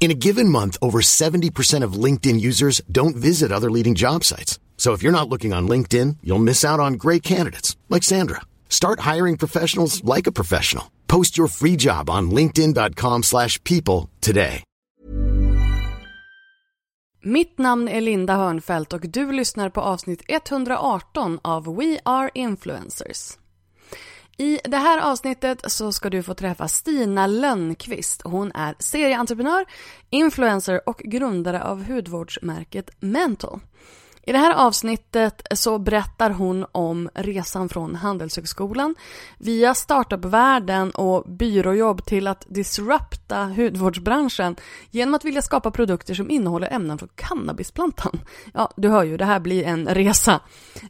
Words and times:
In 0.00 0.10
a 0.10 0.20
given 0.26 0.50
month, 0.50 0.76
over 0.82 1.00
70% 1.00 1.82
of 1.82 2.04
LinkedIn 2.04 2.38
users 2.38 2.82
don't 2.92 3.16
visit 3.16 3.50
other 3.50 3.70
leading 3.70 3.94
job 3.94 4.22
sites. 4.22 4.58
So 4.76 4.92
if 4.92 5.02
you're 5.02 5.18
not 5.18 5.30
looking 5.30 5.54
on 5.54 5.66
LinkedIn, 5.66 6.16
you'll 6.22 6.44
miss 6.44 6.62
out 6.62 6.80
on 6.80 6.98
great 6.98 7.22
candidates 7.22 7.74
like 7.88 8.02
Sandra. 8.04 8.42
Start 8.68 9.00
hiring 9.00 9.38
professionals 9.38 10.04
like 10.04 10.26
a 10.26 10.32
professional. 10.32 10.90
Post 11.08 11.38
your 11.38 11.48
free 11.48 11.76
job 11.76 12.10
on 12.10 12.30
linkedin.com/people 12.30 14.10
today. 14.20 14.62
Mitt 17.26 17.58
namn 17.58 17.88
är 17.88 18.00
Linda 18.00 18.36
Hörnfeldt 18.36 18.92
och 18.92 19.00
du 19.00 19.32
lyssnar 19.32 19.70
på 19.70 19.80
avsnitt 19.80 20.22
118 20.28 21.38
av 21.42 21.76
We 21.76 21.98
Are 22.04 22.30
Influencers. 22.34 23.38
I 24.36 24.60
det 24.64 24.76
här 24.76 25.10
avsnittet 25.12 25.72
så 25.72 25.92
ska 25.92 26.10
du 26.10 26.22
få 26.22 26.34
träffa 26.34 26.68
Stina 26.68 27.26
Lönnqvist. 27.26 28.22
Hon 28.24 28.52
är 28.52 28.74
serieentreprenör, 28.78 29.64
influencer 30.10 30.88
och 30.88 30.98
grundare 30.98 31.62
av 31.62 31.84
hudvårdsmärket 31.84 32.90
Mental. 33.00 33.60
I 34.26 34.32
det 34.32 34.38
här 34.38 34.54
avsnittet 34.54 35.42
så 35.54 35.78
berättar 35.78 36.30
hon 36.30 36.66
om 36.72 37.10
resan 37.14 37.68
från 37.68 37.94
Handelshögskolan 37.94 38.94
via 39.38 39.74
startupvärlden 39.74 40.90
och 40.90 41.24
byråjobb 41.28 42.04
till 42.04 42.26
att 42.26 42.46
disrupta 42.48 43.44
hudvårdsbranschen 43.44 44.56
genom 44.90 45.14
att 45.14 45.24
vilja 45.24 45.42
skapa 45.42 45.70
produkter 45.70 46.14
som 46.14 46.30
innehåller 46.30 46.72
ämnen 46.72 46.98
från 46.98 47.08
cannabisplantan. 47.14 48.20
Ja, 48.54 48.70
du 48.76 48.88
hör 48.88 49.04
ju, 49.04 49.16
det 49.16 49.24
här 49.24 49.40
blir 49.40 49.64
en 49.64 49.88
resa. 49.88 50.40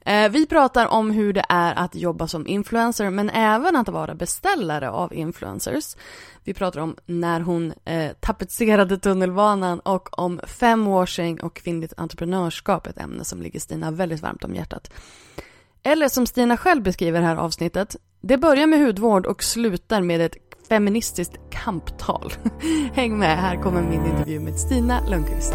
Eh, 0.04 0.28
vi 0.28 0.46
pratar 0.46 0.86
om 0.86 1.10
hur 1.10 1.32
det 1.32 1.44
är 1.48 1.74
att 1.74 1.94
jobba 1.94 2.28
som 2.28 2.46
influencer 2.46 3.10
men 3.10 3.30
även 3.30 3.76
att 3.76 3.88
vara 3.88 4.14
beställare 4.14 4.90
av 4.90 5.14
influencers. 5.14 5.96
Vi 6.44 6.54
pratar 6.54 6.80
om 6.80 6.96
när 7.06 7.40
hon 7.40 7.72
eh, 7.84 8.12
tapetserade 8.20 8.98
tunnelbanan 8.98 9.80
och 9.80 10.18
om 10.18 10.40
femwashing 10.46 11.40
och 11.40 11.56
kvinnligt 11.56 11.92
entreprenörskap, 11.96 12.86
ett 12.86 12.98
ämne 12.98 13.24
som 13.24 13.42
ligger 13.42 13.60
Stina 13.60 13.90
väldigt 13.90 14.22
varmt 14.22 14.44
om 14.44 14.54
hjärtat. 14.54 14.92
Eller 15.82 16.08
som 16.08 16.26
Stina 16.26 16.56
själv 16.56 16.82
beskriver 16.82 17.20
det 17.20 17.26
här 17.26 17.36
avsnittet, 17.36 17.96
det 18.20 18.38
börjar 18.38 18.66
med 18.66 18.80
hudvård 18.80 19.26
och 19.26 19.42
slutar 19.42 20.00
med 20.00 20.20
ett 20.20 20.36
feministiskt 20.68 21.34
kamptal. 21.50 22.32
Häng 22.92 23.18
med, 23.18 23.38
här 23.38 23.62
kommer 23.62 23.82
min 23.82 24.06
intervju 24.06 24.40
med 24.40 24.58
Stina 24.58 25.08
Lundqvist. 25.08 25.54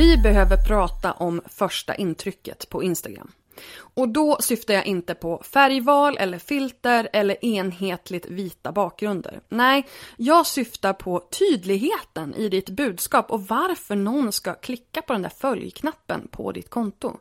Vi 0.00 0.16
behöver 0.16 0.56
prata 0.56 1.12
om 1.12 1.40
första 1.46 1.94
intrycket 1.94 2.68
på 2.68 2.82
Instagram. 2.82 3.30
Och 3.76 4.08
då 4.08 4.38
syftar 4.40 4.74
jag 4.74 4.86
inte 4.86 5.14
på 5.14 5.42
färgval 5.44 6.16
eller 6.20 6.38
filter 6.38 7.08
eller 7.12 7.44
enhetligt 7.44 8.26
vita 8.26 8.72
bakgrunder. 8.72 9.40
Nej, 9.48 9.86
jag 10.16 10.46
syftar 10.46 10.92
på 10.92 11.20
tydligheten 11.38 12.34
i 12.34 12.48
ditt 12.48 12.70
budskap 12.70 13.30
och 13.30 13.46
varför 13.46 13.96
någon 13.96 14.32
ska 14.32 14.54
klicka 14.54 15.02
på 15.02 15.12
den 15.12 15.22
där 15.22 15.32
följknappen 15.38 16.28
på 16.30 16.52
ditt 16.52 16.70
konto. 16.70 17.16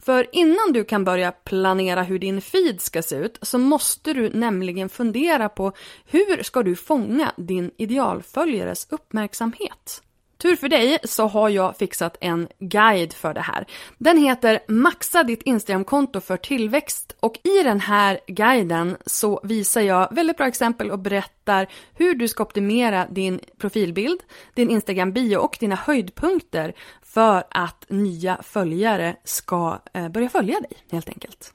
För 0.00 0.26
innan 0.32 0.72
du 0.72 0.84
kan 0.84 1.04
börja 1.04 1.32
planera 1.32 2.02
hur 2.02 2.18
din 2.18 2.40
feed 2.40 2.80
ska 2.80 3.02
se 3.02 3.16
ut 3.16 3.38
så 3.42 3.58
måste 3.58 4.12
du 4.12 4.30
nämligen 4.30 4.88
fundera 4.88 5.48
på 5.48 5.72
hur 6.04 6.42
ska 6.42 6.62
du 6.62 6.76
fånga 6.76 7.32
din 7.36 7.70
idealföljares 7.76 8.86
uppmärksamhet? 8.90 10.02
Tur 10.42 10.56
för 10.56 10.68
dig 10.68 10.98
så 11.04 11.26
har 11.26 11.48
jag 11.48 11.76
fixat 11.76 12.16
en 12.20 12.48
guide 12.58 13.12
för 13.12 13.34
det 13.34 13.40
här. 13.40 13.66
Den 13.98 14.18
heter 14.18 14.60
Maxa 14.68 15.22
ditt 15.22 15.42
Instagramkonto 15.42 16.20
för 16.20 16.36
tillväxt 16.36 17.16
och 17.20 17.38
i 17.42 17.62
den 17.62 17.80
här 17.80 18.20
guiden 18.26 18.96
så 19.06 19.40
visar 19.42 19.80
jag 19.80 20.14
väldigt 20.14 20.36
bra 20.36 20.46
exempel 20.46 20.90
och 20.90 20.98
berättar 20.98 21.66
hur 21.94 22.14
du 22.14 22.28
ska 22.28 22.42
optimera 22.42 23.06
din 23.06 23.40
profilbild, 23.58 24.20
din 24.54 24.70
Instagram-bio 24.70 25.36
och 25.36 25.56
dina 25.60 25.76
höjdpunkter 25.76 26.74
för 27.02 27.44
att 27.50 27.84
nya 27.88 28.38
följare 28.42 29.16
ska 29.24 29.78
eh, 29.94 30.08
börja 30.08 30.28
följa 30.28 30.60
dig 30.60 30.72
helt 30.90 31.08
enkelt. 31.08 31.54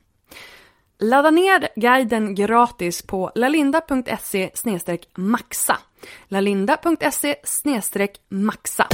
Ladda 0.99 1.31
ner 1.31 1.67
guiden 1.75 2.35
gratis 2.35 3.01
på 3.01 3.31
lalinda.se 3.35 4.51
maxa. 5.15 5.77
lalinda.se 6.27 7.35
maxa. 8.29 8.87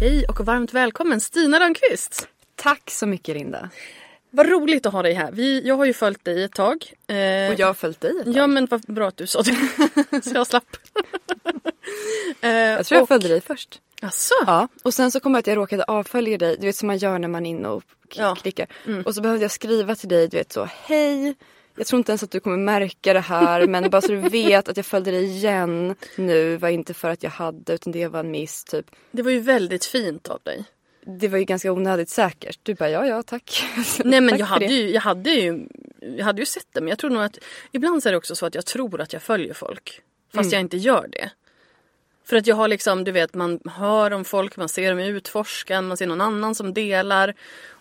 Hej 0.00 0.24
och 0.28 0.46
varmt 0.46 0.74
välkommen 0.74 1.20
Stina 1.20 1.60
Rönnqvist. 1.60 2.28
Tack 2.56 2.90
så 2.90 3.06
mycket 3.06 3.36
Linda. 3.36 3.70
Vad 4.36 4.48
roligt 4.48 4.86
att 4.86 4.92
ha 4.92 5.02
dig 5.02 5.12
här. 5.12 5.32
Vi, 5.32 5.66
jag 5.66 5.74
har 5.76 5.84
ju 5.84 5.92
följt 5.92 6.24
dig 6.24 6.42
ett 6.44 6.52
tag. 6.54 6.92
Eh, 7.06 7.52
Och 7.52 7.58
jag 7.58 7.66
har 7.66 7.74
följt 7.74 8.00
dig 8.00 8.10
ett 8.18 8.24
tag. 8.24 8.34
Ja 8.36 8.46
men 8.46 8.66
vad 8.66 8.80
bra 8.80 9.08
att 9.08 9.16
du 9.16 9.26
sa 9.26 9.42
det. 9.42 10.22
Så 10.22 10.30
jag 10.34 10.46
slapp. 10.46 10.76
eh, 12.40 12.50
Jag 12.50 12.86
tror 12.86 12.96
jag 12.96 13.02
och- 13.02 13.08
följde 13.08 13.28
dig 13.28 13.40
först. 13.40 13.80
Asså? 14.02 14.34
Ja, 14.46 14.68
och 14.82 14.94
sen 14.94 15.10
så 15.10 15.20
kom 15.20 15.34
jag 15.34 15.38
att 15.38 15.46
jag 15.46 15.56
råkade 15.56 15.84
avfölja 15.84 16.38
dig. 16.38 16.56
Du 16.60 16.66
vet 16.66 16.76
som 16.76 16.86
man 16.86 16.98
gör 16.98 17.18
när 17.18 17.28
man 17.28 17.46
är 17.46 17.50
inne 17.50 17.68
och 17.68 17.82
Ja. 18.14 18.34
klickar. 18.34 18.66
Och 19.04 19.14
så 19.14 19.20
behövde 19.20 19.44
jag 19.44 19.50
skriva 19.50 19.94
till 19.94 20.08
dig, 20.08 20.28
du 20.28 20.36
vet 20.36 20.52
så 20.52 20.68
hej. 20.84 21.34
Jag 21.76 21.86
tror 21.86 21.98
inte 21.98 22.12
ens 22.12 22.22
att 22.22 22.30
du 22.30 22.40
kommer 22.40 22.56
märka 22.56 23.12
det 23.12 23.20
här 23.20 23.66
men 23.66 23.90
bara 23.90 24.00
så 24.02 24.08
du 24.08 24.16
vet 24.20 24.68
att 24.68 24.76
jag 24.76 24.86
följde 24.86 25.10
dig 25.10 25.24
igen 25.24 25.94
nu 26.16 26.56
var 26.56 26.68
inte 26.68 26.94
för 26.94 27.08
att 27.10 27.22
jag 27.22 27.30
hade 27.30 27.72
utan 27.74 27.92
det 27.92 28.08
var 28.08 28.20
en 28.20 28.30
miss 28.30 28.64
typ. 28.64 28.86
Det 29.10 29.22
var 29.22 29.30
ju 29.30 29.40
väldigt 29.40 29.84
fint 29.84 30.28
av 30.28 30.40
dig. 30.42 30.64
Det 31.06 31.28
var 31.28 31.38
ju 31.38 31.44
ganska 31.44 31.72
onödigt 31.72 32.08
säkert. 32.08 32.58
Du 32.62 32.74
bara 32.74 32.90
ja 32.90 33.06
ja 33.06 33.22
tack. 33.22 33.64
Nej 34.04 34.20
men 34.20 34.30
Tack 34.30 34.40
jag 34.40 34.46
hade, 34.46 34.64
ju, 34.64 34.90
jag, 34.90 35.00
hade 35.00 35.30
ju, 35.30 35.66
jag 36.00 36.24
hade 36.24 36.42
ju 36.42 36.46
sett 36.46 36.66
det 36.72 36.80
men 36.80 36.88
jag 36.88 36.98
tror 36.98 37.10
nog 37.10 37.22
att 37.22 37.38
ibland 37.72 38.02
så 38.02 38.08
är 38.08 38.12
det 38.12 38.16
också 38.16 38.36
så 38.36 38.46
att 38.46 38.54
jag 38.54 38.66
tror 38.66 39.00
att 39.00 39.12
jag 39.12 39.22
följer 39.22 39.54
folk. 39.54 40.00
Fast 40.34 40.52
jag 40.52 40.60
inte 40.60 40.76
gör 40.76 41.08
det. 41.12 41.30
För 42.24 42.36
att 42.36 42.46
jag 42.46 42.56
har 42.56 42.68
liksom, 42.68 43.04
du 43.04 43.12
vet 43.12 43.34
man 43.34 43.60
hör 43.64 44.10
om 44.10 44.24
folk, 44.24 44.56
man 44.56 44.68
ser 44.68 44.90
dem 44.90 44.98
i 44.98 45.06
Utforskan, 45.06 45.86
man 45.86 45.96
ser 45.96 46.06
någon 46.06 46.20
annan 46.20 46.54
som 46.54 46.74
delar. 46.74 47.34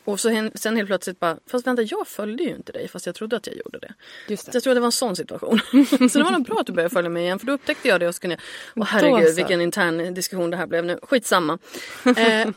Och 0.05 0.19
så 0.19 0.49
sen 0.55 0.75
helt 0.75 0.87
plötsligt 0.87 1.19
bara, 1.19 1.37
fast 1.47 1.67
vänta 1.67 1.81
jag 1.81 2.07
följde 2.07 2.43
ju 2.43 2.49
inte 2.49 2.71
dig 2.71 2.87
fast 2.87 3.05
jag 3.05 3.15
trodde 3.15 3.35
att 3.37 3.47
jag 3.47 3.55
gjorde 3.55 3.79
det. 3.79 3.93
Just 4.27 4.45
Så 4.45 4.51
det. 4.51 4.55
jag 4.55 4.63
tror 4.63 4.73
det 4.73 4.79
var 4.79 4.85
en 4.85 4.91
sån 4.91 5.15
situation. 5.15 5.59
så 6.09 6.17
det 6.17 6.23
var 6.23 6.31
nog 6.31 6.45
bra 6.45 6.59
att 6.59 6.67
du 6.67 6.73
började 6.73 6.93
följa 6.93 7.09
mig 7.09 7.23
igen 7.23 7.39
för 7.39 7.47
då 7.47 7.53
upptäckte 7.53 7.87
jag 7.87 7.99
det 7.99 8.07
och 8.07 8.15
så 8.15 8.21
kunde 8.21 8.37
jag, 8.73 8.81
åh 8.81 8.87
herregud 8.89 9.35
vilken 9.35 9.61
intern 9.61 10.13
diskussion 10.13 10.49
det 10.49 10.57
här 10.57 10.67
blev 10.67 10.85
nu. 10.85 10.99
Skitsamma. 11.03 11.59
Eh, 12.17 12.47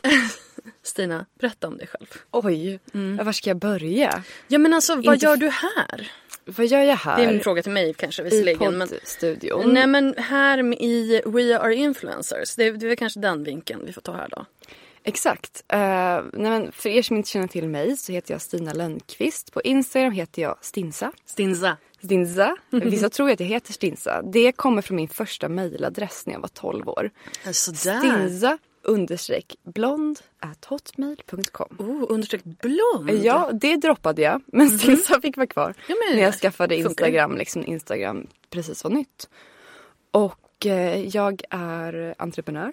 Stina, 0.83 1.25
berätta 1.39 1.67
om 1.67 1.77
dig 1.77 1.87
själv. 1.87 2.07
Oj, 2.31 2.79
ja, 3.17 3.23
var 3.23 3.31
ska 3.31 3.49
jag 3.49 3.57
börja? 3.57 4.23
Ja 4.47 4.57
men 4.57 4.73
alltså 4.73 4.95
vad 4.95 5.13
Inte 5.13 5.25
gör 5.25 5.37
du 5.37 5.49
här? 5.49 6.11
Vad 6.45 6.65
gör 6.65 6.83
jag 6.83 6.95
här? 6.95 7.17
Det 7.17 7.23
är 7.23 7.33
en 7.33 7.39
fråga 7.39 7.63
till 7.63 7.71
mig 7.71 7.93
kanske 7.93 8.21
I 8.21 8.25
visserligen. 8.25 8.77
Men, 8.77 8.87
poddstudion. 8.87 9.73
nej 9.73 9.87
men 9.87 10.15
här 10.17 10.81
i 10.83 11.21
We 11.25 11.59
Are 11.59 11.75
Influencers, 11.75 12.55
det 12.55 12.63
är, 12.63 12.73
det 12.73 12.91
är 12.91 12.95
kanske 12.95 13.19
den 13.19 13.43
vinkeln 13.43 13.85
vi 13.85 13.93
får 13.93 14.01
ta 14.01 14.13
här 14.13 14.27
då. 14.29 14.45
Exakt. 15.03 15.63
Eh, 15.67 15.79
nej 16.33 16.51
men 16.51 16.71
för 16.71 16.89
er 16.89 17.01
som 17.01 17.17
inte 17.17 17.29
känner 17.29 17.47
till 17.47 17.69
mig 17.69 17.97
så 17.97 18.11
heter 18.11 18.33
jag 18.33 18.41
Stina 18.41 18.73
Lönnqvist. 18.73 19.53
På 19.53 19.61
Instagram 19.61 20.11
heter 20.11 20.41
jag 20.41 20.57
Stinsa. 20.61 21.11
Stinsa. 21.25 21.77
Stinsa. 22.03 22.57
Vissa 22.69 23.09
tror 23.09 23.31
att 23.31 23.39
jag 23.39 23.47
heter 23.47 23.73
Stinsa. 23.73 24.21
Det 24.21 24.51
kommer 24.51 24.81
från 24.81 24.95
min 24.95 25.07
första 25.07 25.49
mejladress 25.49 26.25
när 26.25 26.33
jag 26.33 26.41
var 26.41 26.47
12 26.47 26.89
år. 26.89 27.11
Sådär. 27.51 27.99
Stinsa 27.99 28.57
understreck 28.87 29.55
blond 29.63 30.19
at 30.39 30.65
hotmail.com. 30.65 31.75
Oh, 31.79 32.05
understreck 32.09 32.43
blond. 32.43 33.09
Ja, 33.23 33.51
det 33.53 33.75
droppade 33.75 34.21
jag. 34.21 34.41
Men 34.47 34.69
Stinsa 34.69 35.21
fick 35.21 35.37
vara 35.37 35.47
kvar. 35.47 35.73
Ja, 35.87 35.95
men 36.07 36.17
när 36.17 36.23
jag 36.23 36.33
skaffade 36.33 36.75
funkar. 36.75 36.89
Instagram. 36.89 37.37
Liksom 37.37 37.65
Instagram 37.65 38.27
precis 38.49 38.83
var 38.83 38.91
nytt. 38.91 39.29
Och 40.11 40.65
eh, 40.65 41.07
jag 41.07 41.41
är 41.49 42.15
entreprenör. 42.17 42.71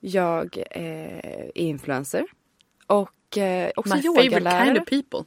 Jag 0.00 0.58
eh, 0.70 1.18
är 1.18 1.58
influencer. 1.58 2.24
Och 2.86 3.38
eh, 3.38 3.70
också 3.76 3.94
My 3.96 4.02
favorite 4.02 4.24
yogalärare. 4.26 4.64
kind 4.64 4.78
of 4.78 4.84
people. 4.84 5.24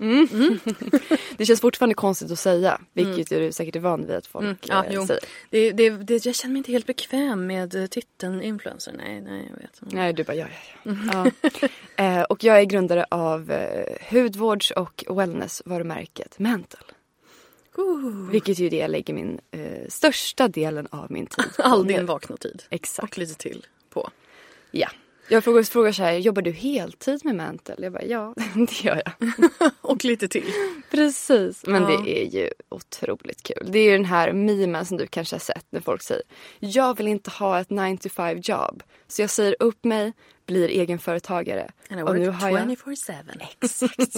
Det 1.36 1.46
känns 1.46 1.60
fortfarande 1.60 1.94
konstigt 1.94 2.30
att 2.30 2.38
säga. 2.38 2.80
Vilket 2.92 3.28
du 3.28 3.52
säkert 3.52 3.76
är 3.76 3.80
van 3.80 4.06
vid 4.06 4.16
att 4.16 4.26
folk 4.26 4.44
Mm, 4.44 4.56
ja, 4.62 4.84
jo. 4.90 5.06
säger. 5.06 5.22
Det, 5.50 5.72
det, 5.72 5.90
det, 5.90 6.26
jag 6.26 6.34
känner 6.34 6.52
mig 6.52 6.58
inte 6.58 6.72
helt 6.72 6.86
bekväm 6.86 7.46
med 7.46 7.74
eh, 7.74 7.86
titeln 7.86 8.42
influencer. 8.42 8.92
Nej, 8.96 9.20
nej, 9.20 9.46
jag 9.50 9.60
vet. 9.62 9.80
Nej, 9.80 10.12
du 10.12 10.24
bara 10.24 10.34
ja, 10.34 10.46
ja, 10.82 10.92
ja. 11.12 11.30
ja. 11.42 11.68
Eh, 12.04 12.22
och 12.22 12.44
jag 12.44 12.60
är 12.60 12.64
grundare 12.64 13.06
av 13.10 13.50
eh, 13.50 13.96
hudvårds 14.10 14.70
och 14.70 15.04
wellness-varumärket 15.08 16.38
Mental. 16.38 16.84
Ooh. 17.76 18.30
Vilket 18.30 18.58
ju 18.58 18.66
är 18.66 18.70
det 18.70 18.76
jag 18.76 18.90
lägger 18.90 19.14
min 19.14 19.40
eh, 19.50 19.88
största 19.88 20.48
delen 20.48 20.88
av 20.90 21.06
min 21.10 21.26
tid 21.26 21.44
på 21.56 21.62
All 21.62 21.86
din 21.86 22.06
vakna 22.06 22.36
tid. 22.36 22.62
Exakt. 22.70 23.12
Och 23.12 23.18
lite 23.18 23.34
till 23.34 23.66
på. 23.90 24.10
Ja. 24.70 24.88
Jag 25.30 25.44
frågar, 25.44 25.62
frågar 25.62 25.92
så 25.92 26.02
här, 26.02 26.12
jobbar 26.12 26.42
du 26.42 26.50
heltid 26.52 27.24
med 27.24 27.34
Mental? 27.34 27.76
Jag 27.78 27.92
bara, 27.92 28.04
ja, 28.04 28.34
det 28.54 28.84
gör 28.84 29.02
jag. 29.04 29.12
Och 29.80 30.04
lite 30.04 30.28
till. 30.28 30.44
Precis. 30.90 31.66
Men 31.66 31.82
Ja. 31.82 31.88
det 31.88 32.22
är 32.22 32.26
ju 32.26 32.50
otroligt 32.68 33.42
kul. 33.42 33.68
Det 33.72 33.78
är 33.78 33.84
ju 33.84 33.90
den 33.92 34.04
här 34.04 34.32
memen 34.32 34.86
som 34.86 34.96
du 34.96 35.06
kanske 35.06 35.34
har 35.34 35.40
sett 35.40 35.66
när 35.70 35.80
folk 35.80 36.02
säger, 36.02 36.22
jag 36.58 36.96
vill 36.96 37.08
inte 37.08 37.30
ha 37.30 37.60
ett 37.60 37.70
9 37.70 37.96
to 37.96 38.08
5 38.08 38.38
jobb. 38.42 38.82
Så 39.08 39.22
jag 39.22 39.30
säger 39.30 39.56
upp 39.60 39.84
mig, 39.84 40.12
blir 40.50 40.68
egenföretagare. 40.68 41.70
And 41.90 42.00
I 42.00 42.02
Och 42.02 42.16
nu 42.16 42.26
work 42.26 42.40
har 42.40 42.50
jag... 42.50 42.68
24-7. 42.68 43.46
Exakt. 43.60 44.16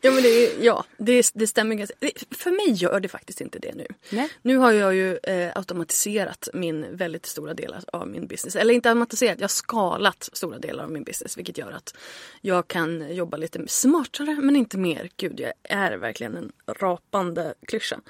ja 0.00 0.10
men 0.10 0.22
det, 0.22 0.28
är, 0.46 0.64
ja, 0.64 0.84
det, 0.96 1.30
det 1.34 1.46
stämmer 1.46 1.74
ganska. 1.74 1.94
För 2.30 2.50
mig 2.50 2.72
gör 2.82 3.00
det 3.00 3.08
faktiskt 3.08 3.40
inte 3.40 3.58
det 3.58 3.74
nu. 3.74 3.86
Nej. 4.10 4.28
Nu 4.42 4.56
har 4.56 4.72
jag 4.72 4.94
ju 4.94 5.16
eh, 5.16 5.50
automatiserat 5.54 6.48
min 6.54 6.96
väldigt 6.96 7.26
stora 7.26 7.54
del 7.54 7.74
av 7.92 8.08
min 8.08 8.26
business. 8.26 8.56
Eller 8.56 8.74
inte 8.74 8.88
automatiserat, 8.88 9.38
jag 9.38 9.44
har 9.44 9.48
skalat 9.48 10.28
stora 10.32 10.58
delar 10.58 10.84
av 10.84 10.90
min 10.90 11.04
business. 11.04 11.38
Vilket 11.38 11.58
gör 11.58 11.70
att 11.72 11.94
jag 12.40 12.68
kan 12.68 13.14
jobba 13.14 13.36
lite 13.36 13.68
smartare 13.68 14.36
men 14.42 14.56
inte 14.56 14.78
mer. 14.78 15.10
Gud, 15.16 15.40
jag 15.40 15.52
är 15.62 15.96
verkligen 15.96 16.36
en 16.36 16.52
rapande 16.66 17.54
klyscha. 17.66 18.00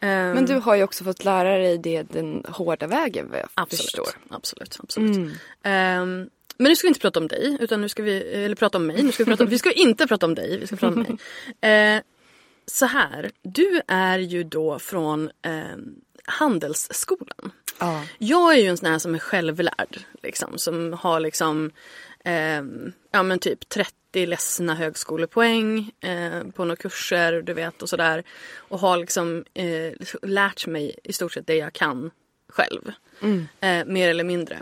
Ehm, 0.00 0.30
Men 0.32 0.46
du 0.46 0.54
har 0.54 0.74
ju 0.74 0.82
också 0.82 1.04
fått 1.04 1.24
lära 1.24 1.58
dig 1.58 1.78
det 1.78 2.02
den 2.02 2.44
hårda 2.48 2.86
vägen 2.86 3.30
vad 3.30 3.38
jag 3.38 3.48
Absolut, 3.54 3.82
förstår. 3.82 4.08
absolut, 4.30 4.76
absolut. 4.82 5.16
Ehm, 5.16 5.32
men 5.96 6.30
nu 6.70 6.76
ska 6.76 6.86
vi 6.86 6.88
inte 6.88 7.00
prata 7.00 7.20
om 7.20 7.28
dig, 7.28 7.56
utan 7.60 7.80
nu 7.80 7.88
ska 7.88 8.02
vi, 8.02 8.22
eller 8.22 8.56
prata 8.56 8.78
om 8.78 8.86
mig. 8.86 9.02
Nu 9.02 9.12
ska 9.12 9.24
vi, 9.24 9.30
prata 9.30 9.44
om, 9.44 9.50
vi 9.50 9.58
ska 9.58 9.72
inte 9.72 10.06
prata 10.06 10.26
om 10.26 10.34
dig, 10.34 10.58
vi 10.58 10.66
ska 10.66 10.76
prata 10.76 10.94
om 10.94 11.02
mig. 11.02 11.18
Eh, 11.70 12.02
så 12.66 12.86
här, 12.86 13.30
du 13.42 13.80
är 13.88 14.18
ju 14.18 14.44
då 14.44 14.78
från 14.78 15.30
eh, 15.42 15.76
Handelsskolan. 16.24 17.52
Ja. 17.78 18.04
Jag 18.18 18.54
är 18.54 18.58
ju 18.58 18.66
en 18.66 18.76
sån 18.76 18.90
här 18.90 18.98
som 18.98 19.14
är 19.14 19.18
självlärd. 19.18 19.98
Liksom, 20.22 20.58
som 20.58 20.92
har 20.92 21.20
liksom 21.20 21.70
ehm, 22.24 22.92
ja, 23.10 23.22
men 23.22 23.38
typ 23.38 23.68
30 23.68 24.26
ledsna 24.26 24.74
högskolepoäng 24.74 25.90
eh, 26.00 26.44
på 26.54 26.64
några 26.64 26.76
kurser 26.76 27.42
du 27.42 27.54
vet 27.54 27.82
och 27.82 27.88
sådär. 27.88 28.22
Och 28.56 28.78
har 28.78 28.96
liksom 28.96 29.44
eh, 29.54 29.92
lärt 30.22 30.66
mig 30.66 30.98
i 31.04 31.12
stort 31.12 31.32
sett 31.32 31.46
det 31.46 31.56
jag 31.56 31.72
kan 31.72 32.10
själv. 32.48 32.92
Eh, 33.60 33.84
mer 33.86 34.08
eller 34.08 34.24
mindre. 34.24 34.60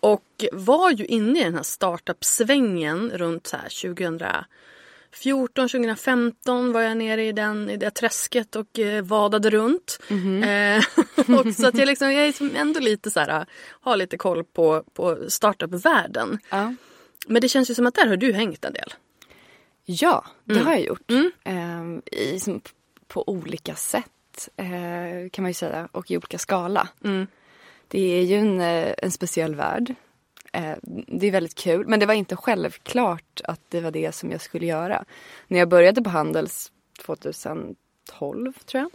Och 0.00 0.44
var 0.52 0.90
ju 0.90 1.04
inne 1.04 1.40
i 1.40 1.44
den 1.44 1.54
här 1.54 1.62
startup-svängen 1.62 3.10
runt 3.14 3.46
så 3.46 3.56
här 3.56 3.68
2014, 5.12 5.68
2015 5.68 6.72
var 6.72 6.80
jag 6.80 6.96
nere 6.96 7.24
i, 7.24 7.32
den, 7.32 7.70
i 7.70 7.76
det 7.76 7.90
träsket 7.90 8.56
och 8.56 8.78
eh, 8.78 9.02
vadade 9.04 9.50
runt. 9.50 10.00
Eh, 10.44 10.84
och 11.38 11.54
så 11.54 11.66
att 11.66 11.78
jag, 11.78 11.86
liksom, 11.86 12.12
jag 12.12 12.22
är 12.22 12.26
liksom 12.26 12.50
ändå 12.56 12.80
lite 12.80 13.10
så 13.10 13.20
här, 13.20 13.46
har 13.80 13.96
lite 13.96 14.16
koll 14.16 14.44
på, 14.44 14.84
på 14.94 15.18
startup-världen. 15.28 16.38
Ja. 16.50 16.74
Men 17.26 17.42
det 17.42 17.48
känns 17.48 17.70
ju 17.70 17.74
som 17.74 17.86
att 17.86 17.94
där 17.94 18.06
har 18.06 18.16
du 18.16 18.32
hängt 18.32 18.64
en 18.64 18.72
del. 18.72 18.94
Ja, 19.84 20.24
det 20.44 20.54
Mm. 20.54 20.66
har 20.66 20.72
jag 20.72 20.82
gjort. 20.84 21.10
Ehm, 21.44 22.02
i, 22.12 22.40
på 23.08 23.28
olika 23.28 23.74
sätt 23.74 24.48
eh, 24.56 25.30
kan 25.32 25.42
man 25.42 25.50
ju 25.50 25.54
säga 25.54 25.88
och 25.92 26.10
i 26.10 26.16
olika 26.16 26.38
skala. 26.38 26.88
Mm. 27.04 27.26
Det 27.90 28.18
är 28.18 28.22
ju 28.22 28.36
en, 28.36 28.60
eh, 28.60 28.94
en 28.98 29.10
speciell 29.10 29.54
värld. 29.54 29.94
Eh, 30.52 30.76
det 31.06 31.26
är 31.26 31.30
väldigt 31.30 31.54
kul 31.54 31.86
men 31.86 32.00
det 32.00 32.06
var 32.06 32.14
inte 32.14 32.36
självklart 32.36 33.40
att 33.44 33.60
det 33.68 33.80
var 33.80 33.90
det 33.90 34.14
som 34.14 34.30
jag 34.30 34.40
skulle 34.40 34.66
göra. 34.66 35.04
När 35.48 35.58
jag 35.58 35.68
började 35.68 36.02
på 36.02 36.10
Handels 36.10 36.72
2012 37.06 38.52
tror 38.52 38.82
jag. 38.82 38.90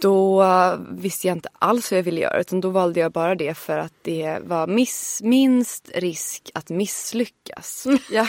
Då 0.00 0.44
visste 0.90 1.26
jag 1.26 1.36
inte 1.36 1.48
alls 1.58 1.90
vad 1.90 1.98
jag 1.98 2.04
ville 2.04 2.20
göra 2.20 2.40
utan 2.40 2.60
då 2.60 2.70
valde 2.70 3.00
jag 3.00 3.12
bara 3.12 3.34
det 3.34 3.54
för 3.54 3.78
att 3.78 3.92
det 4.02 4.38
var 4.42 4.66
miss, 4.66 5.20
minst 5.24 5.90
risk 5.94 6.50
att 6.54 6.70
misslyckas. 6.70 7.86
Jag, 8.10 8.26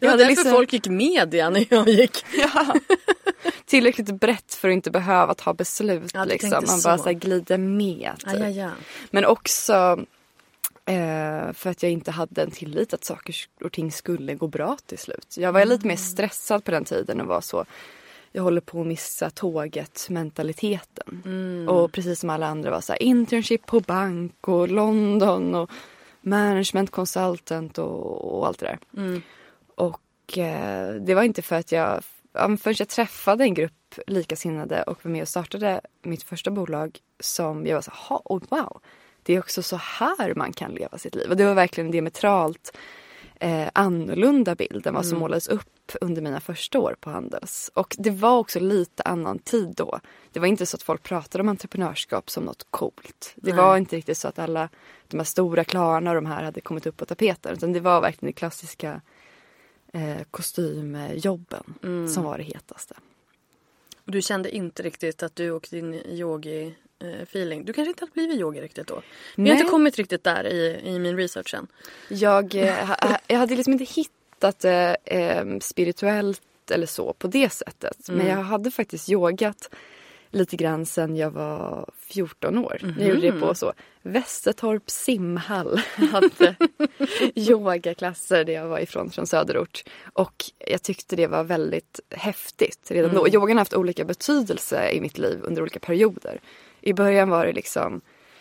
Det 0.00 0.06
var 0.06 0.16
därför 0.16 0.26
liksom- 0.26 0.50
folk 0.50 0.72
gick 0.72 0.88
media 0.88 1.50
när 1.50 1.66
jag 1.70 1.88
gick. 1.88 2.24
Ja. 2.36 2.74
Tillräckligt 3.64 4.10
brett 4.20 4.54
för 4.54 4.68
att 4.68 4.72
inte 4.72 4.90
behöva 4.90 5.34
ta 5.34 5.54
beslut. 5.54 6.10
Ja, 6.14 6.24
liksom. 6.24 6.50
Man 6.50 6.60
bara 6.84 6.96
så. 6.96 7.02
så 7.02 7.08
här, 7.08 7.12
glider 7.12 7.58
med. 7.58 8.12
Typ. 8.18 8.32
Ja, 8.32 8.38
ja, 8.38 8.48
ja. 8.48 8.70
Men 9.10 9.24
också 9.24 10.04
eh, 10.84 11.52
för 11.52 11.70
att 11.70 11.82
jag 11.82 11.92
inte 11.92 12.10
hade 12.10 12.42
en 12.42 12.50
tillit 12.50 12.94
att 12.94 13.04
saker 13.04 13.34
och 13.64 13.72
ting 13.72 13.92
skulle 13.92 14.34
gå 14.34 14.48
bra 14.48 14.76
till 14.86 14.98
slut. 14.98 15.34
Jag 15.38 15.52
var 15.52 15.64
lite 15.64 15.86
mer 15.86 15.96
stressad 15.96 16.64
på 16.64 16.70
den 16.70 16.84
tiden 16.84 17.20
och 17.20 17.26
var 17.26 17.40
så 17.40 17.64
jag 18.32 18.42
håller 18.42 18.60
på 18.60 18.80
att 18.80 18.86
missa 18.86 19.30
tåget 19.30 20.06
mentaliteten. 20.10 21.22
Och 21.68 21.92
precis 21.92 22.20
som 22.20 22.30
alla 22.30 22.46
andra 22.46 22.70
var 22.70 22.80
så 22.80 22.92
här 22.92 23.02
internship 23.02 23.66
på 23.66 23.80
bank 23.80 24.48
och 24.48 24.68
London 24.68 25.54
och 25.54 25.70
management 26.20 26.90
consultant 26.90 27.78
och, 27.78 28.38
och 28.38 28.46
allt 28.46 28.58
det 28.58 28.66
där. 28.66 28.78
Och 29.74 30.38
eh, 30.38 30.94
det 30.94 31.14
var 31.14 31.22
inte 31.22 31.42
för 31.42 31.56
att 31.56 31.72
jag, 31.72 32.02
förrän 32.32 32.74
jag 32.78 32.88
träffade 32.88 33.44
en 33.44 33.54
grupp 33.54 33.72
likasinnade 34.06 34.82
och 34.82 35.04
var 35.04 35.10
med 35.10 35.22
och 35.22 35.28
startade 35.28 35.80
mitt 36.02 36.22
första 36.22 36.50
bolag 36.50 36.98
som 37.20 37.66
jag 37.66 37.74
var 37.74 37.82
så 37.82 37.92
här, 37.94 38.20
oh, 38.24 38.42
wow, 38.48 38.80
det 39.22 39.34
är 39.34 39.38
också 39.38 39.62
så 39.62 39.76
här 39.76 40.34
man 40.34 40.52
kan 40.52 40.70
leva 40.74 40.98
sitt 40.98 41.14
liv. 41.14 41.30
Och 41.30 41.36
det 41.36 41.44
var 41.44 41.54
verkligen 41.54 41.86
en 41.86 41.92
diametralt 41.92 42.76
eh, 43.40 43.68
annorlunda 43.72 44.54
bild 44.54 44.86
än 44.86 44.94
vad 44.94 45.06
som 45.06 45.18
målades 45.18 45.48
upp 45.48 45.92
under 46.00 46.22
mina 46.22 46.40
första 46.40 46.78
år 46.78 46.96
på 47.00 47.10
Handels. 47.10 47.70
Och 47.74 47.96
det 47.98 48.10
var 48.10 48.38
också 48.38 48.60
lite 48.60 49.02
annan 49.02 49.38
tid 49.38 49.74
då. 49.76 50.00
Det 50.32 50.40
var 50.40 50.46
inte 50.46 50.66
så 50.66 50.76
att 50.76 50.82
folk 50.82 51.02
pratade 51.02 51.42
om 51.42 51.48
entreprenörskap 51.48 52.30
som 52.30 52.44
något 52.44 52.66
coolt. 52.70 53.32
Det 53.36 53.52
var 53.52 53.76
inte 53.76 53.96
riktigt 53.96 54.18
så 54.18 54.28
att 54.28 54.38
alla 54.38 54.68
de 55.08 55.16
här 55.16 55.24
stora 55.24 55.64
Klarna 55.64 56.10
och 56.10 56.16
de 56.16 56.26
här 56.26 56.42
hade 56.42 56.60
kommit 56.60 56.86
upp 56.86 56.96
på 56.96 57.06
tapeten. 57.06 57.52
Utan 57.52 57.72
det 57.72 57.80
var 57.80 58.00
verkligen 58.00 58.26
det 58.26 58.38
klassiska 58.38 59.00
eh, 59.92 60.22
kostymjobben 60.30 61.74
som 62.14 62.24
var 62.24 62.38
det 62.38 62.44
hetaste. 62.44 62.94
Och 64.04 64.12
du 64.12 64.22
kände 64.22 64.56
inte 64.56 64.82
riktigt 64.82 65.22
att 65.22 65.36
du 65.36 65.50
och 65.50 65.68
din 65.70 65.94
yogi 65.94 66.74
feeling. 67.22 67.64
Du 67.64 67.72
kanske 67.72 67.90
inte 67.90 68.02
hade 68.02 68.12
blivit 68.12 68.40
yogi 68.40 68.60
riktigt 68.60 68.86
då. 68.86 69.02
Vi 69.36 69.42
har 69.42 69.54
Nej. 69.54 69.60
inte 69.60 69.70
kommit 69.70 69.96
riktigt 69.96 70.24
där 70.24 70.46
i, 70.46 70.80
i 70.84 70.98
min 70.98 71.16
research 71.16 71.54
än. 71.54 71.66
Jag, 72.08 72.54
eh, 72.54 72.90
jag 73.26 73.38
hade 73.38 73.56
liksom 73.56 73.72
inte 73.72 73.84
hittat 73.84 74.58
det 74.58 74.96
eh, 75.04 75.44
spirituellt 75.60 76.42
eller 76.70 76.86
så 76.86 77.12
på 77.12 77.26
det 77.26 77.50
sättet. 77.50 78.08
Men 78.08 78.26
jag 78.26 78.36
hade 78.36 78.70
faktiskt 78.70 79.10
yogat 79.10 79.70
lite 80.30 80.56
grann 80.56 80.86
sen 80.86 81.16
jag 81.16 81.30
var 81.30 81.90
14 81.98 82.58
år. 82.58 82.94
Jag 82.98 83.08
gjorde 83.08 83.20
det 83.20 83.40
på 83.40 83.54
så 83.54 83.72
Västertorp 84.02 84.90
simhall. 84.90 85.80
Jag 85.98 86.06
hade 86.06 86.56
yogaklasser 87.34 88.44
där 88.44 88.52
jag 88.52 88.66
var 88.68 88.78
ifrån, 88.78 89.10
från 89.10 89.26
söderort. 89.26 89.84
Och 90.12 90.44
jag 90.58 90.82
tyckte 90.82 91.16
det 91.16 91.26
var 91.26 91.44
väldigt 91.44 92.00
häftigt 92.10 92.90
redan 92.90 93.14
då. 93.14 93.28
Yogan 93.28 93.56
har 93.56 93.60
haft 93.60 93.74
olika 93.74 94.04
betydelse 94.04 94.90
i 94.90 95.00
mitt 95.00 95.18
liv 95.18 95.38
under 95.42 95.62
olika 95.62 95.78
perioder. 95.78 96.40
I 96.80 96.92
början 96.92 97.30
var 97.30 97.46
det 97.46 97.52
liksom, 97.52 98.00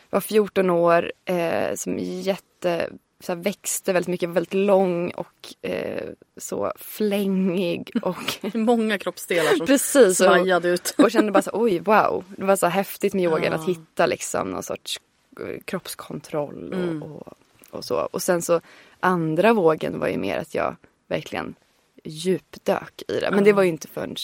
var 0.09 0.21
14 0.21 0.69
år, 0.69 1.11
eh, 1.25 1.75
som 1.75 1.99
jätte 1.99 2.89
så 3.21 3.31
här, 3.35 3.39
växte 3.43 3.93
väldigt 3.93 4.07
mycket, 4.07 4.29
var 4.29 4.33
väldigt 4.33 4.53
lång 4.53 5.11
och 5.11 5.53
eh, 5.69 6.09
så 6.37 6.71
flängig 6.75 7.91
och 8.01 8.45
Många 8.55 8.97
kroppsdelar 8.97 9.55
som 9.57 9.65
Precis, 9.67 10.17
svajade 10.17 10.69
ut. 10.69 10.95
och 10.97 11.11
kände 11.11 11.31
bara 11.31 11.41
så 11.41 11.51
oj 11.53 11.79
wow. 11.79 12.23
Det 12.37 12.45
var 12.45 12.55
så 12.55 12.67
häftigt 12.67 13.13
med 13.13 13.23
yogan 13.23 13.43
Ja. 13.51 13.53
att 13.55 13.67
hitta 13.67 14.05
liksom 14.05 14.51
någon 14.51 14.63
sorts 14.63 14.99
eh, 15.39 15.61
kroppskontroll 15.65 16.67
och, 16.73 16.79
Mm. 16.79 17.03
och, 17.03 17.33
och 17.71 17.85
så. 17.85 17.95
Och 18.11 18.21
sen 18.21 18.41
så 18.41 18.61
andra 18.99 19.53
vågen 19.53 19.99
var 19.99 20.07
ju 20.07 20.17
mer 20.17 20.37
att 20.37 20.55
jag 20.55 20.75
verkligen 21.07 21.55
djupdök 22.03 23.01
i 23.07 23.19
det. 23.19 23.29
Men 23.31 23.43
det 23.43 23.53
var 23.53 23.63
ju 23.63 23.69
inte 23.69 23.87
förrän 23.87 24.15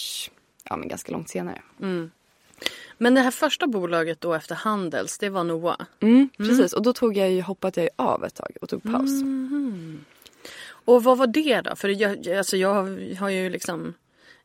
ja, 0.69 0.75
men 0.77 0.87
ganska 0.87 1.11
långt 1.11 1.29
senare. 1.29 1.61
Men 2.97 3.13
det 3.13 3.21
här 3.21 3.31
första 3.31 3.67
bolaget 3.67 4.21
då 4.21 4.33
efter 4.33 4.55
Handels, 4.55 5.17
det 5.17 5.29
var 5.29 5.43
Noah. 5.43 5.77
Mm, 5.99 6.29
precis, 6.37 6.73
och 6.73 6.81
då 6.81 6.93
tog 6.93 7.17
jag 7.17 7.31
ju, 7.31 7.41
hoppade 7.41 7.81
jag 7.81 7.89
av 7.95 8.25
ett 8.25 8.35
tag 8.35 8.57
och 8.61 8.69
tog 8.69 8.83
paus. 8.83 9.11
Och 10.67 11.03
vad 11.03 11.17
var 11.17 11.27
det 11.27 11.61
då? 11.61 11.75
För 11.75 11.89
jag, 11.89 12.29
alltså 12.29 12.57
jag 12.57 12.73
har 13.19 13.29
ju 13.29 13.49
liksom 13.49 13.93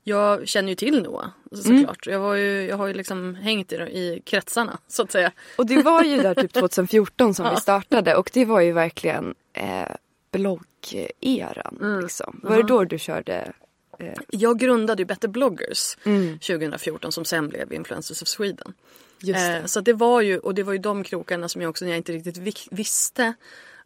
jag 0.02 0.48
känner 0.48 0.68
ju 0.68 0.74
till 0.74 1.02
Noah 1.02 1.28
såklart. 1.52 2.06
Jag, 2.06 2.20
var 2.20 2.34
ju, 2.34 2.66
jag 2.66 2.76
har 2.76 2.86
ju 2.86 2.94
liksom 2.94 3.34
hängt 3.34 3.72
i, 3.72 3.76
i 3.76 4.22
kretsarna 4.24 4.78
så 4.88 5.02
att 5.02 5.12
säga. 5.12 5.32
Och 5.56 5.66
det 5.66 5.82
var 5.82 6.04
ju 6.04 6.22
där 6.22 6.34
typ 6.34 6.52
2014 6.52 7.34
som 7.34 7.50
vi 7.54 7.60
startade 7.60 8.16
och 8.16 8.30
det 8.32 8.44
var 8.44 8.60
ju 8.60 8.72
verkligen 8.72 9.34
eh, 9.52 9.88
bloggeran. 10.32 12.00
Liksom. 12.02 12.40
Var 12.42 12.56
det 12.56 12.62
då 12.62 12.84
du 12.84 12.98
körde? 12.98 13.52
Eh, 14.00 14.12
Jag 14.28 14.58
grundade 14.58 15.02
ju 15.02 15.06
Better 15.06 15.28
bloggers 15.28 15.96
2014 16.38 17.12
som 17.12 17.24
sen 17.24 17.48
blev 17.48 17.72
Influencers 17.72 18.22
of 18.22 18.28
Sweden. 18.28 18.74
Just 19.22 19.40
det. 19.40 19.56
Eh, 19.56 19.64
så 19.64 19.80
det 19.80 19.92
var 19.92 20.20
ju, 20.20 20.38
och 20.38 20.54
det 20.54 20.62
var 20.62 20.72
ju 20.72 20.78
de 20.78 21.04
krokarna 21.04 21.48
som 21.48 21.62
jag 21.62 21.70
också 21.70 21.84
när 21.84 21.92
jag 21.92 21.98
inte 21.98 22.12
riktigt 22.12 22.66
visste 22.70 23.34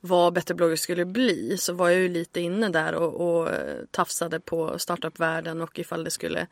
vad 0.00 0.32
Better 0.32 0.54
bloggers 0.54 0.80
skulle 0.80 1.04
bli 1.04 1.56
så 1.58 1.72
var 1.72 1.88
jag 1.90 2.00
ju 2.00 2.08
lite 2.08 2.40
inne 2.40 2.68
där 2.68 2.94
och, 2.94 3.38
och 3.38 3.50
eh, 3.50 3.76
tafsade 3.90 4.40
på 4.40 4.78
startupvärlden 4.78 5.60
och 5.60 5.78
ifall 5.78 6.04
det 6.04 6.10
skulle 6.10 6.46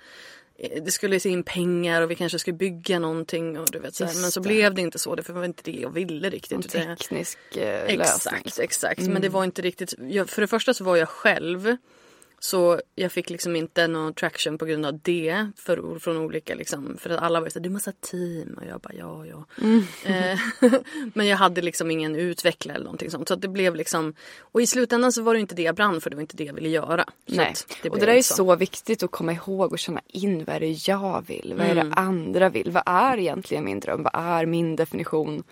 det 0.84 0.90
skulle 0.90 1.20
se 1.20 1.28
in 1.28 1.42
pengar 1.42 2.02
och 2.02 2.10
vi 2.10 2.14
kanske 2.14 2.38
skulle 2.38 2.56
bygga 2.56 2.98
någonting 2.98 3.58
och 3.58 3.68
du 3.70 3.78
vet 3.78 3.94
så 3.94 4.04
Men 4.04 4.14
så 4.14 4.40
blev 4.40 4.74
det 4.74 4.80
inte 4.80 4.98
så. 4.98 5.14
Det 5.14 5.28
var 5.28 5.44
inte 5.44 5.62
det 5.70 5.78
jag 5.80 5.90
ville 5.90 6.30
riktigt. 6.30 6.52
en 6.52 6.62
teknisk 6.62 7.38
lösning. 7.54 8.00
Exakt, 8.00 8.58
exakt. 8.58 9.00
Men 9.02 9.22
det 9.22 9.28
var 9.28 9.44
inte 9.44 9.62
riktigt. 9.62 9.94
Jag, 10.08 10.28
för 10.28 10.40
det 10.40 10.46
första 10.46 10.74
så 10.74 10.84
var 10.84 10.96
jag 10.96 11.08
själv. 11.08 11.76
Så 12.44 12.80
jag 12.94 13.12
fick 13.12 13.30
liksom 13.30 13.56
inte 13.56 13.86
någon 13.88 14.14
traction 14.14 14.58
på 14.58 14.64
grund 14.64 14.86
av 14.86 14.98
det. 15.02 15.50
För, 15.56 15.98
från 15.98 16.16
olika 16.16 16.54
liksom. 16.54 16.96
För 17.00 17.10
att 17.10 17.22
alla 17.22 17.40
var 17.40 17.48
så 17.48 17.58
här, 17.58 17.64
du 17.64 17.70
måste 17.70 17.90
ha 17.90 17.94
team. 18.00 18.58
Och 18.60 18.66
jag 18.66 18.80
bara 18.80 18.92
ja, 18.94 19.26
ja. 19.26 19.44
Eh, 20.04 20.38
men 21.14 21.26
jag 21.26 21.36
hade 21.36 21.62
liksom 21.62 21.90
ingen 21.90 22.16
utvecklare 22.16 22.74
eller 22.74 22.84
någonting 22.84 23.10
sånt. 23.10 23.28
Så 23.28 23.34
att 23.34 23.40
det 23.40 23.48
blev 23.48 23.76
liksom. 23.76 24.14
Och 24.40 24.62
i 24.62 24.66
slutändan 24.66 25.12
så 25.12 25.22
var 25.22 25.34
det 25.34 25.40
inte 25.40 25.54
det 25.54 25.62
jag 25.62 25.74
brann 25.74 26.00
för. 26.00 26.10
Det 26.10 26.16
var 26.16 26.20
inte 26.20 26.36
det 26.36 26.44
jag 26.44 26.54
ville 26.54 26.68
göra. 26.68 27.04
Så 27.28 27.34
Nej, 27.34 27.50
att 27.50 27.86
och 27.90 27.98
det 27.98 28.06
där 28.06 28.12
är 28.12 28.16
inte 28.16 28.28
så 28.28 28.56
viktigt 28.56 29.02
att 29.02 29.10
komma 29.10 29.32
ihåg 29.32 29.72
och 29.72 29.78
känna 29.78 30.00
in 30.06 30.44
vad 30.44 30.56
är 30.56 30.60
det 30.60 30.88
jag 30.88 31.24
vill? 31.26 31.54
Vad 31.58 31.66
är 31.66 31.70
Mm. 31.72 31.90
det 31.90 31.94
andra 31.96 32.48
vill? 32.48 32.70
Vad 32.70 32.82
är 32.86 33.18
egentligen 33.18 33.64
min 33.64 33.80
dröm? 33.80 34.02
Vad 34.02 34.14
är 34.14 34.46
min 34.46 34.76
definition 34.76 35.42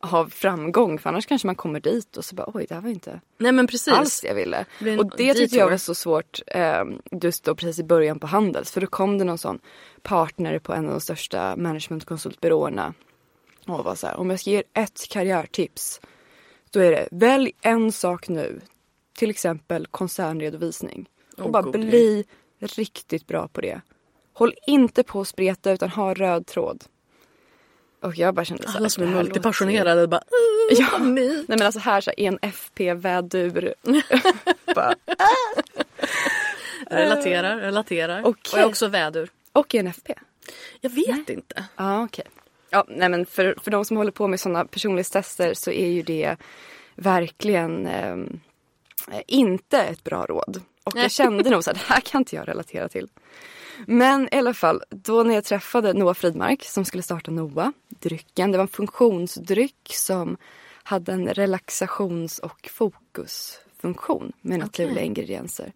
av 0.00 0.28
framgång? 0.28 0.98
För 0.98 1.08
annars 1.08 1.26
kanske 1.26 1.46
man 1.46 1.54
kommer 1.54 1.80
dit 1.80 2.16
och 2.16 2.24
så 2.24 2.34
bara 2.34 2.50
oj 2.54 2.66
det 2.68 2.74
här 2.74 2.82
var 2.82 2.90
inte 2.90 3.20
Nej 3.38 3.52
men 3.52 3.66
precis. 3.66 3.94
alls 3.94 4.20
det 4.20 4.28
jag 4.28 4.34
ville. 4.34 4.64
Det 4.78 4.98
Och 4.98 5.10
det 5.16 5.34
tyckte 5.34 5.56
jag 5.56 5.70
var 5.70 5.76
så 5.76 5.94
svårt 5.94 6.40
eh, 6.46 6.84
just 7.22 7.44
då 7.44 7.54
precis 7.54 7.78
i 7.78 7.84
början 7.84 8.18
på 8.18 8.26
Handels. 8.26 8.70
För 8.70 8.80
då 8.80 8.86
kom 8.86 9.18
det 9.18 9.24
någon 9.24 9.38
sån 9.38 9.58
partner 10.02 10.58
på 10.58 10.72
en 10.72 10.86
av 10.86 10.90
de 10.90 11.00
största 11.00 11.56
managementkonsultbyråerna 11.56 12.94
och 13.66 13.84
var 13.84 13.94
så 13.94 14.06
här, 14.06 14.16
om 14.16 14.30
jag 14.30 14.40
ska 14.40 14.50
ge 14.50 14.56
er 14.56 14.64
ett 14.74 15.08
karriärtips 15.10 16.00
då 16.70 16.80
är 16.80 16.90
det 16.90 17.08
välj 17.10 17.52
en 17.60 17.92
sak 17.92 18.28
nu. 18.28 18.60
Till 19.18 19.30
exempel 19.30 19.86
koncernredovisning. 19.86 21.08
Och 21.36 21.50
bara 21.50 21.62
god 21.62 21.72
bli 21.72 22.24
riktigt 22.58 23.26
bra 23.26 23.48
på 23.48 23.60
det. 23.60 23.80
Håll 24.32 24.54
inte 24.66 25.02
på 25.02 25.20
att 25.20 25.28
spreta 25.28 25.72
utan 25.72 25.90
ha 25.90 26.14
röd 26.14 26.46
tråd. 26.46 26.84
Och 28.00 28.16
jag 28.16 28.34
bara 28.34 28.44
kände 28.44 28.70
så 28.70 28.76
Alla 28.76 28.88
som 28.88 29.02
är 29.02 29.06
multipassionerade 29.06 30.06
bara. 30.06 30.22
Ja. 30.70 30.98
Nej. 30.98 31.28
Nej 31.28 31.44
men 31.46 31.62
alltså 31.62 31.80
här 31.80 32.00
så 32.00 32.10
här, 32.10 32.20
en 32.26 32.38
FP-vädur. 32.42 33.74
Bara, 34.74 34.94
Relaterar, 36.90 37.56
relaterar. 37.56 38.20
Okej. 38.20 38.30
Och 38.30 38.58
jag 38.58 38.60
är 38.60 38.66
också 38.68 38.88
vädur. 38.88 39.30
och 39.52 39.74
en 39.74 39.86
FP. 39.86 40.14
Jag 40.80 40.90
vet 40.90 41.30
inte. 41.30 41.64
Ja 41.76 42.04
okej. 42.04 42.24
Ja 42.70 42.84
nej 42.88 43.08
men 43.08 43.26
för, 43.26 43.56
för 43.62 43.70
de 43.70 43.84
som 43.84 43.96
håller 43.96 44.10
på 44.10 44.26
med 44.26 44.40
sådana 44.40 44.64
personlighetstester 44.64 45.54
så 45.54 45.70
är 45.70 45.86
ju 45.86 46.02
det 46.02 46.36
verkligen 46.94 47.86
eh, 47.86 48.16
inte 49.26 49.78
ett 49.82 50.04
bra 50.04 50.26
råd. 50.26 50.60
Och 50.84 50.94
Nej. 50.94 51.04
jag 51.04 51.10
kände 51.10 51.50
nog 51.50 51.64
så 51.64 51.70
här, 51.70 51.74
det 51.74 51.94
här 51.94 52.00
kan 52.00 52.20
inte 52.20 52.36
jag 52.36 52.48
relatera 52.48 52.88
till. 52.88 53.08
Men 53.86 54.28
i 54.32 54.36
alla 54.36 54.54
fall, 54.54 54.82
då 54.90 55.22
när 55.22 55.34
jag 55.34 55.44
träffade 55.44 55.92
Noah 55.92 56.14
Fridmark 56.14 56.64
som 56.64 56.84
skulle 56.84 57.02
starta 57.02 57.30
Noah, 57.30 57.70
drycken, 57.88 58.52
det 58.52 58.58
var 58.58 58.62
en 58.62 58.68
funktionsdryck 58.68 59.90
som 59.94 60.36
hade 60.82 61.12
en 61.12 61.28
relaxations 61.28 62.38
och 62.38 62.70
fokusfunktion 62.72 64.32
med 64.40 64.58
naturliga 64.58 65.02
ingredienser. 65.02 65.72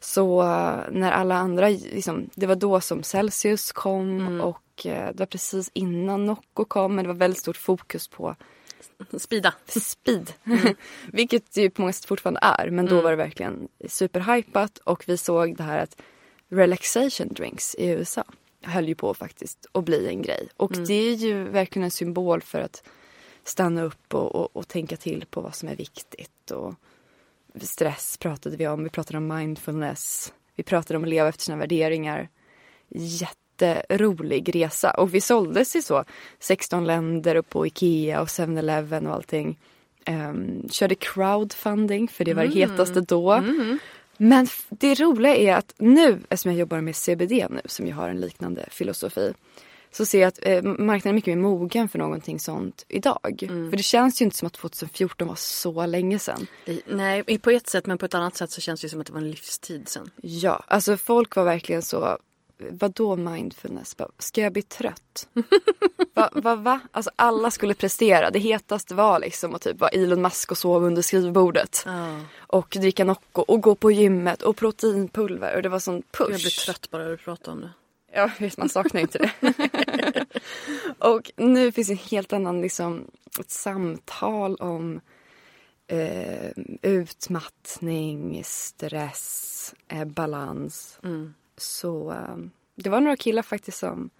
Så 0.00 0.42
eh, 0.42 0.80
när 0.90 1.12
alla 1.12 1.34
andra, 1.34 1.68
liksom, 1.68 2.30
det 2.34 2.46
var 2.46 2.56
då 2.56 2.80
som 2.80 3.02
Celsius 3.02 3.72
kom 3.72 4.40
och 4.40 4.86
eh, 4.86 5.08
det 5.12 5.18
var 5.18 5.26
precis 5.26 5.70
innan 5.74 6.26
Nocco 6.26 6.64
kom 6.64 6.94
men 6.94 7.04
det 7.04 7.08
var 7.08 7.18
väldigt 7.18 7.40
stort 7.40 7.56
fokus 7.56 8.08
på 8.08 8.36
Spida. 9.18 9.54
speed. 9.66 10.32
Vilket 11.12 11.54
det 11.54 11.60
ju 11.60 11.70
på 11.70 11.82
många 11.82 11.92
sätt 11.92 12.04
fortfarande 12.04 12.40
är. 12.42 12.70
Men 12.70 12.86
då 12.86 13.00
var 13.00 13.10
det 13.10 13.16
verkligen 13.16 13.68
superhypat 13.88 14.78
och 14.78 15.04
vi 15.06 15.16
såg 15.16 15.56
det 15.56 15.62
här 15.62 15.78
att 15.78 15.96
relaxation 16.48 17.28
drinks 17.28 17.74
i 17.74 17.88
USA 17.88 18.24
höll 18.62 18.88
ju 18.88 18.94
på 18.94 19.14
faktiskt 19.14 19.66
att 19.72 19.84
bli 19.84 20.08
en 20.08 20.22
grej. 20.22 20.48
Och 20.56 20.72
det 20.72 20.94
är 20.94 21.14
ju 21.14 21.44
verkligen 21.44 21.84
en 21.84 21.90
symbol 21.90 22.42
för 22.42 22.60
att 22.60 22.82
stanna 23.44 23.82
upp 23.82 24.14
och, 24.14 24.34
och, 24.34 24.56
och 24.56 24.68
tänka 24.68 24.96
till 24.96 25.24
på 25.30 25.40
vad 25.40 25.54
som 25.54 25.68
är 25.68 25.76
viktigt. 25.76 26.50
Och 26.50 26.74
stress 27.60 28.16
pratade 28.16 28.56
vi 28.56 28.68
om, 28.68 28.84
vi 28.84 28.90
pratade 28.90 29.18
om 29.18 29.26
mindfulness. 29.26 30.32
Vi 30.54 30.62
pratade 30.62 30.96
om 30.96 31.02
att 31.02 31.10
leva 31.10 31.28
efter 31.28 31.42
sina 31.42 31.58
värderingar. 31.58 32.28
Jätterolig 32.88 34.54
resa. 34.54 34.90
Och 34.90 35.14
vi 35.14 35.20
såldes 35.20 35.76
i 35.76 35.82
så 35.82 36.04
16 36.38 36.84
länder 36.84 37.36
och 37.36 37.48
på 37.48 37.66
Ikea 37.66 38.20
och 38.20 38.28
7-Eleven 38.28 39.06
och 39.06 39.14
allting. 39.14 39.58
Um, 40.08 40.68
körde 40.70 40.94
crowdfunding 40.94 42.08
för 42.08 42.24
det 42.24 42.34
var 42.34 42.44
det 42.44 42.54
hetaste 42.54 43.00
då. 43.00 43.42
Men 44.18 44.46
det 44.70 44.94
roliga 44.94 45.36
är 45.36 45.54
att 45.54 45.74
nu, 45.78 46.20
eftersom 46.28 46.52
jag 46.52 46.58
jobbar 46.58 46.80
med 46.80 46.96
CBD 46.96 47.32
nu 47.50 47.60
som 47.64 47.86
ju 47.86 47.92
har 47.92 48.08
en 48.08 48.20
liknande 48.20 48.68
filosofi. 48.70 49.34
Så 49.90 50.06
ser 50.06 50.20
jag 50.20 50.28
att 50.28 50.38
eh, 50.42 50.62
marknaden 50.62 51.10
är 51.10 51.12
mycket 51.12 51.36
mer 51.36 51.42
mogen 51.42 51.88
för 51.88 51.98
någonting 51.98 52.40
sånt 52.40 52.84
idag. 52.88 53.36
För 53.70 53.76
det 53.76 53.82
känns 53.82 54.20
ju 54.20 54.24
inte 54.24 54.36
som 54.36 54.46
att 54.46 54.52
2014 54.52 55.28
var 55.28 55.34
så 55.34 55.86
länge 55.86 56.18
sedan. 56.18 56.46
Nej, 56.86 57.38
på 57.38 57.50
ett 57.50 57.68
sätt 57.68 57.86
men 57.86 57.98
på 57.98 58.06
ett 58.06 58.14
annat 58.14 58.36
sätt 58.36 58.50
så 58.50 58.60
känns 58.60 58.80
det 58.80 58.88
som 58.88 59.00
att 59.00 59.06
det 59.06 59.12
var 59.12 59.20
en 59.20 59.30
livstid 59.30 59.88
sen. 59.88 60.10
Ja, 60.22 60.64
alltså 60.66 60.96
folk 60.96 61.36
var 61.36 61.44
verkligen 61.44 61.82
så, 61.82 62.18
vadå 62.58 63.16
mindfulness? 63.16 63.96
Ska 64.18 64.40
jag 64.40 64.52
bli 64.52 64.62
trött? 64.62 65.28
va, 66.14 66.30
va, 66.32 66.54
va? 66.54 66.80
Alltså 66.92 67.10
alla 67.16 67.50
skulle 67.50 67.74
prestera. 67.74 68.30
Det 68.30 68.38
hetaste 68.38 68.94
var 68.94 69.20
liksom 69.20 69.54
att 69.54 69.62
typ 69.62 69.80
vara 69.80 69.90
Elon 69.90 70.22
Musk 70.22 70.50
och 70.50 70.58
sova 70.58 70.86
under 70.86 71.02
skrivbordet. 71.02 71.86
Och 72.38 72.76
dricka 72.80 73.04
Nocco 73.04 73.42
och 73.42 73.60
gå 73.60 73.74
på 73.74 73.90
gymmet 73.90 74.42
och 74.42 74.56
proteinpulver 74.56 75.56
och 75.56 75.62
det 75.62 75.68
var 75.68 75.78
sån 75.78 76.02
push. 76.10 76.30
Jag 76.30 76.40
blir 76.40 76.64
trött 76.64 76.90
bara 76.90 77.12
att 77.12 77.20
prata 77.20 77.50
om 77.50 77.60
det. 77.60 77.70
Ja, 78.12 78.30
visst, 78.38 78.58
man 78.58 78.68
saknar 78.68 79.00
inte 79.00 79.18
det. 79.18 79.54
och 80.98 81.30
nu 81.36 81.72
finns 81.72 81.90
en 81.90 81.96
helt 81.96 82.32
annan, 82.32 82.60
liksom, 82.60 83.04
ett 83.40 83.50
samtal 83.50 84.56
om 84.56 85.00
eh, 85.86 86.50
utmattning, 86.82 88.42
stress, 88.44 89.74
eh, 89.88 90.04
balans. 90.04 90.98
Så 91.58 92.12
eh, 92.12 92.36
det 92.74 92.90
var 92.90 93.00
några 93.00 93.16
killar 93.16 93.42
faktiskt 93.42 93.78
som 93.78 94.10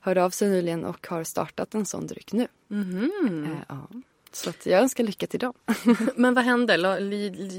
hörde 0.00 0.24
av 0.24 0.30
sig 0.30 0.48
nyligen 0.50 0.84
och 0.84 1.06
har 1.06 1.24
startat 1.24 1.74
en 1.74 1.86
sån 1.86 2.06
dryck 2.06 2.32
nu. 2.32 2.48
Eh, 2.70 3.58
ja. 3.68 3.88
Så 4.32 4.52
jag 4.64 4.80
önskar 4.82 5.04
lycka 5.04 5.26
till 5.26 5.40
dem. 5.40 5.52
Men 6.16 6.34
vad 6.34 6.44
hände? 6.44 6.76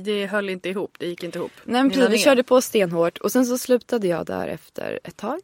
Det 0.03 0.25
höll 0.27 0.49
inte 0.49 0.69
ihop. 0.69 0.95
Det 0.99 1.07
gick 1.07 1.23
inte 1.23 1.39
ihop. 1.39 1.51
Nej 1.63 1.83
men 1.83 1.91
precis, 1.91 2.09
vi 2.09 2.17
körde 2.17 2.43
på 2.43 2.61
stenhårt 2.61 3.17
och 3.17 3.31
sen 3.31 3.45
så 3.45 3.57
slutade 3.57 4.07
jag 4.07 4.25
där 4.25 4.47
efter 4.47 4.99
ett 5.03 5.17
tag. 5.17 5.39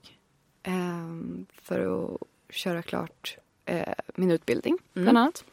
ehm, 0.63 1.45
för 1.61 1.79
att 2.13 2.17
köra 2.55 2.81
klart 2.81 3.37
eh, 3.65 3.93
min 4.15 4.31
utbildning 4.31 4.77
Mm. 4.95 5.03
bland 5.05 5.17
annat. 5.17 5.45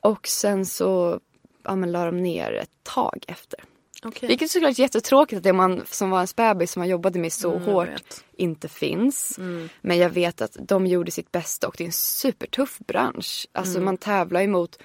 Och 0.00 0.28
sen 0.28 0.66
så 0.66 1.20
ja, 1.62 1.76
men, 1.76 1.92
la 1.92 2.04
de 2.04 2.22
ner 2.22 2.52
ett 2.52 2.70
tag 2.82 3.24
efter. 3.28 3.60
Okej. 4.02 4.28
Vilket 4.28 4.50
såklart 4.50 4.78
är 4.78 4.80
jättetråkigt 4.82 5.36
att 5.36 5.42
det 5.42 5.52
man 5.52 5.82
som 5.86 6.10
var 6.10 6.20
en 6.20 6.26
bebis 6.36 6.72
som 6.72 6.80
man 6.80 6.88
jobbade 6.88 7.18
med 7.18 7.32
så 7.32 7.52
Mm, 7.54 7.62
hårt 7.62 7.88
vet. 7.88 8.24
inte 8.32 8.68
finns. 8.68 9.38
Men 9.80 9.98
jag 9.98 10.10
vet 10.10 10.40
att 10.40 10.56
de 10.60 10.86
gjorde 10.86 11.10
sitt 11.10 11.32
bästa 11.32 11.68
och 11.68 11.74
det 11.78 11.84
är 11.84 11.86
en 11.86 11.92
supertuff 11.92 12.78
bransch. 12.78 13.46
Alltså 13.52 13.74
Mm. 13.74 13.84
man 13.84 13.96
tävlar 13.96 14.40
emot 14.42 14.78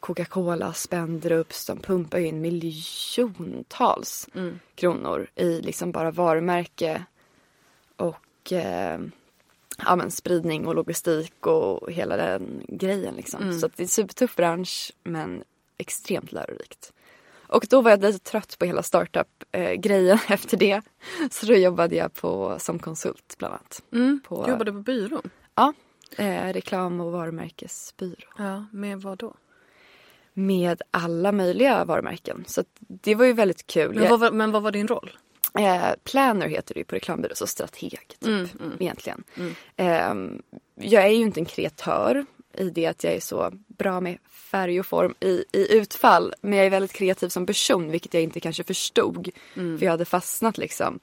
Coca-Cola, 0.00 0.72
Spendrups, 0.72 1.66
de 1.66 1.78
pumpar 1.78 2.18
ju 2.18 2.26
in 2.26 2.40
miljontals 2.40 4.28
Mm. 4.34 4.58
kronor 4.74 5.26
i 5.34 5.60
liksom 5.60 5.92
bara 5.92 6.10
varumärke 6.10 7.04
och 7.96 8.52
eh, 8.52 9.00
ja, 9.84 9.96
men 9.96 10.10
spridning 10.10 10.66
och 10.66 10.74
logistik 10.74 11.46
och 11.46 11.92
hela 11.92 12.16
den 12.16 12.62
grejen. 12.68 13.14
Liksom. 13.14 13.42
Mm. 13.42 13.58
Så 13.58 13.66
att 13.66 13.76
det 13.76 13.80
är 13.80 13.84
en 13.84 13.88
supertuff 13.88 14.36
bransch 14.36 14.92
men 15.04 15.44
extremt 15.78 16.32
lärorikt. 16.32 16.92
Och 17.48 17.66
då 17.70 17.80
var 17.80 17.90
jag 17.90 18.02
lite 18.02 18.18
trött 18.18 18.58
på 18.58 18.64
hela 18.64 18.82
startup-grejen 18.82 20.18
efter 20.28 20.56
det. 20.56 20.82
Så 21.30 21.46
då 21.46 21.54
jobbade 21.54 21.96
jag 21.96 22.14
på, 22.14 22.56
som 22.58 22.78
konsult 22.78 23.34
bland 23.38 23.54
annat. 23.54 23.82
Mm. 23.92 24.20
På, 24.28 24.46
jobbade 24.48 24.72
på 24.72 24.78
byrå? 24.78 25.22
Ja, 25.54 25.72
eh, 26.16 26.52
reklam 26.52 27.00
och 27.00 27.12
varumärkesbyrå. 27.12 28.28
Ja, 28.38 28.64
med 28.72 29.02
vad 29.02 29.18
då? 29.18 29.34
Med 30.32 30.82
alla 30.90 31.32
möjliga 31.32 31.84
varumärken. 31.84 32.44
Så 32.46 32.64
det 32.78 33.14
var 33.14 33.24
ju 33.24 33.32
väldigt 33.32 33.66
kul. 33.66 33.94
Men 33.94 34.08
vad, 34.10 34.20
var, 34.20 34.30
men 34.30 34.50
vad 34.50 34.62
var 34.62 34.72
din 34.72 34.88
roll? 34.88 35.10
Eh, 35.58 35.90
planner 36.04 36.48
heter 36.48 36.74
det 36.74 36.80
ju 36.80 36.84
på 36.84 36.94
reklambyrå, 36.94 37.34
så 37.34 37.46
strateg 37.46 38.00
typ, 38.08 38.28
Mm, 38.28 38.48
mm. 38.60 38.72
egentligen. 38.78 39.24
Eh, 39.76 40.14
jag 40.74 41.04
är 41.04 41.08
ju 41.08 41.22
inte 41.22 41.40
en 41.40 41.44
kreatör 41.44 42.26
i 42.58 42.70
det 42.70 42.86
att 42.86 43.04
jag 43.04 43.12
är 43.12 43.20
så 43.20 43.52
bra 43.66 44.00
med 44.00 44.18
färg 44.28 44.80
och 44.80 44.86
form 44.86 45.14
i, 45.20 45.44
i 45.52 45.76
utfall. 45.76 46.34
Men 46.40 46.58
jag 46.58 46.66
är 46.66 46.70
väldigt 46.70 46.92
kreativ 46.92 47.28
som 47.28 47.46
person, 47.46 47.90
vilket 47.90 48.14
jag 48.14 48.22
inte 48.22 48.40
kanske 48.40 48.64
förstod. 48.64 49.28
Mm. 49.54 49.78
För 49.78 49.84
jag 49.84 49.90
hade 49.90 50.04
fastnat 50.04 50.58
liksom. 50.58 50.98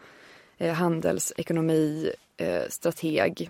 Eh, 0.58 0.74
handelsekonomi, 0.74 2.12
eh, 2.38 2.64
strateg. 2.70 3.50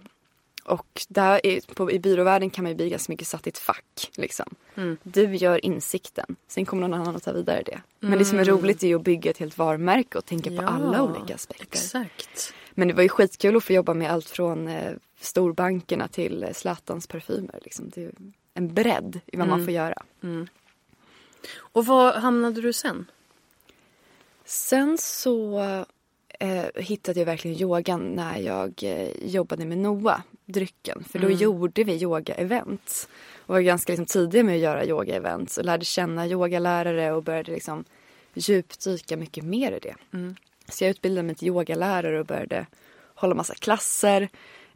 Och 0.63 1.01
där 1.07 1.45
i, 1.45 1.62
på, 1.62 1.91
i 1.91 2.00
byråvärlden 2.00 2.50
kan 2.50 2.63
man 2.63 2.71
ju 2.71 2.75
bli 2.75 2.89
ganska 2.89 3.12
mycket 3.12 3.27
satt 3.27 3.47
i 3.47 3.50
ett 3.50 3.57
fack. 3.57 4.12
Liksom. 4.15 4.55
Mm. 4.75 4.97
Du 5.03 5.35
gör 5.35 5.65
insikten, 5.65 6.35
sen 6.47 6.65
kommer 6.65 6.88
någon 6.88 7.01
annan 7.01 7.15
att 7.15 7.24
ta 7.24 7.31
vidare 7.31 7.63
det. 7.65 7.81
Men 8.00 8.19
det 8.19 8.25
som 8.25 8.39
är 8.39 8.45
roligt 8.45 8.83
är 8.83 8.88
ju 8.88 8.95
att 8.95 9.03
bygga 9.03 9.31
ett 9.31 9.38
helt 9.38 9.57
varumärke 9.57 10.17
och 10.17 10.25
tänka 10.25 10.50
på 10.50 10.55
Mm. 10.55 10.65
Ja, 10.65 10.69
alla 10.71 11.03
olika 11.03 11.35
aspekter. 11.35 11.77
Exakt. 11.77 12.53
Men 12.77 12.88
det 12.88 12.94
var 12.94 13.03
ju 13.03 13.10
skitkul 13.10 13.55
att 13.55 13.63
få 13.63 13.74
jobba 13.74 13.94
med 13.94 14.12
allt 14.12 14.29
från 14.29 14.67
eh, 14.67 14.94
storbankerna 15.20 16.08
till 16.08 16.44
eh, 16.44 16.51
Zlatans 16.53 17.08
parfymer. 17.08 17.60
Liksom. 17.63 17.89
Det 17.89 18.03
är 18.03 18.12
en 18.53 18.74
bredd 18.74 19.20
i 19.25 19.38
vad 19.38 19.48
man 19.48 19.60
Mm. 19.60 19.65
får 19.65 19.74
göra. 19.74 20.03
Och 21.58 21.86
var 21.86 22.13
hamnade 22.13 22.62
du 22.62 22.74
sen? 22.74 23.05
Sen 24.46 24.98
så 24.98 25.60
eh, 26.39 26.65
hittade 26.75 27.20
jag 27.20 27.25
verkligen 27.25 27.58
yogan 27.62 28.00
när 28.00 28.38
jag 28.39 28.84
eh, 28.84 29.10
jobbade 29.27 29.65
med 29.65 29.77
Noah, 29.77 30.20
drycken. 30.46 31.03
För 31.03 31.20
då 31.20 31.29
gjorde 31.29 31.84
vi 31.84 31.98
yoga-events. 32.03 33.08
Och 33.38 33.53
var 33.53 33.62
ganska 33.62 33.91
liksom, 33.91 34.05
tidiga 34.05 34.44
med 34.44 34.55
att 34.55 34.62
göra 34.62 34.86
yoga-events 34.86 35.58
och 35.58 35.65
lärde 35.65 35.86
känna 35.86 36.27
yogalärare 36.27 37.12
och 37.13 37.24
började 37.24 37.51
liksom 37.51 37.84
djupdyka 38.34 39.17
mycket 39.17 39.44
mer 39.44 39.72
i 39.72 39.79
det. 39.79 39.96
Så 40.69 40.84
jag 40.84 40.91
utbildade 40.91 41.24
mig 41.24 41.36
till 41.36 41.48
yogalärare 41.48 42.19
och 42.19 42.25
började 42.25 42.65
hålla 43.15 43.36
massa 43.36 43.55
klasser. 43.55 44.29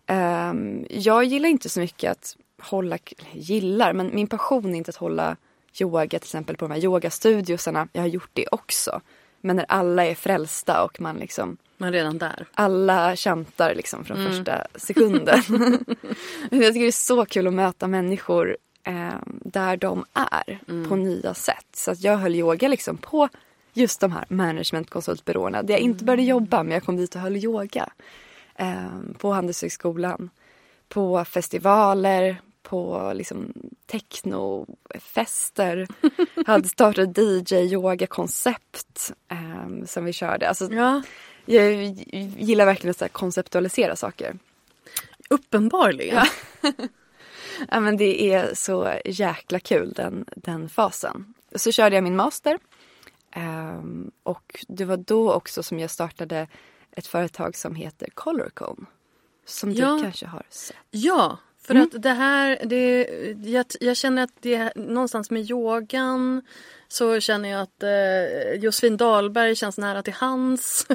Ehm, 0.08 0.86
jag 0.90 1.24
gillar 1.24 1.50
inte 1.50 1.70
så 1.70 1.80
mycket 1.80 2.12
att 2.12 2.36
hålla, 2.62 2.98
gillar, 3.34 3.94
men 3.94 4.16
min 4.16 4.28
passion 4.28 4.74
är 4.74 4.78
inte 4.78 4.90
att 4.90 4.96
hålla 4.96 5.38
yoga 5.82 6.20
till 6.20 6.28
exempel 6.28 6.58
på 6.58 6.68
de 6.68 6.72
här 6.74 6.84
yogastudiosarna. 6.84 7.88
Jag 7.94 8.02
har 8.02 8.08
gjort 8.08 8.30
det 8.34 8.48
också. 8.52 9.02
Men 9.42 9.56
när 9.56 9.66
alla 9.70 10.06
är 10.06 10.16
frälsta 10.16 10.84
och 10.84 11.02
man 11.02 11.18
liksom 11.18 11.58
Men 11.78 11.94
redan 11.94 12.18
där. 12.18 12.48
alla 12.54 13.16
chantar 13.16 13.76
liksom 13.76 14.06
från 14.06 14.18
första 14.32 14.68
sekunden. 14.76 15.42
Jag 16.52 16.74
tycker 16.74 16.80
det 16.80 16.88
är 16.88 16.92
så 16.92 17.26
kul 17.26 17.48
att 17.48 17.54
möta 17.54 17.88
människor 17.88 18.58
eh, 18.84 19.20
där 19.28 19.78
de 19.78 20.06
är 20.14 20.60
på 20.90 20.96
nya 20.96 21.34
sätt. 21.34 21.66
Så 21.74 21.92
att 21.92 22.04
jag 22.04 22.18
höll 22.18 22.36
yoga 22.36 22.68
liksom 22.68 22.98
på 22.98 23.30
just 23.74 24.00
de 24.00 24.12
här 24.12 24.26
managementkonsultbyråerna 24.30 25.64
där 25.64 25.74
jag 25.74 25.82
inte 25.82 26.04
började 26.04 26.24
jobba 26.24 26.64
men 26.64 26.74
jag 26.74 26.84
kom 26.84 26.98
dit 26.98 27.16
och 27.16 27.22
höll 27.22 27.38
yoga. 27.38 27.90
Eh, 28.56 28.88
på 29.18 29.32
Handelshögskolan, 29.32 30.30
på 30.90 31.26
festivaler, 31.26 32.42
på 32.64 33.12
liksom 33.16 33.54
technofester. 33.86 35.88
hade 36.46 36.70
startat 36.70 37.18
DJ-yoga-koncept 37.18 39.12
eh, 39.32 39.86
som 39.86 40.06
vi 40.06 40.14
körde. 40.14 40.50
Alltså, 40.50 40.74
Ja, 40.74 41.02
jag 41.46 41.74
gillar 42.38 42.66
verkligen 42.66 42.96
att 43.00 43.14
konceptualisera 43.14 43.96
saker. 43.96 44.38
uppenbarligen. 45.30 46.26
Ja, 47.70 47.80
men 47.80 47.98
det 47.98 48.34
är 48.34 48.54
så 48.54 48.94
jäkla 49.06 49.60
kul 49.60 49.94
den, 49.96 50.26
den 50.36 50.70
fasen. 50.70 51.34
Så 51.56 51.72
körde 51.72 51.96
jag 51.96 52.04
min 52.04 52.16
master. 52.16 52.60
Ehm, 53.32 54.12
och 54.24 54.66
det 54.68 54.86
var 54.86 54.98
då 54.98 55.34
också 55.34 55.64
som 55.64 55.80
jag 55.80 55.92
startade 55.92 56.48
ett 56.92 57.08
företag 57.08 57.56
som 57.56 57.76
heter 57.76 58.08
Colorcone. 58.14 58.86
Som 59.46 59.72
Ja. 59.72 59.94
du 59.96 60.02
kanske 60.02 60.26
har 60.26 60.44
sett. 60.50 60.76
Ja, 60.92 61.38
för 61.62 61.76
Mm. 61.76 61.88
att 61.94 62.02
det 62.02 62.10
här, 62.10 62.60
det, 62.66 63.08
jag, 63.50 63.66
jag 63.80 63.98
känner 63.98 64.24
att 64.24 64.34
det 64.40 64.76
någonstans 64.76 65.32
med 65.32 65.52
yogan 65.52 66.42
så 66.88 67.20
känner 67.20 67.50
jag 67.50 67.62
att 67.62 67.84
eh, 67.84 68.54
Josefin 68.64 68.98
Dahlberg 68.98 69.56
känns 69.56 69.78
nära 69.78 70.04
till 70.04 70.14
hans. 70.14 70.88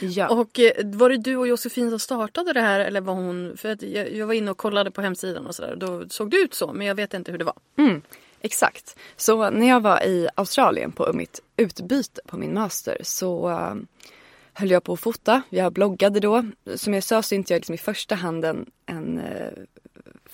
Ja. 0.00 0.28
och 0.40 0.58
eh, 0.60 0.72
var 0.84 1.10
det 1.10 1.16
du 1.16 1.36
och 1.36 1.46
Josefin 1.48 1.90
som 1.90 1.98
startade 1.98 2.52
det 2.52 2.60
här 2.60 2.80
eller 2.80 3.00
var 3.00 3.14
hon, 3.14 3.56
för 3.56 3.68
att 3.68 3.82
jag, 3.82 4.12
jag 4.12 4.26
var 4.26 4.34
inne 4.34 4.50
och 4.50 4.58
kollade 4.58 4.90
på 4.90 5.02
hemsidan 5.02 5.46
och 5.46 5.54
sådär, 5.54 5.76
då 5.76 6.08
såg 6.08 6.30
det 6.30 6.36
ut 6.36 6.54
så 6.54 6.72
men 6.72 6.86
jag 6.86 6.94
vet 6.94 7.14
inte 7.14 7.30
hur 7.30 7.38
det 7.38 7.44
var. 7.44 7.56
Mm, 7.76 8.02
exakt. 8.44 8.96
Så 9.16 9.50
när 9.50 9.68
jag 9.68 9.80
var 9.80 10.02
i 10.02 10.28
Australien 10.34 10.92
på 10.92 11.12
mitt 11.12 11.40
utbyte 11.56 12.20
på 12.26 12.36
min 12.36 12.54
master 12.54 12.98
så 13.02 13.50
eh, 13.50 13.74
höll 14.52 14.70
jag 14.70 14.84
på 14.84 14.92
att 14.92 15.00
fota. 15.00 15.42
Jag 15.50 15.72
bloggade 15.72 16.20
då. 16.20 16.44
Som 16.74 16.94
jag 16.94 17.04
sa 17.04 17.22
så 17.22 17.34
är 17.34 17.36
inte 17.36 17.52
jag 17.52 17.58
liksom 17.58 17.74
i 17.74 17.78
första 17.78 18.14
hand 18.14 18.44
en, 18.44 18.66
en 18.86 19.20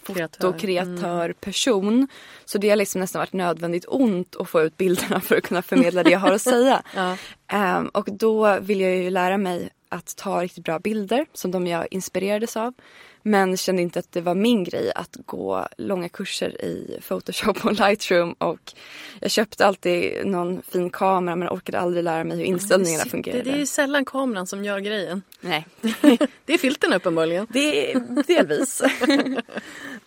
fotokreatör 0.03 1.33
person. 1.33 2.09
Så 2.45 2.59
det 2.59 2.69
har 2.69 2.77
liksom 2.77 3.01
nästan 3.01 3.21
varit 3.21 3.33
nödvändigt 3.33 3.85
ont 3.89 4.37
att 4.37 4.49
få 4.49 4.63
ut 4.63 4.77
bilderna 4.77 5.21
för 5.21 5.37
att 5.37 5.45
kunna 5.45 5.63
förmedla 5.63 6.03
det 6.03 6.11
jag 6.11 6.19
har 6.19 6.33
att 6.33 6.43
säga. 6.43 6.83
Ja. 6.95 7.17
Ehm, 7.47 7.89
och 7.89 8.09
då 8.13 8.59
vill 8.61 8.81
jag 8.81 8.97
ju 8.97 9.11
lära 9.11 9.39
mig 9.39 9.69
att 9.89 10.17
ta 10.17 10.43
riktigt 10.43 10.65
bra 10.65 10.79
bilder 10.79 11.27
som 11.33 11.51
de 11.51 11.67
jag 11.67 11.87
inspirerades 11.91 12.57
av. 12.57 12.75
Men 13.23 13.57
kände 13.57 13.83
inte 13.83 13.99
att 13.99 14.13
det 14.13 14.21
var 14.21 14.35
min 14.35 14.65
grej 14.65 14.93
att 14.95 15.17
gå 15.27 15.67
långa 15.79 16.09
kurser 16.09 16.65
i 16.65 16.99
Photoshop 17.09 17.65
och 17.65 17.73
Lightroom. 17.79 18.33
Och 18.33 18.73
jag 19.21 19.31
köpte 19.31 19.67
alltid 19.67 20.27
någon 20.27 20.63
fin 20.63 20.91
kamera 20.91 21.37
men 21.37 21.49
orkade 21.49 21.79
aldrig 21.79 22.05
lära 22.05 22.25
mig 22.25 22.37
hur 22.37 22.45
inställningarna 22.45 23.05
det, 23.05 23.11
fungerade. 23.11 23.43
det 23.51 23.61
är 23.61 23.67
sällan 23.67 24.05
kameran 24.05 24.47
som 24.47 24.65
gör 24.65 24.79
grejen. 24.81 25.23
Nej, 25.41 25.67
Det 26.45 26.55
är 26.55 26.59
filten 26.59 26.93
uppenbarligen. 26.93 27.47
det 27.51 27.93
är 27.93 28.25
delvis. 28.27 28.83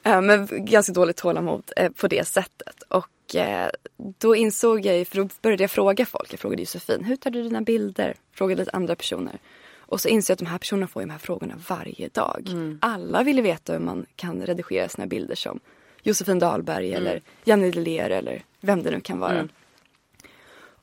Eh, 0.06 0.22
Men 0.22 0.66
ganska 0.66 0.94
dåligt 0.94 1.18
tålamod 1.18 1.72
eh, 1.78 1.92
på 1.92 2.08
det 2.08 2.28
sättet. 2.28 2.84
Och 2.88 3.36
eh, 3.36 3.70
då 4.18 4.36
insåg 4.36 4.86
jag 4.86 4.98
ju, 4.98 5.06
för 5.06 5.18
då 5.18 5.30
började 5.42 5.64
jag 5.64 5.72
fråga 5.72 6.06
folk. 6.06 6.34
Jag 6.34 6.40
frågade 6.40 6.62
Josefin, 6.62 7.04
hur 7.04 7.16
tar 7.16 7.32
du 7.32 7.44
dina 7.44 7.62
bilder? 7.62 8.16
Frågade 8.36 8.62
lite 8.62 8.72
andra 8.72 8.96
personer. 8.96 9.40
Och 9.94 10.02
så 10.02 10.08
insåg 10.08 10.32
jag 10.32 10.36
att 10.36 10.40
de 10.40 10.46
här 10.46 10.58
personerna 10.58 10.88
får 10.88 11.02
de 11.02 11.10
här 11.10 11.18
frågorna 11.18 11.56
varje 11.70 12.08
dag. 12.08 12.50
Alla 12.82 13.24
ville 13.24 13.42
veta 13.42 13.74
hur 13.74 13.80
man 13.80 14.06
kan 14.16 14.46
redigera 14.46 14.90
sina 14.90 15.08
bilder 15.08 15.36
som 15.36 15.60
Josefin 16.04 16.40
Dahlberg 16.40 16.94
eller 16.94 17.22
Janne 17.44 17.72
Deler 17.72 18.10
eller 18.10 18.44
vem 18.62 18.84
det 18.84 18.92
nu 18.92 19.02
kan 19.02 19.20
vara. 19.20 19.48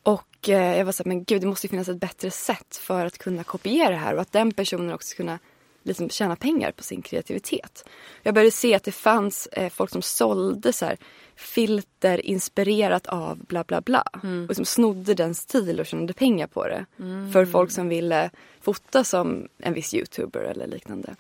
Och 0.03 0.49
eh, 0.49 0.79
jag 0.79 0.85
var 0.85 0.93
så 0.93 1.03
här, 1.03 1.09
men 1.09 1.25
gud 1.25 1.41
det 1.41 1.47
måste 1.47 1.69
finnas 1.69 1.89
ett 1.89 2.01
bättre 2.01 2.31
sätt 2.31 2.77
för 2.77 3.07
att 3.07 3.19
kunna 3.19 3.45
kopiera 3.45 3.91
det 3.91 3.97
här 3.97 4.15
och 4.15 4.21
att 4.21 4.33
den 4.33 4.53
personen 4.53 4.93
också 4.93 5.09
ska 5.09 5.17
kunna 5.17 5.39
liksom 5.83 6.11
tjäna 6.11 6.37
pengar 6.37 6.73
på 6.73 6.83
sin 6.83 7.03
kreativitet. 7.03 7.85
Jag 8.23 8.35
började 8.35 8.51
se 8.51 8.75
att 8.75 8.85
det 8.85 8.93
fanns 8.93 9.47
eh, 9.47 9.71
folk 9.71 9.91
som 9.91 10.03
sålde 10.03 10.73
så 10.73 10.85
här, 10.87 10.97
filter 11.41 12.27
inspirerat 12.27 13.07
av 13.07 13.39
bla 13.39 13.65
bla 13.65 13.81
bla. 13.81 14.05
Och 14.23 14.49
liksom 14.49 14.65
snodde 14.65 15.15
den 15.15 15.35
stil 15.35 15.81
och 15.81 15.87
tjänade 15.87 16.13
pengar 16.13 16.47
på 16.47 16.67
det. 16.69 16.87
För 17.33 17.47
folk 17.47 17.71
som 17.71 17.89
ville 17.89 18.31
fota 18.61 19.05
som 19.05 19.49
en 19.59 19.75
viss 19.75 19.95
youtuber 19.95 20.41
eller 20.41 20.67
liknande. 20.67 21.17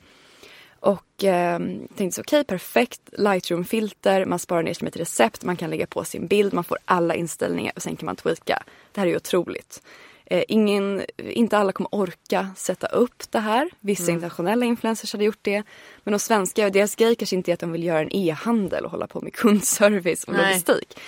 Och 0.80 1.24
eh, 1.24 1.58
tänkte 1.96 2.12
så 2.12 2.20
okej 2.20 2.44
perfekt 2.44 3.00
Lightroom-filter, 3.12 4.24
man 4.24 4.38
sparar 4.38 4.62
ner 4.62 4.74
som 4.74 4.86
ett 4.86 4.96
recept, 4.96 5.44
man 5.44 5.56
kan 5.56 5.70
lägga 5.70 5.86
på 5.86 6.04
sin 6.04 6.26
bild, 6.26 6.54
man 6.54 6.64
får 6.64 6.78
alla 6.84 7.14
inställningar 7.14 7.72
och 7.76 7.82
sen 7.82 7.96
kan 7.96 8.06
man 8.06 8.16
tweaka. 8.16 8.62
Det 8.92 9.00
här 9.00 9.06
är 9.06 9.10
ju 9.10 9.16
otroligt. 9.16 9.82
Eh, 10.30 10.44
ingen, 10.48 11.04
inte 11.16 11.58
alla 11.58 11.72
kommer 11.72 11.94
orka 11.94 12.48
sätta 12.56 12.86
upp 12.86 13.30
det 13.30 13.38
här. 13.38 13.70
Vissa 13.80 14.12
internationella 14.12 14.66
influencers 14.66 15.12
hade 15.12 15.24
gjort 15.24 15.38
det. 15.42 15.62
Men 16.04 16.12
de 16.12 16.18
svenska, 16.18 16.70
deras 16.70 16.94
grej 16.94 17.14
kanske 17.14 17.36
inte 17.36 17.50
är 17.50 17.52
att 17.52 17.60
de 17.60 17.72
vill 17.72 17.84
göra 17.84 18.00
en 18.00 18.16
e-handel 18.16 18.84
och 18.84 18.90
hålla 18.90 19.06
på 19.06 19.20
med 19.20 19.32
kundservice 19.34 20.24
och 20.24 20.32
Nej. 20.32 20.46
logistik. 20.46 21.00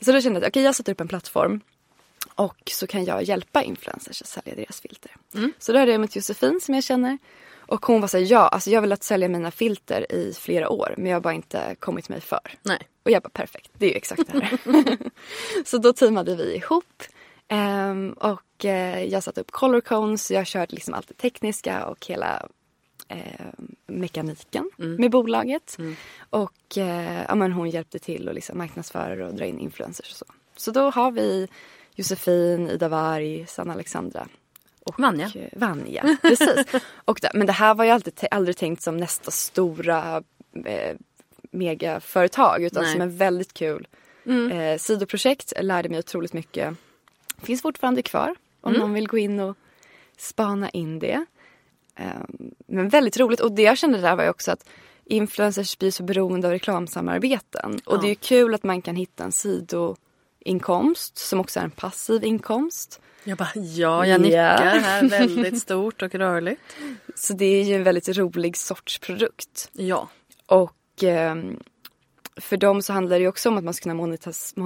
Så 0.00 0.12
då 0.12 0.20
kände 0.20 0.38
jag 0.38 0.44
att 0.44 0.50
okej, 0.50 0.62
jag 0.62 0.74
sätter 0.74 0.92
upp 0.92 1.00
en 1.00 1.08
plattform 1.08 1.60
och 2.34 2.56
så 2.66 2.86
kan 2.86 3.04
jag 3.04 3.22
hjälpa 3.22 3.62
influencers 3.62 4.22
att 4.22 4.28
sälja 4.28 4.54
deras 4.54 4.80
filter. 4.80 5.10
Så 5.58 5.72
då 5.72 5.78
hörde 5.78 5.92
jag 5.92 6.00
med 6.00 6.16
Josefin 6.16 6.60
som 6.62 6.74
jag 6.74 6.84
känner. 6.84 7.18
Och 7.58 7.86
hon 7.86 8.00
var 8.00 8.08
så 8.08 8.18
här, 8.18 8.32
ja, 8.32 8.48
alltså 8.48 8.70
jag 8.70 8.76
har 8.76 8.82
velat 8.82 9.04
sälja 9.04 9.28
mina 9.28 9.50
filter 9.50 10.12
i 10.12 10.32
flera 10.32 10.68
år 10.68 10.94
men 10.96 11.06
jag 11.06 11.16
har 11.16 11.20
bara 11.20 11.34
inte 11.34 11.76
kommit 11.78 12.08
mig 12.08 12.20
för. 12.20 12.52
Nej. 12.62 12.78
Och 13.02 13.10
jag 13.10 13.22
bara 13.22 13.28
perfekt, 13.28 13.70
det 13.78 13.86
är 13.86 13.90
ju 13.90 13.96
exakt 13.96 14.22
det 14.32 14.40
här. 14.40 14.58
så 15.64 15.78
då 15.78 15.92
teamade 15.92 16.36
vi 16.36 16.54
ihop. 16.54 17.02
Ehm, 17.48 18.12
och 18.12 18.64
eh, 18.64 19.04
jag 19.04 19.22
satte 19.22 19.40
upp 19.40 19.50
color 19.50 19.80
cones, 19.80 20.30
jag 20.30 20.46
körde 20.46 20.74
liksom 20.74 20.94
allt 20.94 21.08
det 21.08 21.14
tekniska 21.14 21.86
och 21.86 22.06
hela 22.06 22.48
eh, 23.08 23.46
mekaniken 23.86 24.70
med 24.76 25.10
bolaget. 25.10 25.76
Och 26.30 26.78
eh, 26.78 27.24
ja, 27.28 27.34
men 27.34 27.52
hon 27.52 27.70
hjälpte 27.70 27.98
till 27.98 28.28
att 28.28 28.34
liksom 28.34 28.58
marknadsföra 28.58 29.26
och 29.26 29.34
dra 29.34 29.44
in 29.44 29.58
influencers 29.58 30.10
och 30.10 30.16
så. 30.16 30.24
Så 30.56 30.70
då 30.70 30.90
har 30.90 31.10
vi 31.10 31.48
Josefin, 31.94 32.68
Ida 32.70 32.88
Warg, 32.88 33.46
Sanna 33.46 33.72
Alexandra. 33.72 34.28
Och 34.84 35.00
Vanja. 35.00 35.30
eh, 35.34 35.48
Vanja, 35.52 36.16
precis. 36.22 36.66
och 37.04 37.18
det, 37.22 37.30
men 37.34 37.46
det 37.46 37.52
här 37.52 37.74
var 37.74 37.84
ju 37.84 37.90
alltid, 37.90 38.24
aldrig 38.30 38.56
tänkt 38.56 38.82
som 38.82 38.96
nästa 38.96 39.30
stora 39.30 40.22
eh, 40.64 40.96
megaföretag 41.50 42.62
utan 42.62 42.82
Nej. 42.82 42.92
som 42.92 43.00
en 43.00 43.16
väldigt 43.16 43.54
kul 43.54 43.86
eh, 44.52 44.78
sidoprojekt. 44.78 45.52
Jag 45.56 45.64
lärde 45.64 45.88
mig 45.88 45.98
otroligt 45.98 46.32
mycket. 46.32 46.76
Finns 47.42 47.62
fortfarande 47.62 48.02
kvar 48.02 48.34
om 48.60 48.72
någon 48.72 48.92
vill 48.92 49.08
gå 49.08 49.18
in 49.18 49.40
och 49.40 49.56
spana 50.18 50.70
in 50.70 50.98
det. 50.98 51.24
Ehm, 51.96 52.54
men 52.66 52.88
väldigt 52.88 53.18
roligt 53.18 53.40
och 53.40 53.52
det 53.52 53.62
jag 53.62 53.78
kände 53.78 54.00
där 54.00 54.16
var 54.16 54.24
ju 54.24 54.30
också 54.30 54.52
att 54.52 54.68
influencers 55.04 55.78
blir 55.78 55.90
så 55.90 56.02
beroende 56.02 56.46
av 56.48 56.52
reklamsamarbeten. 56.52 57.80
Och 57.84 57.94
Ja. 57.96 58.00
det 58.00 58.06
är 58.06 58.08
ju 58.08 58.14
kul 58.14 58.54
att 58.54 58.64
man 58.64 58.82
kan 58.82 58.96
hitta 58.96 59.24
en 59.24 59.32
sidoinkomst 59.32 61.18
som 61.18 61.40
också 61.40 61.60
är 61.60 61.64
en 61.64 61.70
passiv 61.70 62.24
inkomst. 62.24 63.00
Jag 63.24 63.38
bara 63.38 63.48
ja, 63.54 64.06
jag 64.06 64.08
Ja. 64.08 64.18
nickar 64.18 64.78
här 64.78 65.08
väldigt 65.08 65.62
stort 65.62 66.02
och 66.02 66.14
rörligt. 66.14 66.62
Så 67.14 67.32
det 67.32 67.44
är 67.44 67.64
ju 67.64 67.74
en 67.74 67.82
väldigt 67.84 68.08
rolig 68.08 68.56
sorts 68.56 68.98
produkt. 68.98 69.70
Ja. 69.72 70.08
Och 70.46 71.02
ehm, 71.02 71.60
för 72.36 72.56
dem 72.56 72.82
så 72.82 72.92
handlar 72.92 73.18
det 73.18 73.28
också 73.28 73.48
om 73.48 73.56
att 73.58 73.64
man 73.64 73.74
ska 73.74 73.82
kunna 73.82 73.94
monetas, 73.94 74.56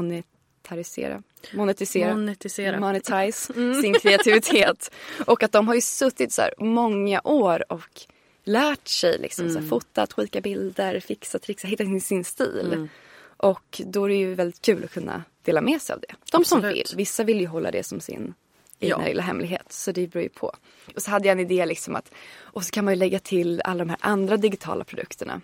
monetarisera. 0.71 1.23
Monetisera. 1.55 2.15
Monetisera. 2.15 2.81
Monetize 2.81 3.53
sin 3.83 3.95
kreativitet. 3.95 4.91
Och 5.27 5.43
att 5.43 5.53
de 5.53 5.69
har 5.69 5.75
ju 5.75 5.81
suttit 5.81 6.33
så 6.33 6.43
här 6.43 6.55
många 6.59 7.21
år 7.25 7.73
och 7.73 8.01
lärt 8.45 8.89
sig 8.89 9.19
liksom 9.19 9.51
så 9.51 9.59
här, 9.59 9.67
fota, 9.67 10.07
tweaka 10.07 10.41
bilder, 10.41 11.01
fixa, 11.01 11.39
trixa, 11.39 11.69
hitta 11.69 11.85
sin, 11.85 12.01
sin 12.01 12.25
stil. 12.25 12.89
Och 13.37 13.81
då 13.87 14.05
är 14.05 14.09
det 14.09 14.15
ju 14.15 14.35
väldigt 14.35 14.63
kul 14.63 14.85
att 14.85 14.91
kunna 14.93 15.25
dela 15.43 15.61
med 15.61 15.83
sig 15.83 15.95
av 15.95 16.01
det. 16.01 16.15
De 16.33 16.45
som 16.45 16.59
Absolut. 16.59 16.77
vill. 16.93 16.97
Vissa 16.97 17.25
vill 17.25 17.41
ju 17.41 17.47
hålla 17.47 17.71
det 17.71 17.83
som 17.83 18.01
sin 18.01 18.35
egna 18.81 18.99
Ja. 18.99 19.09
lilla 19.09 19.23
hemlighet. 19.23 19.73
Så 19.73 19.93
det 19.93 20.07
beror 20.07 20.23
ju 20.23 20.29
på. 20.29 20.53
Och 20.95 21.03
så 21.03 21.11
hade 21.11 21.29
jag 21.29 21.33
en 21.33 21.41
idé 21.51 21.67
liksom 21.67 21.97
att 21.97 22.11
och 22.41 22.65
så 22.65 22.71
kan 22.71 22.85
man 22.85 22.95
ju 22.95 22.99
lägga 22.99 23.19
till 23.19 23.61
alla 23.65 23.79
de 23.79 23.91
här 23.91 23.99
andra 24.01 24.37
digitala 24.37 24.85
produkterna. 24.85 25.41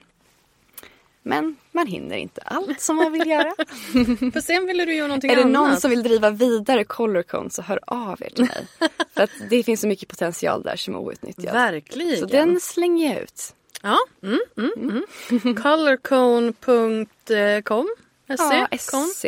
Men 1.26 1.56
man 1.72 1.86
hinner 1.86 2.16
inte 2.16 2.40
allt 2.40 2.80
som 2.80 2.96
man 2.96 3.12
vill 3.12 3.28
göra. 3.28 3.54
För 4.32 4.40
sen 4.40 4.66
ville 4.66 4.84
du 4.84 4.94
göra 4.94 5.08
någonting 5.08 5.30
Är 5.30 5.36
det 5.36 5.42
annat. 5.42 5.52
någon 5.52 5.80
som 5.80 5.90
vill 5.90 6.02
driva 6.02 6.30
vidare 6.30 6.84
Colorcon 6.84 7.50
så 7.50 7.62
hör 7.62 7.80
av 7.86 8.22
er 8.22 8.30
till 8.30 8.44
mig. 8.44 8.66
För 9.14 9.22
att 9.22 9.30
det 9.50 9.62
finns 9.62 9.80
så 9.80 9.86
mycket 9.86 10.08
potential 10.08 10.62
där 10.62 10.76
som 10.76 10.94
är 10.94 10.98
outnyttjad. 10.98 11.54
Verkligen. 11.54 12.18
Så 12.18 12.26
den 12.26 12.60
slänger 12.60 13.14
jag 13.14 13.22
ut. 13.22 13.54
Ja. 13.82 13.98
Mm, 14.22 14.40
mm, 14.56 15.02
mm. 15.30 15.56
Colorcone.com 15.56 17.88
Ja, 18.26 18.68
SC. 18.78 18.90
SC. 19.12 19.26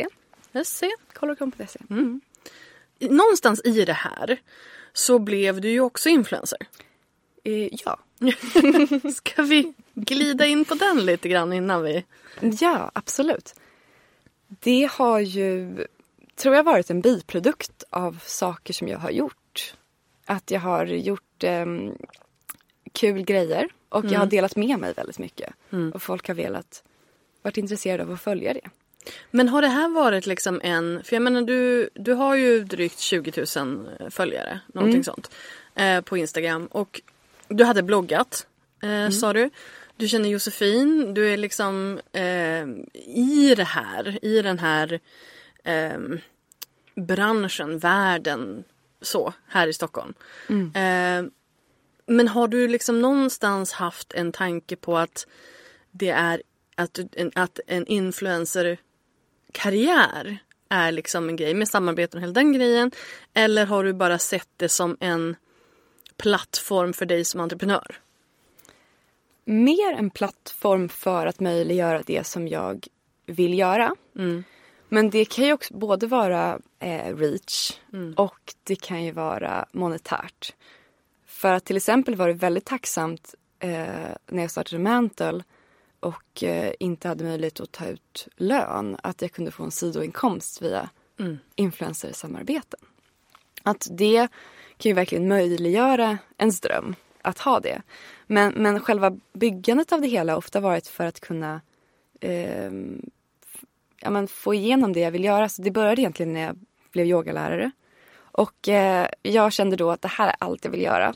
SC. 0.65 0.83
Colorcon.se. 1.13 1.81
Någonstans 3.01 3.61
i 3.65 3.85
det 3.85 3.93
här 3.93 4.41
så 4.93 5.19
blev 5.19 5.61
du 5.61 5.71
ju 5.71 5.81
också 5.81 6.09
influencer. 6.09 6.59
Eh, 7.45 7.69
ja. 7.85 7.99
Ska 9.15 9.43
vi 9.43 9.75
glida 10.01 10.47
in 10.47 10.65
på 10.65 10.75
den 10.75 11.07
lite 11.07 11.29
grann 11.29 11.53
innan 11.53 11.83
vi... 11.83 12.05
ja, 12.61 12.91
absolut. 12.95 13.55
Det 14.49 14.91
har 14.93 15.21
ju, 15.21 15.77
tror 16.37 16.55
jag, 16.55 16.65
varit 16.65 16.91
en 16.91 17.01
biprodukt 17.01 17.85
av 17.91 18.19
saker 18.23 18.75
som 18.75 18.89
jag 18.89 18.99
har 18.99 19.11
gjort. 19.11 19.75
Att 20.27 20.51
jag 20.51 20.61
har 20.61 20.87
gjort 20.87 21.45
ehm, 21.45 21.93
kul 22.93 23.23
grejer 23.23 23.69
och 23.89 24.05
jag 24.05 24.19
har 24.19 24.27
delat 24.27 24.57
med 24.57 24.79
mig 24.79 24.93
väldigt 24.93 25.19
mycket. 25.19 25.53
Och 25.95 26.03
folk 26.03 26.29
har 26.29 26.35
velat, 26.35 26.83
varit 27.43 27.57
intresserade 27.57 28.03
av 28.03 28.13
att 28.13 28.21
följa 28.21 28.55
det. 28.55 28.69
Men 29.31 29.49
har 29.49 29.63
det 29.63 29.69
här 29.69 29.89
varit 29.89 30.27
liksom 30.27 30.61
en... 30.65 31.03
För 31.05 31.17
jag 31.17 31.23
menar 31.23 31.43
du, 31.43 31.91
du 31.95 32.13
har 32.13 32.35
ju 32.35 32.65
drygt 32.65 32.99
20 32.99 33.47
000 33.57 34.11
följare, 34.11 34.61
någonting 34.75 35.05
sånt, 35.05 35.31
eh, 35.75 36.01
på 36.01 36.17
Instagram. 36.17 36.67
Och 36.67 37.01
du 37.49 37.65
hade 37.65 37.83
bloggat, 37.83 38.47
eh, 38.83 39.11
sa 39.11 39.33
du. 39.33 39.51
Du 39.99 40.09
känner 40.09 40.29
Josefin, 40.29 41.15
du 41.15 41.29
är 41.33 41.37
liksom 41.37 42.01
eh, 42.13 42.63
i 43.17 43.55
det 43.57 43.65
här, 43.65 44.25
i 44.25 44.43
den 44.43 44.59
här 44.59 45.01
eh, 45.65 45.99
branschen, 46.95 47.79
världen, 47.79 48.65
så, 49.01 49.33
här 49.49 49.67
i 49.67 49.73
Stockholm. 49.73 50.15
Eh, 50.75 51.25
men 52.07 52.29
har 52.29 52.49
du 52.49 52.69
liksom 52.69 53.01
någonstans 53.01 53.73
haft 53.73 54.13
en 54.13 54.33
tanke 54.33 54.77
på 54.77 54.99
att 54.99 55.27
det 55.91 56.11
är 56.11 56.43
att, 56.75 56.99
en, 57.13 57.33
att 57.35 57.61
en 57.67 57.87
influencer 57.87 58.79
karriär 59.53 60.39
är 60.69 60.93
liksom 60.93 61.29
en 61.29 61.37
grej 61.37 61.55
med 61.55 61.69
samarbeten 61.69 62.19
och 62.19 62.23
hela 62.23 62.33
den 62.33 62.53
grejen? 62.53 62.91
Eller 63.35 63.67
har 63.67 63.85
du 63.85 63.93
bara 63.93 64.19
sett 64.19 64.49
det 64.57 64.69
som 64.69 64.97
en 65.01 65.37
plattform 66.17 66.93
för 66.93 67.07
dig 67.07 67.25
som 67.25 67.41
entreprenör? 67.41 68.01
Mer 69.49 69.93
en 69.93 70.11
plattform 70.11 70.89
för 70.89 71.27
att 71.27 71.41
möjliggöra 71.41 72.03
det 72.07 72.27
som 72.27 72.49
jag 72.49 72.87
vill 73.27 73.59
göra. 73.59 73.95
Men 74.89 75.11
det 75.11 75.25
kan 75.25 75.45
ju 75.45 75.53
också 75.53 75.75
både 75.75 76.07
vara 76.07 76.59
eh, 76.79 77.17
reach 77.17 77.73
och 78.17 78.55
det 78.65 78.77
kan 78.77 79.05
ju 79.05 79.13
vara 79.13 79.67
monetärt. 79.73 80.55
För 81.27 81.53
att 81.53 81.65
till 81.65 81.77
exempel 81.77 82.15
var 82.15 82.29
det 82.29 82.35
väldigt 82.35 82.65
tacksamt 82.65 83.35
eh, 83.59 83.71
när 84.27 84.43
jag 84.43 84.51
startade 84.51 84.83
Mantle 84.83 85.45
och 86.01 86.45
eh, 86.45 86.73
inte 86.81 87.09
hade 87.09 87.25
möjlighet 87.25 87.61
att 87.61 87.73
ta 87.73 87.87
ut 87.87 88.29
lön. 88.37 88.97
Att 89.03 89.23
jag 89.23 89.33
kunde 89.33 89.51
få 89.51 89.63
en 89.63 89.71
sidoinkomst 89.71 90.63
via 90.63 90.91
influencersamarbeten. 91.55 92.81
Att 93.63 93.87
det 93.91 94.29
kan 94.77 94.91
ju 94.91 94.93
verkligen 94.93 95.29
möjliggöra 95.29 96.19
ens 96.39 96.61
dröm 96.61 96.95
att 97.29 97.39
ha 97.39 97.61
det. 97.61 97.83
Men, 98.27 98.53
men 98.57 98.81
själva 98.81 99.17
byggandet 99.33 99.93
av 99.93 100.01
det 100.01 100.09
hela 100.09 100.33
har 100.33 100.39
ofta 100.39 100.61
varit 100.61 100.87
för 100.87 101.05
att 101.05 101.21
kunna 101.21 101.61
f- 102.21 103.65
ja, 104.01 104.11
men 104.11 104.29
få 104.29 104.55
igenom 104.55 104.93
det 104.93 105.01
jag 105.01 105.11
vill 105.11 105.25
göra. 105.25 105.49
Så 105.49 105.63
det 105.63 105.71
började 105.71 106.01
egentligen 106.03 106.33
när 106.33 106.41
jag 106.41 106.59
blev 106.93 107.07
yogalärare. 107.07 107.71
Och 108.21 108.69
eh, 108.69 109.09
jag 109.23 109.53
kände 109.53 109.77
då 109.77 109.91
att 109.91 110.03
det 110.03 110.09
här 110.09 110.29
är 110.29 110.35
allt 110.39 110.65
jag 110.65 110.71
vill 110.73 110.83
göra. 110.83 111.15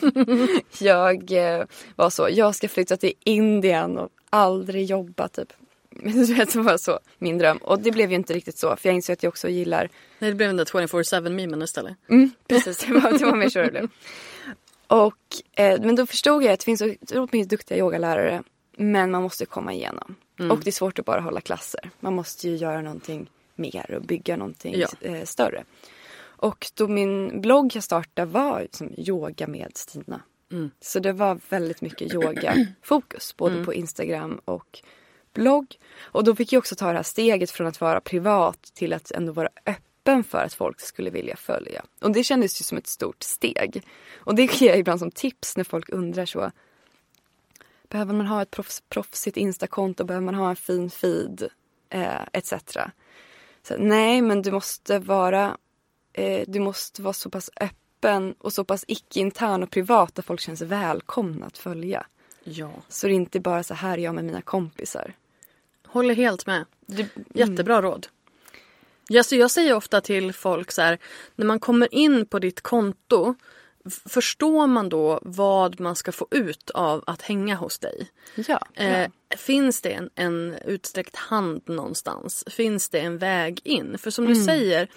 jag 0.80 1.32
eh, 1.32 1.64
var 1.96 2.10
så, 2.10 2.28
jag 2.30 2.54
ska 2.54 2.68
flytta 2.68 2.96
till 2.96 3.12
Indien 3.24 3.98
och 3.98 4.08
aldrig 4.30 4.84
jobba 4.84 5.28
typ. 5.28 5.52
Men 5.90 6.12
du 6.26 6.34
vet, 6.34 6.52
det 6.52 6.60
var 6.60 6.76
så 6.78 6.98
min 7.18 7.38
dröm. 7.38 7.56
Och 7.56 7.80
det 7.80 7.90
blev 7.90 8.10
ju 8.10 8.16
inte 8.16 8.34
riktigt 8.34 8.58
så. 8.58 8.76
För 8.76 8.88
jag 8.88 8.94
insåg 8.96 9.12
att 9.12 9.22
jag 9.22 9.30
också 9.30 9.48
gillar 9.48 9.88
Nej, 10.18 10.30
det 10.30 10.34
blev 10.36 10.48
den 10.48 10.56
där 10.56 10.64
24-7-memen 10.64 11.62
istället. 11.62 11.96
Mm, 12.10 12.30
precis, 12.48 12.78
det 12.78 12.92
var, 12.92 13.18
det 13.18 13.24
var 13.24 13.36
mer 13.36 13.48
så 13.48 13.58
det 13.58 13.70
blev. 13.70 13.88
Och, 14.86 15.16
eh, 15.52 15.80
men 15.80 15.96
då 15.96 16.06
förstod 16.06 16.42
jag 16.42 16.52
att 16.52 16.60
det 16.60 16.64
finns 16.64 16.82
otroligt 16.82 17.32
mycket 17.32 17.48
duktiga 17.50 17.78
yogalärare. 17.78 18.42
Men 18.76 19.10
man 19.10 19.22
måste 19.22 19.46
komma 19.46 19.72
igenom. 19.72 20.14
Och 20.50 20.60
det 20.60 20.70
är 20.70 20.72
svårt 20.72 20.98
att 20.98 21.04
bara 21.04 21.20
hålla 21.20 21.40
klasser. 21.40 21.90
Man 22.00 22.14
måste 22.14 22.48
ju 22.48 22.56
göra 22.56 22.82
någonting 22.82 23.30
mer 23.54 23.94
och 23.94 24.02
bygga 24.02 24.36
någonting 24.36 24.74
Ja. 24.76 24.88
eh, 25.00 25.24
större. 25.24 25.64
Och 26.38 26.66
då 26.74 26.88
min 26.88 27.40
blogg 27.40 27.70
jag 27.76 27.82
startade 27.82 28.30
var 28.30 28.66
som 28.70 28.94
yoga 28.96 29.46
med 29.46 29.70
Stina. 29.74 30.20
Så 30.80 30.98
det 31.00 31.12
var 31.12 31.40
väldigt 31.48 31.80
mycket 31.80 32.14
yoga-fokus 32.14 33.34
både 33.36 33.64
på 33.64 33.74
Instagram 33.74 34.40
och 34.44 34.78
blogg. 35.32 35.66
Och 36.00 36.24
då 36.24 36.34
fick 36.36 36.52
jag 36.52 36.58
också 36.58 36.74
ta 36.76 36.86
det 36.86 36.92
här 36.96 37.02
steget 37.02 37.50
från 37.50 37.66
att 37.66 37.80
vara 37.80 38.00
privat 38.00 38.62
till 38.74 38.92
att 38.92 39.10
ändå 39.10 39.32
vara 39.32 39.48
öppen 39.66 39.82
för 40.24 40.38
att 40.38 40.54
folk 40.54 40.80
skulle 40.80 41.10
vilja 41.10 41.36
följa. 41.36 41.84
Och 42.00 42.12
det 42.12 42.24
kändes 42.24 42.60
ju 42.60 42.64
som 42.64 42.78
ett 42.78 42.86
stort 42.86 43.22
steg. 43.22 43.82
Och 44.16 44.34
det 44.34 44.60
ger 44.60 44.68
jag 44.68 44.78
ibland 44.78 44.98
som 44.98 45.10
tips 45.10 45.56
när 45.56 45.64
folk 45.64 45.88
undrar 45.88 46.26
så. 46.26 46.50
Behöver 47.88 48.14
man 48.14 48.26
ha 48.26 48.42
ett 48.42 48.50
proffs, 48.50 48.82
proffsigt 48.88 49.36
instakonto? 49.36 50.04
Behöver 50.04 50.24
man 50.24 50.34
ha 50.34 50.50
en 50.50 50.56
fin 50.56 50.90
feed? 50.90 51.48
Eh, 51.90 52.22
etc. 52.32 52.52
Så, 53.62 53.76
nej, 53.78 54.22
men 54.22 54.42
du 54.42 54.50
måste 54.52 54.98
vara 54.98 55.56
eh, 56.12 56.44
du 56.46 56.60
måste 56.60 57.02
vara 57.02 57.12
så 57.12 57.30
pass 57.30 57.50
öppen 57.60 58.34
och 58.38 58.52
så 58.52 58.64
pass 58.64 58.84
icke-intern 58.88 59.62
och 59.62 59.70
privat 59.70 60.18
att 60.18 60.24
folk 60.24 60.40
känns 60.40 60.62
välkomna 60.62 61.46
att 61.46 61.58
följa. 61.58 62.06
Ja. 62.44 62.70
Så 62.88 63.06
det 63.06 63.12
är 63.12 63.14
inte 63.14 63.40
bara 63.40 63.62
så 63.62 63.74
här 63.74 63.98
är 63.98 64.02
jag 64.02 64.14
med 64.14 64.24
mina 64.24 64.42
kompisar. 64.42 65.14
Håller 65.86 66.14
helt 66.14 66.46
med. 66.46 66.64
Du, 66.86 67.06
Jättebra 67.34 67.82
råd. 67.82 68.06
Ja, 69.08 69.22
så 69.22 69.36
jag 69.36 69.50
säger 69.50 69.74
ofta 69.74 70.00
till 70.00 70.32
folk 70.32 70.72
så 70.72 70.82
här, 70.82 70.98
när 71.34 71.46
man 71.46 71.60
kommer 71.60 71.94
in 71.94 72.26
på 72.26 72.38
ditt 72.38 72.60
konto, 72.60 73.34
förstår 74.08 74.66
man 74.66 74.88
då 74.88 75.20
vad 75.22 75.80
man 75.80 75.96
ska 75.96 76.12
få 76.12 76.28
ut 76.30 76.70
av 76.70 77.04
att 77.06 77.22
hänga 77.22 77.54
hos 77.54 77.78
dig? 77.78 78.10
ja, 78.34 78.66
Eh, 78.74 79.10
finns 79.36 79.82
det 79.82 79.92
en, 79.92 80.10
en 80.14 80.56
utsträckt 80.64 81.16
hand 81.16 81.62
någonstans? 81.64 82.44
Finns 82.46 82.88
det 82.88 83.00
en 83.00 83.18
väg 83.18 83.60
in? 83.64 83.98
För 83.98 84.10
som 84.10 84.26
du 84.26 84.34
säger, 84.44 84.88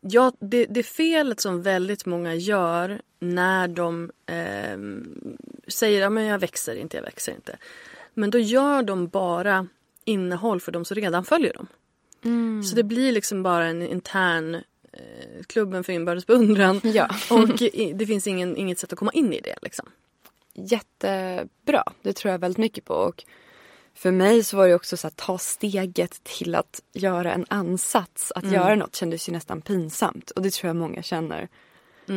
ja, 0.00 0.32
det, 0.40 0.66
det 0.66 0.82
felet 0.82 1.40
som 1.40 1.62
väldigt 1.62 2.06
många 2.06 2.34
gör 2.34 3.02
när 3.18 3.68
de 3.68 4.10
ehm, 4.26 5.36
säger 5.68 6.06
att 6.06 6.24
jag 6.24 6.38
växer 6.38 6.76
inte, 6.76 6.96
jag 6.96 7.04
växer 7.04 7.32
inte. 7.32 7.58
Men 8.14 8.30
då 8.30 8.38
gör 8.38 8.82
de 8.82 9.08
bara 9.08 9.66
innehåll 10.04 10.60
för 10.60 10.72
de 10.72 10.84
som 10.84 10.94
redan 10.94 11.24
följer 11.24 11.52
dem. 11.52 11.66
Så 12.64 12.76
det 12.76 12.82
blir 12.82 13.12
liksom 13.12 13.42
bara 13.42 13.66
en 13.66 13.82
intern 13.82 14.54
eh, 14.92 15.42
klubben 15.46 15.84
för 15.84 15.92
inbördes 15.92 16.26
beundran. 16.26 16.80
Ja. 16.84 17.08
Och 17.30 17.48
det 17.94 18.06
finns 18.06 18.26
ingen, 18.26 18.56
inget 18.56 18.78
sätt 18.78 18.92
att 18.92 18.98
komma 18.98 19.12
in 19.12 19.32
i 19.32 19.40
det 19.40 19.56
liksom. 19.62 19.88
jättebra. 20.54 21.84
Det 22.02 22.12
tror 22.12 22.32
jag 22.32 22.38
väldigt 22.38 22.58
mycket 22.58 22.84
på. 22.84 22.94
Och 22.94 23.24
för 23.94 24.10
mig 24.10 24.44
så 24.44 24.56
var 24.56 24.68
det 24.68 24.74
också 24.74 24.96
så 24.96 25.06
att 25.06 25.16
ta 25.16 25.38
steget 25.38 26.24
till 26.24 26.54
att 26.54 26.80
göra 26.92 27.32
en 27.32 27.46
ansats. 27.48 28.32
Att 28.34 28.52
göra 28.52 28.74
något 28.74 28.96
kändes 28.96 29.28
ju 29.28 29.32
nästan 29.32 29.62
pinsamt. 29.62 30.30
Och 30.30 30.42
det 30.42 30.52
tror 30.52 30.68
jag 30.68 30.76
många 30.76 31.02
känner. 31.02 31.48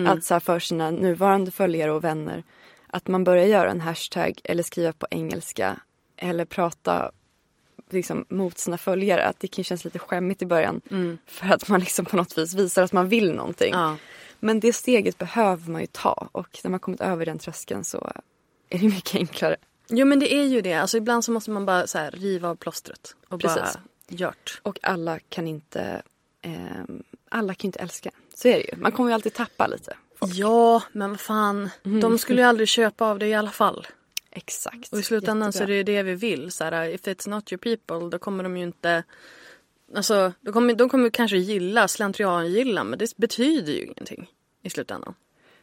Att 0.07 0.23
så 0.23 0.33
här 0.33 0.39
för 0.39 0.59
sina 0.59 0.91
nuvarande 0.91 1.51
följare 1.51 1.91
och 1.91 2.03
vänner. 2.03 2.43
Att 2.87 3.07
man 3.07 3.23
börjar 3.23 3.45
göra 3.45 3.71
en 3.71 3.81
hashtag 3.81 4.39
eller 4.43 4.63
skriva 4.63 4.93
på 4.93 5.07
engelska. 5.11 5.79
Eller 6.17 6.45
prata 6.45 7.11
liksom 7.93 8.25
mot 8.29 8.58
sina 8.58 8.77
följare. 8.77 9.25
Att 9.25 9.39
det 9.39 9.47
kan 9.47 9.63
kännas 9.63 9.86
lite 9.86 9.99
skämmigt 9.99 10.41
i 10.41 10.45
början. 10.45 10.82
För 11.27 11.47
att 11.47 11.69
man 11.69 11.79
liksom 11.79 12.06
på 12.06 12.17
något 12.17 12.38
vis 12.38 12.53
visar 12.53 12.84
att 12.84 12.91
man 12.91 13.10
vill 13.10 13.34
någonting. 13.34 13.73
Ja. 13.73 13.97
Men 14.39 14.60
det 14.60 14.73
steget 14.73 15.17
behöver 15.17 15.71
man 15.71 15.82
ju 15.82 15.88
ta. 15.88 16.29
Och 16.32 16.60
när 16.63 16.71
man 16.71 16.79
kommit 16.79 17.01
över 17.01 17.25
den 17.25 17.39
tröskeln 17.39 17.84
så 17.84 18.12
är 18.69 18.79
det 18.79 18.88
mycket 18.89 19.15
enklare. 19.15 19.56
Jo 19.88 20.06
men 20.06 20.19
det 20.19 20.34
är 20.34 20.43
ju 20.43 20.62
det. 20.62 20.73
Alltså 20.73 20.97
ibland 20.97 21.25
så 21.25 21.32
måste 21.32 21.51
man 21.51 21.65
bara 21.65 21.88
så 21.88 21.97
här, 21.97 22.12
riva 22.12 22.49
av 22.49 22.56
plåstret. 22.56 23.15
Och 23.29 23.39
bara 23.39 23.53
Precis. 23.53 23.77
gjort. 24.08 24.62
Och 24.63 24.79
alla 24.82 25.19
kan 25.19 25.47
inte 25.47 26.01
ehm, 26.41 27.03
alla 27.29 27.53
kan 27.53 27.67
inte 27.67 27.79
älska. 27.79 28.12
Så 28.36 28.47
är 28.47 28.53
det 28.53 28.65
ju. 28.71 28.77
Man 28.77 28.91
kommer 28.91 29.10
ju 29.10 29.13
alltid 29.13 29.34
tappa 29.34 29.67
lite. 29.67 29.95
Ja 30.19 30.84
men 30.91 31.10
vad 31.10 31.19
fan. 31.19 31.69
De 31.84 32.17
skulle 32.17 32.41
ju 32.41 32.47
aldrig 32.47 32.67
köpa 32.67 33.06
av 33.06 33.19
det 33.19 33.27
i 33.27 33.34
alla 33.34 33.51
fall. 33.51 33.88
Exakt. 34.35 34.93
Och 34.93 34.99
i 34.99 35.03
slutändan 35.03 35.53
så 35.53 35.63
är 35.63 35.67
det 35.67 35.75
ju 35.75 35.83
det 35.83 36.03
vi 36.03 36.15
vill. 36.15 36.51
Så 36.51 36.63
här, 36.63 36.89
if 36.89 37.01
it's 37.01 37.29
not 37.29 37.51
your 37.51 37.59
people 37.59 38.09
då 38.09 38.19
kommer 38.19 38.43
de 38.43 38.57
ju 38.57 38.63
inte... 38.63 39.03
Alltså 39.95 40.33
de 40.41 40.53
kommer, 40.53 40.73
de 40.73 40.89
kommer 40.89 41.09
kanske 41.09 41.37
gilla, 41.37 41.87
slentrian 41.87 42.51
gilla 42.51 42.83
men 42.83 42.99
det 42.99 43.17
betyder 43.17 43.73
ju 43.73 43.83
ingenting 43.83 44.27
i 44.61 44.69
slutändan. 44.69 45.13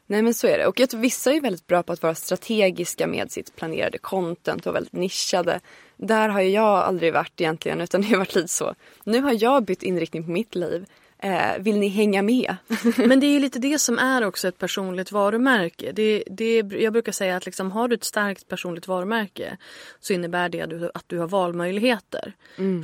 Nej 0.07 0.23
men 0.23 0.35
så 0.35 0.47
är 0.47 0.59
det. 0.59 0.67
Och 0.67 0.81
jag 0.81 0.91
tror 0.91 1.01
vissa 1.01 1.33
är 1.33 1.41
väldigt 1.41 1.67
bra 1.67 1.83
på 1.83 1.93
att 1.93 2.03
vara 2.03 2.15
strategiska 2.15 3.07
med 3.07 3.33
sitt 3.33 3.57
planerade 3.57 3.99
content 3.99 4.67
och 4.67 4.75
väldigt 4.75 4.93
nischade. 4.93 5.61
Där 5.97 6.29
har 6.29 6.41
jag 6.41 6.79
aldrig 6.79 7.13
varit 7.13 7.41
egentligen 7.41 7.81
utan 7.81 8.01
det 8.01 8.09
har 8.09 8.17
varit 8.17 8.35
lite 8.35 8.49
så. 8.49 8.75
Nu 9.05 9.21
har 9.21 9.43
jag 9.43 9.65
bytt 9.65 9.83
inriktning 9.83 10.25
på 10.25 10.31
mitt 10.31 10.55
liv. 10.55 10.87
Eh, 11.23 11.59
vill 11.59 11.79
ni 11.79 11.89
hänga 11.89 12.23
med? 12.23 12.57
Men 12.97 13.21
det 13.21 13.27
är 13.27 13.41
lite 13.41 13.59
det 13.59 13.79
som 13.79 13.99
är 13.99 14.25
också 14.25 14.49
ett 14.49 14.59
personligt 14.59 15.13
varumärke. 15.13 15.93
Det, 15.93 16.25
det, 16.27 16.57
jag 16.57 16.93
brukar 16.93 17.13
säga 17.13 17.37
att 17.37 17.47
liksom, 17.47 17.73
har 17.73 17.89
du 17.89 17.95
ett 17.95 18.05
starkt 18.05 18.49
personligt 18.49 18.89
varumärke 18.89 19.57
så 20.01 20.13
innebär 20.13 20.49
det 20.49 20.61
att 20.61 20.71
du, 20.71 20.91
att 20.95 21.05
du 21.07 21.19
har 21.19 21.29
valmöjligheter. 21.29 22.33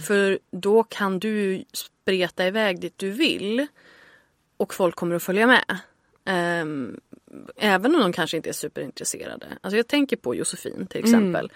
För 0.06 0.38
då 0.50 0.82
kan 0.82 1.18
du 1.18 1.64
spreta 1.72 2.46
iväg 2.46 2.80
dit 2.80 2.94
du 2.96 3.10
vill 3.10 3.66
och 4.56 4.74
folk 4.74 4.96
kommer 4.96 5.16
att 5.16 5.22
följa 5.22 5.46
med. 5.46 5.78
Ehm, 6.24 7.00
även 7.56 7.94
om 7.94 8.00
de 8.00 8.12
kanske 8.12 8.36
inte 8.36 8.48
är 8.48 8.52
superintresserade. 8.52 9.46
Alltså 9.60 9.76
jag 9.76 9.86
tänker 9.86 10.16
på 10.16 10.34
Josefin 10.34 10.86
till 10.86 11.00
exempel. 11.00 11.52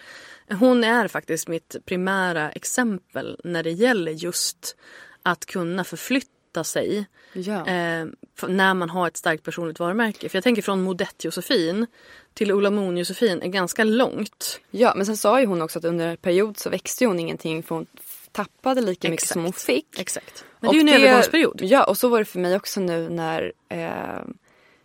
Hon 0.50 0.84
är 0.84 1.08
faktiskt 1.08 1.48
mitt 1.48 1.76
primära 1.84 2.50
exempel 2.50 3.40
när 3.44 3.62
det 3.62 3.70
gäller 3.70 4.12
just 4.12 4.76
att 5.22 5.46
kunna 5.46 5.84
förflytta 5.84 6.30
sig 6.64 7.06
Ja. 7.32 7.66
eh, 7.66 8.06
när 8.48 8.74
man 8.74 8.90
har 8.90 9.06
ett 9.08 9.16
starkt 9.16 9.42
personligt 9.44 9.78
varumärke. 9.78 10.28
För 10.28 10.36
jag 10.36 10.44
tänker 10.44 10.62
från 10.62 10.82
Modett 10.82 11.24
Josefin 11.24 11.86
till 12.34 12.52
Ola 12.52 12.70
Moon 12.70 12.96
Josefin 12.96 13.42
är 13.42 13.48
ganska 13.48 13.84
långt. 13.84 14.60
Ja 14.70 14.92
men 14.96 15.06
sen 15.06 15.16
sa 15.16 15.40
ju 15.40 15.46
hon 15.46 15.62
också 15.62 15.78
att 15.78 15.84
under 15.84 16.08
en 16.08 16.16
period 16.16 16.58
så 16.58 16.70
växte 16.70 17.06
hon 17.06 17.20
ingenting 17.20 17.62
för 17.62 17.74
hon 17.74 17.86
tappade 18.32 18.80
lika 18.80 19.10
mycket 19.10 19.26
som 19.26 19.40
hon 19.40 19.48
Exakt. 19.48 19.66
fick. 19.66 20.00
Exakt. 20.00 20.44
Men 20.60 20.70
det 20.70 20.76
är 20.76 20.80
ju 20.80 20.80
en 20.80 20.88
Och 20.88 20.94
övergångsperiod. 20.94 21.60
Ja, 21.62 21.84
och 21.84 21.98
så 21.98 22.08
var 22.08 22.18
det 22.18 22.24
för 22.24 22.38
mig 22.38 22.56
också 22.56 22.80
nu 22.80 23.08
när 23.08 23.52
eh, 23.68 24.24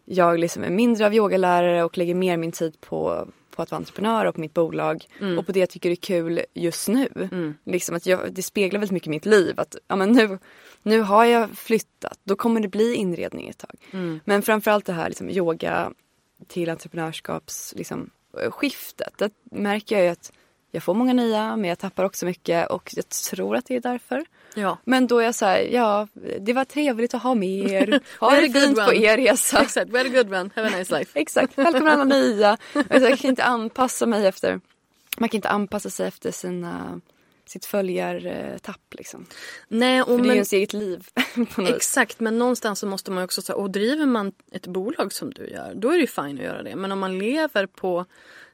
jag 0.05 0.39
liksom 0.39 0.63
är 0.63 0.69
mindre 0.69 1.05
av 1.05 1.13
yogalärare 1.13 1.83
och 1.83 1.97
lägger 1.97 2.15
mer 2.15 2.37
min 2.37 2.51
tid 2.51 2.81
på, 2.81 3.27
på 3.55 3.61
att 3.61 3.71
vara 3.71 3.77
entreprenör 3.79 4.25
och 4.25 4.35
på 4.35 4.41
mitt 4.41 4.53
bolag. 4.53 5.05
Mm. 5.21 5.39
Och 5.39 5.45
på 5.45 5.51
det 5.51 5.59
jag 5.59 5.69
tycker 5.69 5.89
är 5.91 5.95
kul 5.95 6.41
just 6.53 6.87
nu. 6.87 7.09
Liksom 7.65 7.95
att 7.95 8.05
jag, 8.05 8.33
det 8.33 8.43
speglar 8.43 8.79
väldigt 8.79 8.93
mycket 8.93 9.09
mitt 9.09 9.25
liv. 9.25 9.59
Att 9.59 9.75
ja, 9.87 9.95
men 9.95 10.11
nu, 10.11 10.39
nu 10.85 10.99
har 10.99 11.25
jag 11.25 11.57
flyttat, 11.57 12.19
då 12.23 12.35
kommer 12.35 12.61
det 12.61 12.67
bli 12.67 12.95
inredning 12.95 13.49
ett 13.49 13.57
tag. 13.57 13.75
Mm. 13.91 14.19
Men 14.25 14.41
framförallt 14.41 14.85
det 14.85 14.93
här 14.93 15.09
liksom, 15.09 15.29
yoga 15.29 15.91
till 16.47 16.69
entreprenörskaps 16.69 17.73
liksom, 17.77 18.09
eh, 18.41 18.51
skiftet. 18.51 19.13
Det 19.17 19.31
märker 19.43 19.95
jag 19.95 20.05
ju 20.05 20.11
att 20.11 20.31
jag 20.71 20.83
får 20.83 20.93
många 20.93 21.13
nya 21.13 21.55
men 21.55 21.69
jag 21.69 21.79
tappar 21.79 22.03
också 22.03 22.25
mycket 22.25 22.67
och 22.67 22.91
jag 22.95 23.09
tror 23.09 23.55
att 23.55 23.65
det 23.65 23.75
är 23.75 23.81
därför. 23.81 24.25
Ja. 24.55 24.77
Men 24.83 25.07
då 25.07 25.19
är 25.19 25.25
jag 25.25 25.35
så 25.35 25.45
här, 25.45 25.59
ja 25.59 26.07
det 26.39 26.53
var 26.53 26.65
trevligt 26.65 27.13
att 27.13 27.23
ha 27.23 27.35
med 27.35 27.71
er. 27.71 27.99
Ha 28.19 28.31
det 28.31 28.49
fint 28.49 28.85
på 28.85 28.93
er 28.93 29.17
resa. 29.17 29.61
Exakt, 29.61 29.91
we 29.91 29.97
had 29.97 30.07
a 30.07 30.09
good 30.09 30.31
run, 30.31 30.51
have 30.55 30.67
a 30.67 30.77
nice 30.77 30.99
life. 30.99 31.19
Exakt, 31.19 31.57
välkomna 31.57 31.91
alla 31.91 32.03
nya. 32.03 32.57
Jag 32.89 33.19
kan 33.19 33.29
inte 33.29 33.43
anpassa 33.43 34.05
mig 34.05 34.27
efter, 34.27 34.59
man 35.17 35.29
kan 35.29 35.37
inte 35.37 35.49
anpassa 35.49 35.89
sig 35.89 36.07
efter 36.07 36.31
sina, 36.31 37.01
sitt 37.49 37.65
följartapp 37.65 38.93
liksom. 38.93 39.25
Nej, 39.67 40.01
och 40.01 40.07
För 40.07 40.17
det 40.17 40.23
är 40.23 40.25
ju 40.25 40.33
ens 40.33 40.53
eget 40.53 40.73
liv 40.73 41.07
exakt, 41.67 42.19
men 42.19 42.39
någonstans 42.39 42.79
så 42.79 42.87
måste 42.87 43.11
man 43.11 43.23
också 43.23 43.41
säga, 43.41 43.55
och 43.55 43.69
driver 43.69 44.05
man 44.05 44.31
ett 44.51 44.67
bolag 44.67 45.13
som 45.13 45.33
du 45.33 45.47
gör, 45.47 45.73
då 45.75 45.89
är 45.89 45.93
det 45.93 46.01
ju 46.01 46.07
fine 46.07 46.37
att 46.37 46.43
göra 46.43 46.63
det. 46.63 46.75
Men 46.75 46.91
om 46.91 46.99
man 46.99 47.19
lever 47.19 47.65
på 47.65 48.05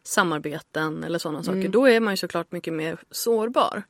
samarbeten 0.03 1.03
eller 1.03 1.19
sådana 1.19 1.43
saker, 1.43 1.69
då 1.69 1.85
är 1.85 1.99
man 1.99 2.13
ju 2.13 2.17
såklart 2.17 2.51
mycket 2.51 2.73
mer 2.73 2.97
sårbar 3.11 3.83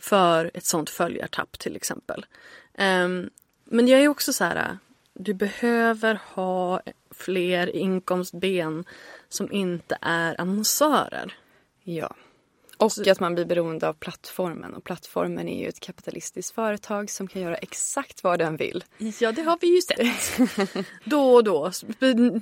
för 0.00 0.50
ett 0.54 0.64
sånt 0.64 0.90
följartapp 0.90 1.58
till 1.58 1.76
exempel. 1.76 2.26
Ehm, 2.74 3.30
men 3.64 3.88
jag 3.88 4.00
är 4.00 4.08
också 4.08 4.32
så 4.32 4.44
här, 4.44 4.78
du 5.14 5.34
behöver 5.34 6.20
ha 6.34 6.80
fler 7.10 7.76
inkomstben 7.76 8.84
som 9.28 9.52
inte 9.52 9.98
är 10.00 10.40
annonsörer. 10.40 11.34
Ja. 11.82 12.14
Och 12.80 13.06
att 13.08 13.20
man 13.20 13.34
blir 13.34 13.44
beroende 13.44 13.88
av 13.88 13.92
plattformen. 13.92 14.74
Och 14.74 14.84
plattformen 14.84 15.48
är 15.48 15.60
ju 15.62 15.68
ett 15.68 15.80
kapitalistiskt 15.80 16.54
företag 16.54 17.10
som 17.10 17.28
kan 17.28 17.42
göra 17.42 17.56
exakt 17.56 18.24
vad 18.24 18.38
den 18.38 18.56
vill. 18.56 18.84
Ja, 18.98 19.32
det 19.32 19.42
har 19.42 19.58
vi 19.60 19.74
ju 19.74 19.80
sett. 19.80 20.86
då 21.04 21.34
och 21.34 21.44
då. 21.44 21.70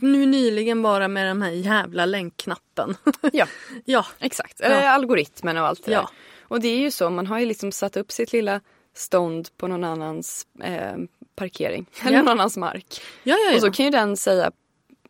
Nu 0.01 0.27
nyligen 0.27 0.83
bara 0.83 1.09
med 1.09 1.27
den 1.27 1.43
här 1.43 1.51
jävla 1.51 2.07
länkknappen. 2.07 2.97
Ja, 3.33 3.47
ja, 3.85 4.07
exakt. 4.19 4.61
Eller 4.61 4.83
Ja. 4.83 4.91
algoritmen 4.91 5.57
och 5.57 5.67
allt 5.67 5.85
det 5.85 5.93
Ja. 5.93 6.01
där. 6.01 6.09
Och 6.43 6.61
det 6.61 6.69
är 6.69 6.79
ju 6.79 6.91
så, 6.91 7.11
man 7.11 7.27
har 7.27 7.39
ju 7.39 7.47
liksom 7.47 7.73
satt 7.73 7.97
upp 7.97 8.13
sitt 8.13 8.33
lilla 8.33 8.61
stånd 8.95 9.49
på 9.57 9.67
någon 9.67 9.85
annans 9.85 10.47
eh, 10.63 10.97
parkering. 11.37 11.87
Eller 12.03 12.13
Ja. 12.17 12.19
någon 12.23 12.29
annans 12.29 12.57
mark. 12.57 13.01
ja, 13.23 13.37
ja. 13.37 13.51
ja. 13.51 13.55
Och 13.55 13.61
så 13.61 13.71
kan 13.71 13.85
ju 13.85 13.91
den 13.91 14.17
säga 14.17 14.51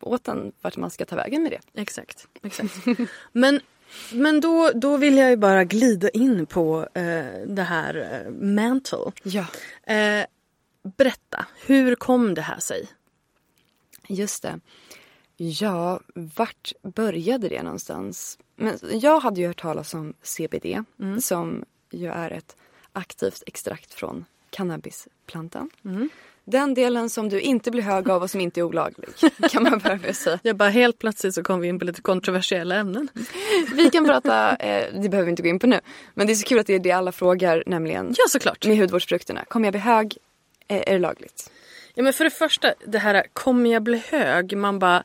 åt 0.01 0.27
en 0.27 0.51
vart 0.61 0.77
man 0.77 0.89
ska 0.89 1.05
ta 1.05 1.15
vägen 1.15 1.43
med 1.43 1.51
det. 1.51 1.81
Exakt. 1.81 2.27
exakt. 2.43 2.73
men 3.31 3.59
men 4.11 4.41
då, 4.41 4.71
då 4.75 4.97
vill 4.97 5.17
jag 5.17 5.29
ju 5.29 5.35
bara 5.35 5.63
glida 5.63 6.09
in 6.09 6.45
på 6.45 6.87
eh, 6.93 7.47
det 7.47 7.63
här 7.63 8.23
eh, 8.25 8.31
mantle. 8.31 9.11
Ja. 9.23 9.45
Eh, 9.93 10.25
berätta, 10.97 11.45
hur 11.65 11.95
kom 11.95 12.33
det 12.33 12.41
här 12.41 12.59
sig? 12.59 12.87
Just 14.07 14.43
det. 14.43 14.59
Ja, 15.37 15.99
vart 16.13 16.73
började 16.81 17.49
det 17.49 17.63
någonstans? 17.63 18.39
Men 18.55 18.79
jag 18.81 19.19
hade 19.19 19.41
ju 19.41 19.47
hört 19.47 19.61
talas 19.61 19.93
om 19.93 20.13
CBD 20.21 20.65
som 21.21 21.65
ju 21.91 22.07
är 22.07 22.31
ett 22.31 22.55
aktivt 22.93 23.43
extrakt 23.47 23.93
från 23.93 24.25
cannabisplantan. 24.49 25.69
Den 26.51 26.73
delen 26.73 27.09
som 27.09 27.29
du 27.29 27.39
inte 27.41 27.71
blir 27.71 27.81
hög 27.83 28.09
av 28.09 28.21
och 28.21 28.29
som 28.29 28.41
inte 28.41 28.59
är 28.59 28.63
olaglig 28.63 29.09
kan 29.49 29.63
man 29.63 29.79
börja 29.79 29.95
med 29.97 30.09
att 30.09 30.15
säga. 30.15 30.39
Jag 30.43 30.55
bara 30.55 30.69
helt 30.69 30.99
plötsligt 30.99 31.33
så 31.33 31.43
kom 31.43 31.59
vi 31.59 31.67
in 31.67 31.79
på 31.79 31.85
lite 31.85 32.01
kontroversiella 32.01 32.75
ämnen. 32.75 33.07
Vi 33.75 33.89
kan 33.89 34.05
prata, 34.05 34.55
eh, 34.55 34.93
det 35.01 35.09
behöver 35.09 35.25
vi 35.25 35.29
inte 35.29 35.43
gå 35.43 35.49
in 35.49 35.59
på 35.59 35.67
nu, 35.67 35.79
men 36.13 36.27
det 36.27 36.33
är 36.33 36.35
så 36.35 36.45
kul 36.45 36.59
att 36.59 36.67
det 36.67 36.73
är 36.75 36.79
det 36.79 36.91
alla 36.91 37.11
frågar, 37.11 37.63
nämligen 37.65 38.15
Ja, 38.17 38.23
såklart. 38.29 38.65
med 38.65 38.77
hudvårdsprodukterna. 38.77 39.45
Kommer 39.47 39.65
jag 39.67 39.73
bli 39.73 39.81
hög? 39.81 40.17
Eh, 40.67 40.77
är 40.87 40.93
det 40.93 40.99
lagligt? 40.99 41.51
Ja, 41.93 42.03
men 42.03 42.13
för 42.13 42.23
det 42.23 42.29
första, 42.29 42.73
det 42.87 42.99
här 42.99 43.23
kommer 43.33 43.69
jag 43.73 43.83
bli 43.83 44.03
hög? 44.09 44.57
Man 44.57 44.79
bara... 44.79 45.03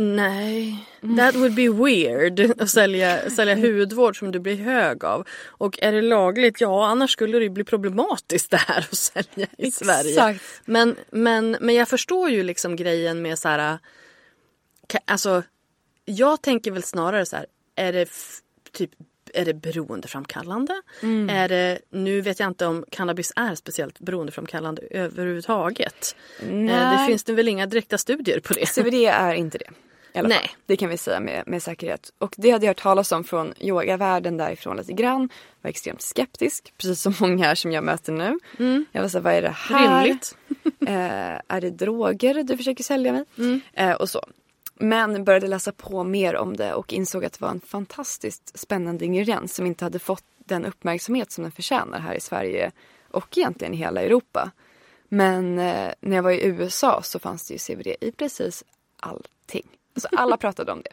Nej, 0.00 0.84
that 1.16 1.34
would 1.34 1.54
be 1.54 1.68
weird 1.68 2.40
att 2.60 2.70
sälja, 2.70 3.30
sälja 3.30 3.54
hudvård 3.54 4.18
som 4.18 4.32
du 4.32 4.38
blir 4.38 4.56
hög 4.56 5.04
av. 5.04 5.26
Och 5.46 5.78
är 5.82 5.92
det 5.92 6.02
lagligt? 6.02 6.60
Ja, 6.60 6.86
annars 6.86 7.10
skulle 7.10 7.38
det 7.38 7.50
bli 7.50 7.64
problematiskt 7.64 8.50
det 8.50 8.56
här 8.56 8.78
att 8.90 8.98
sälja 8.98 9.46
i 9.58 9.70
Sverige. 9.70 10.10
Exakt. 10.10 10.44
Men, 10.64 10.96
men, 11.10 11.56
men 11.60 11.74
jag 11.74 11.88
förstår 11.88 12.30
ju 12.30 12.42
liksom 12.42 12.76
grejen 12.76 13.22
med 13.22 13.38
så 13.38 13.48
här... 13.48 13.78
Alltså, 15.04 15.42
jag 16.04 16.42
tänker 16.42 16.70
väl 16.70 16.82
snarare 16.82 17.26
så 17.26 17.36
här, 17.36 17.46
är 17.76 17.92
det 17.92 18.08
typ 18.72 18.90
är 19.34 19.44
det 19.44 19.54
beroendeframkallande? 19.54 20.82
Är 21.30 21.48
det, 21.48 21.78
nu 21.90 22.20
vet 22.20 22.40
jag 22.40 22.46
inte 22.50 22.66
om 22.66 22.84
cannabis 22.90 23.32
är 23.36 23.54
speciellt 23.54 23.98
beroendeframkallande 23.98 24.82
överhuvudtaget. 24.90 26.16
Eh, 26.40 26.46
Det 26.46 26.54
Nej. 26.54 27.06
finns 27.06 27.24
det 27.24 27.32
väl 27.32 27.48
inga 27.48 27.66
direkta 27.66 27.98
studier 27.98 28.40
på 28.40 28.52
det. 28.52 28.66
CBD 28.66 28.94
är 29.08 29.34
inte 29.34 29.58
det. 29.58 29.70
I 30.18 30.20
alla 30.20 30.28
Nej. 30.28 30.38
fall. 30.38 30.48
Det 30.66 30.76
kan 30.76 30.88
vi 30.88 30.96
säga 30.96 31.20
med, 31.20 31.42
med 31.46 31.62
säkerhet. 31.62 32.12
Och 32.18 32.34
det 32.36 32.50
hade 32.50 32.66
jag 32.66 32.70
hört 32.70 32.82
talas 32.82 33.12
om 33.12 33.24
från 33.24 33.54
yogavärlden 33.60 34.36
därifrån 34.36 34.76
lite 34.76 34.92
grann. 34.92 35.28
Var 35.62 35.70
extremt 35.70 36.02
skeptisk, 36.02 36.72
precis 36.76 37.00
som 37.00 37.14
många 37.20 37.44
här 37.44 37.54
som 37.54 37.72
jag 37.72 37.84
möter 37.84 38.12
nu. 38.12 38.38
Jag 38.92 39.02
var 39.02 39.08
så 39.08 39.18
här, 39.18 39.22
vad 39.22 39.34
är 39.34 39.42
det 39.42 39.56
här? 39.56 40.04
Rimligt. 40.04 40.36
Eh, 40.80 41.40
är 41.48 41.60
det 41.60 41.70
droger 41.70 42.42
du 42.42 42.56
försöker 42.56 42.84
sälja 42.84 43.12
mig? 43.12 43.24
Eh, 43.72 43.92
och 43.92 44.08
så. 44.08 44.26
Men 44.74 45.24
började 45.24 45.46
läsa 45.46 45.72
på 45.72 46.04
mer 46.04 46.36
om 46.36 46.56
det 46.56 46.74
och 46.74 46.92
insåg 46.92 47.24
att 47.24 47.32
det 47.32 47.40
var 47.40 47.50
en 47.50 47.60
fantastiskt 47.60 48.58
spännande 48.58 49.04
ingrediens 49.04 49.54
som 49.54 49.66
inte 49.66 49.84
hade 49.84 49.98
fått 49.98 50.24
den 50.38 50.64
uppmärksamhet 50.64 51.32
som 51.32 51.42
den 51.42 51.52
förtjänar 51.52 52.00
här 52.00 52.14
i 52.14 52.20
Sverige 52.20 52.72
och 53.10 53.38
egentligen 53.38 53.74
i 53.74 53.76
hela 53.76 54.02
Europa. 54.02 54.50
Men 55.08 55.58
eh, 55.58 55.92
när 56.00 56.16
jag 56.16 56.22
var 56.22 56.30
i 56.30 56.46
USA 56.46 57.02
så 57.02 57.18
fanns 57.18 57.48
det 57.48 57.54
ju 57.54 57.58
CBD 57.58 57.96
i 58.00 58.12
precis 58.12 58.64
allting. 59.00 59.77
Alltså 59.94 60.08
alla 60.12 60.36
pratade 60.36 60.72
om 60.72 60.82
det. 60.82 60.90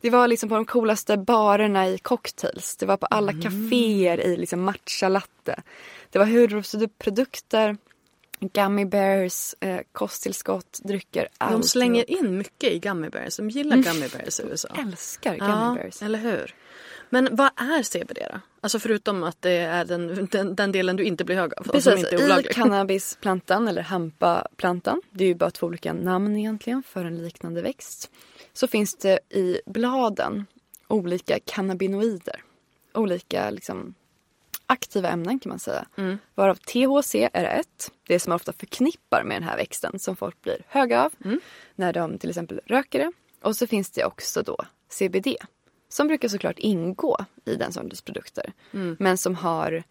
Det 0.00 0.10
var 0.10 0.28
liksom 0.28 0.48
på 0.48 0.54
de 0.54 0.64
coolaste 0.64 1.16
barerna 1.16 1.88
i 1.88 1.98
cocktails. 1.98 2.76
Det 2.76 2.86
var 2.86 2.96
på 2.96 3.06
alla 3.06 3.32
kaféer 3.32 4.20
i 4.20 4.36
liksom 4.36 4.62
matcha 4.62 5.08
latte. 5.08 5.62
Det 6.10 6.18
var 6.18 6.26
hudvårdsprodukter, 6.26 7.76
gummy 8.40 8.84
bears, 8.84 9.54
eh, 9.60 9.80
kosttillskott, 9.92 10.80
drycker. 10.84 11.22
De 11.38 11.44
allt. 11.44 11.66
slänger 11.66 12.10
in 12.10 12.38
mycket 12.38 12.72
i 12.72 12.78
gummy 12.78 13.08
bears. 13.08 13.36
De 13.36 13.50
gillar 13.50 13.76
gummy 13.76 14.08
bears 14.08 14.40
i 14.40 14.42
USA. 14.42 14.68
älskar 14.78 15.36
gummy 15.36 15.50
Ja, 15.50 15.76
bears. 15.82 16.02
eller 16.02 16.18
hur? 16.18 16.54
Men 17.10 17.28
vad 17.36 17.46
är 17.56 17.82
CBD 17.82 18.18
då? 18.32 18.40
Alltså 18.60 18.78
förutom 18.78 19.22
att 19.22 19.42
det 19.42 19.50
är 19.52 19.84
den, 19.84 20.28
den, 20.30 20.54
den 20.54 20.72
delen 20.72 20.96
du 20.96 21.04
inte 21.04 21.24
blir 21.24 21.36
hög 21.36 21.52
av. 21.56 21.62
Som 21.62 21.72
Precis, 21.72 21.94
inte 22.12 22.16
är 22.16 22.40
i 22.40 22.52
cannabisplantan 22.52 23.68
eller 23.68 23.82
hampaplantan, 23.82 25.02
det 25.10 25.24
är 25.24 25.28
ju 25.28 25.34
bara 25.34 25.50
två 25.50 25.66
olika 25.66 25.92
namn 25.92 26.36
egentligen 26.36 26.82
för 26.82 27.04
en 27.04 27.22
liknande 27.22 27.62
växt, 27.62 28.10
så 28.56 28.66
finns 28.66 28.94
det 28.94 29.18
i 29.30 29.60
bladen 29.66 30.46
olika 30.88 31.38
cannabinoider. 31.44 32.42
Olika 32.94 33.50
liksom, 33.50 33.94
aktiva 34.66 35.08
ämnen 35.08 35.38
kan 35.38 35.50
man 35.50 35.58
säga. 35.58 35.86
Varav 36.34 36.54
THC 36.54 37.14
är 37.14 37.44
ett, 37.44 37.92
det 38.06 38.18
som 38.18 38.30
man 38.30 38.36
ofta 38.36 38.52
förknippar 38.52 39.22
med 39.24 39.36
den 39.36 39.48
här 39.48 39.56
växten 39.56 39.98
som 39.98 40.16
folk 40.16 40.42
blir 40.42 40.62
höga 40.68 41.04
av 41.04 41.12
när 41.74 41.92
de 41.92 42.18
till 42.18 42.30
exempel 42.30 42.60
röker 42.66 42.98
det. 42.98 43.12
Och 43.42 43.56
så 43.56 43.66
finns 43.66 43.90
det 43.90 44.04
också 44.04 44.42
då 44.42 44.56
CBD 44.88 45.28
som 45.88 46.06
brukar 46.06 46.28
såklart 46.28 46.58
ingå 46.58 47.16
i 47.44 47.54
den 47.54 47.72
sortens 47.72 48.02
produkter. 48.02 48.52
Men 48.98 49.18
som 49.18 49.34
har 49.34 49.82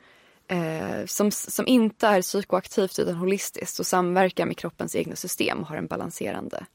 eh, 0.47 1.06
som, 1.06 1.32
som 1.32 1.67
inte 1.67 2.08
är 2.08 2.21
psykoaktivt 2.21 2.99
utan 2.99 3.15
holistiskt 3.15 3.80
och 3.80 3.88
samverkar 3.88 4.45
med 4.45 4.58
kroppens 4.58 4.95
egna 4.95 5.15
system 5.15 5.60
och 5.60 5.67
har 5.67 5.78
en 5.78 5.88
balanserande 5.88 6.65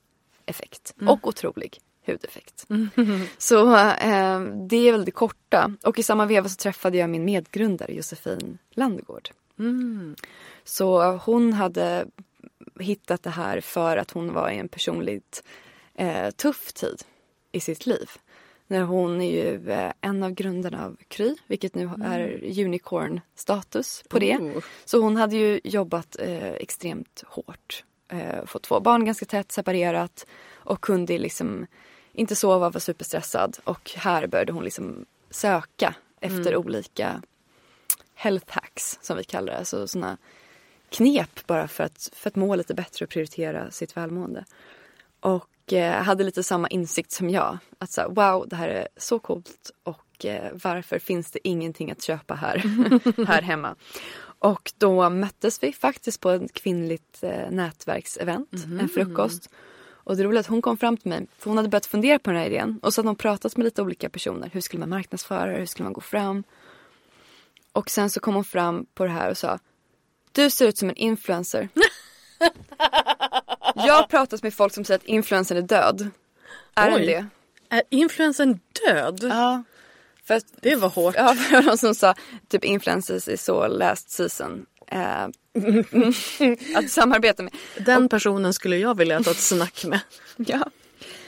effekt. 0.50 0.94
Och 1.06 1.28
otrolig 1.28 1.78
hudeffekt. 2.06 2.66
Så 3.38 3.76
eh, 3.76 4.40
det 4.40 4.88
är 4.88 4.92
väl 4.92 5.04
det 5.04 5.10
korta. 5.10 5.74
Och 5.82 5.98
i 5.98 6.02
samma 6.02 6.26
veva 6.26 6.48
så 6.48 6.56
träffade 6.56 6.98
jag 6.98 7.10
min 7.10 7.24
medgrundare 7.24 7.92
Josefin 7.92 8.58
Landgård. 8.70 9.30
Så 10.64 11.12
hon 11.16 11.52
hade 11.52 12.06
hittat 12.80 13.22
det 13.22 13.30
här 13.30 13.60
för 13.60 13.96
att 13.96 14.10
hon 14.10 14.32
var 14.32 14.50
i 14.50 14.58
en 14.58 14.68
personligt 14.68 15.44
eh, 15.94 16.30
tuff 16.30 16.72
tid 16.72 17.02
i 17.52 17.60
sitt 17.60 17.86
liv. 17.86 18.10
När 18.66 18.82
hon 18.82 19.20
är 19.20 19.30
ju 19.30 19.70
eh, 19.70 19.92
en 20.00 20.22
av 20.22 20.30
grundarna 20.30 20.86
av 20.86 20.96
Kry, 21.08 21.36
vilket 21.46 21.74
nu 21.74 21.90
är 22.04 22.42
unicorn-status 22.64 24.04
på 24.08 24.18
det. 24.18 24.36
Oh. 24.36 24.62
Så 24.84 25.02
hon 25.02 25.16
hade 25.16 25.36
ju 25.36 25.60
jobbat 25.64 26.16
eh, 26.18 26.52
extremt 26.52 27.24
hårt. 27.26 27.84
Eh, 28.10 28.44
fått 28.46 28.62
två 28.62 28.80
barn 28.80 29.04
ganska 29.04 29.26
tätt 29.26 29.52
separerat 29.52 30.26
och 30.54 30.80
kunde 30.80 31.18
liksom 31.18 31.66
inte 32.12 32.36
sova, 32.36 32.70
var 32.70 32.80
superstressad. 32.80 33.58
Och 33.64 33.90
här 33.96 34.26
började 34.26 34.52
hon 34.52 34.64
liksom 34.64 35.04
söka 35.30 35.94
efter 36.20 36.56
olika 36.56 37.22
health 38.14 38.46
hacks 38.48 38.98
som 39.02 39.16
vi 39.16 39.24
kallar 39.24 39.52
det. 39.52 39.58
Alltså 39.58 39.86
såna 39.86 40.18
knep 40.88 41.46
bara 41.46 41.68
för 41.68 41.84
att, 41.84 42.10
för 42.12 42.30
att 42.30 42.36
må 42.36 42.54
lite 42.54 42.74
bättre 42.74 43.04
och 43.04 43.10
prioritera 43.10 43.70
sitt 43.70 43.96
välmående. 43.96 44.44
Och 45.20 45.72
eh, 45.72 46.02
hade 46.02 46.24
lite 46.24 46.42
samma 46.42 46.68
insikt 46.68 47.12
som 47.12 47.30
jag. 47.30 47.58
Att 47.78 47.90
så 47.90 48.00
här, 48.00 48.08
wow, 48.08 48.48
det 48.48 48.56
här 48.56 48.68
är 48.68 48.88
så 48.96 49.18
coolt 49.18 49.70
och 49.82 50.24
eh, 50.24 50.52
varför 50.62 50.98
finns 50.98 51.30
det 51.30 51.48
ingenting 51.48 51.90
att 51.90 52.02
köpa 52.02 52.34
här, 52.34 52.56
här 53.26 53.42
hemma? 53.42 53.76
Och 54.40 54.72
då 54.78 55.10
möttes 55.10 55.62
vi 55.62 55.72
faktiskt 55.72 56.20
på 56.20 56.30
ett 56.30 56.52
kvinnligt 56.54 57.22
eh, 57.22 57.50
nätverksevent, 57.50 58.48
en 58.80 58.88
frukost. 58.88 59.50
Och 60.10 60.16
det 60.16 60.24
roliga 60.24 60.38
är 60.38 60.40
att 60.40 60.46
hon 60.46 60.62
kom 60.62 60.76
fram 60.76 60.96
till 60.96 61.08
mig, 61.08 61.26
för 61.38 61.50
hon 61.50 61.56
hade 61.56 61.68
börjat 61.68 61.86
fundera 61.86 62.18
på 62.18 62.30
den 62.30 62.40
här 62.40 62.46
idén. 62.46 62.80
Och 62.82 62.94
så 62.94 63.00
hade 63.00 63.08
hon 63.08 63.16
pratat 63.16 63.56
med 63.56 63.64
lite 63.64 63.82
olika 63.82 64.08
personer. 64.08 64.50
Hur 64.52 64.60
skulle 64.60 64.80
man 64.80 64.88
marknadsföra 64.88 65.46
det? 65.46 65.58
Hur 65.58 65.66
skulle 65.66 65.84
man 65.84 65.92
gå 65.92 66.00
fram? 66.00 66.44
Och 67.72 67.90
sen 67.90 68.10
så 68.10 68.20
kom 68.20 68.34
hon 68.34 68.44
fram 68.44 68.86
på 68.94 69.04
det 69.04 69.10
här 69.10 69.30
och 69.30 69.38
sa 69.38 69.58
Du 70.32 70.50
ser 70.50 70.68
ut 70.68 70.78
som 70.78 70.88
en 70.88 70.96
influencer. 70.96 71.68
Jag 73.74 73.94
har 73.94 74.06
pratat 74.06 74.42
med 74.42 74.54
folk 74.54 74.74
som 74.74 74.84
säger 74.84 74.98
att 74.98 75.04
influencern 75.04 75.58
är 75.58 75.62
död. 75.62 76.10
Är 76.74 76.90
den 76.90 77.00
Oj. 77.00 77.06
det? 77.06 77.26
Är 77.76 77.82
influensen 77.90 78.60
död? 78.86 79.20
Ja. 79.22 79.62
För 80.30 80.42
Det 80.60 80.76
var 80.76 80.88
hårt. 80.88 81.14
ja, 81.18 81.34
för 81.34 81.62
de 81.62 81.78
som 81.78 81.94
sa 81.94 82.14
typ 82.48 82.64
influencers 82.64 83.28
är 83.28 83.36
så 83.36 83.66
last 83.68 84.10
season. 84.10 84.66
Eh, 84.86 85.24
att 86.76 86.90
samarbeta 86.90 87.42
med. 87.42 87.52
Den 87.78 88.08
personen 88.08 88.54
skulle 88.54 88.76
jag 88.76 88.98
vilja 88.98 89.22
ta 89.22 89.30
ett 89.30 89.36
snack 89.40 89.84
med. 89.84 90.00
Ja. 90.36 90.70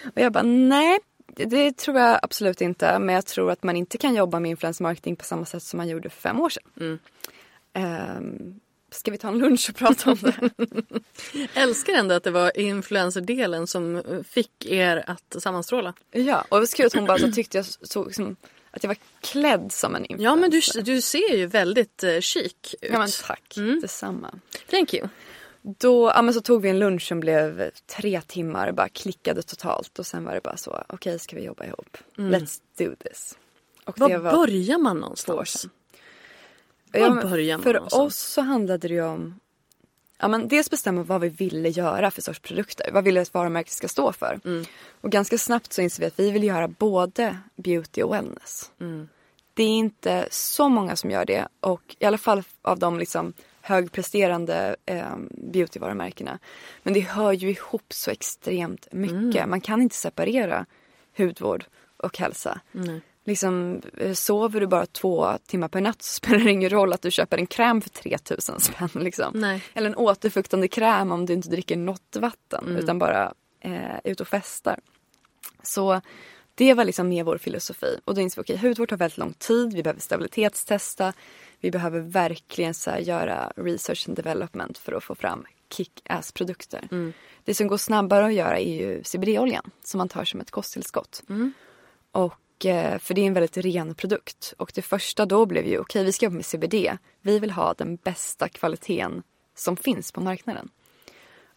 Och 0.05 0.21
jag 0.21 0.33
bara 0.33 0.43
nej, 0.43 0.99
det, 1.37 1.77
tror 1.77 1.99
jag 1.99 2.19
absolut 2.23 2.61
inte. 2.61 2.99
Men 2.99 3.15
jag 3.15 3.27
tror 3.27 3.51
att 3.51 3.62
man 3.62 3.77
inte 3.77 3.99
kan 3.99 4.15
jobba 4.15 4.41
med 4.41 4.51
influencer 4.51 4.83
marketing 4.83 5.17
på 5.17 5.25
samma 5.25 5.45
sätt 5.45 5.62
som 5.62 5.77
man 5.77 5.88
gjorde 5.88 6.11
för 6.11 6.21
fem 6.21 6.41
år 6.41 6.51
sedan. 6.51 6.99
Ehm, 7.73 8.61
ska 8.91 9.11
vi 9.11 9.19
ta 9.19 9.29
en 9.29 9.38
lunch 9.38 9.71
och 9.71 9.77
prata 9.77 10.11
om 10.11 10.19
det? 10.21 10.51
Älskar 11.61 11.93
ändå 11.93 12.15
att 12.15 12.25
det 12.25 12.31
var 12.31 12.59
influencerdelen 12.59 13.67
som 13.67 13.97
eh, 13.97 14.23
fick 14.23 14.67
er 14.67 15.05
att 15.07 15.43
sammanstråla. 15.43 15.95
ja, 16.11 16.41
och 16.49 16.57
det 16.57 16.61
var 16.61 16.67
så 16.67 16.77
kul 16.77 16.87
att 16.87 16.95
hon 16.95 17.07
bara 17.07 17.19
så 17.19 17.33
tyckte 17.33 17.59
jag 17.59 17.67
såg 17.67 18.07
liksom, 18.07 18.37
att 18.73 18.85
jag 18.85 18.89
var 18.89 18.97
klädd 19.21 19.73
som 19.73 19.95
en 19.95 20.05
influencer. 20.05 20.25
Ja 20.25 20.37
men 20.37 20.51
du, 20.51 20.93
du 20.95 21.01
ser 21.01 21.37
ju 21.37 21.47
väldigt 21.47 22.03
eh, 22.05 22.21
chic 22.21 22.55
ut. 22.55 22.75
Ja 22.81 22.99
men 22.99 23.09
tack, 23.27 23.55
detsamma. 23.81 24.35
Thank 24.71 24.95
you. 24.95 25.09
Då 25.63 26.13
ja, 26.15 26.23
men 26.23 26.35
så 26.35 26.41
tog 26.41 26.63
vi 26.63 26.69
en 26.69 26.79
lunch 26.79 27.09
som 27.09 27.21
blev 27.21 27.71
tre 27.87 28.21
timmar, 28.21 28.73
bara 28.73 28.89
klickade 28.89 29.43
totalt 29.43 29.99
och 29.99 30.07
sen 30.07 30.25
var 30.25 30.35
det 30.35 30.41
bara 30.41 30.57
så, 30.57 30.85
okej 30.89 31.19
ska 31.19 31.37
vi 31.37 31.45
jobba 31.45 31.65
ihop? 31.65 31.99
Let's 32.17 32.61
do 32.79 32.95
this. 32.99 33.39
Och 33.85 33.99
Var 33.99 34.19
var 34.19 34.33
börjar 34.33 34.79
man 34.79 35.01
någonstans? 35.01 35.67
Var 36.93 37.01
Ja, 37.01 37.21
börjar 37.23 37.57
man 37.57 37.63
För 37.63 37.75
någonstans? 37.75 38.03
oss 38.03 38.17
så 38.17 38.41
handlade 38.41 38.89
det 38.89 38.95
ju 38.95 39.05
om 39.05 39.41
Ja, 40.23 40.29
men 40.29 40.49
dels 40.49 40.71
bestämma 40.71 41.03
vad 41.03 41.21
vi 41.21 41.29
ville 41.29 41.69
göra 41.69 42.11
för 42.11 42.23
sorts 42.23 42.41
produkter. 42.41 42.91
Vad 42.93 43.05
ville 43.05 43.21
ett 43.21 43.35
varumärke 43.35 43.71
ska 43.71 43.89
stå 43.89 44.13
för. 44.13 44.41
Mm. 44.45 44.65
Och 45.01 45.11
ganska 45.11 45.39
snabbt 45.39 45.73
så 45.73 45.83
inser 45.83 46.01
vi 46.01 46.07
att 46.07 46.19
vi 46.19 46.31
vill 46.31 46.45
göra 46.45 46.69
både 46.69 47.39
beauty 47.57 48.03
och 48.03 48.15
wellness. 48.15 48.71
Mm. 48.81 49.09
Det 49.55 49.63
är 49.63 49.69
inte 49.69 50.29
så 50.31 50.69
många 50.69 50.97
som 50.97 51.11
gör 51.11 51.25
det 51.25 51.49
och 51.61 51.97
i 51.99 52.05
alla 52.05 52.19
fall 52.19 52.43
av 52.63 52.79
de 52.79 52.99
liksom 52.99 53.33
högpresterande 53.61 54.77
eh, 54.87 55.17
beautyvarumärkena. 55.31 56.39
Men 56.83 56.95
det 56.95 57.01
hör 57.01 57.33
ju 57.33 57.51
ihop 57.51 57.93
så 57.93 58.11
extremt 58.11 58.93
mycket. 58.93 59.37
Mm. 59.37 59.51
Man 59.51 59.61
kan 59.61 59.83
inte 59.83 59.97
separera 59.97 60.67
hudvård 61.17 61.65
och 61.97 62.19
hälsa. 62.19 62.61
Liksom, 63.25 63.83
eh, 63.99 64.13
sover 64.13 64.61
du 64.61 64.67
bara 64.67 64.87
två 64.87 65.39
timmar 65.47 65.69
per 65.69 65.81
natt 65.81 66.03
så 66.03 66.15
spelar 66.15 66.39
det 66.39 66.51
ingen 66.51 66.71
roll 66.71 66.93
att 66.93 67.03
du 67.03 67.11
köper 67.11 67.39
en 67.39 67.47
kräm 67.47 67.81
för 67.81 67.91
3000 67.91 68.61
spänn. 68.61 68.89
Liksom. 68.95 69.33
Nej. 69.35 69.63
Eller 69.75 69.89
en 69.91 69.97
återfuktande 69.97 70.69
kräm 70.69 71.13
om 71.13 71.27
du 71.27 71.33
inte 71.33 71.49
dricker 71.49 71.77
något 71.77 72.17
vatten 72.21 72.65
Mm. 72.67 72.77
utan 72.77 72.99
bara 72.99 73.35
eh, 73.61 73.99
ut 74.05 74.21
och 74.21 74.29
festar. 74.29 74.79
Så 75.63 76.01
det 76.55 76.75
var 76.75 76.85
liksom 76.85 77.09
med 77.09 77.25
vår 77.25 77.39
filosofi. 77.39 78.01
Och 78.05 78.15
då 78.15 78.21
insåg 78.21 78.45
vi 78.49 78.55
okej, 78.55 78.69
hudvård 78.69 78.89
tar 78.89 78.97
väldigt 78.97 79.19
lång 79.19 79.33
tid. 79.33 79.73
Vi 79.75 79.83
behöver 79.83 80.01
stabilitetstesta. 80.01 81.13
Vi 81.61 81.71
behöver 81.71 82.01
verkligen 82.01 82.75
så 82.75 82.91
här, 82.91 82.99
göra 82.99 83.53
research 83.57 84.05
and 84.09 84.17
development 84.17 84.79
för 84.79 84.93
att 84.93 85.05
få 85.05 85.15
fram 85.15 85.45
kick-ass 85.71 86.33
produkter. 86.33 86.89
Mm. 86.91 87.13
Det 87.45 87.55
som 87.55 87.67
går 87.67 87.77
snabbare 87.77 88.27
att 88.27 88.35
göra 88.35 88.59
är 88.59 88.75
ju 88.75 89.03
CBD-oljan 89.05 89.71
som 89.85 89.99
man 89.99 90.09
tar 90.09 90.25
som 90.25 90.41
ett 90.41 90.51
kosttillskott. 90.51 91.23
Och, 92.13 92.25
eh, 92.25 92.37
Eh, 92.66 92.98
för 92.98 93.14
det 93.14 93.20
är 93.20 93.27
en 93.27 93.34
väldigt 93.34 93.57
ren 93.57 93.95
produkt. 93.95 94.55
Och 94.59 94.72
det 94.74 94.82
första 94.82 95.26
då 95.26 95.47
blev 95.47 95.66
ju, 95.66 95.78
okej 95.78 96.05
vi 96.05 96.12
ska 96.12 96.26
jobba 96.26 96.37
med 96.37 96.47
CBD. 96.47 96.74
Vi 97.20 97.39
vill 97.39 97.51
ha 97.51 97.74
den 97.74 97.97
bästa 97.97 98.49
kvaliteten 98.49 99.22
som 99.55 99.76
finns 99.76 100.12
på 100.12 100.20
marknaden. 100.20 100.68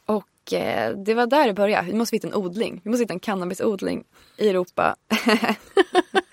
Och 0.05 0.53
eh, 0.53 0.97
det 0.97 1.13
var 1.13 1.27
där 1.27 1.47
det 1.47 1.53
började. 1.53 1.87
Vi 1.87 1.93
måste 1.93 2.15
hitta 2.15 2.27
en 2.27 2.33
odling. 2.33 2.81
Vi 2.83 2.89
måste 2.89 3.03
hitta 3.03 3.13
en 3.13 3.19
cannabisodling 3.19 4.03
i 4.37 4.49
Europa. 4.49 4.95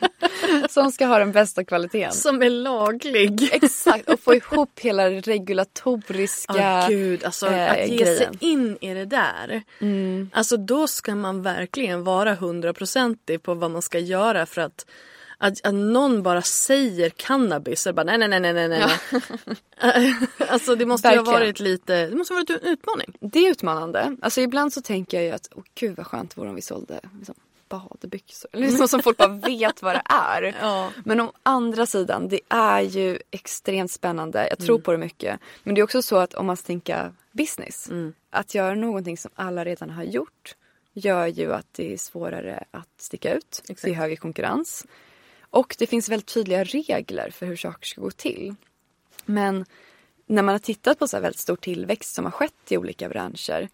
som 0.71 0.93
ska 0.93 1.07
ha 1.07 1.19
den 1.19 1.33
bästa 1.33 1.65
kvaliteten. 1.65 2.13
Som 2.13 2.43
är 2.43 2.51
laglig. 2.51 3.49
Exakt, 3.53 4.09
och 4.09 4.21
få 4.21 4.35
ihop 4.35 4.81
hela 4.81 5.09
det 5.09 5.21
regulatoriska 5.21 6.55
Ja, 6.57 6.87
gud, 6.89 7.25
alltså 7.25 7.47
eh, 7.47 7.71
att 7.73 7.89
ge 7.89 7.97
grejen. 7.97 8.17
sig 8.17 8.29
in 8.41 8.79
i 8.81 8.95
det 8.95 9.05
där. 9.05 9.63
Alltså 10.33 10.57
då 10.57 10.87
ska 10.87 11.15
man 11.15 11.43
verkligen 11.43 12.05
vara 12.05 12.35
hundraprocentig 12.35 13.43
på 13.43 13.55
vad 13.55 13.71
man 13.71 13.83
ska 13.83 13.99
göra 13.99 14.47
för 14.47 14.61
att 14.61 14.87
Att, 15.39 15.67
att 15.67 15.75
någon 15.75 16.23
bara 16.23 16.43
säger 16.43 17.11
cannabis 17.11 17.87
och 17.87 17.95
bara 17.95 18.05
nej 18.05 18.19
nej 18.19 18.29
nej 18.29 18.41
nej 18.41 18.69
nej. 18.69 18.69
nej. 19.83 20.15
alltså 20.49 20.75
det 20.77 20.87
måste 20.87 21.09
ju 21.09 21.17
ha 21.17 21.23
Verkligen. 21.23 21.41
varit 21.41 21.61
lite, 21.61 22.07
det 22.07 22.17
måste 22.17 22.35
ha 22.35 22.41
varit 22.41 22.51
en 22.51 22.69
utmaning. 22.69 23.13
Det 23.21 23.39
är 23.39 23.51
utmanande. 23.51 24.17
Alltså 24.23 24.41
ibland 24.41 24.73
så 24.73 24.81
tänker 24.83 25.17
jag 25.17 25.27
ju 25.27 25.33
att 25.33 25.49
åh 25.55 25.63
gud 25.75 25.97
vad 25.97 26.07
skönt 26.07 26.31
det 26.35 26.41
vore 26.41 26.49
om 26.49 26.55
vi 26.55 26.63
sålde 26.63 27.01
liksom, 27.19 27.35
badbyxor. 27.73 28.51
Liksom 28.53 28.89
som 28.89 29.03
folk 29.03 29.17
bara 29.17 29.29
vet 29.29 29.83
vad 29.83 29.95
det 29.95 30.03
är. 30.05 30.43
Ja. 30.63 30.91
Men 31.05 31.21
å 31.21 31.33
andra 31.43 31.87
sidan, 31.87 32.29
det 32.29 32.41
är 32.49 32.81
ju 32.81 33.19
extremt 33.31 33.91
spännande. 33.91 34.49
Jag 34.49 34.59
tror 34.59 34.79
på 34.79 34.93
det 34.93 34.99
mycket. 34.99 35.41
Men 35.63 35.75
det 35.75 35.81
är 35.81 35.83
också 35.83 36.03
så 36.03 36.17
att 36.17 36.35
om 36.35 36.47
man 36.47 36.57
tänker 36.57 37.13
business. 37.33 37.91
Att 38.31 38.55
göra 38.55 38.75
någonting 38.75 39.19
som 39.19 39.31
alla 39.35 39.65
redan 39.65 39.91
har 39.91 40.05
gjort 40.05 40.57
gör 40.93 41.27
ju 41.27 41.55
att 41.55 41.67
det 41.73 41.93
är 41.93 41.97
svårare 41.97 42.65
att 42.71 42.89
sticka 43.01 43.35
ut. 43.35 43.63
Det 43.67 43.91
är 43.91 43.95
högre 43.95 44.17
konkurrens. 44.17 44.87
Och 45.41 45.77
det 45.79 45.87
finns 45.87 46.09
väldigt 46.09 46.35
tydliga 46.35 46.65
regler 46.65 47.31
för 47.31 47.47
hur 47.47 47.57
saker 47.57 47.87
ska 47.87 48.01
gå 48.01 48.11
till. 48.11 48.55
Men 49.25 49.65
när 50.27 50.43
man 50.43 50.53
har 50.53 50.59
tittat 50.59 50.99
på 50.99 51.09
så 51.09 51.17
här 51.17 51.23
väldigt 51.23 51.41
stor 51.41 51.57
tillväxt 51.57 52.15
som 52.15 52.25
har 52.25 52.33
skett 52.33 52.73
i 52.73 52.77
olika 52.77 53.09
branscher. 53.09 53.69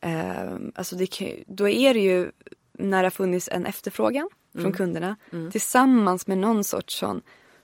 Eh, 0.00 0.56
alltså 0.74 0.96
det 0.96 1.42
då 1.46 1.68
är 1.68 1.94
det 1.94 2.00
ju 2.00 2.30
när 2.78 3.02
det 3.02 3.06
har 3.06 3.10
funnits 3.10 3.48
en 3.52 3.66
efterfrågan 3.66 4.28
från 4.58 4.72
kunderna 4.72 5.16
tillsammans 5.52 6.26
med 6.26 6.38
någon 6.38 6.64
sorts 6.64 6.98
sån 6.98 7.22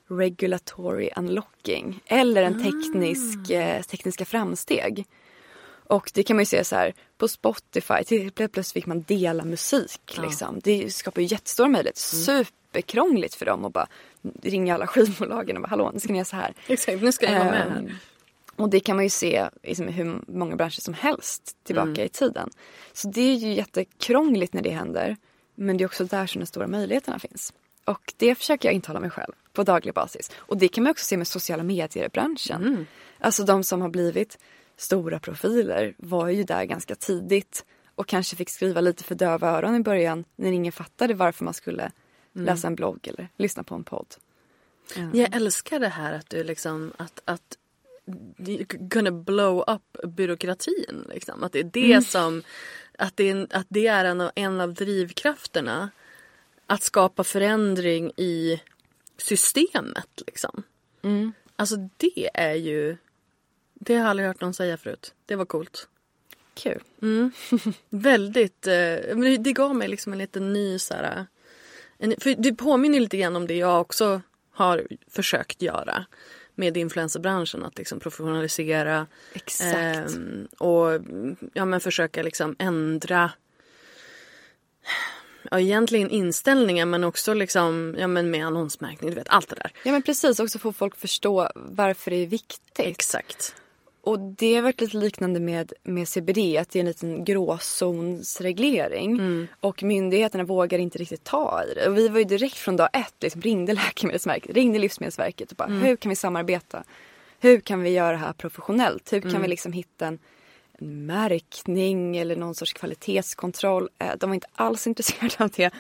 regulatory 0.09 1.11
unlocking 1.17 2.01
eller 2.07 2.43
en 2.43 2.63
teknisk, 2.65 3.51
eh, 3.51 3.83
tekniska 3.83 4.25
framsteg. 4.25 5.07
Och 5.87 6.11
det 6.15 6.23
kan 6.23 6.37
man 6.37 6.43
ju 6.43 6.47
se 6.47 6.65
så 6.65 6.77
här 6.77 6.95
på 7.19 7.29
Spotify, 7.29 8.05
till 8.07 8.31
plötsligt 8.33 8.73
fick 8.73 8.87
man 8.87 9.03
dela 9.03 9.45
musik. 9.45 10.19
Liksom. 10.23 10.61
Det 10.65 10.95
skapar 10.95 11.21
ju 11.21 11.27
jättestora 11.27 11.69
möjligheter. 11.69 12.01
Superkrångligt 12.01 13.35
för 13.35 13.47
dem 13.47 13.65
att 13.65 13.73
bara 13.73 13.87
ringa 14.43 14.75
alla 14.75 14.87
skivbolagen 14.93 15.57
och 15.57 15.63
bara 15.63 15.69
hallå 15.69 15.91
nu 15.95 16.01
ska 16.01 16.13
ni 16.13 16.19
göra 16.19 16.25
så 16.25 16.37
här. 16.37 16.55
Exakt, 16.67 17.03
nu 17.03 17.13
ska 17.13 17.27
jag 17.27 17.39
vara 17.39 17.51
med 17.51 17.63
Ehm, 17.63 17.73
här. 17.73 17.95
Och 18.57 18.71
det 18.71 18.81
kan 18.81 18.97
man 18.97 19.05
ju 19.05 19.11
se 19.11 19.49
liksom, 19.63 19.89
i 19.89 19.93
hur 19.93 20.21
många 20.27 20.57
branscher 20.57 20.81
som 20.81 20.95
helst 20.95 21.57
tillbaka 21.65 21.89
Mm. 21.91 22.07
i 22.07 22.09
tiden. 22.09 22.51
Så 22.93 23.09
det 23.09 23.21
är 23.21 23.35
ju 23.35 23.53
jättekrångligt 23.53 24.53
när 24.55 24.63
det 24.63 24.71
händer. 24.71 25.17
Men 25.55 25.77
det 25.77 25.85
är 25.85 25.87
också 25.87 26.05
där 26.05 26.27
som 26.27 26.41
de 26.41 26.47
stora 26.47 26.67
möjligheterna 26.67 27.19
finns. 27.19 27.53
Och 27.85 28.15
det 28.17 28.35
försöker 28.35 28.69
jag 28.69 28.75
intala 28.75 29.01
mig 29.01 29.11
själv 29.11 29.33
på 29.53 29.63
daglig 29.63 29.95
basis. 29.95 30.31
Och 30.37 30.57
det 30.57 30.69
kan 30.69 30.85
man 30.85 30.91
också 30.91 31.05
se 31.05 31.17
med 31.17 31.27
sociala 31.29 31.63
medier-branschen. 31.63 32.63
Mm. 32.63 32.87
Alltså 33.21 33.45
de 33.45 33.65
som 33.65 33.81
har 33.81 33.89
blivit 33.89 34.39
stora 34.77 35.19
profiler 35.19 35.95
var 35.99 36.29
ju 36.29 36.43
där 36.45 36.65
ganska 36.65 36.95
tidigt 36.95 37.65
och 37.95 38.07
kanske 38.07 38.37
fick 38.37 38.51
skriva 38.51 38.81
lite 38.81 39.05
för 39.05 39.15
döva 39.15 39.51
öron 39.51 39.75
i 39.77 39.81
början 39.81 40.25
när 40.37 40.53
ingen 40.53 40.73
fattade 40.73 41.15
varför 41.15 41.45
man 41.45 41.55
skulle 41.55 41.93
Mm. 42.35 42.47
läsa 42.47 42.67
en 42.67 42.75
blogg 42.75 43.09
eller 43.09 43.29
lyssna 43.37 43.63
på 43.63 43.75
en 43.75 43.85
podd. 43.85 44.15
Jag 45.13 45.35
älskar 45.37 45.79
det 45.79 45.89
här 45.89 46.13
att 46.13 46.31
du 46.31 46.45
liksom 46.45 46.93
att, 46.97 47.21
att 47.25 47.59
gonna 48.69 49.11
blow 49.11 49.65
up 49.67 49.99
byråkratin. 50.17 51.07
Liksom. 51.09 51.43
Att 51.45 51.53
det 51.53 51.59
är 51.61 51.65
det 51.65 52.07
som 52.07 52.43
att 52.99 53.17
det 53.17 53.31
är, 53.31 53.47
att 53.51 53.67
det 53.69 53.87
är 53.87 54.05
en, 54.05 54.21
av- 54.21 54.31
en 54.35 54.61
av 54.61 54.75
drivkrafterna 54.75 55.91
att 56.67 56.83
skapa 56.83 57.25
förändring 57.25 58.13
i 58.17 58.61
systemet. 59.17 60.23
Liksom. 60.27 60.63
Alltså 61.57 61.77
det 61.97 62.31
är 62.35 62.55
ju 62.55 62.97
det 63.75 63.95
har 63.95 64.01
jag 64.01 64.11
aldrig 64.11 64.29
hört 64.29 64.41
någon 64.41 64.55
säga 64.55 64.77
förut. 64.77 65.15
Det 65.27 65.37
var 65.37 65.45
coolt. 65.45 65.89
Kul. 66.55 66.83
Väldigt, 67.91 68.67
eh, 68.67 68.73
det- 68.73 69.37
det 69.41 69.53
gav 69.53 69.75
mig 69.77 69.89
liksom 69.89 70.13
en 70.13 70.19
liten 70.19 70.53
ny 70.53 70.79
så 70.79 70.95
här, 70.95 71.27
en, 71.99 72.15
för 72.21 72.35
det 72.39 72.53
påminner 72.55 73.01
lite 73.01 73.17
grann 73.17 73.37
om 73.37 73.47
det 73.47 73.55
jag 73.57 73.81
också 73.81 74.21
har 74.51 74.87
försökt 75.11 75.63
göra 75.63 76.07
med 76.55 76.77
influencerbranschen. 76.77 77.65
Att 77.65 77.79
liksom 77.79 78.01
professionalisera 78.01 79.07
ehm, 79.63 80.49
och 80.59 81.01
ja, 81.53 81.65
men 81.65 81.81
försöka 81.81 82.23
liksom 82.23 82.57
ändra 82.59 83.31
ja, 85.51 85.61
egentligen 85.61 86.11
inställningar 86.11 86.87
men 86.87 87.05
också 87.05 87.35
liksom, 87.35 87.97
ja, 87.99 88.07
men 88.07 88.31
med 88.31 88.47
annonsmärkning, 88.47 89.11
du 89.11 89.17
vet 89.17 89.29
allt 89.29 89.49
det 89.49 89.57
där. 89.57 89.73
Ja 89.85 89.93
men 89.93 90.03
precis, 90.03 90.41
också 90.41 90.59
få 90.59 90.73
folk 90.73 90.97
förstå 90.97 91.51
varför 91.55 92.11
det 92.11 92.17
är 92.17 92.27
viktigt. 92.27 92.79
Exakt. 92.79 93.55
Och 94.05 94.19
det 94.21 94.55
har 94.55 94.63
varit 94.63 94.81
lite 94.81 94.97
liknande 94.97 95.41
med, 95.41 95.73
med 95.83 96.09
CBD, 96.09 96.39
att 96.59 96.71
det 96.71 96.79
är 96.79 96.81
en 96.81 96.87
liten 96.87 97.25
gråzonsreglering. 97.25 99.49
Och 99.61 99.83
myndigheterna 99.83 100.45
vågar 100.45 100.79
inte 100.79 100.99
riktigt 100.99 101.25
ta 101.25 101.63
i 101.71 101.75
det. 101.75 101.89
Och 101.89 101.99
vi 101.99 102.09
var 102.09 102.19
ju 102.19 102.25
direkt 102.25 102.57
från 102.57 102.77
dag 102.77 102.89
ett, 102.93 103.15
liksom, 103.21 103.43
ringde 103.43 103.73
Läkemedelsverket, 103.73 104.55
ringde 104.57 104.79
Livsmedelsverket 104.79 105.51
och 105.51 105.57
bara 105.57 105.69
hur 105.69 105.97
kan 105.97 106.11
vi 106.11 106.17
samarbeta? 106.17 106.85
Hur 107.41 107.61
kan 107.61 107.83
vi 107.83 107.91
göra 107.91 108.11
det 108.13 108.17
här 108.17 108.33
professionellt? 108.33 109.13
Hur 109.13 109.21
kan 109.21 109.43
vi 109.43 109.49
liksom 109.49 109.73
hitta 109.73 110.07
en, 110.07 110.19
en 110.79 111.07
märkning 111.07 112.17
eller 112.17 112.37
någon 112.37 112.55
sorts 112.55 112.73
kvalitetskontroll? 112.73 113.89
Eh, 113.99 114.13
De 114.19 114.31
var 114.31 114.35
inte 114.35 114.47
alls 114.55 114.87
intresserade 114.87 115.35
av 115.45 115.51
det. 115.57 115.71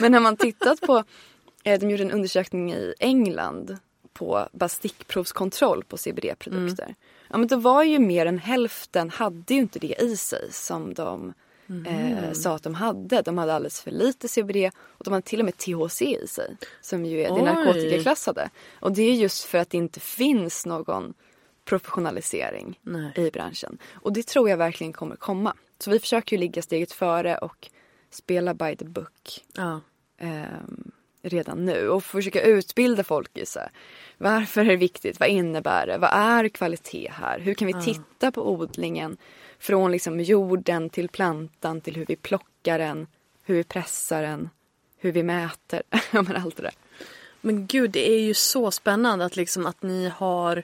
Men 0.00 0.12
när 0.12 0.20
man 0.20 0.36
tittat 0.36 0.80
på, 0.80 1.04
eh, 1.64 1.80
de 1.80 1.90
gjorde 1.90 2.02
en 2.02 2.10
undersökning 2.12 2.72
i 2.72 2.94
England 2.98 3.76
på 4.12 4.48
bara 4.52 4.68
stickprovskontroll 4.68 5.84
på 5.84 5.96
CBD-produkter. 5.96 6.94
Ja 7.28 7.38
men 7.38 7.48
då 7.48 7.56
var 7.56 7.82
ju 7.82 7.98
mer 7.98 8.26
än 8.26 8.38
hälften 8.38 9.10
hade 9.10 9.54
ju 9.54 9.60
inte 9.60 9.78
det 9.78 10.02
i 10.02 10.16
sig 10.16 10.52
som 10.52 10.94
de 10.94 11.32
eh, 11.86 12.32
sa 12.32 12.54
att 12.54 12.62
de 12.62 12.74
hade. 12.74 13.22
De 13.22 13.38
hade 13.38 13.54
alldeles 13.54 13.80
för 13.80 13.90
lite 13.90 14.28
CBD 14.28 14.70
och 14.78 15.04
de 15.04 15.12
hade 15.12 15.26
till 15.26 15.38
och 15.40 15.44
med 15.44 15.56
THC 15.56 16.02
i 16.02 16.26
sig. 16.28 16.56
Som 16.80 17.04
ju 17.04 17.20
är 17.20 17.28
det 17.28 17.34
Oj. 17.34 17.42
narkotikaklassade. 17.42 18.50
Och 18.80 18.92
det 18.92 19.02
är 19.02 19.14
just 19.14 19.44
för 19.44 19.58
att 19.58 19.70
det 19.70 19.76
inte 19.76 20.00
finns 20.00 20.66
någon 20.66 21.14
professionalisering 21.64 22.78
Nej. 22.82 23.12
i 23.16 23.30
branschen. 23.30 23.78
Och 23.94 24.12
det 24.12 24.26
tror 24.26 24.50
jag 24.50 24.56
verkligen 24.56 24.92
kommer 24.92 25.16
komma. 25.16 25.54
Så 25.78 25.90
vi 25.90 25.98
försöker 25.98 26.36
ju 26.36 26.40
ligga 26.40 26.62
steget 26.62 26.92
före 26.92 27.38
och 27.38 27.70
spela 28.10 28.54
by 28.54 28.76
the 28.76 28.84
book 28.84 29.44
Ja. 29.52 29.80
ehm, 30.18 30.90
redan 31.28 31.64
nu 31.64 31.88
och 31.88 32.04
försöka 32.04 32.42
utbilda 32.42 33.04
folk 33.04 33.38
i 33.38 33.46
så 33.46 33.58
här, 33.58 33.70
varför 34.18 34.60
är 34.60 34.64
det 34.64 34.76
viktigt, 34.76 35.20
vad 35.20 35.28
innebär 35.28 35.86
det, 35.86 35.98
vad 35.98 36.10
är 36.12 36.48
kvalitet 36.48 37.10
här, 37.12 37.38
hur 37.38 37.54
kan 37.54 37.66
vi 37.66 37.74
titta 37.74 38.32
på 38.32 38.50
odlingen 38.50 39.16
från 39.58 39.92
liksom 39.92 40.20
jorden 40.20 40.90
till 40.90 41.08
plantan 41.08 41.80
till 41.80 41.96
hur 41.96 42.06
vi 42.06 42.16
plockar 42.16 42.78
den, 42.78 43.06
hur 43.42 43.54
vi 43.54 43.64
pressar 43.64 44.22
den, 44.22 44.50
hur 44.98 45.12
vi 45.12 45.22
mäter, 45.22 45.82
ja 46.12 46.22
men 46.22 46.36
allt 46.36 46.56
det 46.56 46.62
där. 46.62 46.74
Men 47.40 47.66
gud, 47.66 47.90
det 47.90 48.10
är 48.10 48.20
ju 48.20 48.34
så 48.34 48.70
spännande 48.70 49.24
att 49.24 49.36
liksom 49.36 49.66
att 49.66 49.82
ni 49.82 50.08
har 50.08 50.62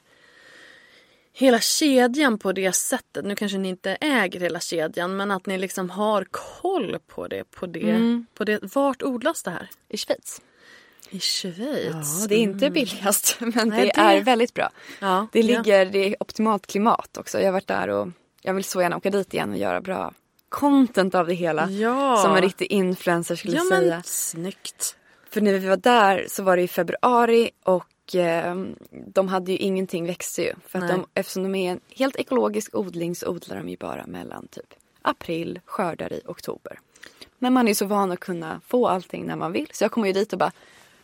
hela 1.33 1.61
kedjan 1.61 2.39
på 2.39 2.53
det 2.53 2.73
sättet. 2.73 3.25
Nu 3.25 3.37
kanske 3.37 3.59
ni 3.59 3.69
inte 3.69 3.97
äger 4.01 4.41
hela 4.41 4.61
kedjan 4.61 5.17
men 5.17 5.31
att 5.31 5.47
ni 5.47 5.59
liksom 5.59 5.91
har 5.91 6.27
koll 6.31 6.99
på 7.07 7.29
det. 7.29 7.45
På 7.45 7.67
det, 7.67 8.25
på 8.35 8.45
det. 8.45 8.75
Vart 8.75 9.03
odlas 9.03 9.43
det 9.43 9.51
här? 9.51 9.71
I 9.89 9.97
Schweiz. 9.97 10.41
I 11.13 11.21
Schweiz? 11.21 12.21
Ja, 12.21 12.27
det 12.29 12.35
är 12.35 12.39
inte 12.39 12.71
billigast 12.71 13.37
men 13.41 13.69
Nej, 13.69 13.81
det, 13.87 13.93
det- 13.95 14.01
är 14.01 14.21
väldigt 14.21 14.55
bra. 14.55 14.71
Ja, 15.01 15.27
Det 15.33 15.41
ja. 15.41 15.47
ligger, 15.47 15.87
det 15.87 15.99
är 15.99 16.17
optimalt 16.21 16.67
klimat 16.67 17.17
också. 17.17 17.39
Jag 17.39 17.47
har 17.47 17.53
varit 17.53 17.67
där 17.69 17.89
och 17.89 18.09
jag 18.43 18.55
vill 18.55 18.65
så 18.65 18.83
gärna 18.83 18.97
åka 18.97 19.11
dit 19.11 19.35
igen 19.35 19.51
och 19.51 19.59
göra 19.59 19.81
bra 19.81 20.13
content 20.49 21.15
av 21.15 21.27
det 21.27 21.35
hela. 21.35 21.71
Ja. 21.71 22.17
Som 22.17 22.37
en 22.37 22.43
riktig 22.43 22.73
influencer 22.73 23.37
skulle 23.37 23.57
Ja 23.57 23.65
säga. 23.69 23.95
men 23.95 24.03
snyggt. 24.03 24.97
För 25.31 25.41
när 25.41 25.53
vi 25.53 25.69
var 25.69 25.77
där 25.77 26.25
så 26.29 26.43
var 26.43 26.57
det 26.57 26.63
i 26.63 26.69
februari 26.69 27.51
och 27.65 28.15
eh, 28.15 28.65
de 29.07 29.29
hade 29.29 29.53
ju 29.53 29.59
ingenting 29.59 30.07
växte 30.07 30.43
ju. 30.43 30.53
För 30.67 30.79
att 30.79 30.85
Nej. 30.85 30.95
de, 30.97 31.07
eftersom 31.21 31.43
de 31.43 31.55
är 31.55 31.73
en 31.73 31.81
helt 31.91 32.17
ekologisk 32.17 32.75
odling 32.75 33.15
så 33.15 33.27
odlar 33.29 33.57
de 33.57 33.69
ju 33.69 33.77
bara 33.77 34.07
mellan 34.07 34.49
typ 34.49 34.75
april, 35.03 35.61
skördar 35.67 36.13
i 36.13 36.21
oktober. 36.27 36.79
Men 37.39 37.53
man 37.53 37.67
är 37.67 37.71
ju 37.71 37.75
så 37.75 37.87
van 37.87 38.13
att 38.13 38.21
kunna 38.21 38.61
få 38.67 38.89
allting 38.89 39.27
när 39.27 39.37
man 39.37 39.53
vill. 39.53 39.69
Så 39.73 39.85
jag 39.85 39.91
kommer 39.91 40.07
ju 40.07 40.13
dit 40.13 40.33
och 40.33 40.39
bara, 40.39 40.53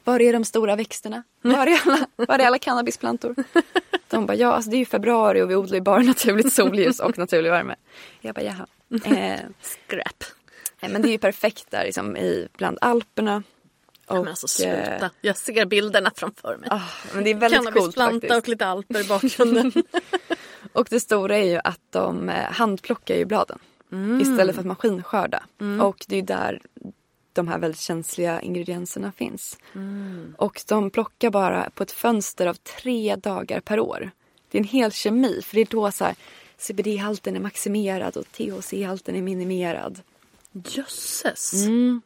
var 0.05 0.21
är 0.21 0.33
de 0.33 0.45
stora 0.45 0.77
växterna? 0.77 1.23
Var 1.43 1.67
är 1.67 1.81
alla, 1.87 2.07
var 2.17 2.39
är 2.39 2.47
alla 2.47 2.59
cannabisplantor? 2.59 3.35
De 4.11 4.27
bara, 4.27 4.35
ja 4.35 4.53
alltså 4.53 4.71
det 4.71 4.77
är 4.77 4.79
ju 4.79 4.85
februari 4.85 5.43
och 5.43 5.51
vi 5.51 5.55
odlar 5.55 5.75
ju 5.75 5.81
bara 5.81 6.03
naturligt 6.03 6.53
solljus 6.53 7.01
och 7.01 7.19
naturlig 7.19 7.51
värme. 7.51 7.75
Jag 8.21 8.35
bara, 8.35 8.43
jaha. 8.43 8.67
Eh, 9.05 9.41
Skräp. 9.63 10.25
nej, 10.81 10.91
men 10.93 11.03
det 11.03 11.09
är 11.09 11.13
ju 11.13 11.19
perfekt 11.19 11.71
där 11.71 11.85
liksom, 11.85 12.17
i, 12.17 12.49
bland 12.57 12.79
Alperna. 12.81 13.43
Och, 14.07 14.17
Men 14.17 14.29
alltså 14.29 14.65
eh, 14.65 14.85
sluta. 14.85 15.11
Jag 15.21 15.37
ser 15.37 15.67
bilderna 15.67 16.11
framför 16.17 16.57
mig. 16.57 16.69
Ah, 16.73 16.81
men 17.15 17.25
det 17.25 17.31
är 17.31 17.35
väldigt 17.35 17.61
coolt 17.61 17.75
Cannabisplanta 17.75 18.13
faktiskt. 18.15 18.35
och 18.43 18.49
lite 18.49 18.67
alper 18.67 19.01
i 19.05 19.09
bakgrunden. 19.09 19.73
Och 20.73 20.87
det 20.91 21.01
stora 21.01 21.37
är 21.39 21.45
ju 21.45 21.61
att 21.65 21.81
de 21.91 22.29
eh, 22.29 22.53
handplockar 22.53 23.15
ju 23.15 23.25
bladen 23.25 23.59
Mm. 23.93 24.21
istället 24.21 24.55
för 24.55 24.63
att 24.63 24.67
maskinskörda. 24.67 25.43
Och 25.83 26.05
det 26.09 26.15
är 26.15 26.21
ju 26.21 26.23
där 26.27 26.61
de 27.39 27.49
här 27.49 27.59
väldigt 27.59 27.81
känsliga 27.81 28.41
ingredienserna 28.41 29.13
finns. 29.13 29.59
Mm. 29.75 30.35
Och 30.39 30.63
de 30.69 30.91
plockar 30.91 31.31
bara 31.31 31.71
på 31.71 31.83
ett 31.83 31.93
fönster 31.93 32.47
av 32.47 32.55
tre 32.55 33.17
dagar 33.17 33.61
per 33.61 33.81
år. 33.81 34.11
Det 34.51 34.59
är 34.59 34.63
en 34.63 34.69
hel 34.69 34.93
kemi 34.93 35.43
för 35.43 35.55
det 35.55 35.61
är 35.61 35.67
då 35.71 35.91
så 35.91 36.07
CBD-halten 36.59 37.37
är 37.37 37.41
maximerad 37.41 38.17
och 38.17 38.27
THC-halten 38.33 39.17
är 39.17 39.23
minimerad. 39.23 40.01
Jösses. 40.53 41.53
Mm. 41.53 42.03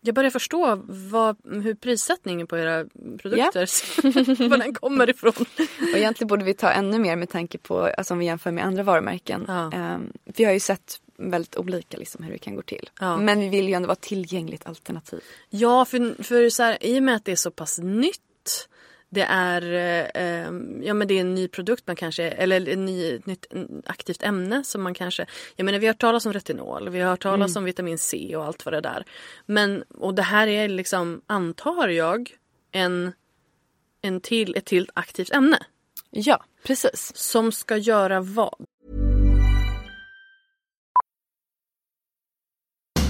Jag 0.00 0.14
börjar 0.14 0.30
förstå 0.30 0.82
vad, 0.86 1.36
hur 1.44 1.74
prissättningen 1.74 2.46
på 2.46 2.58
era 2.58 2.84
produkter, 3.22 4.48
var 4.48 4.58
den 4.58 4.74
kommer 4.74 5.10
ifrån. 5.10 5.32
Och 5.92 5.98
egentligen 5.98 6.28
borde 6.28 6.44
vi 6.44 6.54
ta 6.54 6.70
ännu 6.70 6.98
mer 6.98 7.16
med 7.16 7.28
tanke 7.28 7.58
på, 7.58 7.80
alltså 7.98 8.14
om 8.14 8.18
vi 8.18 8.26
jämför 8.26 8.50
med 8.50 8.64
andra 8.64 8.82
varumärken. 8.82 9.44
Ja. 9.48 9.72
Ehm, 9.72 10.12
vi 10.24 10.44
har 10.44 10.52
ju 10.52 10.60
sett 10.60 11.00
väldigt 11.18 11.56
olika 11.56 11.96
liksom 11.96 12.24
hur 12.24 12.32
det 12.32 12.38
kan 12.38 12.56
gå 12.56 12.62
till. 12.62 12.90
Ja. 13.00 13.16
Men 13.16 13.40
vi 13.40 13.48
vill 13.48 13.68
ju 13.68 13.74
ändå 13.74 13.86
vara 13.86 13.92
ett 13.92 14.00
tillgängligt 14.00 14.66
alternativ. 14.66 15.20
Ja, 15.50 15.84
för, 15.84 16.22
för 16.22 16.50
så 16.50 16.62
här, 16.62 16.78
i 16.80 16.98
och 16.98 17.02
med 17.02 17.16
att 17.16 17.24
det 17.24 17.32
är 17.32 17.36
så 17.36 17.50
pass 17.50 17.78
nytt. 17.78 18.68
Det 19.08 19.22
är, 19.22 19.62
eh, 20.14 20.50
ja, 20.86 20.94
men 20.94 21.08
det 21.08 21.14
är 21.14 21.20
en 21.20 21.34
ny 21.34 21.48
produkt 21.48 21.86
man 21.86 21.96
kanske, 21.96 22.24
eller 22.24 22.68
en 22.68 22.84
ny, 22.84 23.14
ett 23.14 23.26
nytt 23.26 23.46
aktivt 23.84 24.22
ämne 24.22 24.64
som 24.64 24.82
man 24.82 24.94
kanske, 24.94 25.26
jag 25.56 25.64
menar 25.64 25.78
vi 25.78 25.86
har 25.86 25.94
hört 25.94 26.00
talas 26.00 26.26
om 26.26 26.32
retinol, 26.32 26.88
vi 26.88 27.00
har 27.00 27.10
hört 27.10 27.22
talas 27.22 27.56
om 27.56 27.64
vitamin 27.64 27.98
C 27.98 28.36
och 28.36 28.44
allt 28.44 28.64
vad 28.64 28.74
det 28.74 28.80
där. 28.80 29.04
Men, 29.46 29.82
och 29.82 30.14
det 30.14 30.22
här 30.22 30.46
är 30.46 30.68
liksom, 30.68 31.20
antar 31.26 31.88
jag, 31.88 32.30
en, 32.72 33.12
en 34.02 34.20
till, 34.20 34.56
ett 34.56 34.64
till 34.64 34.90
aktivt 34.94 35.32
ämne. 35.32 35.58
Ja, 36.10 36.44
precis. 36.62 37.12
Som 37.16 37.52
ska 37.52 37.76
göra 37.76 38.20
vad? 38.20 38.66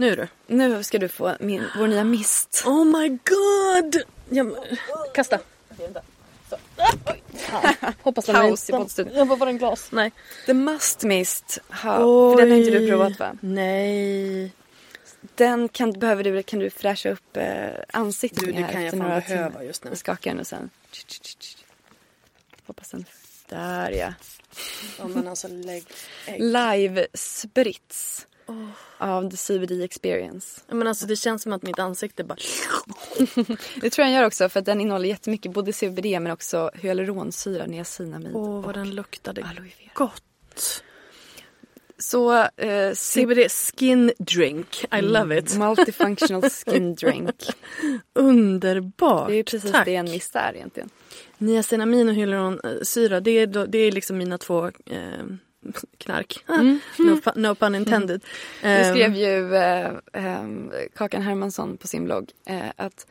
Nu 0.00 0.16
du. 0.16 0.28
Nu 0.46 0.82
ska 0.82 0.98
du 0.98 1.08
få 1.08 1.36
min, 1.40 1.64
vår 1.78 1.86
nya 1.86 2.04
mist. 2.04 2.62
Oh 2.66 2.84
my 2.84 3.08
god! 3.08 4.02
Ja, 4.28 4.44
men- 4.44 4.56
kasta. 5.14 5.38
Hoppas 8.02 8.26
den 8.26 8.34
Kaos 8.34 8.68
i 8.68 8.72
poddstudion. 8.72 9.14
Jag 9.16 9.38
var 9.38 9.46
en 9.46 9.58
glas. 9.58 9.92
Nej. 9.92 10.12
The 10.46 10.54
Must 10.54 11.02
Mist. 11.02 11.58
Ha, 11.68 11.96
för 11.96 12.36
den 12.40 12.50
har 12.50 12.58
inte 12.58 12.70
du 12.70 12.88
provat 12.88 13.18
va? 13.18 13.36
Nej. 13.40 14.52
Den 15.34 15.68
kan, 15.68 15.92
behöver 15.92 16.24
du, 16.24 16.42
kan 16.42 16.58
du 16.58 16.70
fräscha 16.70 17.10
upp 17.10 17.36
eh, 17.36 17.68
ansiktet 17.92 18.44
Du, 18.44 18.52
med 18.52 18.62
det 18.62 18.72
kan 18.72 18.82
jag 18.82 18.90
fan 18.90 18.98
behöva 19.00 19.20
timmar. 19.50 19.62
just 19.62 19.84
nu. 19.84 19.90
Jag 19.90 19.98
skakar 19.98 20.30
den 20.30 20.40
och 20.40 20.46
sen... 20.46 20.70
Hoppas 22.66 22.90
den... 22.90 23.04
Där 23.48 23.90
ja. 23.90 24.12
Ja, 24.98 25.08
men 25.08 25.28
alltså 25.28 25.48
lägg 25.48 25.84
ägg. 26.26 26.40
Live 26.42 27.06
sprits. 27.14 28.26
Av 28.98 29.30
The 29.30 29.36
CBD 29.36 29.84
Experience. 29.84 30.60
Men 30.68 30.86
alltså 30.86 31.06
det 31.06 31.16
känns 31.16 31.42
som 31.42 31.52
att 31.52 31.62
mitt 31.62 31.78
ansikte 31.78 32.24
bara... 32.24 32.36
Det 33.80 33.90
tror 33.90 34.04
jag 34.04 34.06
den 34.06 34.12
gör 34.12 34.26
också 34.26 34.48
för 34.48 34.60
att 34.60 34.66
den 34.66 34.80
innehåller 34.80 35.08
jättemycket 35.08 35.52
både 35.52 35.72
CBD 35.72 36.06
men 36.06 36.30
också 36.30 36.70
hyaluronsyra, 36.74 37.66
niacinamid 37.66 38.30
Åh, 38.34 38.56
och 38.56 38.62
vad 38.62 38.74
den 38.74 38.90
luktade 38.90 39.44
gott. 39.94 40.82
Så 41.98 42.32
eh, 42.56 42.92
CBD 42.94 43.48
skin 43.50 44.12
drink. 44.18 44.84
I 44.92 45.00
love 45.00 45.38
it. 45.38 45.56
Multifunctional 45.56 46.50
skin 46.50 46.94
drink. 47.00 47.36
Underbart. 48.14 49.28
Det 49.28 49.34
är 49.34 49.42
precis 49.42 49.72
Tack. 49.72 49.84
det 49.84 49.94
en 49.94 50.10
mist 50.10 50.36
är 50.36 50.56
egentligen. 50.56 50.90
Niacinamin 51.38 52.08
och 52.08 52.14
hyaluronsyra, 52.14 53.20
det 53.20 53.30
är, 53.30 53.66
det 53.66 53.78
är 53.78 53.92
liksom 53.92 54.18
mina 54.18 54.38
två 54.38 54.66
eh, 54.66 55.24
knark. 55.98 56.44
no, 56.98 57.14
pu- 57.16 57.38
no 57.38 57.54
pun 57.54 57.74
intended. 57.74 58.24
Nu 58.62 58.68
Ehm, 58.68 58.94
skrev 58.94 59.14
ju 59.14 59.54
eh, 59.54 59.86
eh, 60.12 60.44
Kakan 60.96 61.22
Hermansson 61.22 61.76
på 61.76 61.86
sin 61.86 62.04
blogg 62.04 62.30
eh, 62.46 62.60
att 62.76 63.06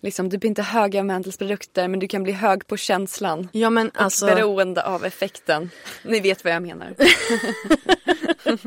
liksom, 0.00 0.28
du 0.28 0.38
blir 0.38 0.48
inte 0.48 0.62
hög 0.62 0.96
av 0.96 1.04
Mantles 1.06 1.38
men 1.74 1.98
du 1.98 2.08
kan 2.08 2.22
bli 2.22 2.32
hög 2.32 2.66
på 2.66 2.76
känslan. 2.76 3.48
Ja 3.52 3.70
men 3.70 3.88
Och 3.88 4.02
alltså. 4.02 4.26
beroende 4.26 4.82
av 4.82 5.04
effekten. 5.04 5.70
Ni 6.04 6.20
vet 6.20 6.44
vad 6.44 6.52
jag 6.52 6.62
menar. 6.62 6.94
Hon 8.44 8.58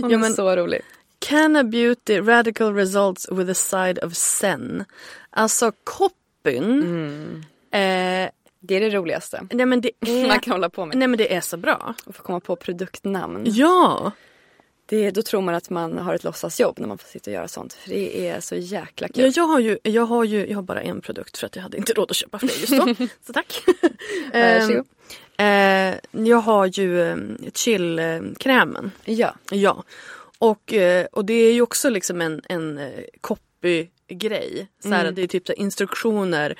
Ja, 0.10 0.16
är 0.16 0.18
men- 0.18 0.34
så 0.34 0.56
rolig. 0.56 0.80
Canna 1.20 1.64
Beauty 1.64 2.20
Radical 2.20 2.74
Results 2.74 3.28
with 3.32 3.50
a 3.50 3.54
side 3.54 3.98
of 4.04 4.14
Zen. 4.14 4.84
Alltså 5.30 5.72
koppyn. 5.84 7.44
Eh, 7.70 8.28
Det 8.60 8.74
är 8.74 8.80
det 8.80 8.90
roligaste 8.90 9.46
nej 9.50 9.66
men 9.66 9.80
det 9.80 9.90
man 10.00 10.10
är, 10.30 10.38
kan 10.38 10.52
hålla 10.52 10.70
på 10.70 10.86
med. 10.86 10.96
nej 10.96 11.08
men 11.08 11.18
det 11.18 11.34
är 11.34 11.40
så 11.40 11.56
bra. 11.56 11.94
Att 12.06 12.16
få 12.16 12.22
komma 12.22 12.40
på 12.40 12.56
produktnamn. 12.56 13.42
Ja. 13.46 14.12
Det, 14.86 15.10
då 15.10 15.22
tror 15.22 15.42
man 15.42 15.54
att 15.54 15.70
man 15.70 15.98
har 15.98 16.14
ett 16.14 16.24
låtsasjobb 16.24 16.78
när 16.78 16.88
man 16.88 16.98
får 16.98 17.08
sitta 17.08 17.30
och 17.30 17.34
göra 17.34 17.48
sånt. 17.48 17.72
För 17.72 17.90
det 17.90 18.28
är 18.28 18.40
så 18.40 18.54
jäkla 18.56 19.08
kul. 19.08 19.24
ja 19.24 19.32
jag, 19.36 19.44
har 19.44 19.58
ju, 19.60 19.78
jag 19.82 20.06
har 20.06 20.24
ju 20.24 20.46
jag 20.46 20.56
har 20.56 20.62
bara 20.62 20.82
en 20.82 21.00
produkt 21.00 21.38
för 21.38 21.46
att 21.46 21.56
jag 21.56 21.62
hade 21.62 21.76
inte 21.76 21.92
råd 21.92 22.10
att 22.10 22.16
köpa 22.16 22.38
fler 22.38 22.48
just 22.60 22.72
då. 22.76 23.06
så 23.26 23.32
tack. 23.32 23.62
Varsågod. 24.32 24.86
Eh, 25.38 25.94
jag 26.28 26.38
har 26.38 26.66
ju 26.66 27.02
eh, 27.02 27.16
chillkrämen. 27.54 28.90
Ja. 29.04 29.34
Ja. 29.50 29.84
Och, 30.38 30.72
eh, 30.72 31.06
och 31.12 31.24
det 31.24 31.34
är 31.34 31.52
ju 31.52 31.62
också 31.62 31.90
liksom 31.90 32.20
en, 32.20 32.42
en 32.48 32.78
eh, 32.78 33.04
copy-grej. 33.20 34.68
Här, 34.84 35.10
Det 35.10 35.22
är 35.22 35.26
typ 35.26 35.46
så 35.46 35.52
instruktioner, 35.52 36.58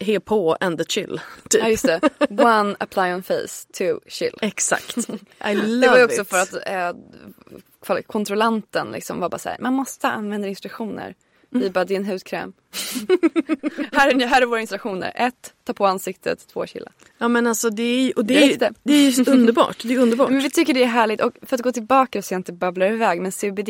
he 0.00 0.20
på 0.20 0.56
and 0.60 0.78
the 0.78 0.84
chill. 0.84 1.20
Typ. 1.50 1.62
ja, 1.62 1.68
just 1.68 1.84
det. 1.86 2.00
One 2.30 2.76
apply 2.78 3.02
on 3.14 3.22
face, 3.22 3.66
two 3.72 4.00
chill. 4.08 4.38
Exakt. 4.42 4.96
I 5.50 5.54
love 5.54 5.80
Det 5.80 5.88
var 5.88 5.98
ju 5.98 6.04
också 6.04 6.22
it. 6.22 6.28
för 6.28 6.38
att 6.38 6.54
eh, 6.66 8.02
kontrollanten 8.06 8.90
liksom 8.92 9.20
var 9.20 9.28
bara 9.28 9.38
så 9.38 9.48
här, 9.48 9.56
man 9.60 9.74
måste 9.74 10.08
använda 10.08 10.48
instruktioner. 10.48 11.14
Vi 11.52 11.70
bara, 11.70 11.84
det 11.84 11.94
är 11.94 11.96
en 11.96 12.06
hudkräm. 12.06 12.52
här, 13.92 14.22
är, 14.22 14.26
här 14.26 14.42
är 14.42 14.46
våra 14.46 14.60
instruktioner. 14.60 15.12
Ett, 15.14 15.54
ta 15.64 15.72
på 15.72 15.86
ansiktet. 15.86 16.46
Två, 16.52 16.66
chilla. 16.66 16.90
Ja 17.18 17.28
men 17.28 17.46
alltså 17.46 17.70
det 17.70 17.82
är, 17.82 18.18
och 18.18 18.24
det 18.24 18.34
Det 18.34 18.44
är, 18.44 18.48
räckte. 18.48 18.72
det 18.82 18.92
är 18.92 19.10
ju 19.10 19.32
underbart. 19.32 19.76
Det 19.82 19.94
är 19.94 19.98
underbart. 19.98 20.30
Men 20.30 20.40
vi 20.40 20.50
tycker 20.50 20.74
det 20.74 20.82
är 20.82 20.86
härligt. 20.86 21.20
Och 21.20 21.32
för 21.42 21.54
att 21.56 21.62
gå 21.62 21.72
tillbaka 21.72 22.22
så 22.22 22.34
jag 22.34 22.38
inte 22.38 22.52
babblar 22.52 22.92
iväg. 22.92 23.20
Men 23.20 23.32
CBD 23.32 23.68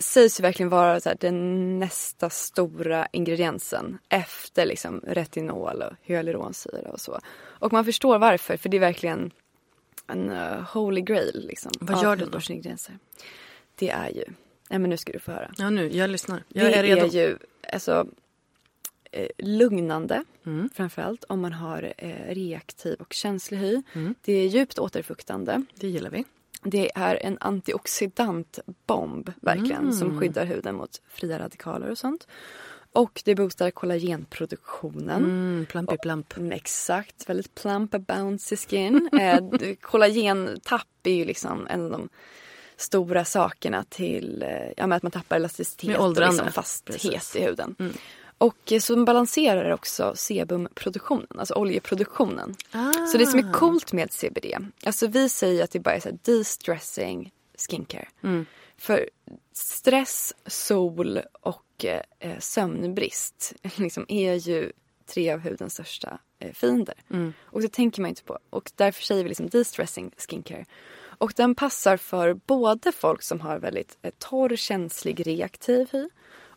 sägs 0.00 0.40
ju 0.40 0.42
verkligen 0.42 0.70
vara 0.70 1.00
så 1.00 1.08
här, 1.08 1.16
den 1.20 1.78
nästa 1.78 2.30
stora 2.30 3.08
ingrediensen. 3.12 3.98
Efter 4.08 4.66
liksom 4.66 5.00
retinol 5.00 5.82
och 5.82 5.92
hyaluronsyra 6.02 6.90
och 6.90 7.00
så. 7.00 7.20
Och 7.36 7.72
man 7.72 7.84
förstår 7.84 8.18
varför. 8.18 8.56
För 8.56 8.68
det 8.68 8.76
är 8.76 8.80
verkligen 8.80 9.30
en 10.06 10.30
uh, 10.30 10.60
holy 10.60 11.00
grail. 11.00 11.46
Liksom, 11.48 11.72
Vad 11.80 12.02
gör 12.02 12.16
det 12.16 12.20
då? 12.20 12.24
hudvårdsingredienser. 12.24 12.98
Det 13.74 13.90
är 13.90 14.08
ju, 14.08 14.24
nej 14.70 14.78
men 14.78 14.90
nu 14.90 14.96
ska 14.96 15.12
du 15.12 15.18
få 15.18 15.32
höra. 15.32 15.50
Ja 15.56 15.70
nu, 15.70 15.92
jag 15.92 16.10
lyssnar. 16.10 16.42
Jag 16.48 16.66
det 16.66 16.74
är 16.74 16.82
redo. 16.82 17.06
är 17.06 17.10
ju, 17.10 17.38
alltså 17.72 18.06
eh, 19.10 19.28
lugnande 19.38 20.24
framförallt 20.74 21.24
om 21.24 21.40
man 21.40 21.52
har 21.52 21.92
eh, 21.98 22.34
reaktiv 22.34 23.00
och 23.00 23.12
känslig 23.12 23.58
hy. 23.58 23.82
Det 24.20 24.32
är 24.32 24.46
djupt 24.46 24.78
återfuktande. 24.78 25.62
Det 25.74 25.88
gillar 25.88 26.10
vi. 26.10 26.24
Det 26.64 26.90
är 26.94 27.16
en 27.16 27.38
antioxidantbomb 27.40 29.32
verkligen 29.40 29.92
som 29.92 30.20
skyddar 30.20 30.44
huden 30.44 30.74
mot 30.74 31.02
fria 31.08 31.38
radikaler 31.38 31.90
och 31.90 31.98
sånt. 31.98 32.26
Och 32.92 33.22
det 33.24 33.34
boostar 33.34 33.70
kollagenproduktionen. 33.70 35.24
Mm, 35.24 35.66
plumpy 35.66 35.96
plump. 36.02 36.36
Mm, 36.36 36.52
Exakt, 36.52 37.28
väldigt 37.28 37.54
plump 37.54 37.94
och 37.94 38.00
bouncy 38.00 38.56
skin. 38.56 39.08
eh, 39.20 39.40
kollagentapp 39.80 40.86
är 41.02 41.14
ju 41.14 41.24
liksom 41.24 41.66
en 41.66 41.84
av 41.84 41.90
de 41.90 42.08
stora 42.76 43.24
sakerna 43.24 43.84
till 43.88 44.42
eh, 44.42 44.72
ja, 44.76 44.94
att 44.94 45.02
man 45.02 45.12
tappar 45.12 45.36
elasticitet 45.36 45.98
och 45.98 46.16
liksom 46.16 46.52
fasthet 46.52 47.02
Precis. 47.02 47.36
Mm. 47.36 47.44
i 47.44 47.50
huden. 47.50 47.76
Och 48.44 48.72
eh, 48.72 48.80
så 48.80 49.04
balanserar 49.04 49.70
också 49.70 50.12
sebumproduktionen, 50.16 51.26
alltså 51.38 51.54
oljeproduktionen. 51.54 52.54
Så 53.12 53.18
det 53.18 53.26
som 53.26 53.38
är 53.38 53.52
coolt 53.52 53.92
med 53.92 54.12
CBD, 54.12 54.46
alltså 54.84 55.06
vi 55.06 55.28
säger 55.28 55.64
att 55.64 55.70
det 55.70 55.80
bara 55.80 55.94
är 55.94 56.00
så 56.00 56.08
här 56.08 56.18
de-stressing 56.22 57.30
skincare. 57.58 58.08
För 58.76 59.10
stress, 59.52 60.34
sol 60.46 61.20
och 61.40 61.84
eh, 61.84 62.38
sömnbrist 62.38 63.54
liksom 63.76 64.06
är 64.08 64.34
ju 64.34 64.72
tre 65.06 65.30
av 65.32 65.40
hudens 65.40 65.72
största 65.72 66.18
eh, 66.38 66.52
fiender. 66.52 66.94
Och 67.44 67.62
det 67.62 67.72
tänker 67.72 68.02
man 68.02 68.08
inte 68.08 68.22
på. 68.22 68.38
Och 68.50 68.70
därför 68.74 69.02
säger 69.02 69.22
vi 69.22 69.28
liksom 69.28 69.48
de-stressing 69.48 70.10
skincare. 70.16 70.64
Och 71.18 71.32
den 71.36 71.54
passar 71.54 71.96
för 71.96 72.34
både 72.34 72.92
folk 72.92 73.22
som 73.22 73.40
har 73.40 73.58
väldigt 73.58 73.98
eh, 74.02 74.12
torr, 74.18 74.56
känslig, 74.56 75.26
reaktiv 75.26 75.88
hy 75.92 76.08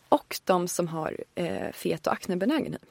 och 0.10 0.39
de 0.45 0.68
som 0.68 0.88
har 0.88 1.18
eh, 1.36 1.72
fet 1.74 2.08
och 2.08 2.14
aknebenägen 2.14 2.74
hy. 2.74 2.82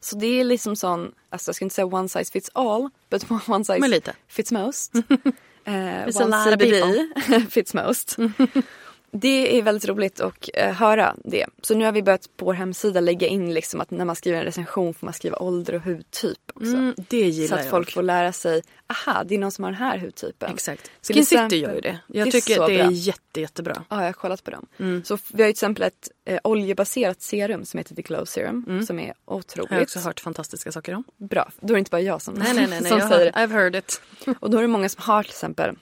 Så 0.00 0.16
det 0.16 0.40
är 0.40 0.44
liksom 0.44 0.76
sån, 0.76 1.12
alltså 1.30 1.48
jag 1.48 1.56
ska 1.56 1.64
inte 1.64 1.74
säga 1.74 1.86
one 1.86 2.08
size 2.08 2.32
fits 2.32 2.50
all, 2.52 2.90
but 3.10 3.30
one 3.48 3.64
size 3.64 4.12
fits 4.28 4.52
most. 4.52 4.94
eh, 5.64 6.22
one 6.22 6.44
CBD 6.44 7.08
fits 7.50 7.74
most. 7.74 8.16
Det 9.10 9.58
är 9.58 9.62
väldigt 9.62 9.88
roligt 9.88 10.20
att 10.20 10.48
eh, 10.54 10.72
höra 10.72 11.16
det. 11.24 11.46
Så 11.62 11.74
nu 11.74 11.84
har 11.84 11.92
vi 11.92 12.02
börjat 12.02 12.36
på 12.36 12.44
vår 12.44 12.54
hemsida 12.54 13.00
lägga 13.00 13.26
in 13.26 13.54
liksom 13.54 13.80
att 13.80 13.90
när 13.90 14.04
man 14.04 14.16
skriver 14.16 14.38
en 14.38 14.44
recension 14.44 14.94
får 14.94 15.06
man 15.06 15.14
skriva 15.14 15.36
ålder 15.38 15.74
och 15.74 15.82
hudtyp 15.82 16.38
också. 16.54 16.72
Mm, 16.72 16.94
det 17.08 17.16
gillar 17.16 17.48
så 17.48 17.54
att 17.54 17.60
jag. 17.60 17.70
folk 17.70 17.92
får 17.92 18.02
lära 18.02 18.32
sig, 18.32 18.62
aha 18.86 19.24
det 19.24 19.34
är 19.34 19.38
någon 19.38 19.52
som 19.52 19.64
har 19.64 19.70
den 19.70 19.80
här 19.80 19.98
hudtypen. 19.98 20.50
Exakt. 20.54 20.90
Skin 21.02 21.26
City 21.26 21.56
gör 21.56 21.74
ju 21.74 21.80
det. 21.80 21.98
Jag 22.06 22.26
Det 22.26 22.30
tycker 22.30 22.60
att 22.60 22.68
det 22.68 22.80
är 22.80 22.90
jätte, 22.90 23.40
jättebra. 23.40 23.84
Ja, 23.88 23.96
jag 23.96 24.06
har 24.06 24.12
kollat 24.12 24.44
på 24.44 24.50
dem. 24.50 24.66
Mm. 24.78 25.04
Så 25.04 25.18
vi 25.32 25.42
har 25.42 25.48
ju 25.48 25.52
till 25.52 25.58
exempel 25.58 25.82
ett 25.82 26.08
eh, 26.24 26.38
oljebaserat 26.44 27.22
serum 27.22 27.64
som 27.64 27.78
heter 27.78 27.94
The 27.94 28.02
Glow 28.02 28.24
Serum 28.24 28.86
som 28.86 28.98
är 28.98 29.14
otroligt 29.24 29.70
Mm. 29.70 29.74
Har 29.74 29.76
jag 29.76 29.82
också 29.82 29.98
hört 29.98 30.20
fantastiska 30.20 30.72
saker 30.72 30.94
om. 30.94 31.04
bra. 31.16 31.50
Då 31.60 31.72
är 31.72 31.74
det 31.74 31.78
inte 31.78 31.90
bara 31.90 32.00
jag 32.00 32.22
som, 32.22 32.34
Nej, 32.34 32.54
nej, 32.54 32.66
nej. 32.66 32.80
nej. 32.80 32.88
som 32.90 32.98
jag 32.98 33.08
säger 33.08 33.32
har, 33.32 33.46
det. 33.46 33.54
I've 33.54 33.60
heard 33.60 33.76
it. 33.76 34.00
Och 34.40 34.50
då 34.50 34.58
är 34.58 34.62
det 34.62 34.68
många 34.68 34.88
som 34.88 35.02
har 35.02 35.22
till 35.22 35.30
exempel 35.30 35.76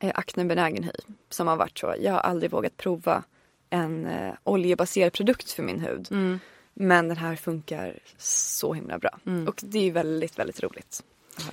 aknebenägen 0.00 0.84
hy. 0.84 0.92
Som 1.30 1.46
har 1.46 1.56
varit 1.56 1.78
så, 1.78 1.94
jag 2.00 2.12
har 2.12 2.20
aldrig 2.20 2.50
vågat 2.50 2.76
prova 2.76 3.24
en 3.70 4.06
eh, 4.06 4.34
oljebaserad 4.44 5.12
produkt 5.12 5.50
för 5.50 5.62
min 5.62 5.80
hud. 5.80 6.08
Mm. 6.10 6.40
Men 6.74 7.08
den 7.08 7.16
här 7.16 7.36
funkar 7.36 7.98
så 8.18 8.74
himla 8.74 8.98
bra. 8.98 9.18
Och 9.48 9.60
det 9.62 9.78
är 9.78 9.92
väldigt, 9.92 10.38
väldigt 10.38 10.62
roligt. 10.62 11.02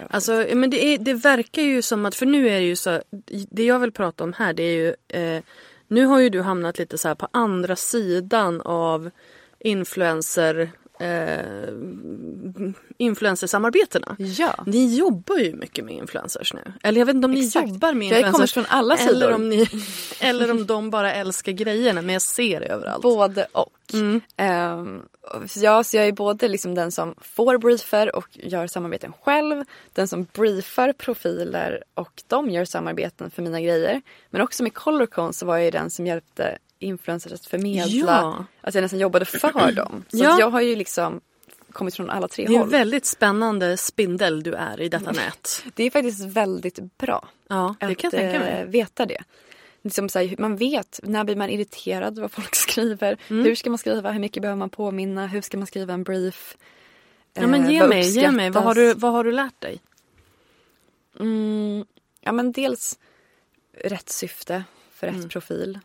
Alltså, 0.10 0.46
men 0.54 0.70
det, 0.70 0.86
är, 0.86 0.98
det 0.98 1.14
verkar 1.14 1.62
ju 1.62 1.82
som 1.82 2.06
att, 2.06 2.16
för 2.16 2.26
nu 2.26 2.50
är 2.50 2.60
det 2.60 2.66
ju 2.66 2.76
så, 2.76 3.02
det 3.50 3.64
jag 3.64 3.80
vill 3.80 3.92
prata 3.92 4.24
om 4.24 4.34
här 4.34 4.54
det 4.54 4.64
är 4.64 4.76
ju, 4.76 4.96
eh, 5.08 5.44
nu 5.88 6.06
har 6.06 6.20
ju 6.20 6.30
du 6.30 6.42
hamnat 6.42 6.78
lite 6.78 6.98
så 6.98 7.08
här 7.08 7.16
på 7.16 7.28
andra 7.32 7.76
sidan 7.76 8.62
av 8.62 9.10
influencer, 9.60 10.72
eh, 11.04 11.68
influencersamarbetena. 12.98 14.16
Ja. 14.20 14.64
Ni 14.66 14.96
jobbar 14.98 15.38
ju 15.38 15.56
mycket 15.56 15.86
med 15.86 15.96
influencers 15.96 16.54
nu. 16.54 16.74
Eller 16.84 17.00
jag 17.00 17.06
vet 17.06 17.16
inte 17.16 17.26
om 17.26 17.32
ni 17.32 17.46
Exakt. 17.46 17.70
jobbar 17.70 17.94
med 17.94 18.08
Jag 18.08 18.12
kommer 18.14 18.28
influencers. 18.28 18.54
från 18.54 18.66
alla 18.70 18.96
eller 18.96 19.14
sidor. 19.14 19.32
Om 19.32 19.50
ni, 19.50 19.68
eller 20.20 20.52
om 20.52 20.66
de 20.68 20.90
bara 20.90 21.14
älskar 21.14 21.52
grejerna 21.52 22.02
men 22.02 22.14
jag 22.14 22.22
ser 22.22 22.60
det 22.60 22.66
överallt. 22.66 23.02
Både 23.04 23.48
och. 23.52 23.70
Mm. 23.94 24.22
Och 25.22 25.42
ja, 25.56 25.84
så 25.84 25.98
jag 25.98 26.08
är 26.08 26.12
både 26.12 26.48
liksom 26.48 26.76
den 26.76 26.92
som 26.92 27.16
får 27.22 27.58
briefer 27.58 28.16
och 28.16 28.28
gör 28.32 28.68
samarbeten 28.68 29.14
själv. 29.22 29.66
Den 29.94 30.08
som 30.08 30.28
briefar 30.34 30.94
profiler 30.94 31.84
och 31.94 32.24
de 32.28 32.50
gör 32.50 32.66
samarbeten 32.66 33.32
för 33.32 33.42
mina 33.42 33.62
grejer. 33.62 34.02
Men 34.30 34.42
också 34.42 34.64
med 34.64 34.74
Colorcon 34.74 35.34
så 35.34 35.46
var 35.46 35.58
jag 35.58 35.74
den 35.74 35.90
som 35.90 36.08
hjälpte 36.08 36.58
influencers 36.84 37.32
att 37.34 37.46
förmedla. 37.46 37.92
Ja. 37.92 38.46
Att 38.62 38.76
jag 38.76 38.82
nästan 38.82 39.00
jobbade 39.00 39.26
för 39.26 39.72
dem. 39.76 40.06
Så 40.10 40.18
Ja. 40.18 40.40
jag 40.40 40.50
har 40.50 40.62
ju 40.62 40.76
liksom 40.76 41.22
kommit 41.72 41.96
från 41.96 42.10
alla 42.10 42.28
tre 42.28 42.46
Det 42.46 42.52
är 42.52 42.56
en 42.56 42.60
håll. 42.62 42.70
väldigt 42.70 43.06
spännande 43.06 43.78
spindel 43.78 44.44
du 44.44 44.54
är 44.54 44.82
i 44.82 44.90
detta 44.90 45.12
nät. 45.12 45.66
Det 45.76 45.84
är 45.84 45.92
faktiskt 45.92 46.26
väldigt 46.26 46.98
bra. 46.98 47.28
Ja, 47.48 47.76
det 47.80 47.86
att 47.86 47.98
kan 47.98 48.10
jag 48.12 48.20
tänka 48.22 48.40
mig. 48.40 48.62
eh, 48.62 48.66
veta 48.68 49.06
det. 49.06 49.24
Liksom 49.82 50.10
så 50.10 50.20
här, 50.20 50.36
man 50.40 50.56
vet 50.56 51.00
när 51.04 51.24
blir 51.24 51.36
man 51.36 51.50
irriterad 51.50 52.20
vad 52.20 52.32
folk 52.32 52.56
skriver. 52.56 53.18
Mm. 53.30 53.46
Hur 53.46 53.56
ska 53.56 53.70
man 53.70 53.78
skriva? 53.80 54.12
Hur 54.12 54.20
mycket 54.20 54.42
behöver 54.42 54.58
man 54.60 54.70
påminna? 54.70 55.28
Hur 55.28 55.42
ska 55.42 55.58
man 55.58 55.68
skriva 55.68 55.94
en 55.94 56.04
brief? 56.04 56.58
Ja, 57.34 57.48
men 57.48 57.64
Eh, 57.66 57.72
ge 57.72 57.80
vad 57.80 57.90
mig, 57.90 58.10
ge 58.10 58.32
mig. 58.32 58.50
Vad 58.50 58.64
har, 58.64 58.76
du, 58.76 58.94
vad 58.94 59.12
har 59.12 59.24
du 59.24 59.32
lärt 59.32 59.62
dig? 59.62 59.82
Mm, 61.20 61.86
ja 62.22 62.32
men 62.32 62.52
dels 62.52 63.00
rätt 63.84 64.10
syfte 64.10 64.64
för 64.94 65.08
Mm. 65.08 65.22
rätt 65.22 65.30
profil. 65.32 65.80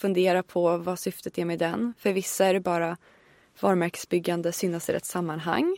Fundera 0.00 0.42
på 0.42 0.76
vad 0.76 0.98
syftet 0.98 1.38
är 1.38 1.44
med 1.44 1.58
den. 1.58 1.94
För 1.98 2.12
vissa 2.12 2.46
är 2.46 2.54
det 2.54 2.60
bara 2.60 2.96
varumärkesbyggande, 3.60 4.52
synas 4.52 4.88
i 4.88 4.92
rätt 4.92 5.04
sammanhang. 5.04 5.76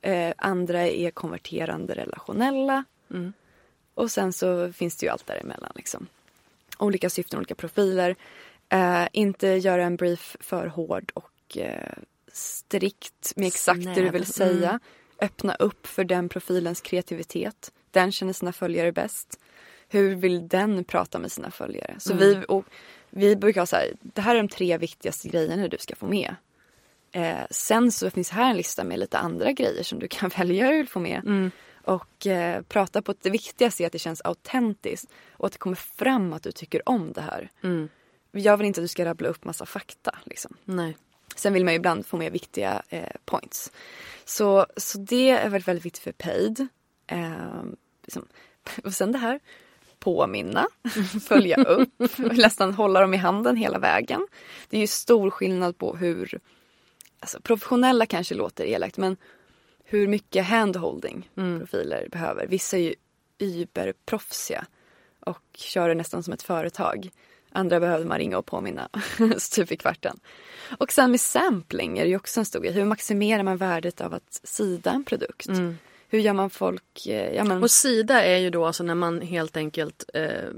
Eh, 0.00 0.34
andra 0.38 0.88
är 0.88 1.10
konverterande 1.10 1.94
relationella. 1.94 2.84
Mm. 3.10 3.32
Och 3.94 4.10
sen 4.10 4.32
så 4.32 4.72
finns 4.72 4.96
det 4.96 5.06
ju 5.06 5.12
allt 5.12 5.26
däremellan. 5.26 5.72
Liksom. 5.74 6.06
Olika 6.78 7.10
syften, 7.10 7.38
olika 7.38 7.54
profiler. 7.54 8.16
Eh, 8.68 9.06
inte 9.12 9.48
göra 9.48 9.84
en 9.84 9.96
brief 9.96 10.36
för 10.40 10.66
hård 10.66 11.12
och 11.14 11.58
eh, 11.58 11.92
strikt 12.32 13.32
med 13.36 13.46
exakt 13.46 13.84
det 13.84 13.88
du 13.88 13.94
Snäv. 13.94 14.12
vill 14.12 14.26
säga. 14.26 14.68
Mm. 14.68 14.80
Öppna 15.18 15.54
upp 15.54 15.86
för 15.86 16.04
den 16.04 16.28
profilens 16.28 16.80
kreativitet. 16.80 17.72
Den 17.90 18.12
känner 18.12 18.32
sina 18.32 18.52
följare 18.52 18.92
bäst. 18.92 19.40
Hur 19.88 20.14
vill 20.14 20.48
den 20.48 20.84
prata 20.84 21.18
med 21.18 21.32
sina 21.32 21.50
följare? 21.50 21.96
Så 21.98 22.14
vi, 22.14 22.44
och, 22.48 22.64
vi 23.16 23.36
brukar 23.36 23.60
ha 23.60 23.66
så 23.66 23.76
här, 23.76 23.92
det 24.00 24.20
här 24.20 24.34
är 24.34 24.38
de 24.38 24.48
tre 24.48 24.78
viktigaste 24.78 25.28
grejerna 25.28 25.68
du 25.68 25.76
ska 25.78 25.96
få 25.96 26.06
med. 26.06 26.34
Eh, 27.12 27.46
sen 27.50 27.92
så 27.92 28.10
finns 28.10 28.30
här 28.30 28.50
en 28.50 28.56
lista 28.56 28.84
med 28.84 28.98
lite 28.98 29.18
andra 29.18 29.52
grejer 29.52 29.82
som 29.82 29.98
du 29.98 30.08
kan 30.08 30.30
välja 30.38 30.66
hur 30.66 30.72
du 30.72 30.78
vill 30.78 30.88
få 30.88 31.00
med. 31.00 31.22
Och 31.84 32.26
eh, 32.26 32.62
prata 32.62 33.02
på 33.02 33.14
det 33.22 33.30
viktigaste 33.30 33.84
är 33.84 33.86
att 33.86 33.92
det 33.92 33.98
känns 33.98 34.22
autentiskt 34.24 35.10
och 35.32 35.46
att 35.46 35.52
det 35.52 35.58
kommer 35.58 35.76
fram 35.76 36.32
att 36.32 36.42
du 36.42 36.52
tycker 36.52 36.88
om 36.88 37.12
det 37.12 37.20
här. 37.20 37.50
Jag 38.32 38.56
vill 38.56 38.66
inte 38.66 38.80
att 38.80 38.84
du 38.84 38.88
ska 38.88 39.04
rabbla 39.04 39.28
upp 39.28 39.44
massa 39.44 39.66
fakta. 39.66 40.18
Liksom. 40.24 40.56
Nej. 40.64 40.96
Sen 41.36 41.52
vill 41.52 41.64
man 41.64 41.74
ju 41.74 41.76
ibland 41.76 42.06
få 42.06 42.16
med 42.16 42.32
viktiga 42.32 42.82
eh, 42.88 43.14
points. 43.24 43.72
Så, 44.24 44.66
så 44.76 44.98
det 44.98 45.30
är 45.30 45.48
väldigt, 45.48 45.68
väldigt 45.68 45.86
viktigt 45.86 46.02
för 46.02 46.12
paid. 46.12 46.66
Eh, 47.06 47.62
liksom. 48.02 48.26
Och 48.84 48.94
sen 48.94 49.12
det 49.12 49.18
här, 49.18 49.40
påminna, 50.04 50.66
följa 51.28 51.56
upp, 51.56 51.90
nästan 52.18 52.74
hålla 52.74 53.00
dem 53.00 53.14
i 53.14 53.16
handen 53.16 53.56
hela 53.56 53.78
vägen. 53.78 54.26
Det 54.68 54.76
är 54.76 54.80
ju 54.80 54.86
stor 54.86 55.30
skillnad 55.30 55.78
på 55.78 55.96
hur, 55.96 56.40
alltså 57.20 57.40
professionella 57.40 58.06
kanske 58.06 58.34
låter 58.34 58.64
elakt 58.64 58.96
men 58.96 59.16
hur 59.84 60.08
mycket 60.08 60.46
handholding 60.46 61.30
profiler 61.58 62.08
behöver. 62.08 62.46
Vissa 62.46 62.76
är 62.76 62.80
ju 62.80 62.94
überproffsiga 63.38 64.66
och 65.20 65.42
kör 65.54 65.88
det 65.88 65.94
nästan 65.94 66.22
som 66.22 66.32
ett 66.32 66.42
företag. 66.42 67.10
Andra 67.52 67.80
behöver 67.80 68.04
man 68.04 68.18
ringa 68.18 68.38
och 68.38 68.46
påminna 68.46 68.88
stup 69.36 69.72
i 69.72 69.76
kvarten. 69.76 70.20
Och 70.78 70.92
sen 70.92 71.10
med 71.10 71.20
sampling 71.20 71.98
är 71.98 72.02
det 72.02 72.10
ju 72.10 72.16
också 72.16 72.40
en 72.40 72.46
stor 72.46 72.60
grej. 72.60 72.72
Hur 72.72 72.84
maximerar 72.84 73.42
man 73.42 73.56
värdet 73.56 74.00
av 74.00 74.14
att 74.14 74.40
sida 74.42 74.90
en 74.90 75.04
produkt? 75.04 75.48
Hur 76.14 76.20
gör 76.20 76.32
man 76.32 76.50
folk... 76.50 77.06
eh, 77.06 77.34
Ja, 77.34 77.44
men, 77.44 77.62
Och 77.62 77.70
sida 77.70 78.24
är 78.24 78.38
ju 78.38 78.50
då 78.50 78.66
alltså 78.66 78.82
när 78.82 78.94
man 78.94 79.20
helt 79.20 79.56
enkelt, 79.56 80.04
eh, 80.14 80.48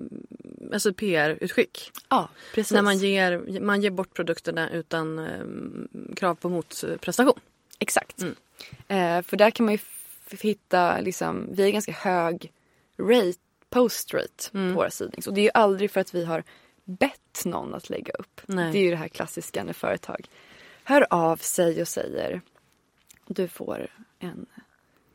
alltså 0.72 0.92
PR-utskick. 0.92 1.92
ja, 2.08 2.28
precis. 2.54 2.72
När 2.72 2.82
man 2.82 2.98
ger, 2.98 3.60
man 3.60 3.82
ger 3.82 3.90
bort 3.90 4.14
produkterna 4.14 4.70
utan 4.70 5.18
eh, 5.18 6.14
krav 6.16 6.34
på 6.34 6.48
motprestation. 6.48 7.40
Exakt. 7.78 8.22
Eh, 8.88 9.22
för 9.22 9.36
där 9.36 9.50
kan 9.50 9.66
man 9.66 9.74
ju 9.74 9.80
hitta, 10.40 11.00
liksom, 11.00 11.48
vi 11.52 11.62
är 11.62 11.70
ganska 11.70 11.92
hög 11.92 12.52
rate, 12.98 13.38
post 13.70 14.14
rate 14.14 14.50
på 14.52 14.58
våra 14.58 14.90
sidnings. 14.90 15.26
Och 15.26 15.34
det 15.34 15.40
är 15.40 15.44
ju 15.44 15.50
aldrig 15.54 15.90
för 15.90 16.00
att 16.00 16.14
vi 16.14 16.24
har 16.24 16.44
bett 16.84 17.44
någon 17.44 17.74
att 17.74 17.90
lägga 17.90 18.12
upp. 18.12 18.40
Nej. 18.46 18.72
Det 18.72 18.78
är 18.78 18.82
ju 18.82 18.90
det 18.90 18.96
här 18.96 19.08
klassiska 19.08 19.64
när 19.64 19.72
företag 19.72 20.26
hör 20.84 21.06
av 21.10 21.36
sig 21.36 21.80
och 21.82 21.88
säger 21.88 22.40
du 23.26 23.48
får 23.48 23.88
en, 24.18 24.46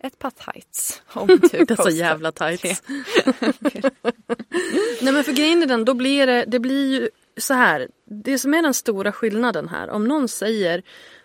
ett 0.04 0.20
par 0.20 0.32
tights 0.32 1.02
du 1.52 1.66
Dessa 1.66 1.89
jävla 1.89 2.32
tights. 2.32 2.84
Nej 5.02 5.14
men 5.14 5.24
för 5.24 5.32
grejen 5.32 5.64
är 5.64 5.66
den, 5.66 5.86
då 5.86 5.93
blir 5.93 6.28
det, 6.28 6.45
det 6.47 6.60
blir 6.60 7.02
ju 7.02 7.10
så 7.38 7.54
här. 7.54 7.88
Det 8.06 8.39
som 8.39 8.54
är 8.54 8.62
den 8.62 8.74
stora 8.74 9.12
skillnaden 9.12 9.70
här, 9.70 9.89
om 9.89 10.08
någon 10.08 10.28
säger 10.28 10.84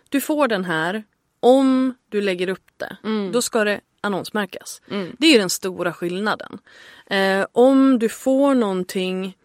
du 0.09 0.21
får 0.21 0.49
den 0.49 0.65
här 0.65 1.05
om 1.41 1.95
du 2.09 2.21
lägger 2.21 2.49
upp 2.49 2.71
det. 2.77 2.97
Mm. 3.05 3.33
Då 3.33 3.43
ska 3.43 3.65
det 3.65 3.81
annonsmärkas. 4.01 4.83
Det 5.19 5.27
är 5.27 5.39
den 5.39 5.51
stora 5.51 5.93
skillnaden. 5.93 6.59
Eh, 7.07 7.47
om 7.53 7.99
du 7.99 8.09
får 8.09 8.55
någonting 8.55 9.37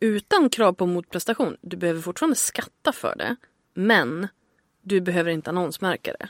utan 0.00 0.50
krav 0.50 0.72
på 0.72 0.86
motprestation, 0.86 1.56
du 1.60 1.76
behöver 1.76 2.00
fortfarande 2.00 2.36
skatta 2.36 2.92
för 2.92 3.16
det. 3.16 3.36
Men 3.74 4.28
du 4.82 5.00
behöver 5.00 5.30
inte 5.30 5.50
annonsmärka 5.50 6.12
det. 6.12 6.28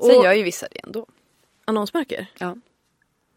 Sen 0.00 0.16
Och 0.16 0.24
gör 0.24 0.32
ju 0.32 0.42
vissa 0.42 0.66
det 0.70 0.80
ändå. 0.84 1.06
Annonsmärker? 1.64 2.26
Ja. 2.38 2.56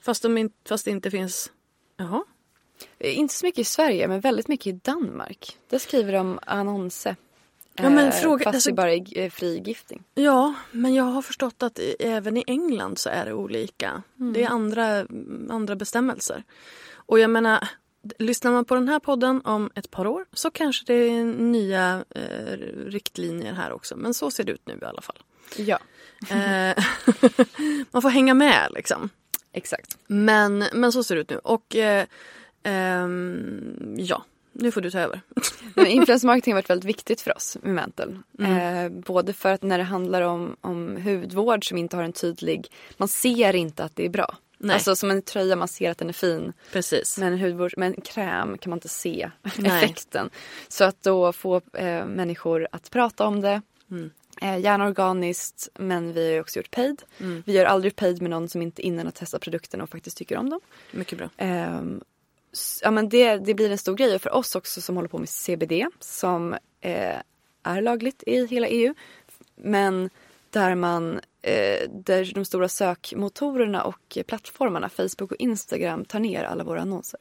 Fast, 0.01 0.23
de 0.23 0.49
fast 0.67 0.85
det 0.85 0.91
inte 0.91 1.11
finns... 1.11 1.51
Jaha. 1.97 2.23
Eh, 2.99 3.19
Inte 3.19 3.33
så 3.33 3.45
mycket 3.45 3.59
i 3.59 3.63
Sverige 3.63 4.07
men 4.07 4.19
väldigt 4.19 4.47
mycket 4.47 4.67
i 4.67 4.71
Danmark. 4.71 5.57
Där 5.69 5.79
skriver 5.79 6.13
de 6.13 6.39
annonse. 6.45 7.15
Ja, 7.75 7.89
men 7.89 8.07
Eh, 8.07 8.11
fråga- 8.13 8.43
fast 8.43 8.55
alltså- 8.55 8.69
det 8.69 8.75
bara 8.75 8.93
är 8.93 9.17
eh, 9.19 9.29
fri 9.29 9.61
gifting. 9.65 10.03
Ja, 10.13 10.53
men 10.71 10.93
jag 10.93 11.03
har 11.03 11.21
förstått 11.21 11.63
att 11.63 11.79
även 11.99 12.37
i 12.37 12.43
England 12.47 12.97
så 12.97 13.09
är 13.09 13.25
det 13.25 13.33
olika. 13.33 14.03
Det 14.15 14.43
är 14.43 14.47
andra, 14.49 15.05
andra 15.49 15.75
bestämmelser. 15.75 16.43
Och 16.93 17.19
jag 17.19 17.29
menar, 17.29 17.67
lyssnar 18.19 18.51
man 18.51 18.65
på 18.65 18.75
den 18.75 18.87
här 18.89 18.99
podden 18.99 19.41
om 19.45 19.71
ett 19.75 19.91
par 19.91 20.07
år 20.07 20.25
så 20.33 20.51
kanske 20.51 20.85
det 20.85 20.93
är 20.93 21.23
nya 21.25 22.05
eh, 22.09 22.57
riktlinjer 22.87 23.53
här 23.53 23.71
också. 23.71 23.95
Men 23.95 24.13
så 24.13 24.31
ser 24.31 24.43
det 24.43 24.51
ut 24.51 24.67
nu 24.67 24.79
i 24.81 24.85
alla 24.85 25.01
fall. 25.01 25.17
Ja, 25.57 25.79
Eh, 26.29 26.83
man 27.91 28.01
får 28.01 28.09
hänga 28.09 28.33
med 28.33 28.67
liksom. 28.71 29.09
exakt. 29.53 29.97
Men, 30.07 30.65
men 30.73 30.91
så 30.91 31.03
ser 31.03 31.15
det 31.15 31.21
ut 31.21 31.29
nu. 31.29 31.37
Och 31.37 31.75
eh, 31.75 32.05
ehm, 32.63 33.95
ja, 33.97 34.25
nu 34.53 34.71
får 34.71 34.81
du 34.81 34.91
ta 34.91 34.99
över. 34.99 35.21
Influencer 35.87 36.27
marketing 36.27 36.53
har 36.53 36.57
varit 36.57 36.69
väldigt 36.69 36.89
viktigt 36.89 37.21
för 37.21 37.35
oss 37.37 37.57
med 37.61 37.75
Mantle. 37.75 38.17
Eh, 38.39 38.89
både 38.89 39.33
för 39.33 39.51
att 39.51 39.63
när 39.63 39.77
det 39.77 39.83
handlar 39.83 40.21
om, 40.21 40.55
om 40.61 40.97
hudvård 40.97 41.67
som 41.67 41.77
inte 41.77 41.95
har 41.95 42.03
en 42.03 42.13
tydlig... 42.13 42.67
Man 42.97 43.07
ser 43.07 43.55
inte 43.55 43.83
att 43.83 43.95
det 43.95 44.05
är 44.05 44.09
bra. 44.09 44.37
Nej. 44.57 44.73
Alltså 44.73 44.95
som 44.95 45.11
en 45.11 45.21
tröja, 45.21 45.55
man 45.55 45.67
ser 45.67 45.91
att 45.91 45.97
den 45.97 46.09
är 46.09 46.13
fin. 46.13 46.53
Precis. 46.71 47.17
Men 47.17 47.33
en 47.33 47.39
hudvård, 47.39 47.73
men 47.77 47.93
en 47.93 48.01
kräm 48.01 48.57
kan 48.57 48.69
man 48.69 48.77
inte 48.77 48.89
se 48.89 49.29
effekten. 49.43 50.29
Så 50.67 50.83
att 50.83 51.03
då 51.03 51.33
få 51.33 51.61
eh, 51.73 52.05
människor 52.05 52.67
att 52.71 52.91
prata 52.91 53.27
om 53.27 53.41
det. 53.41 53.61
Eh, 54.41 54.57
gärna 54.59 54.85
organiskt 54.85 55.69
men 55.73 56.13
vi 56.13 56.33
har 56.33 56.41
också 56.41 56.59
gjort 56.59 56.71
paid. 56.71 57.03
Vi 57.45 57.53
gör 57.53 57.65
aldrig 57.65 57.95
paid 57.95 58.21
med 58.21 58.31
någon 58.31 58.49
som 58.49 58.61
inte 58.61 58.81
innan 58.81 59.05
har 59.05 59.11
testat 59.11 59.41
produkterna 59.41 59.83
och 59.83 59.89
faktiskt 59.89 60.17
tycker 60.17 60.37
om 60.37 60.49
dem. 60.49 60.59
Mycket 60.91 61.17
bra. 61.17 61.29
S- 62.53 62.79
ja, 62.83 62.91
men 62.91 63.09
det, 63.09 63.37
det 63.37 63.53
blir 63.53 63.71
en 63.71 63.77
stor 63.77 63.95
grej 63.95 64.15
och 64.15 64.21
för 64.21 64.33
oss 64.35 64.55
också 64.55 64.81
som 64.81 64.95
håller 64.95 65.09
på 65.09 65.17
med 65.17 65.29
CBD 65.29 65.85
som 65.99 66.53
eh, 66.81 67.15
är 67.63 67.81
lagligt 67.81 68.23
i 68.27 68.45
hela 68.47 68.67
EU. 68.67 68.93
Men 69.55 70.09
där 70.49 70.75
man 70.75 71.19
eh, 71.41 71.89
där 71.89 72.31
de 72.33 72.45
stora 72.45 72.69
sökmotorerna 72.69 73.83
och 73.83 74.17
plattformarna 74.27 74.89
Facebook 74.89 75.31
och 75.31 75.37
Instagram 75.39 76.05
tar 76.05 76.19
ner 76.19 76.43
alla 76.43 76.63
våra 76.63 76.81
annonser. 76.81 77.19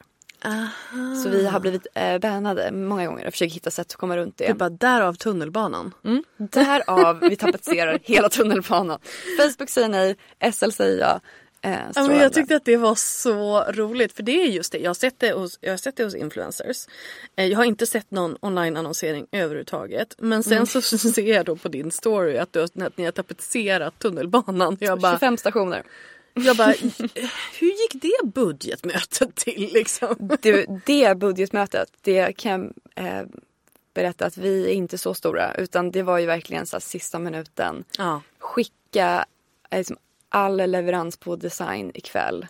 Så 1.23 1.29
vi 1.29 1.45
har 1.45 1.59
blivit 1.59 1.87
eh, 1.93 2.17
bannade 2.17 2.71
många 2.71 3.05
gånger 3.07 3.25
och 3.27 3.33
försöker 3.33 3.53
hitta 3.53 3.71
sätt 3.71 3.87
att 3.87 3.95
komma 3.95 4.17
runt 4.17 4.37
Det 4.37 4.43
är 4.45 4.47
det. 4.47 4.53
bara 4.53 4.69
därav 4.69 5.13
tunnelbanan. 5.13 5.93
Mm. 6.05 6.23
Därav 6.37 7.19
vi 7.19 7.35
tapetserar 7.35 7.99
hela 8.03 8.29
tunnelbanan. 8.29 8.99
Facebook 9.41 9.69
säger 9.69 9.89
nej, 9.89 10.15
SL 10.53 10.69
säger 10.71 10.99
ja. 10.99 11.19
Eh, 11.61 11.77
Ja, 11.95 12.07
men 12.07 12.17
jag 12.17 12.33
tyckte 12.33 12.55
att 12.55 12.65
det 12.65 12.77
var 12.77 12.95
så 12.95 13.63
roligt 13.71 14.13
för 14.13 14.23
det 14.23 14.41
är 14.41 14.45
just 14.47 14.71
det. 14.71 14.77
Jag 14.77 14.89
har 14.89 14.93
sett 14.95 15.19
det 15.19 15.31
hos, 15.31 15.57
jag 15.61 15.71
har 15.71 15.77
sett 15.77 15.95
det 15.97 16.03
hos 16.03 16.15
influencers. 16.15 16.87
Eh, 17.35 17.45
Jag 17.45 17.57
har 17.57 17.65
inte 17.65 17.85
sett 17.85 18.11
någon 18.11 18.37
online-annonsering 18.41 19.25
överhuvudtaget. 19.31 20.15
Men 20.17 20.43
sen 20.43 20.53
Mm. 20.53 20.65
så 20.65 20.81
ser 20.97 21.33
jag 21.33 21.45
då 21.45 21.55
på 21.55 21.67
din 21.67 21.91
story 21.91 22.37
att, 22.37 22.53
du, 22.53 22.59
har- 22.59 22.85
att 22.85 22.97
ni 22.97 23.05
har 23.05 23.11
tapetserat 23.11 23.99
tunnelbanan. 23.99 24.77
Jag 24.79 24.99
bara, 24.99 25.11
25 25.13 25.37
stationer. 25.37 25.83
Jag 26.35 26.57
bara 26.57 26.71
hur 27.59 27.67
gick 27.67 28.01
det 28.01 28.27
budgetmötet 28.27 29.35
till 29.35 29.69
liksom? 29.73 30.37
Du, 30.41 30.65
det 30.85 31.17
budgetmötet, 31.17 31.89
det 32.01 32.37
kan 32.37 32.73
jag 32.95 33.05
eh, 33.05 33.25
berätta 33.93 34.25
att 34.25 34.37
vi 34.37 34.65
är 34.65 34.73
inte 34.73 34.97
så 34.97 35.13
stora 35.13 35.55
utan 35.55 35.91
det 35.91 36.03
var 36.03 36.17
ju 36.17 36.25
verkligen 36.25 36.67
så 36.67 36.75
här, 36.75 36.81
sista 36.81 37.19
minuten. 37.19 37.83
Ja. 37.97 38.21
Skicka 38.39 39.25
eh, 39.69 39.77
liksom, 39.77 39.97
all 40.29 40.57
leverans 40.71 41.17
på 41.17 41.35
design 41.35 41.91
ikväll. 41.93 42.47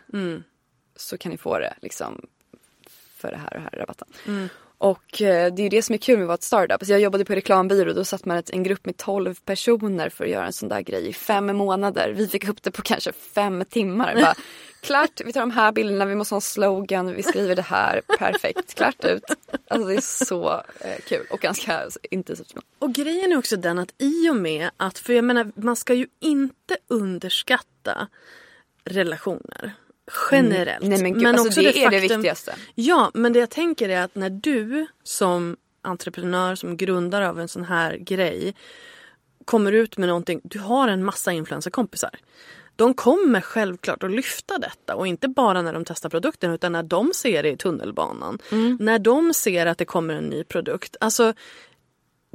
Så 0.96 1.18
kan 1.18 1.32
ni 1.32 1.38
få 1.38 1.60
det 1.60 1.74
liksom 1.82 2.28
för 3.16 3.32
det 3.32 3.38
här 3.38 3.54
och 3.54 3.60
det 3.62 3.70
här 3.72 3.80
rabatten. 3.80 4.08
Och 4.78 5.22
eh, 5.22 5.54
det 5.54 5.62
är 5.62 5.64
ju 5.64 5.70
det 5.70 5.82
som 5.82 5.94
är 5.94 5.98
kul 5.98 6.18
med 6.18 6.24
att 6.24 6.28
vara 6.28 6.36
ett 6.36 6.44
startup. 6.44 6.72
Alltså 6.72 6.92
jag 6.92 7.02
jobbade 7.02 7.26
på 7.26 7.36
reklambyrå 7.36 7.94
då 7.94 8.06
satt 8.06 8.26
man 8.26 8.44
en 8.54 8.64
grupp 8.64 8.86
med 8.86 8.98
12 8.98 9.36
personer 9.46 10.10
för 10.10 10.24
att 10.24 10.30
göra 10.30 10.46
en 10.46 10.54
sån 10.54 10.70
där 10.70 10.82
grej 10.82 11.08
i 11.08 11.14
fem 11.14 11.58
månader. 11.58 12.14
Vi 12.16 12.28
fick 12.28 12.48
upp 12.48 12.64
det 12.64 12.72
på 12.72 12.82
kanske 12.82 13.12
fem 13.12 13.64
timmar. 13.70 14.16
Bara, 14.16 14.36
klart, 14.82 15.22
vi 15.26 15.34
tar 15.34 15.40
de 15.40 15.52
här 15.52 15.72
bilderna, 15.72 16.06
vi 16.06 16.16
måste 16.16 16.34
ha 16.34 16.38
en 16.38 16.42
slogan, 16.42 17.16
vi 17.16 17.24
skriver 17.24 17.56
det 17.56 17.62
här, 17.62 18.02
perfekt, 18.20 18.76
klart 18.76 19.06
ut. 19.06 19.24
Alltså 19.68 19.88
det 19.88 19.96
är 19.96 20.26
så 20.26 20.54
eh, 20.80 21.00
kul 21.08 21.26
och 21.30 21.40
ganska 21.40 21.82
intensivt. 22.12 22.54
Och 22.80 22.94
grejen 22.94 23.32
är 23.32 23.38
också 23.38 23.58
den 23.58 23.80
att 23.80 23.94
i 23.98 24.30
och 24.30 24.36
med 24.36 24.70
att, 24.78 25.00
för 25.00 25.14
jag 25.14 25.24
menar 25.24 25.52
man 25.56 25.76
ska 25.76 25.94
ju 25.94 26.08
inte 26.20 26.78
underskatta 26.88 28.08
relationer. 28.84 29.74
Generellt. 30.32 30.84
Mm. 30.84 30.90
Nej 30.90 31.02
men 31.02 31.14
gud, 31.14 31.28
alltså 31.28 31.62
det, 31.62 31.84
är 31.84 31.90
det 31.90 32.00
viktigaste. 32.00 32.56
Ja, 32.76 33.12
men 33.14 33.34
det 33.34 33.40
jag 33.40 33.50
tänker 33.50 33.90
är 33.90 34.02
att 34.02 34.16
när 34.16 34.30
du 34.30 34.88
som 35.04 35.58
entreprenör, 35.82 36.56
som 36.56 36.78
grundare 36.78 37.30
av 37.30 37.40
en 37.40 37.48
sån 37.48 37.64
här 37.64 37.98
grej 37.98 38.56
kommer 39.46 39.72
ut 39.72 39.98
med 39.98 40.08
någonting, 40.08 40.42
du 40.44 40.60
har 40.60 40.88
en 40.88 41.04
massa 41.04 41.32
influencerkompisar. 41.32 42.12
De 42.76 42.94
kommer 42.94 43.42
självklart 43.42 44.04
att 44.04 44.12
lyfta 44.12 44.58
detta 44.58 44.96
och 44.96 45.08
inte 45.08 45.28
bara 45.28 45.62
när 45.62 45.74
de 45.74 45.86
testar 45.86 46.10
produkten 46.10 46.52
utan 46.52 46.72
när 46.72 46.84
de 46.84 47.12
ser 47.16 47.44
det 47.44 47.50
i 47.50 47.58
tunnelbanan. 47.58 48.40
När 48.80 49.00
de 49.00 49.34
ser 49.34 49.66
att 49.66 49.78
det 49.78 49.86
kommer 49.86 50.14
en 50.14 50.24
ny 50.24 50.44
produkt. 50.44 50.96
Alltså 51.00 51.34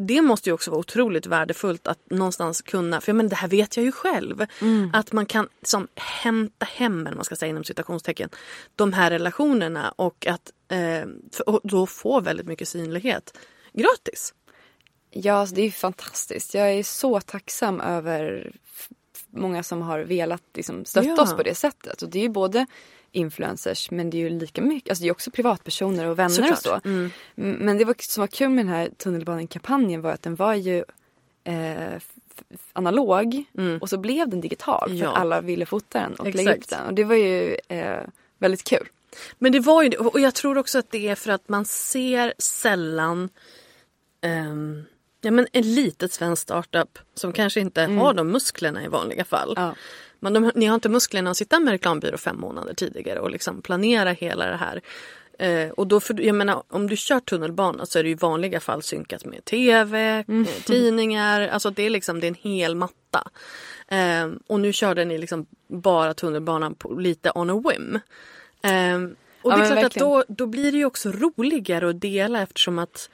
det 0.06 0.22
måste 0.22 0.48
ju 0.48 0.54
också 0.54 0.70
vara 0.70 0.80
otroligt 0.80 1.26
värdefullt 1.26 1.86
att 1.86 2.10
någonstans 2.10 2.62
kunna, 2.62 3.00
för 3.00 3.10
jag 3.12 3.16
menar, 3.16 3.30
det 3.30 3.36
här 3.36 3.48
vet 3.48 3.76
jag 3.76 3.84
ju 3.86 3.92
själv, 3.92 4.46
att 4.92 5.12
man 5.12 5.26
kan 5.26 5.48
som 5.62 5.88
hämta 5.96 6.66
hem, 6.66 7.06
eller 7.06 7.16
man 7.16 7.24
ska 7.24 7.36
säga 7.36 7.50
inom 7.50 7.64
citationstecken, 7.64 8.28
de 8.76 8.92
här 8.92 9.10
relationerna 9.10 9.94
och 9.96 10.26
att 10.26 10.52
eh, 10.68 11.08
och 11.46 11.60
då 11.64 11.86
få 11.86 12.20
väldigt 12.20 12.46
mycket 12.46 12.68
synlighet 12.68 13.38
gratis. 13.72 14.34
Ja, 15.10 15.32
alltså 15.32 15.54
det 15.54 15.62
är 15.62 15.70
fantastiskt. 15.70 16.54
Jag 16.54 16.72
är 16.72 16.82
så 16.82 17.20
tacksam 17.20 17.80
över 17.80 18.52
många 19.30 19.62
som 19.62 19.82
har 19.82 20.00
velat 20.00 20.42
liksom, 20.54 20.84
stötta 20.84 21.08
Ja. 21.08 21.22
oss 21.22 21.34
på 21.34 21.42
det 21.42 21.54
sättet. 21.54 22.02
Och 22.02 22.08
det 22.08 22.18
är 22.18 22.22
ju 22.22 22.28
både 22.28 22.66
influencers 23.12 23.90
men 23.90 24.10
det 24.10 24.16
är 24.16 24.18
ju 24.18 24.30
lika 24.30 24.62
mycket, 24.62 24.90
alltså 24.90 25.02
det 25.02 25.08
är 25.08 25.12
också 25.12 25.30
privatpersoner 25.30 26.06
och 26.06 26.18
vänner 26.18 26.30
Såklart. 26.34 26.52
och 26.58 26.62
så. 26.82 26.88
Mm, 26.88 27.10
Men 27.36 27.78
det 27.78 27.84
var, 27.84 27.94
som 27.98 28.20
var 28.20 28.26
kul 28.28 28.48
med 28.50 28.66
den 28.66 28.72
här 28.74 28.88
tunnelbanan-kampanjen 28.96 30.00
var 30.02 30.12
att 30.12 30.22
den 30.22 30.34
var 30.36 30.54
ju 30.54 30.84
eh, 31.44 32.00
analog 32.72 33.44
och 33.80 33.88
så 33.88 33.98
blev 33.98 34.28
den 34.28 34.40
digital 34.40 34.88
för 34.88 34.94
Ja. 34.96 35.10
att 35.12 35.18
alla 35.18 35.40
ville 35.40 35.66
fota 35.66 35.98
den 36.00 36.14
och 36.14 36.34
lägga 36.34 36.50
upp 36.52 36.56
Exakt. 36.58 36.70
den. 36.70 36.86
Och 36.86 36.94
det 36.94 37.04
var 37.04 37.14
ju 37.14 37.56
eh, 37.68 38.00
väldigt 38.38 38.64
kul. 38.64 38.88
Men 39.38 39.52
det 39.52 39.60
var 39.60 39.82
ju. 39.82 39.90
Och 39.96 40.20
jag 40.20 40.34
tror 40.34 40.58
också 40.58 40.78
att 40.78 40.90
det 40.90 41.08
är 41.08 41.14
för 41.14 41.30
att 41.30 41.48
man 41.48 41.64
ser 41.64 42.34
sällan 42.38 43.28
ehm, 44.20 44.84
ja, 45.20 45.30
men 45.30 45.46
en 45.52 45.74
litet 45.74 46.12
svensk 46.12 46.42
startup 46.42 46.98
som 47.14 47.32
kanske 47.32 47.60
inte 47.60 47.82
har 47.82 48.14
de 48.14 48.28
musklerna 48.28 48.84
i 48.84 48.88
vanliga 48.88 49.24
fall. 49.24 49.52
Ja. 49.56 49.74
Men 50.20 50.32
de, 50.32 50.52
ni 50.54 50.66
har 50.66 50.74
inte 50.74 50.88
musklerna 50.88 51.30
att 51.30 51.36
sitta 51.36 51.60
med 51.60 51.72
reklambyrå 51.72 52.18
fem 52.18 52.40
månader 52.40 52.74
tidigare 52.74 53.20
och 53.20 53.30
liksom 53.30 53.62
planera 53.62 54.10
hela 54.10 54.46
det 54.46 54.56
här. 54.56 54.80
Eh, 55.38 55.70
och 55.70 55.86
då 55.86 56.00
för, 56.00 56.20
jag 56.20 56.34
menar, 56.34 56.62
om 56.68 56.88
du 56.88 56.96
kör 56.96 57.20
tunnelbana 57.20 57.86
så 57.86 57.98
är 57.98 58.02
det 58.02 58.08
ju 58.08 58.14
i 58.14 58.18
vanliga 58.18 58.60
fall 58.60 58.82
synkat 58.82 59.24
med 59.24 59.44
tv, 59.44 60.24
eh, 60.28 60.46
tidningar. 60.64 61.48
Alltså 61.48 61.70
det 61.70 61.82
är 61.82 61.90
liksom 61.90 62.20
det 62.20 62.26
är 62.26 62.28
en 62.28 62.52
hel 62.52 62.74
matta. 62.74 63.30
Eh, 63.88 64.28
och 64.46 64.60
nu 64.60 64.72
körde 64.72 65.04
ni 65.04 65.18
liksom 65.18 65.46
bara 65.68 66.14
tunnelbanan 66.14 66.74
på, 66.74 66.94
lite 66.94 67.32
on 67.34 67.50
a 67.50 67.62
whim. 67.68 67.98
Eh, 68.62 69.10
och 69.42 69.52
Ja, 69.52 69.56
det 69.56 69.64
är 69.64 69.70
klart 69.70 69.84
att 69.84 69.94
då, 69.94 70.24
då 70.28 70.46
blir 70.46 70.72
det 70.72 70.78
ju 70.78 70.84
också 70.84 71.12
roligare 71.12 71.90
att 71.90 72.00
dela 72.00 72.42
eftersom 72.42 72.78
att 72.78 73.10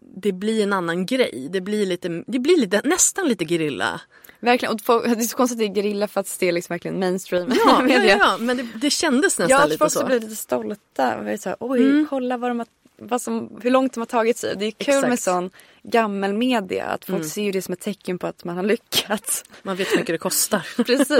det 0.00 0.32
blir 0.32 0.62
en 0.62 0.72
annan 0.72 1.06
grej. 1.06 1.48
Det 1.50 1.60
blir, 1.60 1.86
lite, 1.86 2.24
det 2.26 2.38
blir 2.38 2.56
lite, 2.56 2.80
nästan 2.84 3.28
lite 3.28 3.44
gerilla. 3.44 4.00
Verkligen. 4.40 4.74
Och 4.74 4.80
folk, 4.80 5.04
det 5.04 5.10
är 5.10 5.20
så 5.20 5.36
konstigt 5.36 5.56
att 5.68 5.74
det 5.74 5.80
är 5.80 5.82
gerilla 5.84 6.08
för 6.08 6.20
att 6.20 6.36
det 6.40 6.48
är 6.48 6.52
liksom 6.52 6.74
verkligen 6.74 6.98
mainstream. 6.98 7.48
Ja, 7.48 7.56
ja, 7.66 7.82
media. 7.82 8.16
ja, 8.18 8.36
men 8.40 8.56
det, 8.56 8.66
det 8.74 8.90
kändes 8.90 9.38
nästan 9.38 9.48
Ja, 9.48 9.64
lite 9.66 9.78
folk 9.78 9.92
så. 9.92 10.00
så 10.00 10.06
blir 10.06 10.20
lite 10.20 10.36
stolta. 10.36 11.16
Och 11.16 11.40
så 11.40 11.48
här, 11.48 11.56
Oj, 11.60 12.06
kolla 12.10 12.36
vad 12.36 12.50
de 12.50 12.58
har, 12.58 12.66
vad 12.98 13.22
som, 13.22 13.58
hur 13.62 13.70
långt 13.70 13.94
de 13.94 14.00
har 14.00 14.06
tagit 14.06 14.36
sig. 14.38 14.56
Det 14.56 14.64
är 14.66 14.70
kul 14.70 14.94
Exakt. 14.94 15.08
med 15.08 15.18
sån 15.18 15.50
gammelmedia. 15.82 16.84
Att 16.84 17.04
folk 17.04 17.24
ser 17.26 17.42
ju 17.42 17.52
det 17.52 17.62
som 17.62 17.72
ett 17.72 17.80
tecken 17.80 18.18
på 18.18 18.26
att 18.26 18.44
man 18.44 18.56
har 18.56 18.62
lyckats. 18.62 19.44
Man 19.62 19.76
vet 19.76 19.92
hur 19.92 19.96
mycket 19.96 20.14
det 20.14 20.18
kostar. 20.18 20.66
Precis. 20.84 21.10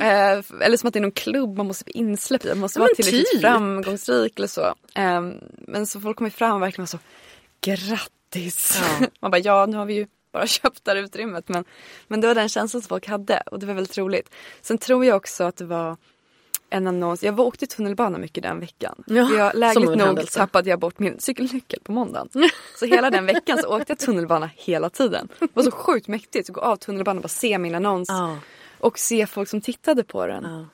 eh, 0.00 0.42
eller 0.60 0.76
som 0.76 0.86
att 0.88 0.92
det 0.92 0.98
är 0.98 1.02
någon 1.02 1.10
klubb 1.12 1.56
man 1.56 1.66
måste 1.66 1.84
bli 1.84 1.92
insläppt 1.94 2.44
i. 2.44 2.48
Man 2.48 2.58
måste 2.58 2.78
Ja, 2.78 2.82
vara 2.82 2.94
tillräckligt 2.94 3.30
typ. 3.30 3.40
framgångsrik 3.40 4.38
eller 4.38 4.48
så. 4.48 4.74
Eh, 4.94 5.20
men 5.58 5.86
så 5.86 6.00
folk 6.00 6.16
kommer 6.16 6.30
fram 6.30 6.56
och 6.56 6.62
verkligen 6.62 6.82
var 6.82 6.86
så 6.86 6.98
grattis. 7.60 8.80
Ja. 9.00 9.06
man 9.20 9.30
bara 9.30 9.38
ja 9.38 9.66
nu 9.66 9.76
har 9.76 9.86
vi 9.86 9.94
ju 9.94 10.06
bara 10.34 10.46
köpte 10.62 10.94
det 10.94 11.00
utrymmet. 11.00 11.48
Men, 11.48 11.64
men 12.08 12.20
det 12.20 12.26
var 12.26 12.34
den 12.34 12.48
känslan 12.48 12.80
som 12.82 12.88
folk 12.88 13.06
hade 13.06 13.42
och 13.46 13.58
det 13.58 13.66
var 13.66 13.74
väldigt 13.74 13.98
roligt. 13.98 14.30
Sen 14.62 14.78
tror 14.78 15.04
jag 15.04 15.16
också 15.16 15.44
att 15.44 15.56
det 15.56 15.64
var 15.64 15.96
en 16.70 16.86
annons. 16.86 17.22
Jag 17.22 17.32
var 17.32 17.44
åkte 17.44 17.66
tunnelbana 17.66 18.18
mycket 18.18 18.42
den 18.42 18.60
veckan. 18.60 19.04
Ja, 19.06 19.26
För 19.26 19.36
jag, 19.36 19.54
lägligt 19.54 19.98
nog 19.98 20.30
tappade 20.30 20.70
jag 20.70 20.78
bort 20.78 20.98
min 20.98 21.20
cykelnyckel 21.20 21.80
på 21.80 21.92
måndagen. 21.92 22.28
Så 22.78 22.86
hela 22.86 23.10
den 23.10 23.26
veckan 23.26 23.58
så 23.58 23.76
åkte 23.76 23.90
jag 23.90 23.98
tunnelbana 23.98 24.50
hela 24.56 24.90
tiden. 24.90 25.28
Det 25.38 25.48
var 25.54 25.62
så 25.62 25.70
sjukt 25.70 26.08
mäktigt 26.08 26.50
att 26.50 26.54
gå 26.54 26.60
av 26.60 26.76
tunnelbanan 26.76 27.18
och 27.18 27.22
bara 27.22 27.28
se 27.28 27.58
min 27.58 27.74
annons. 27.74 28.08
Ja. 28.08 28.38
Och 28.78 28.98
se 28.98 29.26
folk 29.26 29.48
som 29.48 29.60
tittade 29.60 30.04
på 30.04 30.26
den. 30.26 30.44
Ja. 30.44 30.66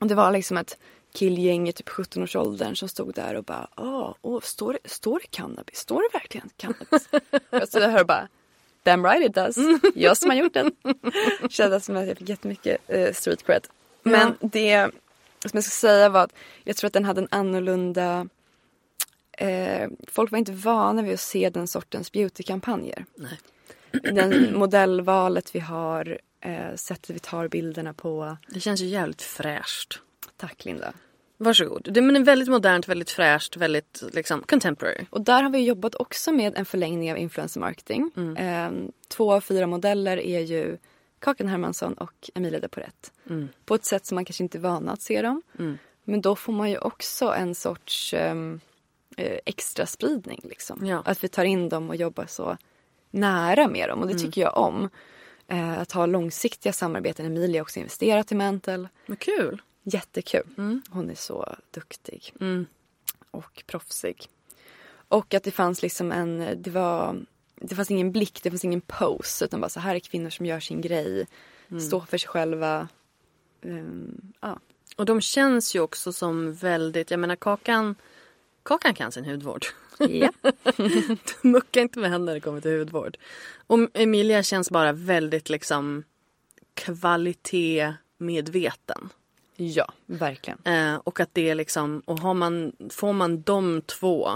Och 0.00 0.06
det 0.06 0.14
var 0.14 0.32
liksom 0.32 0.56
ett 0.56 0.78
killgäng 1.14 1.68
i 1.68 1.72
typ 1.72 1.88
17-årsåldern 1.88 2.76
som 2.76 2.88
stod 2.88 3.14
där 3.14 3.34
och 3.34 3.44
bara 3.44 3.68
åh, 3.76 4.14
åh 4.22 4.40
står, 4.40 4.72
det, 4.72 4.90
står 4.90 5.18
det 5.18 5.26
cannabis? 5.26 5.78
Står 5.78 6.02
det 6.02 6.18
verkligen 6.18 6.50
cannabis? 6.56 7.08
jag 7.50 7.68
stod 7.68 7.82
där 7.82 8.00
och 8.00 8.06
bara 8.06 8.28
damn 8.86 9.04
right 9.04 9.26
it 9.26 9.34
does. 9.34 9.56
Jag 9.94 10.16
som 10.16 10.30
har 10.30 10.36
gjort 10.36 10.54
den. 10.54 10.70
Kändes 11.50 11.84
som 11.84 11.96
att 11.96 12.06
jag 12.06 12.18
fick 12.18 12.28
jättemycket 12.28 12.78
uh, 12.94 13.12
street 13.12 13.46
cred. 13.46 13.66
Men 14.02 14.34
det 14.40 14.90
som 15.40 15.50
jag 15.52 15.64
ska 15.64 15.70
säga 15.70 16.08
var 16.08 16.24
att 16.24 16.32
jag 16.64 16.76
tror 16.76 16.86
att 16.86 16.92
den 16.92 17.04
hade 17.04 17.20
en 17.20 17.28
annorlunda 17.30 18.28
eh, 19.32 19.88
Folk 20.08 20.30
var 20.30 20.38
inte 20.38 20.52
vana 20.52 21.02
vid 21.02 21.14
att 21.14 21.20
se 21.20 21.50
den 21.50 21.68
sortens 21.68 22.12
beautykampanjer. 22.12 23.04
Nej. 23.14 23.40
Den 24.12 24.54
modellvalet 24.58 25.54
vi 25.54 25.60
har, 25.60 26.18
eh, 26.40 26.74
sättet 26.74 27.10
vi 27.10 27.18
tar 27.18 27.48
bilderna 27.48 27.94
på. 27.94 28.36
Det 28.48 28.60
känns 28.60 28.80
ju 28.80 28.86
jävligt 28.86 29.22
fräscht. 29.22 30.00
Tack 30.36 30.64
Linda. 30.64 30.92
Varsågod. 31.38 31.88
Det 31.92 32.00
är 32.00 32.24
väldigt 32.24 32.48
modernt, 32.48 32.88
väldigt 32.88 33.10
fräscht, 33.10 33.56
väldigt 33.56 34.02
liksom 34.12 34.42
contemporary. 34.42 35.06
Och 35.10 35.20
där 35.20 35.42
har 35.42 35.50
vi 35.50 35.58
jobbat 35.58 35.94
också 35.94 36.32
med 36.32 36.56
en 36.56 36.64
förlängning 36.64 37.12
av 37.12 37.18
influencer 37.18 37.60
marketing. 37.60 38.10
Eh, 38.36 38.70
två 39.08 39.32
av 39.32 39.40
fyra 39.40 39.66
modeller 39.66 40.16
är 40.16 40.40
ju 40.40 40.76
Kakan 41.18 41.48
Hermansson 41.48 41.92
och 41.92 42.30
Emilia 42.34 42.60
de 42.60 42.68
Porrette. 42.68 43.10
På 43.64 43.74
ett 43.74 43.84
sätt 43.84 44.06
som 44.06 44.14
man 44.14 44.24
kanske 44.24 44.42
inte 44.42 44.58
är 44.58 44.60
vana 44.60 44.92
att 44.92 45.02
se 45.02 45.22
dem. 45.22 45.42
Men 46.04 46.20
då 46.20 46.36
får 46.36 46.52
man 46.52 46.70
ju 46.70 46.78
också 46.78 47.32
en 47.32 47.54
sorts 47.54 48.14
ehm, 48.14 48.60
eh, 49.16 49.38
extra 49.46 49.86
spridning. 49.86 50.40
Liksom. 50.44 50.86
Ja. 50.86 51.02
Att 51.04 51.24
vi 51.24 51.28
tar 51.28 51.44
in 51.44 51.68
dem 51.68 51.88
och 51.88 51.96
jobbar 51.96 52.26
så 52.26 52.56
nära 53.10 53.68
med 53.68 53.88
dem 53.88 54.00
och 54.00 54.08
det 54.08 54.18
tycker 54.18 54.40
jag 54.40 54.56
om. 54.56 54.90
Eh, 55.48 55.78
att 55.78 55.92
ha 55.92 56.06
långsiktiga 56.06 56.72
samarbeten. 56.72 57.26
Emilia 57.26 57.58
har 57.60 57.62
också 57.62 57.78
investerat 57.78 58.32
i 58.32 58.34
Mantle. 58.34 58.88
Men 59.06 59.16
kul. 59.16 59.62
Jättekul. 59.88 60.46
Hon 60.90 61.10
är 61.10 61.14
så 61.14 61.56
duktig. 61.70 62.34
Och 63.30 63.62
proffsig. 63.66 64.28
Och 65.08 65.34
att 65.34 65.42
det 65.42 65.50
fanns 65.50 65.82
liksom 65.82 66.12
en, 66.12 66.62
det 66.62 66.70
var, 66.70 67.16
det 67.54 67.74
fanns 67.74 67.90
ingen 67.90 68.12
blick, 68.12 68.42
det 68.42 68.50
fanns 68.50 68.64
ingen 68.64 68.80
pose. 68.80 69.44
Utan 69.44 69.60
bara 69.60 69.68
så 69.68 69.80
här 69.80 69.94
är 69.94 69.98
kvinnor 69.98 70.30
som 70.30 70.46
gör 70.46 70.60
sin 70.60 70.80
grej. 70.80 71.26
Står 71.80 72.00
för 72.00 72.18
sig 72.18 72.28
själva. 72.28 72.88
Ehm, 73.62 74.32
ja. 74.40 74.58
Och 74.96 75.06
de 75.06 75.20
känns 75.20 75.76
ju 75.76 75.80
också 75.80 76.12
som 76.12 76.54
väldigt, 76.54 77.10
jag 77.10 77.20
menar 77.20 77.36
Kakan, 77.36 77.94
Kakan 78.62 78.94
kan 78.94 79.12
sin 79.12 79.24
hudvård. 79.24 79.66
Ja. 79.98 80.32
Mucka 81.42 81.80
inte 81.80 81.98
med 81.98 82.10
henne 82.10 82.24
när 82.24 82.34
det 82.34 82.40
kommer 82.40 82.60
till 82.60 82.78
hudvård. 82.78 83.16
Och 83.66 83.78
Emilia 83.94 84.42
känns 84.42 84.70
bara 84.70 84.92
väldigt 84.92 85.48
liksom 85.48 86.04
kvalitetmedveten. 86.74 89.10
Ja, 89.56 89.92
verkligen. 90.06 90.58
Eh, 90.64 90.94
och 91.04 91.20
att 91.20 91.30
det 91.32 91.50
är 91.50 91.54
liksom, 91.54 92.02
och 92.04 92.20
har 92.20 92.34
man, 92.34 92.72
får 92.90 93.12
man 93.12 93.42
de 93.42 93.82
två. 93.82 94.30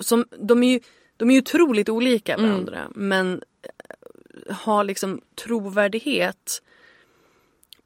Som, 0.00 0.24
de 0.38 0.62
är 0.62 0.68
ju, 0.68 0.80
de 1.16 1.30
är 1.30 1.34
ju 1.34 1.40
otroligt 1.40 1.88
olika 1.88 2.36
varandra. 2.36 2.90
Men 2.94 3.42
eh, 3.62 4.56
har 4.56 4.84
liksom 4.84 5.20
trovärdighet 5.34 6.62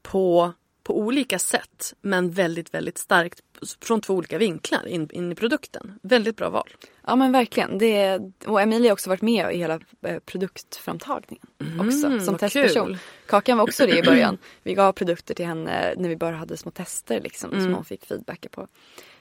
på, 0.02 0.52
på 0.84 0.98
olika 0.98 1.38
sätt. 1.38 1.94
Men 2.00 2.30
väldigt, 2.30 2.74
väldigt 2.74 2.98
starkt 2.98 3.40
från 3.82 4.00
två 4.00 4.14
olika 4.14 4.38
vinklar 4.38 4.86
in, 4.86 5.08
in 5.12 5.32
i 5.32 5.34
produkten. 5.34 5.98
Väldigt 6.02 6.36
bra 6.36 6.50
val. 6.50 6.68
Ja 7.06 7.16
men 7.16 7.32
verkligen. 7.32 7.78
Det, 7.78 8.20
och 8.46 8.60
Emilia 8.60 8.90
har 8.90 8.92
också 8.92 9.10
varit 9.10 9.22
med 9.22 9.54
i 9.54 9.58
hela 9.58 9.80
eh, 10.02 10.18
produktframtagningen. 10.18 11.46
också, 11.80 12.20
som 12.20 12.38
testperson. 12.38 12.86
kul. 12.86 12.98
Kakan 13.26 13.58
var 13.58 13.64
också 13.64 13.86
det 13.86 13.98
i 13.98 14.02
början. 14.10 14.38
Vi 14.62 14.74
gav 14.74 14.92
produkter 14.92 15.34
till 15.34 15.46
henne 15.46 15.94
när 15.96 16.08
vi 16.08 16.16
bara 16.16 16.36
hade 16.36 16.56
små 16.56 16.70
tester 16.70 17.20
liksom, 17.20 17.50
som 17.50 17.74
hon 17.74 17.84
fick 17.84 18.04
feedback 18.06 18.46
på. 18.50 18.66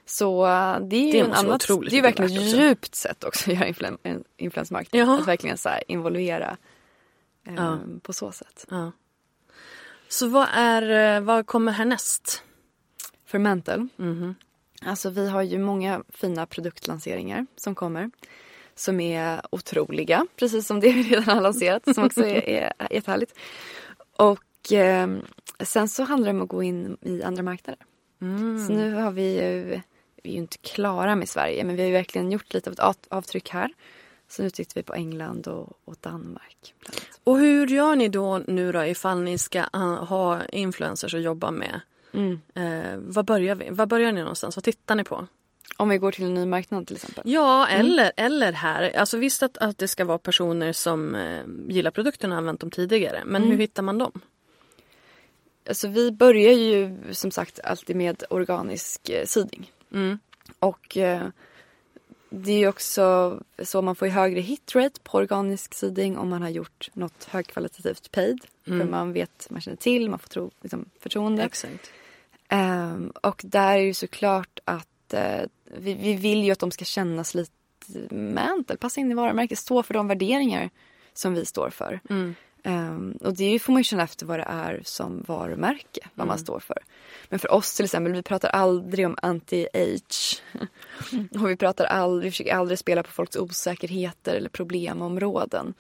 Så 0.06 0.46
eh, 0.46 0.80
det 0.80 0.96
är 0.96 1.06
ju 1.06 1.12
Det 1.12 1.20
en 1.20 1.30
vara 1.30 1.40
annat, 1.40 1.56
otroligt 1.64 1.92
det 1.92 1.98
är 1.98 2.02
verkligen 2.02 2.32
ett 2.32 2.56
djupt 2.56 2.96
sätt 2.96 3.24
också 3.24 3.52
att 3.52 3.56
göra 3.58 3.68
influen, 3.68 3.98
en 4.04 4.24
influensmarknad. 4.38 5.02
Ja. 5.02 5.20
Att 5.20 5.28
verkligen 5.28 5.58
så 5.58 5.70
involvera 5.88 6.58
eh, 7.48 7.54
Ja. 7.56 7.80
på 8.02 8.14
så 8.14 8.32
sätt. 8.32 8.66
Ja. 8.70 8.92
Så 10.14 10.28
vad, 10.28 10.48
är, 10.54 11.16
eh, 11.18 11.22
vad 11.22 11.48
kommer 11.48 11.72
härnäst? 11.72 12.44
För 13.26 13.40
Mental. 13.40 13.88
Mhm. 13.96 14.36
Alltså 14.86 15.10
vi 15.10 15.30
har 15.30 15.42
ju 15.42 15.60
många 15.60 16.04
fina 16.10 16.46
produktlanseringar 16.46 17.46
som 17.56 17.76
kommer. 17.76 18.12
Som 18.76 19.00
är 19.00 19.42
otroliga, 19.50 20.26
precis 20.36 20.68
som 20.68 20.80
det 20.80 20.94
vi 20.94 21.04
redan 21.04 21.36
har 21.36 21.42
lanserat. 21.42 21.96
Som 21.96 22.04
också 22.04 22.26
är, 22.26 22.50
är 22.50 22.74
jättehärligt. 22.92 23.34
Och 24.18 24.74
eh, 24.74 25.10
sen 25.60 25.90
så 25.90 26.04
handlar 26.04 26.34
det 26.34 26.38
om 26.38 26.44
att 26.44 26.50
gå 26.50 26.64
in 26.64 26.98
i 27.02 27.24
andra 27.24 27.44
marknader. 27.44 27.86
Så 28.68 28.74
nu 28.74 28.94
har 28.94 29.12
vi 29.12 29.42
ju, 29.42 29.64
vi 30.24 30.30
är 30.30 30.34
ju 30.34 30.38
inte 30.38 30.58
klara 30.58 31.16
med 31.16 31.30
Sverige 31.30 31.64
men 31.64 31.76
vi 31.76 31.82
har 31.82 31.88
ju 31.88 31.94
verkligen 31.94 32.32
gjort 32.32 32.54
lite 32.54 32.70
av 32.70 32.74
ett 32.74 32.80
av- 32.80 32.96
avtryck 33.10 33.50
här. 33.50 33.74
Så 34.34 34.44
nu 34.44 34.50
tittar 34.50 34.76
vi 34.76 34.84
på 34.84 34.94
England 34.94 35.48
och, 35.48 35.80
och 35.86 35.96
Danmark. 36.02 36.74
Och 37.24 37.38
hur 37.40 37.68
gör 37.68 37.96
ni 37.96 38.10
då 38.10 38.42
nu 38.48 38.72
då 38.72 38.86
ifall 38.86 39.22
ni 39.22 39.38
ska 39.38 39.60
uh, 39.60 40.04
ha 40.04 40.46
influencers 40.46 41.14
att 41.14 41.22
jobba 41.22 41.52
med? 41.52 41.82
Eh, 42.54 42.98
vad 42.98 43.26
börjar 43.26 43.56
vi? 43.56 43.70
Vad 43.70 43.88
börjar 43.88 44.12
ni 44.12 44.22
någonstans? 44.22 44.56
Vad 44.56 44.64
tittar 44.64 44.96
ni 44.96 45.04
på? 45.04 45.28
Om 45.78 45.90
vi 45.90 45.98
går 45.98 46.12
till 46.12 46.26
en 46.26 46.34
ny 46.34 46.46
marknad 46.46 46.88
till 46.88 46.96
exempel. 46.96 47.24
Ja, 47.26 47.68
eller, 47.68 48.12
eller 48.18 48.52
här. 48.52 48.98
Alltså 48.98 49.18
visst 49.18 49.44
att, 49.44 49.58
att 49.58 49.78
det 49.78 49.88
ska 49.88 50.06
vara 50.06 50.18
personer 50.18 50.74
som 50.74 51.16
eh, 51.16 51.44
gillar 51.68 51.92
produkterna 51.92 52.36
och 52.36 52.40
använt 52.40 52.60
dem 52.60 52.72
tidigare. 52.72 53.24
Men 53.26 53.44
hur 53.44 53.58
hittar 53.58 53.84
man 53.84 53.98
dem? 53.98 54.22
Alltså 55.68 55.88
vi 55.88 56.12
börjar 56.12 56.54
ju 56.54 56.98
som 57.12 57.32
sagt 57.32 57.60
alltid 57.60 57.96
med 57.96 58.24
organisk 58.30 59.10
eh, 59.10 59.26
siding. 59.26 59.72
Och 60.60 60.98
eh, 60.98 61.28
det 62.36 62.52
är 62.52 62.58
ju 62.58 62.68
också 62.68 63.40
så 63.64 63.82
man 63.82 63.96
får 63.96 64.08
ju 64.08 64.14
högre 64.14 64.40
hitrate 64.40 65.00
på 65.04 65.18
organisk 65.18 65.74
siding 65.74 66.18
om 66.18 66.30
man 66.30 66.42
har 66.42 66.50
gjort 66.50 66.90
något 66.94 67.24
högkvalitativt 67.24 68.12
paid. 68.12 68.46
För 68.66 68.86
man 68.86 69.14
vet, 69.14 69.48
man 69.50 69.62
känner 69.62 69.78
till, 69.78 70.10
man 70.10 70.20
får 70.20 70.30
tro, 70.30 70.52
liksom, 70.62 70.86
förtroende. 71.00 71.44
Exakt. 71.44 71.92
Ehm, 72.50 73.10
och 73.22 73.42
där 73.46 73.74
är 73.74 73.82
ju 73.82 73.94
såklart 73.94 74.60
att 74.66 75.14
eh, 75.14 75.42
vi, 75.66 75.94
vi 75.94 76.14
vill 76.14 76.44
ju 76.44 76.52
att 76.52 76.60
de 76.60 76.72
ska 76.72 76.86
kännas 76.86 77.36
lite 77.36 77.52
mantel, 78.16 78.78
passa 78.78 79.02
in 79.02 79.12
i 79.12 79.14
varumärket, 79.14 79.60
stå 79.60 79.84
för 79.84 79.94
de 79.94 80.08
värderingar 80.08 80.70
som 81.14 81.34
vi 81.34 81.46
står 81.46 81.70
för. 81.70 82.00
Ehm, 82.64 83.18
och 83.22 83.34
det 83.34 83.60
får 83.60 83.74
man 83.74 83.80
ju 83.80 83.84
känna 83.84 84.04
efter 84.04 84.26
vad 84.26 84.40
det 84.40 84.46
är 84.48 84.82
som 84.86 85.24
varumärke, 85.28 86.08
vad 86.14 86.28
man 86.28 86.40
står 86.40 86.60
för. 86.60 86.78
Men 87.30 87.40
för 87.40 87.52
oss 87.52 87.76
till 87.76 87.86
exempel, 87.86 88.14
vi 88.14 88.24
pratar 88.24 88.50
aldrig 88.50 89.06
om 89.06 89.16
anti-age. 89.22 90.42
och 91.42 91.50
vi, 91.50 91.56
pratar 91.56 91.86
aldrig, 91.86 92.24
vi 92.24 92.32
försöker 92.32 92.56
aldrig 92.56 92.80
spela 92.80 93.04
på 93.04 93.12
folks 93.12 93.36
osäkerheter 93.36 94.36
eller 94.36 94.50
problemområden. 94.50 95.74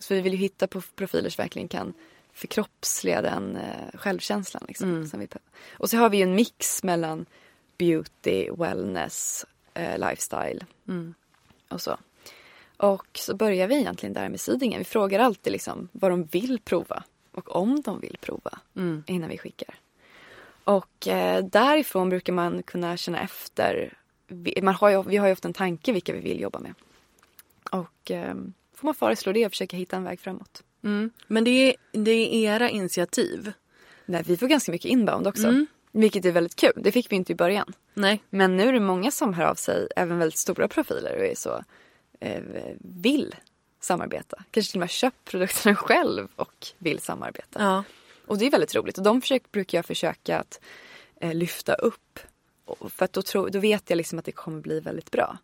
Så 0.00 0.14
vi 0.14 0.20
vill 0.20 0.32
ju 0.32 0.38
hitta 0.38 0.66
på 0.66 0.80
profiler 0.80 1.30
som 1.30 1.42
verkligen 1.42 1.68
kan 1.68 1.92
förkroppsliga 2.32 3.22
den 3.22 3.56
eh, 3.56 3.98
självkänslan. 3.98 4.64
Liksom, 4.68 5.06
som 5.06 5.20
vi, 5.20 5.28
och 5.72 5.90
så 5.90 5.96
har 5.96 6.10
vi 6.10 6.22
en 6.22 6.34
mix 6.34 6.82
mellan 6.82 7.26
beauty, 7.78 8.50
wellness, 8.50 9.46
eh, 9.74 9.98
lifestyle 9.98 10.64
och 11.68 11.80
så. 11.80 11.96
Och 12.78 13.06
så 13.12 13.36
börjar 13.36 13.68
vi 13.68 13.78
egentligen 13.78 14.12
där 14.12 14.28
med 14.28 14.40
sidingen. 14.40 14.78
Vi 14.78 14.84
frågar 14.84 15.20
alltid 15.20 15.52
liksom 15.52 15.88
vad 15.92 16.10
de 16.10 16.24
vill 16.24 16.60
prova 16.64 17.02
och 17.32 17.56
om 17.56 17.80
de 17.80 18.00
vill 18.00 18.16
prova 18.20 18.58
innan 19.06 19.30
vi 19.30 19.38
skickar. 19.38 19.74
Och 20.64 21.08
eh, 21.08 21.44
därifrån 21.44 22.08
brukar 22.08 22.32
man 22.32 22.62
kunna 22.62 22.96
känna 22.96 23.20
efter. 23.20 23.94
Vi, 24.26 24.58
man 24.62 24.74
har 24.74 24.90
ju, 24.90 25.02
vi 25.02 25.16
har 25.16 25.26
ju 25.26 25.32
ofta 25.32 25.48
en 25.48 25.54
tanke 25.54 25.92
vilka 25.92 26.12
vi 26.12 26.20
vill 26.20 26.40
jobba 26.40 26.58
med. 26.58 26.74
Och 27.70 28.10
eh, 28.10 28.34
får 28.74 28.86
man 28.86 28.94
föreslå 28.94 29.32
det 29.32 29.46
och 29.46 29.52
försöka 29.52 29.76
hitta 29.76 29.96
en 29.96 30.04
väg 30.04 30.20
framåt. 30.20 30.62
Men 31.26 31.44
det 31.44 31.50
är, 31.50 31.74
det 31.92 32.10
är 32.10 32.54
era 32.54 32.70
initiativ. 32.70 33.52
Nej, 34.06 34.22
vi 34.26 34.36
får 34.36 34.46
ganska 34.46 34.72
mycket 34.72 34.90
inbound 34.90 35.26
också. 35.26 35.46
Vilket 35.92 36.24
är 36.24 36.32
väldigt 36.32 36.56
kul. 36.56 36.72
Det 36.76 36.92
fick 36.92 37.12
vi 37.12 37.16
inte 37.16 37.32
i 37.32 37.34
början. 37.34 37.72
Nej. 37.94 38.22
Men 38.30 38.56
nu 38.56 38.68
är 38.68 38.72
det 38.72 38.80
många 38.80 39.10
som 39.10 39.34
hör 39.34 39.44
av 39.44 39.54
sig, 39.54 39.88
även 39.96 40.18
väldigt 40.18 40.38
stora 40.38 40.68
profiler 40.68 41.16
och 41.16 41.24
är 41.24 41.34
så, 41.34 41.64
eh, 42.20 42.42
vill 42.80 43.34
samarbeta. 43.80 44.44
Kanske 44.50 44.72
till 44.72 44.78
och 44.78 44.80
med 44.80 44.90
köpt 44.90 45.24
produkterna 45.24 45.76
själv 45.76 46.28
och 46.36 46.66
vill 46.78 46.98
samarbeta. 46.98 47.62
Ja. 47.62 47.84
Och 48.26 48.38
det 48.38 48.46
är 48.46 48.50
väldigt 48.50 48.74
roligt 48.74 48.98
och 48.98 49.04
de 49.04 49.20
försök, 49.20 49.52
brukar 49.52 49.78
jag 49.78 49.86
försöka 49.86 50.38
att 50.38 50.60
eh, 51.20 51.34
lyfta 51.34 51.74
upp. 51.74 52.18
Och 52.64 52.92
för 52.92 53.04
att 53.04 53.12
då, 53.12 53.22
tro, 53.22 53.48
då 53.48 53.58
vet 53.58 53.90
jag 53.90 53.96
liksom 53.96 54.18
att 54.18 54.24
det 54.24 54.32
kommer 54.32 54.60
bli 54.60 54.80
väldigt 54.80 55.10
bra. 55.10 55.38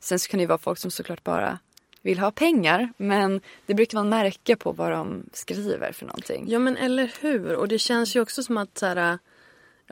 Sen 0.00 0.18
så 0.18 0.28
kan 0.28 0.38
det 0.38 0.42
ju 0.42 0.48
vara 0.48 0.58
folk 0.58 0.78
som 0.78 0.90
såklart 0.90 1.24
bara 1.24 1.58
vill 2.02 2.18
ha 2.18 2.30
pengar. 2.30 2.92
Men 2.96 3.40
det 3.66 3.74
brukar 3.74 3.98
vara 3.98 4.04
en 4.04 4.08
märke 4.08 4.56
på 4.56 4.72
vad 4.72 4.90
de 4.90 5.24
skriver 5.32 5.92
för 5.92 6.06
någonting. 6.06 6.44
Ja 6.48 6.58
men 6.58 6.76
eller 6.76 7.12
hur. 7.20 7.56
Och 7.56 7.68
det 7.68 7.78
känns 7.78 8.16
ju 8.16 8.20
också 8.20 8.42
som 8.42 8.56
att 8.56 8.78
så 8.78 8.86
här, 8.86 9.18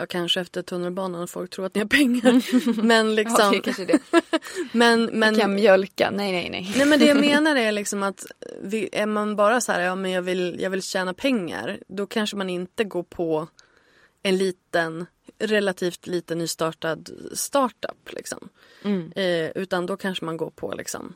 ja 0.01 0.07
kanske 0.07 0.41
efter 0.41 0.63
tunnelbanan 0.63 1.29
folk 1.29 1.51
tror 1.51 1.67
att 1.67 1.75
ni 1.75 1.81
har 1.81 1.89
pengar. 1.89 2.83
men 2.83 3.15
liksom. 3.15 3.55
Ja, 3.55 3.61
det 3.65 3.85
det. 3.85 3.99
men, 4.73 5.05
men, 5.05 5.35
Jag 5.35 5.41
kan 5.41 5.55
mjölka. 5.55 6.11
Nej, 6.11 6.33
nej, 6.33 6.51
nej. 6.51 6.73
Nej 6.77 6.87
men 6.87 6.99
det 6.99 7.07
jag 7.07 7.21
menar 7.21 7.57
är 7.57 7.73
liksom 7.73 8.03
att 8.03 8.27
vi, 8.63 8.89
är 8.93 9.07
man 9.07 9.37
bara 9.37 9.61
så 9.61 9.73
här, 9.73 9.81
ja 9.81 9.95
men 9.95 10.11
jag 10.11 10.23
vill, 10.23 10.57
jag 10.61 10.71
vill 10.71 10.83
tjäna 10.83 11.15
pengar. 11.15 11.79
Då 11.89 12.07
kanske 12.07 12.37
man 12.37 12.51
inte 12.51 12.85
går 12.85 13.03
på 13.03 13.49
en 14.23 14.37
liten, 14.37 15.07
relativt 15.39 16.07
liten 16.07 16.39
nystartad 16.39 17.11
startup 17.33 18.13
liksom. 18.13 18.49
Mm. 18.85 19.13
Eh, 19.17 19.51
utan 19.55 19.87
då 19.87 19.97
kanske 19.97 20.25
man 20.25 20.37
går 20.37 20.51
på 20.51 20.75
liksom 20.77 21.15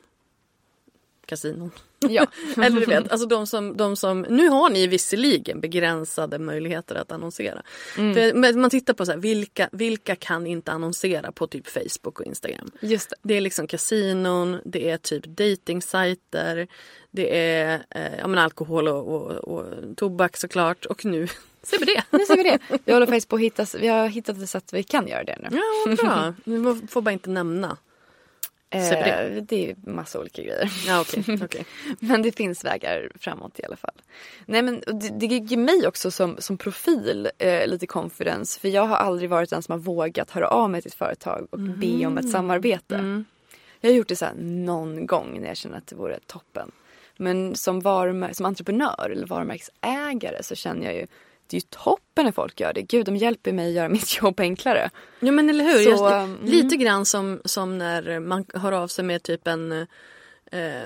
kasinon. 1.27 1.70
Ja. 2.09 2.27
Eller 2.57 2.81
du 2.81 2.87
vet, 2.87 3.12
alltså 3.12 3.27
de 3.27 3.47
som, 3.47 3.77
de 3.77 3.97
som, 3.97 4.20
nu 4.20 4.49
har 4.49 4.70
ni 4.70 4.87
visserligen 4.87 5.61
begränsade 5.61 6.39
möjligheter 6.39 6.95
att 6.95 7.12
annonsera. 7.12 7.62
Mm. 7.99 8.14
För, 8.14 8.35
men 8.35 8.61
man 8.61 8.70
tittar 8.70 8.95
på 8.95 9.07
så 9.07 9.12
här, 9.12 9.18
vilka, 9.18 9.68
vilka 9.72 10.16
kan 10.16 10.47
inte 10.47 10.72
annonsera 10.72 11.33
på 11.33 11.47
typ 11.47 11.66
Facebook 11.68 12.20
och 12.20 12.27
Instagram? 12.27 12.70
Just 12.81 13.11
det. 13.11 13.16
Det 13.22 13.35
är 13.35 13.41
liksom 13.41 13.66
kasinon, 13.66 14.61
det 14.64 14.91
är 14.91 14.97
typ 14.97 15.25
datingsajter, 15.27 16.68
det 17.11 17.39
är 17.39 17.83
eh, 17.91 18.18
ja, 18.18 18.27
men 18.27 18.39
alkohol 18.39 18.89
och, 18.89 19.09
och, 19.09 19.31
och 19.31 19.97
tobak 19.97 20.37
såklart 20.37 20.85
och 20.87 21.05
nu 21.05 21.29
CBD. 21.62 21.91
Nu 22.11 22.18
ser 22.18 22.37
vi 22.37 22.43
det. 22.43 22.59
Vi 22.85 22.93
håller 22.93 23.07
faktiskt 23.07 23.29
på 23.29 23.37
att 23.37 23.43
hitta, 23.43 23.66
vi 23.81 23.89
har 23.89 24.09
hittat 24.09 24.39
ett 24.39 24.49
sätt 24.51 24.72
vi 24.72 24.83
kan 24.83 25.09
göra 25.09 25.25
det 25.25 25.39
nu. 25.41 25.49
Ja, 25.87 25.95
bra. 25.95 26.35
Du 26.45 26.87
får 26.89 27.03
bara 27.03 27.12
inte 27.12 27.31
nämna. 27.31 27.77
Eh, 28.70 29.42
det 29.42 29.70
är 29.70 29.76
massa 29.90 30.20
olika 30.20 30.42
grejer. 30.42 30.72
Ja, 30.86 31.00
okej. 31.00 31.38
okej. 31.44 31.64
Men 32.00 32.22
det 32.22 32.32
finns 32.32 32.64
vägar 32.64 33.10
framåt 33.20 33.58
i 33.60 33.64
alla 33.64 33.76
fall. 33.76 33.94
Nej 34.46 34.62
men 34.62 34.82
det, 34.86 35.08
det 35.18 35.26
ger 35.26 35.56
mig 35.56 35.86
också 35.86 36.10
som, 36.10 36.36
som 36.38 36.58
profil 36.58 37.28
eh, 37.38 37.66
lite 37.66 37.86
confidence. 37.86 38.60
För 38.60 38.68
jag 38.68 38.86
har 38.86 38.96
aldrig 38.96 39.30
varit 39.30 39.50
den 39.50 39.62
som 39.62 39.72
har 39.72 39.78
vågat 39.78 40.30
höra 40.30 40.48
av 40.48 40.70
mig 40.70 40.82
till 40.82 40.88
ett 40.88 40.94
företag 40.98 41.48
och 41.50 41.60
be 41.60 42.06
om 42.06 42.18
ett 42.18 42.30
samarbete. 42.30 43.24
Jag 43.80 43.90
har 43.90 43.96
gjort 43.96 44.08
det 44.08 44.16
så 44.16 44.26
någon 44.40 45.06
gång 45.06 45.40
när 45.40 45.48
jag 45.48 45.56
känner 45.56 45.78
att 45.78 45.86
det 45.86 45.96
vore 45.96 46.18
toppen. 46.26 46.70
Men 47.16 47.56
som, 47.56 47.80
varumär- 47.82 48.32
som 48.32 48.46
entreprenör 48.46 49.10
eller 49.10 49.26
varumärkesägare 49.26 50.42
så 50.42 50.54
känner 50.54 50.84
jag 50.86 50.94
ju 50.94 51.06
det 51.47 51.57
är 51.57 51.61
ju 51.61 51.66
toppen 51.70 52.24
när 52.24 52.32
folk 52.32 52.61
gör 52.61 52.72
det. 52.72 52.82
Gud, 52.82 53.07
de 53.07 53.16
hjälper 53.16 53.53
mig 53.53 53.68
att 53.68 53.74
göra 53.74 53.88
mitt 53.99 54.22
jobb 54.22 54.40
enklare. 54.40 54.90
Ja 55.20 55.32
men 55.32 55.51
eller 55.51 55.64
hur. 55.64 55.78
Så, 55.78 55.90
Jag, 55.90 56.22
mm. 56.22 56.38
Lite 56.45 56.76
grann 56.76 57.07
som, 57.07 57.40
som 57.45 57.78
när 57.78 58.20
man 58.20 58.45
hör 58.55 58.72
av 58.72 58.88
sig 58.88 59.05
med 59.05 59.22
typ 59.22 59.47
en, 59.47 59.72
eh, 60.53 60.82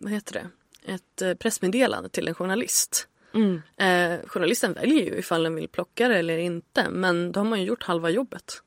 vad 0.00 0.12
heter 0.12 0.32
det, 0.32 0.48
ett 0.92 1.22
eh, 1.22 1.34
pressmeddelande 1.34 2.08
till 2.08 2.28
en 2.28 2.34
journalist. 2.34 3.08
Mm. 3.34 3.62
Eh, 3.76 4.26
journalisten 4.26 4.72
väljer 4.72 5.04
ju 5.04 5.18
ifall 5.18 5.42
den 5.42 5.54
vill 5.54 5.68
plocka 5.68 6.08
det 6.08 6.18
eller 6.18 6.38
inte 6.38 6.90
men 6.90 7.32
då 7.32 7.40
har 7.40 7.44
man 7.44 7.60
ju 7.60 7.66
gjort 7.66 7.82
halva 7.82 8.10
jobbet. 8.10 8.62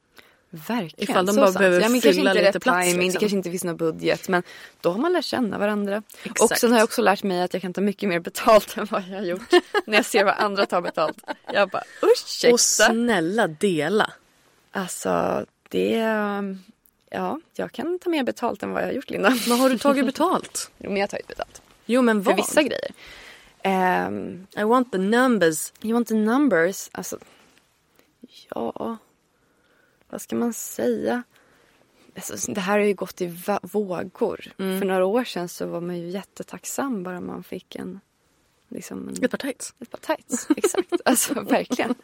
Verkligen. 0.54 1.12
Ifall 1.12 1.26
de 1.26 1.32
så 1.32 1.40
bara 1.40 1.48
sant. 1.48 1.58
behöver 1.58 1.82
ja, 1.82 1.90
men 1.90 2.02
fylla 2.02 2.32
inte 2.32 2.46
lite 2.46 2.60
plats, 2.60 2.88
timing, 2.88 3.02
liksom. 3.02 3.14
Det 3.14 3.20
kanske 3.20 3.38
inte 3.38 3.52
finns 3.52 3.64
någon 3.64 3.78
budget. 3.78 4.30
Men 4.30 4.44
då 4.82 4.92
har 4.92 4.98
man 4.98 5.14
lärt 5.14 5.26
känna 5.26 5.58
varandra. 5.58 6.04
Exakt. 6.24 6.42
Och 6.42 6.58
sen 6.58 6.72
har 6.72 6.78
jag 6.80 6.84
också 6.84 7.02
lärt 7.02 7.24
mig 7.24 7.42
att 7.42 7.54
jag 7.54 7.62
kan 7.62 7.74
ta 7.74 7.82
mycket 7.82 8.10
mer 8.10 8.20
betalt 8.20 8.78
än 8.78 8.88
vad 8.92 9.04
jag 9.10 9.18
har 9.18 9.26
gjort. 9.26 9.52
när 9.86 9.98
jag 9.98 10.06
ser 10.06 10.24
vad 10.24 10.34
andra 10.38 10.66
tar 10.66 10.82
betalt. 10.82 11.18
Jag 11.54 11.70
bara 11.70 11.84
ursäkta. 12.02 12.54
Och 12.54 12.60
snälla 12.60 13.48
dela. 13.48 14.14
Alltså 14.72 15.46
det... 15.70 15.98
Ja, 17.14 17.40
jag 17.54 17.72
kan 17.72 18.00
ta 18.00 18.10
mer 18.10 18.24
betalt 18.24 18.64
än 18.64 18.72
vad 18.72 18.82
jag 18.82 18.88
har 18.88 18.94
gjort 18.94 19.10
Linda. 19.10 19.34
Vad 19.48 19.60
har 19.60 19.70
du 19.70 19.78
tagit 19.78 20.06
betalt? 20.14 20.72
Jo, 20.78 20.90
men 20.90 20.98
jag 20.98 21.04
har 21.04 21.08
tagit 21.08 21.28
betalt. 21.28 21.62
Jo 21.86 22.02
men 22.02 22.24
För 22.24 22.32
vad? 22.32 22.38
vissa 22.38 22.64
grejer. 22.64 22.92
Um, 24.08 24.48
I 24.58 24.64
want 24.64 24.92
the 24.92 24.98
numbers. 24.98 25.74
you 25.82 25.94
want 25.94 26.08
the 26.08 26.14
numbers? 26.14 26.90
Alltså, 26.92 27.18
ja... 28.50 28.98
Vad 30.12 30.22
ska 30.22 30.36
man 30.36 30.54
säga? 30.54 31.24
Alltså, 32.16 32.52
det 32.52 32.62
här 32.62 32.80
har 32.80 32.86
ju 32.86 32.94
gått 32.94 33.22
i 33.22 33.38
vågor. 33.62 34.46
Mm. 34.60 34.80
För 34.80 34.88
några 34.88 35.06
år 35.06 35.24
sedan 35.24 35.50
så 35.50 35.66
var 35.66 35.82
man 35.82 35.98
ju 35.98 36.10
jättetacksam 36.10 37.04
bara 37.04 37.22
man 37.22 37.44
fick 37.44 37.76
en... 37.76 38.00
Liksom 38.74 39.10
en 39.10 39.24
Ett 39.24 39.32
par 39.32 39.38
tights. 39.38 39.74
ett 39.80 39.90
par 39.92 39.98
tights. 40.16 40.48
Exakt. 40.58 40.94
Alltså 41.06 41.34
verkligen. 41.42 41.96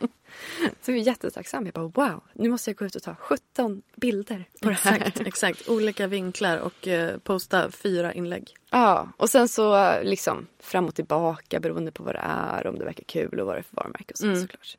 Så 0.82 0.91
jag 0.91 0.97
är 0.97 1.01
jättetacksam. 1.01 1.66
Jag 1.66 1.74
bara 1.74 1.88
wow, 1.88 2.24
nu 2.34 2.49
måste 2.49 2.70
jag 2.70 2.78
gå 2.78 2.86
ut 2.86 2.95
och 2.95 3.03
ta 3.03 3.16
17 3.16 3.82
bilder 3.95 4.45
på 4.62 4.70
det 4.70 4.76
här. 4.76 4.95
Exakt, 4.99 5.20
exakt. 5.28 5.70
Olika 5.70 6.08
vinklar 6.08 6.58
och 6.58 6.88
eh, 6.88 7.18
posta 7.18 7.72
fyra 7.72 8.14
inlägg. 8.14 8.53
Ja, 8.70 9.10
och 9.18 9.30
sen 9.30 9.47
så 9.47 9.93
liksom 10.03 10.47
fram 10.60 10.86
och 10.86 10.95
tillbaka 10.95 11.60
beroende 11.60 11.91
på 11.91 12.03
vad 12.03 12.16
det 12.16 12.22
är, 12.26 12.68
om 12.68 12.80
det 12.80 12.86
verkar 12.86 13.03
kul 13.03 13.39
och 13.39 13.45
vad 13.47 13.55
det 13.55 13.60
är 13.60 13.64
för 13.64 13.76
varumärke 13.76 14.12
och 14.14 14.18
så 14.18 14.26
Mm. 14.26 14.41
såklart. 14.41 14.78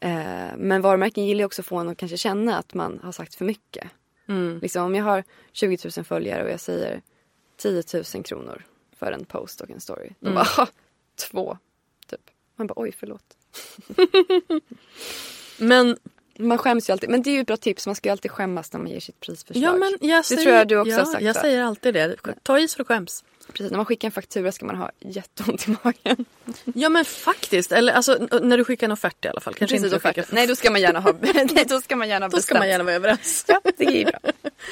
Eh, 0.00 0.56
men 0.56 0.82
varumärken 0.82 1.26
gillar 1.26 1.44
också 1.44 1.62
att 1.62 1.66
få 1.66 1.76
en 1.76 1.88
att 1.88 1.96
kanske 1.96 2.16
känna 2.16 2.58
att 2.58 2.74
man 2.74 3.00
har 3.02 3.12
sagt 3.12 3.34
för 3.34 3.44
mycket. 3.44 3.90
Mm. 4.28 4.58
Liksom 4.62 4.84
om 4.84 4.94
jag 4.94 5.04
har 5.04 5.24
20 5.52 5.78
000 5.96 6.04
följare 6.04 6.44
och 6.44 6.50
jag 6.50 6.60
säger 6.60 7.02
10 7.56 7.82
000 8.14 8.24
kronor 8.24 8.62
för 8.98 9.12
en 9.12 9.24
post 9.24 9.60
och 9.60 9.70
en 9.70 9.80
story. 9.80 10.10
De 10.20 10.26
Mm. 10.26 10.34
bara 10.34 10.44
"Ha, 10.56 10.66
två, 11.30 11.58
typ. 12.06 12.20
Man 12.56 12.66
bara 12.66 12.74
oj 12.82 12.92
förlåt. 12.98 13.36
Men, 15.58 15.96
Man 16.38 16.58
skäms 16.58 16.88
ju 16.88 16.92
alltid. 16.92 17.10
Men 17.10 17.22
det 17.22 17.30
är 17.30 17.34
ju 17.34 17.40
ett 17.40 17.46
bra 17.46 17.56
tips. 17.56 17.86
Man 17.86 17.94
ska 17.94 18.08
ju 18.08 18.12
alltid 18.12 18.30
skämmas 18.30 18.72
när 18.72 18.80
man 18.80 18.90
ger 18.90 19.00
sitt 19.00 19.20
prisförslag. 19.20 19.64
ja, 19.64 19.76
men 19.76 20.08
jag 20.10 20.18
det 20.18 20.22
säger, 20.24 20.42
tror 20.42 20.54
jag 20.56 20.68
du 20.68 20.76
också 20.78 20.90
ja, 20.90 20.98
har 20.98 21.04
sagt. 21.04 21.24
Jag 21.24 21.34
va? 21.34 21.40
säger 21.40 21.62
alltid 21.62 21.94
det. 21.94 22.16
Ta 22.42 22.58
i 22.58 22.68
så 22.68 22.78
du 22.78 22.84
skäms. 22.84 23.24
Precis, 23.52 23.70
när 23.70 23.76
man 23.76 23.86
skickar 23.86 24.08
en 24.08 24.12
faktura 24.12 24.52
ska 24.52 24.66
man 24.66 24.76
ha 24.76 24.90
jätteont 25.00 25.68
i 25.68 25.76
magen. 25.82 26.24
Ja 26.64 26.88
men 26.88 27.04
faktiskt. 27.04 27.72
Eller 27.72 27.92
alltså 27.92 28.28
när 28.42 28.58
du 28.58 28.64
skickar 28.64 28.86
en 28.86 28.92
offert 28.92 29.24
i 29.24 29.28
alla 29.28 29.40
fall. 29.40 29.54
Kanske 29.54 29.76
Precis, 29.76 29.92
inte 29.94 30.08
skickar 30.08 30.24
Nej, 30.30 30.46
då 30.46 30.56
ska 30.56 30.70
man 30.70 30.80
gärna 30.80 31.00
ha, 31.00 31.14
nej, 31.20 31.64
då 31.68 31.80
ska 31.80 31.96
man 31.96 32.08
gärna 32.08 32.28
Då 32.28 32.40
ska 32.40 32.58
man 32.58 32.68
gärna 32.68 32.84
vara 32.84 32.94
överens. 32.94 33.44
Ja, 33.48 33.60
det 33.76 33.84
är 34.02 34.04
bra. 34.04 34.20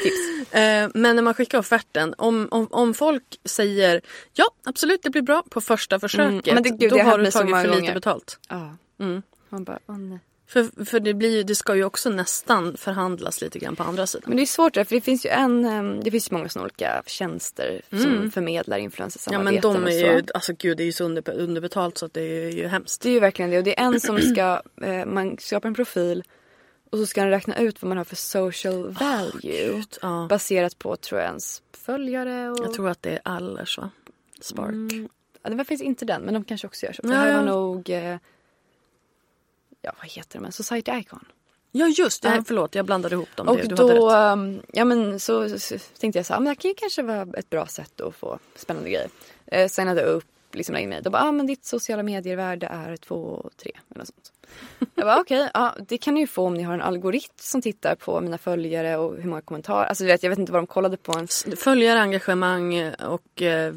Tips. 0.03 0.17
Eh, 0.57 0.89
Men 0.95 1.17
när 1.17 1.23
man 1.23 1.35
skickar 1.35 1.59
offerten, 1.59 2.15
om, 2.19 2.49
om, 2.51 2.69
om 2.71 2.95
folk 2.95 3.23
säger 3.45 4.01
ja 4.33 4.45
absolut 4.65 5.03
det 5.03 5.11
blir 5.11 5.23
bra 5.23 5.43
på 5.51 5.61
första 5.61 6.01
försöket. 6.01 6.47
Mm, 6.49 6.55
men 6.55 6.63
det- 6.63 6.71
gud, 6.71 6.91
då 6.91 6.99
har 6.99 7.19
du 7.19 7.31
tagit 7.31 7.57
för 7.57 7.81
lite 7.81 7.93
betalt. 7.93 8.39
Ja. 8.49 8.77
Mm. 9.01 9.23
Man 9.49 9.65
bara, 9.65 9.79
åh 9.87 9.99
nej. 9.99 10.19
För, 10.49 10.85
för 10.85 11.01
det, 11.01 11.15
blir, 11.15 11.45
det 11.45 11.55
ska 11.55 11.77
ju 11.77 11.85
också 11.85 12.11
nästan 12.11 12.77
förhandlas 12.77 13.41
lite 13.41 13.59
grann 13.59 13.77
på 13.77 13.83
andra 13.83 14.07
sidan. 14.07 14.25
Men 14.27 14.37
det 14.37 14.43
är 14.43 14.47
svårt 14.47 14.75
där, 14.75 14.85
för 14.85 14.95
det 14.95 15.01
finns 15.01 15.27
ju 15.27 15.31
en, 15.31 15.65
em, 15.65 16.01
det 16.05 16.11
finns 16.11 16.31
många 16.31 16.49
såna 16.49 16.63
olika 16.63 17.03
tjänster 17.07 17.83
som 17.91 18.31
förmedlar 18.31 18.77
ja 18.77 18.83
influencersamarbeten 18.85 19.73
men 19.73 19.85
de 19.85 19.93
är 19.93 20.17
ju, 20.17 20.23
alltså 20.35 20.53
gud 20.59 20.77
det 20.77 20.83
är 20.83 20.85
ju 20.85 20.93
så 20.93 21.05
under, 21.05 21.31
underbetalt 21.31 21.99
så 21.99 22.07
att 22.07 22.15
det 22.15 22.21
är 22.21 22.51
ju 22.51 22.67
hemskt. 22.67 23.03
Det 23.03 23.09
är 23.09 23.13
ju 23.13 23.21
verkligen 23.21 23.51
det. 23.51 23.59
Och 23.59 23.65
det 23.65 23.81
är 23.81 23.85
en 23.85 24.01
som 24.01 24.21
ska, 24.21 24.63
eh, 24.83 25.07
man 25.07 25.37
skapar 25.39 25.69
en 25.69 25.75
profil 25.75 26.25
och 26.91 26.99
så 26.99 27.07
ska 27.07 27.21
den 27.21 27.31
räkna 27.31 27.59
ut 27.59 27.83
vad 27.83 27.89
man 27.89 27.99
har 27.99 28.05
för 28.05 28.17
social 28.17 28.89
value. 28.89 29.41
Gud, 29.43 29.99
ja. 30.03 30.27
Baserat 30.31 30.79
på, 30.79 30.97
tror 30.97 31.21
jag, 31.21 31.29
ens 31.29 31.63
följare 31.73 32.51
och... 32.51 32.59
Jag 32.59 32.75
tror 32.75 32.89
att 32.89 33.03
det 33.03 33.11
är 33.11 33.21
Allers 33.25 33.79
va? 33.79 33.91
Spark. 34.41 34.69
Mm, 34.69 35.09
ja, 35.43 35.51
det 35.51 35.65
finns 35.65 35.83
inte 35.83 36.05
den, 36.05 36.23
men 36.23 36.35
de 36.35 36.45
kanske 36.45 36.67
också 36.67 36.87
gör 36.87 36.93
så. 36.93 37.03
Det 37.03 37.09
Ja, 37.09 37.15
här 37.15 37.31
ja. 37.31 37.37
var 37.37 37.47
nog... 37.47 37.91
Eh, 39.87 39.93
ja, 39.93 39.93
vad 39.99 40.11
heter 40.11 40.41
de? 40.41 40.53
Society 40.53 40.93
Icon. 40.93 41.25
Ja 41.73 41.87
just 41.87 42.23
det, 42.23 42.31
Nej. 42.31 42.43
förlåt 42.47 42.75
jag 42.75 42.87
blandade 42.87 43.15
ihop 43.15 43.37
dem. 43.37 43.49
Och 43.49 43.57
det, 43.57 43.75
då, 43.75 44.11
um, 44.11 44.63
ja 44.73 44.85
men 44.85 45.21
så, 45.21 45.59
så 45.59 45.79
tänkte 45.99 46.19
jag 46.19 46.27
så 46.27 46.33
här, 46.33 46.41
men 46.41 46.55
det 46.55 46.61
kan 46.61 46.69
ju 46.69 46.75
kanske 46.75 47.03
vara 47.03 47.27
ett 47.37 47.51
bra 47.51 47.67
sätt 47.67 48.01
att 48.01 48.15
få 48.15 48.39
spännande 48.55 48.91
grejer. 48.91 49.09
Eh, 49.47 49.69
signade 49.69 50.03
upp, 50.03 50.25
liksom 50.53 50.73
la 50.73 50.79
in 50.79 50.89
mig. 50.89 51.03
Då 51.03 51.11
bara, 51.11 51.23
ah, 51.23 51.33
men 51.33 51.47
ditt 51.47 51.65
sociala 51.65 52.03
medier-värde 52.03 52.67
är 52.67 52.97
två, 52.97 53.51
tre 53.57 53.73
eller 53.91 53.99
något 53.99 54.09
sånt. 54.09 54.33
Jag 54.95 55.07
bara 55.07 55.21
okej, 55.21 55.51
ja, 55.55 55.75
det 55.89 55.99
kan 55.99 56.15
ni 56.15 56.21
ju 56.21 56.27
få 56.27 56.47
om 56.47 56.55
ni 56.55 56.63
har 56.63 56.75
en 56.75 56.83
algoritm 56.83 57.35
som 57.41 57.63
tittar 57.63 57.95
på 57.95 58.21
mina 58.21 58.39
följare 58.39 58.97
och 58.97 59.17
hur 59.17 59.29
många 59.29 59.43
kommentarer. 59.43 59.87
Alltså 59.87 60.05
du 60.05 60.09
vet, 60.09 60.23
jag 60.23 60.31
vet 60.31 60.39
inte 60.39 60.53
vad 60.53 60.63
de 60.63 60.67
kollade 60.67 60.97
på 60.97 61.13
ens. 61.13 61.47
Följare, 61.57 62.01
engagemang 62.01 62.93
och 62.93 63.43
eh, 63.43 63.75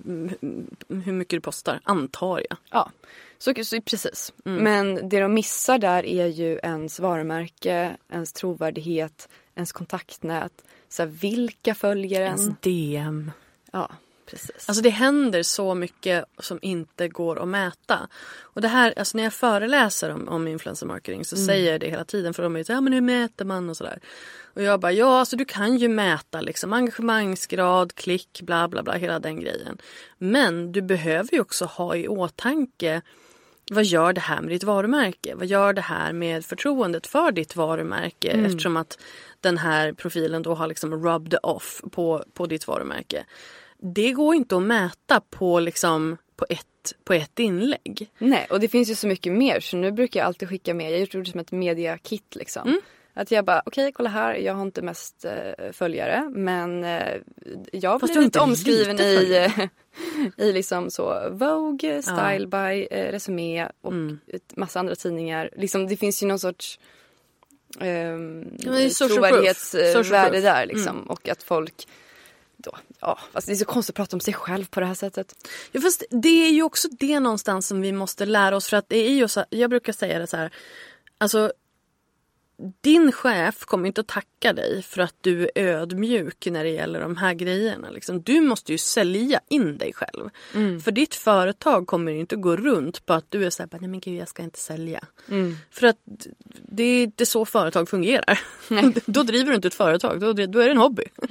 hur 0.87 1.11
mycket 1.11 1.37
du 1.37 1.41
postar, 1.41 1.79
antar 1.83 2.43
jag. 2.49 2.57
Ja, 2.71 2.91
så, 3.39 3.53
så 3.63 3.81
precis. 3.81 4.33
Mm. 4.45 4.63
Men 4.63 5.09
det 5.09 5.19
de 5.19 5.33
missar 5.33 5.77
där 5.77 6.05
är 6.05 6.27
ju 6.27 6.59
ens 6.63 6.99
varumärke, 6.99 7.97
ens 8.11 8.33
trovärdighet, 8.33 9.29
ens 9.55 9.71
kontaktnät. 9.71 10.63
Så 10.89 11.01
här, 11.01 11.09
vilka 11.09 11.75
följer 11.75 12.21
Ens 12.21 12.47
en? 12.47 12.55
DM. 12.61 13.31
Ja, 13.71 13.91
precis. 14.25 14.69
Alltså 14.69 14.83
det 14.83 14.89
händer 14.89 15.43
så 15.43 15.75
mycket 15.75 16.25
som 16.39 16.59
inte 16.61 17.07
går 17.07 17.41
att 17.41 17.47
mäta. 17.47 18.07
Och 18.39 18.61
det 18.61 18.67
här, 18.67 18.93
alltså 18.97 19.17
när 19.17 19.23
jag 19.23 19.33
föreläser 19.33 20.09
om, 20.09 20.27
om 20.27 20.47
influencer 20.47 20.85
marketing 20.85 21.25
så 21.25 21.37
säger 21.37 21.71
jag 21.71 21.81
det 21.81 21.89
hela 21.89 22.05
tiden 22.05 22.33
för 22.33 22.43
de 22.43 22.55
är 22.55 22.59
ju 22.59 22.63
så 22.63 22.71
ja 22.71 22.81
men 22.81 22.93
hur 22.93 23.01
mäter 23.01 23.45
man 23.45 23.69
och 23.69 23.77
sådär. 23.77 23.99
Och 24.53 24.61
jag 24.61 24.79
bara, 24.79 24.91
ja 24.91 25.19
alltså 25.19 25.35
du 25.35 25.45
kan 25.45 25.77
ju 25.77 25.87
mäta 25.87 26.41
liksom 26.41 26.73
engagemangsgrad, 26.73 27.95
klick, 27.95 28.41
bla 28.41 28.67
bla 28.67 28.83
bla, 28.83 28.93
hela 28.93 29.19
den 29.19 29.39
grejen. 29.39 29.77
Men 30.17 30.71
du 30.71 30.81
behöver 30.81 31.33
ju 31.33 31.41
också 31.41 31.65
ha 31.65 31.95
i 31.95 32.07
åtanke 32.07 33.01
vad 33.69 33.83
gör 33.83 34.13
det 34.13 34.21
här 34.21 34.41
med 34.41 34.49
ditt 34.49 34.63
varumärke? 34.63 35.35
Vad 35.35 35.47
gör 35.47 35.73
det 35.73 35.81
här 35.81 36.13
med 36.13 36.45
förtroendet 36.45 37.07
för 37.07 37.31
ditt 37.31 37.55
varumärke 37.55 38.27
eftersom 38.29 38.77
att 38.77 38.99
den 39.41 39.57
här 39.57 39.93
profilen 39.93 40.43
då 40.43 40.53
har 40.53 40.67
liksom 40.67 41.03
rubbed 41.05 41.39
off 41.43 41.81
på, 41.91 42.23
på 42.33 42.45
ditt 42.45 42.67
varumärke. 42.67 43.25
det 43.77 44.11
går 44.11 44.35
inte 44.35 44.57
att 44.57 44.63
mäta 44.63 45.21
på, 45.29 45.59
liksom, 45.59 46.17
på, 46.35 46.45
ett, 46.49 46.93
på 47.03 47.13
ett 47.13 47.39
inlägg. 47.39 48.09
Nej, 48.17 48.47
och 48.49 48.59
det 48.59 48.67
finns 48.67 48.89
ju 48.89 48.95
så 48.95 49.07
mycket 49.07 49.33
mer 49.33 49.59
så 49.59 49.77
nu 49.77 49.91
brukar 49.91 50.19
jag 50.19 50.27
alltid 50.27 50.49
skicka 50.49 50.73
med, 50.73 50.91
jag 50.91 50.99
gjorde 50.99 51.21
det 51.21 51.31
som 51.31 51.39
ett 51.39 51.51
mediakit 51.51 52.35
liksom. 52.35 52.67
Mm. 52.67 52.81
Att 53.19 53.31
jag 53.31 53.45
bara, 53.45 53.61
okej 53.65 53.91
kolla 53.91 54.09
här, 54.09 54.35
jag 54.35 54.53
har 54.53 54.61
inte 54.61 54.81
mest 54.81 55.25
eh, 55.25 55.71
följare 55.71 56.29
men 56.29 56.83
eh, 56.83 57.17
jag 57.71 57.99
Fast 57.99 58.13
blivit 58.13 58.25
inte 58.25 58.39
omskriven 58.39 58.95
lite 58.95 59.09
i, 59.09 59.69
i 60.37 60.53
liksom 60.53 60.91
så 60.91 61.29
Vogue, 61.31 62.01
Style 62.01 62.47
by, 62.47 62.87
eh, 62.91 63.11
Resumé 63.11 63.67
och 63.81 63.91
Mm. 63.91 64.19
massa 64.55 64.79
andra 64.79 64.95
tidningar. 64.95 65.49
Liksom, 65.57 65.87
det 65.87 65.97
finns 65.97 66.23
ju 66.23 66.27
någon 66.27 66.39
sorts 66.39 66.79
um, 67.79 68.57
Ja. 68.59 68.89
Social 68.89 69.09
trovärdighetsvärde 69.09 70.41
där 70.41 70.65
liksom. 70.65 71.03
Och 71.03 71.29
att 71.29 71.43
folk 71.43 71.87
då, 72.57 72.71
ja, 72.99 73.19
fast 73.31 73.47
det 73.47 73.53
är 73.53 73.55
så 73.55 73.65
konstigt 73.65 73.93
att 73.93 73.95
prata 73.97 74.15
om 74.15 74.19
sig 74.19 74.33
själv 74.33 74.65
på 74.65 74.79
det 74.79 74.85
här 74.85 74.93
sättet. 74.93 75.35
Ja, 75.71 75.81
fast 75.81 76.03
det 76.09 76.47
är 76.47 76.51
ju 76.51 76.63
också 76.63 76.87
det 76.91 77.19
någonstans 77.19 77.67
som 77.67 77.81
vi 77.81 77.91
måste 77.91 78.25
lära 78.25 78.55
oss. 78.55 78.69
För 78.69 78.77
att 78.77 78.89
det 78.89 78.97
är 78.97 79.11
ju 79.11 79.27
så, 79.27 79.45
jag 79.49 79.69
brukar 79.69 79.93
säga 79.93 80.19
det 80.19 80.27
så 80.27 80.37
här. 80.37 80.51
Alltså, 81.17 81.51
din 82.81 83.11
chef 83.11 83.65
kommer 83.65 83.87
inte 83.87 84.01
att 84.01 84.07
tacka 84.07 84.53
dig 84.53 84.83
för 84.83 85.01
att 85.01 85.15
du 85.21 85.49
är 85.55 85.63
ödmjuk 85.63 86.45
när 86.45 86.63
det 86.63 86.69
gäller 86.69 87.01
de 87.01 87.17
här 87.17 87.33
grejerna. 87.33 87.89
Liksom. 87.89 88.21
Du 88.21 88.41
måste 88.41 88.71
ju 88.71 88.77
sälja 88.77 89.39
in 89.49 89.77
dig 89.77 89.93
själv. 89.93 90.29
För 90.79 90.91
ditt 90.91 91.15
företag 91.15 91.87
kommer 91.87 92.11
inte 92.11 92.35
att 92.35 92.41
gå 92.41 92.55
runt 92.55 93.05
på 93.05 93.13
att 93.13 93.25
du 93.29 93.45
är 93.45 93.49
så 93.49 93.63
här, 93.63 93.67
bara, 93.67 93.77
nej 93.77 93.89
men 93.89 93.99
gud 93.99 94.19
jag 94.19 94.27
ska 94.27 94.43
inte 94.43 94.59
sälja. 94.59 95.03
För 95.71 95.87
att 95.87 95.97
det 96.71 96.83
är 96.83 97.03
inte 97.03 97.25
så 97.25 97.45
företag 97.45 97.89
fungerar. 97.89 98.39
då 99.11 99.23
driver 99.23 99.49
du 99.49 99.55
inte 99.55 99.67
ett 99.67 99.73
företag, 99.73 100.19
då, 100.19 100.33
då 100.33 100.59
är 100.59 100.65
det 100.65 100.71
en 100.71 100.77
hobby. 100.77 101.03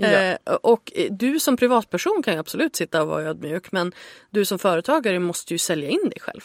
Eh, 0.00 0.36
och 0.44 0.92
du 1.10 1.40
som 1.40 1.56
privatperson 1.56 2.22
kan 2.22 2.34
ju 2.34 2.40
absolut 2.40 2.76
sitta 2.76 3.02
och 3.02 3.08
vara 3.08 3.22
ödmjuk 3.22 3.72
men 3.72 3.92
du 4.30 4.44
som 4.44 4.58
företagare 4.58 5.18
måste 5.18 5.54
ju 5.54 5.58
sälja 5.58 5.88
in 5.88 6.08
dig 6.10 6.20
själv. 6.20 6.40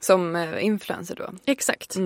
Som 0.00 0.36
eh, 0.36 0.64
influencer 0.64 1.14
då. 1.14 1.30
Exakt. 1.46 1.96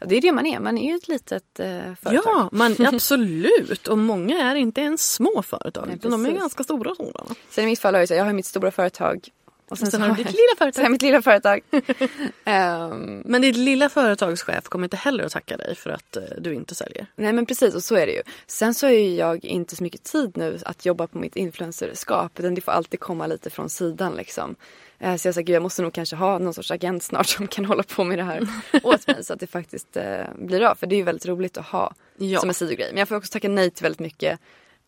Ja, 0.00 0.06
det 0.06 0.16
är 0.16 0.20
det 0.20 0.32
man 0.32 0.46
är, 0.46 0.60
man 0.60 0.78
är 0.78 0.90
ju 0.90 0.96
ett 0.96 1.08
litet 1.08 1.60
eh, 1.60 1.66
företag. 2.02 2.22
Ja, 2.24 2.48
man, 2.52 2.76
absolut. 2.86 3.88
Och 3.88 3.98
många 3.98 4.50
är 4.50 4.54
inte 4.54 4.80
ens 4.80 5.12
små 5.12 5.42
företag. 5.42 5.84
Nej, 5.86 5.96
utan 5.96 6.10
de 6.10 6.26
är 6.26 6.30
ganska 6.30 6.64
stora 6.64 6.94
sådana. 6.94 7.34
Sen 7.50 7.64
i 7.64 7.66
mitt 7.66 7.78
fall 7.78 7.94
har 7.94 8.00
jag, 8.00 8.08
så 8.08 8.14
jag 8.14 8.24
har 8.24 8.32
mitt 8.32 8.46
stora 8.46 8.70
företag. 8.70 9.28
Och 9.68 9.78
Sen, 9.78 9.90
så 9.90 9.98
har 9.98 10.08
du 10.08 10.14
ditt 10.14 10.26
lilla 10.26 10.36
Sen 10.58 10.66
har 10.66 10.72
företag. 10.72 10.90
mitt 10.90 11.02
lilla 11.02 11.22
företag. 11.22 11.60
Ehm, 12.44 13.22
Men 13.24 13.42
ditt 13.42 13.56
lilla 13.56 13.88
företagschef 13.88 14.64
kommer 14.68 14.84
inte 14.86 14.96
heller 14.96 15.24
att 15.24 15.32
tacka 15.32 15.56
dig 15.56 15.74
för 15.74 15.90
att 15.90 16.16
eh, 16.16 16.22
du 16.38 16.54
inte 16.54 16.74
säljer. 16.74 17.06
nej 17.16 17.32
men 17.32 17.46
precis 17.46 17.74
och 17.74 17.84
så 17.84 17.94
är 17.96 18.06
det 18.06 18.12
ju. 18.12 18.22
Sen 18.46 18.74
så 18.74 18.86
har 18.86 18.92
ju 18.92 19.14
jag 19.14 19.44
inte 19.44 19.76
så 19.76 19.82
mycket 19.82 20.02
tid 20.02 20.32
nu 20.36 20.58
att 20.64 20.86
jobba 20.86 21.06
på 21.06 21.18
mitt 21.18 21.36
influencerskap. 21.36 22.40
Utan 22.40 22.54
det 22.54 22.60
får 22.60 22.72
alltid 22.72 23.00
komma 23.00 23.26
lite 23.26 23.50
från 23.50 23.70
sidan 23.70 24.14
liksom. 24.14 24.56
Eh, 25.00 25.16
Så 25.16 25.28
jag 25.28 25.34
sa, 25.34 25.40
gud 25.40 25.56
jag 25.56 25.62
måste 25.62 25.82
nog 25.82 25.92
kanske 25.92 26.16
ha 26.16 26.38
någon 26.38 26.54
sorts 26.54 26.70
agent 26.70 27.02
snart 27.02 27.26
som 27.26 27.46
kan 27.46 27.64
hålla 27.64 27.82
på 27.82 28.04
med 28.04 28.18
det 28.18 28.24
här 28.24 28.48
åt 28.82 29.06
mig. 29.06 29.24
Så 29.24 29.32
att 29.32 29.40
det 29.40 29.46
faktiskt 29.46 29.96
eh, 29.96 30.24
blir 30.34 30.62
av. 30.62 30.74
För 30.74 30.86
det 30.86 30.94
är 30.94 30.96
ju 30.96 31.02
väldigt 31.02 31.26
roligt 31.26 31.56
att 31.58 31.66
ha 31.66 31.94
Ja. 32.16 32.40
som 32.40 32.48
en 32.50 32.54
sidogrej. 32.54 32.88
Men 32.90 32.98
jag 32.98 33.08
får 33.08 33.16
också 33.16 33.32
tacka 33.32 33.48
nej 33.48 33.70
till 33.70 33.82
väldigt 33.82 34.00
mycket. 34.00 34.40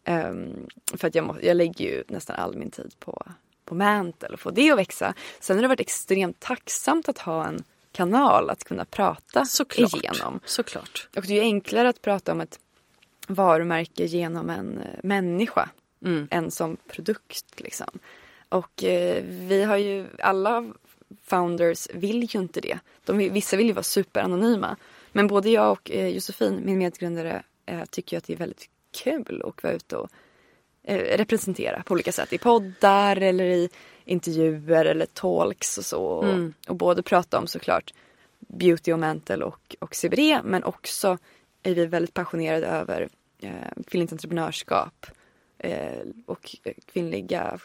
ehm, 0.04 0.66
för 0.96 1.08
att 1.08 1.14
jag, 1.14 1.24
må, 1.26 1.36
jag 1.42 1.56
lägger 1.56 1.84
ju 1.84 2.04
nästan 2.08 2.36
all 2.36 2.56
min 2.56 2.70
tid 2.70 2.94
på, 2.98 3.22
på 3.64 3.74
Mantle 3.74 4.28
och 4.28 4.40
få 4.40 4.50
det 4.50 4.70
att 4.70 4.78
växa. 4.78 5.14
Sen 5.40 5.56
har 5.56 5.62
det 5.62 5.68
varit 5.68 5.80
extremt 5.80 6.40
tacksamt 6.40 7.08
att 7.08 7.18
ha 7.18 7.46
en 7.46 7.64
kanal 7.92 8.50
att 8.50 8.64
kunna 8.64 8.84
prata 8.84 9.44
Såklart. 9.44 9.94
igenom. 9.94 10.40
Såklart. 10.44 11.08
Och 11.16 11.22
det 11.22 11.32
är 11.32 11.34
ju 11.36 11.40
enklare 11.40 11.88
att 11.88 12.02
prata 12.02 12.32
om 12.32 12.40
ett 12.40 12.58
varumärke 13.26 14.04
genom 14.04 14.50
en 14.50 14.78
eh, 14.78 14.84
människa 15.02 15.68
Mm. 16.04 16.28
än 16.30 16.50
som 16.50 16.76
produkt. 16.88 17.60
Liksom. 17.60 17.86
Och 18.53 18.84
eh, 18.84 19.24
vi 19.24 19.64
har 19.64 19.76
ju, 19.76 20.07
alla 20.18 20.72
founders 21.22 21.88
vill 21.94 22.34
ju 22.34 22.38
inte 22.38 22.61
det. 22.61 22.78
De, 23.05 23.18
vissa 23.18 23.57
vill 23.57 23.66
ju 23.66 23.72
vara 23.72 23.82
superanonyma. 23.82 24.76
Men 25.12 25.26
både 25.26 25.50
jag 25.50 25.72
och 25.72 25.90
eh, 25.90 26.09
Josefin, 26.09 26.61
min 26.64 26.78
medgrundare, 26.78 27.42
eh, 27.66 27.84
tycker 27.90 28.16
ju 28.16 28.18
att 28.18 28.24
det 28.24 28.32
är 28.32 28.36
väldigt 28.36 28.68
kul 29.05 29.42
att 29.44 29.62
vara 29.62 29.72
ute 29.72 29.96
och 29.96 30.11
eh, 30.82 31.16
representera 31.18 31.82
på 31.82 31.94
olika 31.94 32.12
sätt. 32.12 32.32
I 32.32 32.38
poddar 32.38 33.16
eller 33.16 33.44
i 33.44 33.68
intervjuer 34.05 34.84
eller 34.84 35.07
talks 35.07 35.78
och 35.78 35.84
så. 35.84 36.22
Mm. 36.22 36.55
Och, 36.64 36.70
och 36.70 36.76
både 36.76 37.03
prata 37.03 37.38
om 37.38 37.46
såklart 37.46 37.94
beauty 38.38 38.92
och 38.92 38.98
mental 38.98 39.42
och, 39.42 39.76
och 39.78 39.94
CBD 39.94 40.40
men 40.44 40.64
också 40.64 41.18
är 41.62 41.74
vi 41.74 41.86
väldigt 41.86 42.14
passionerade 42.14 42.66
över 42.66 43.09
eh, 43.38 43.82
kvinnligt 43.86 44.12
entreprenörskap 44.12 45.07
eh, 45.59 45.98
och 46.26 46.57
kvinnliga 46.92 47.59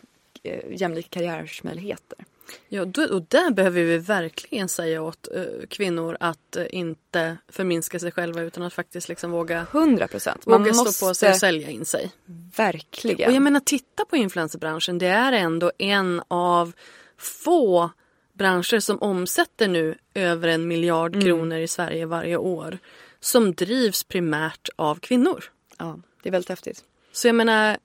jämlika 0.70 1.10
karriärsmöjligheter. 1.10 2.26
Ja, 2.70 2.82
och 2.82 3.22
där 3.22 3.52
behöver 3.52 3.84
vi 3.84 3.98
verkligen 3.98 4.70
säga 4.70 5.02
åt 5.02 5.28
eh, 5.36 5.44
kvinnor 5.70 6.18
att 6.20 6.56
eh, 6.56 6.66
inte 6.70 7.38
förminska 7.50 8.00
sig 8.00 8.12
själva 8.12 8.42
utan 8.42 8.64
att 8.64 8.74
faktiskt 8.74 9.10
liksom 9.10 9.32
våga, 9.32 9.68
100 9.72 10.08
procent. 10.08 10.42
våga 10.48 10.74
stå 10.74 11.08
på 11.08 11.14
sig 11.14 11.30
och 11.30 11.36
sälja 11.38 11.70
in 11.70 11.86
sig. 11.86 12.12
verkligen. 12.58 13.30
Och 13.30 13.36
jag 13.36 13.42
menar 13.42 13.60
titta 13.60 14.06
på 14.06 14.18
influencerbranschen. 14.18 14.98
Det 14.98 15.08
är 15.08 15.32
ändå 15.32 15.72
en 15.78 16.22
av 16.28 16.74
få 17.18 17.90
branscher 18.34 18.80
som 18.80 19.02
omsätter 19.02 19.68
nu 19.68 19.96
över 20.14 20.48
en 20.48 20.68
miljard 20.68 21.16
Mm. 21.16 21.26
kronor 21.26 21.58
i 21.58 21.68
Sverige 21.68 22.06
varje 22.06 22.38
år. 22.38 22.78
Som 23.20 23.54
drivs 23.54 24.04
primärt 24.04 24.70
av 24.76 24.96
kvinnor. 25.00 25.44
ja, 25.78 26.00
det 26.24 26.30
är 26.30 26.32
väldigt 26.32 26.50
häftigt. 26.50 26.84
Så 27.12 27.28
jag 27.28 27.36
menar, 27.36 27.78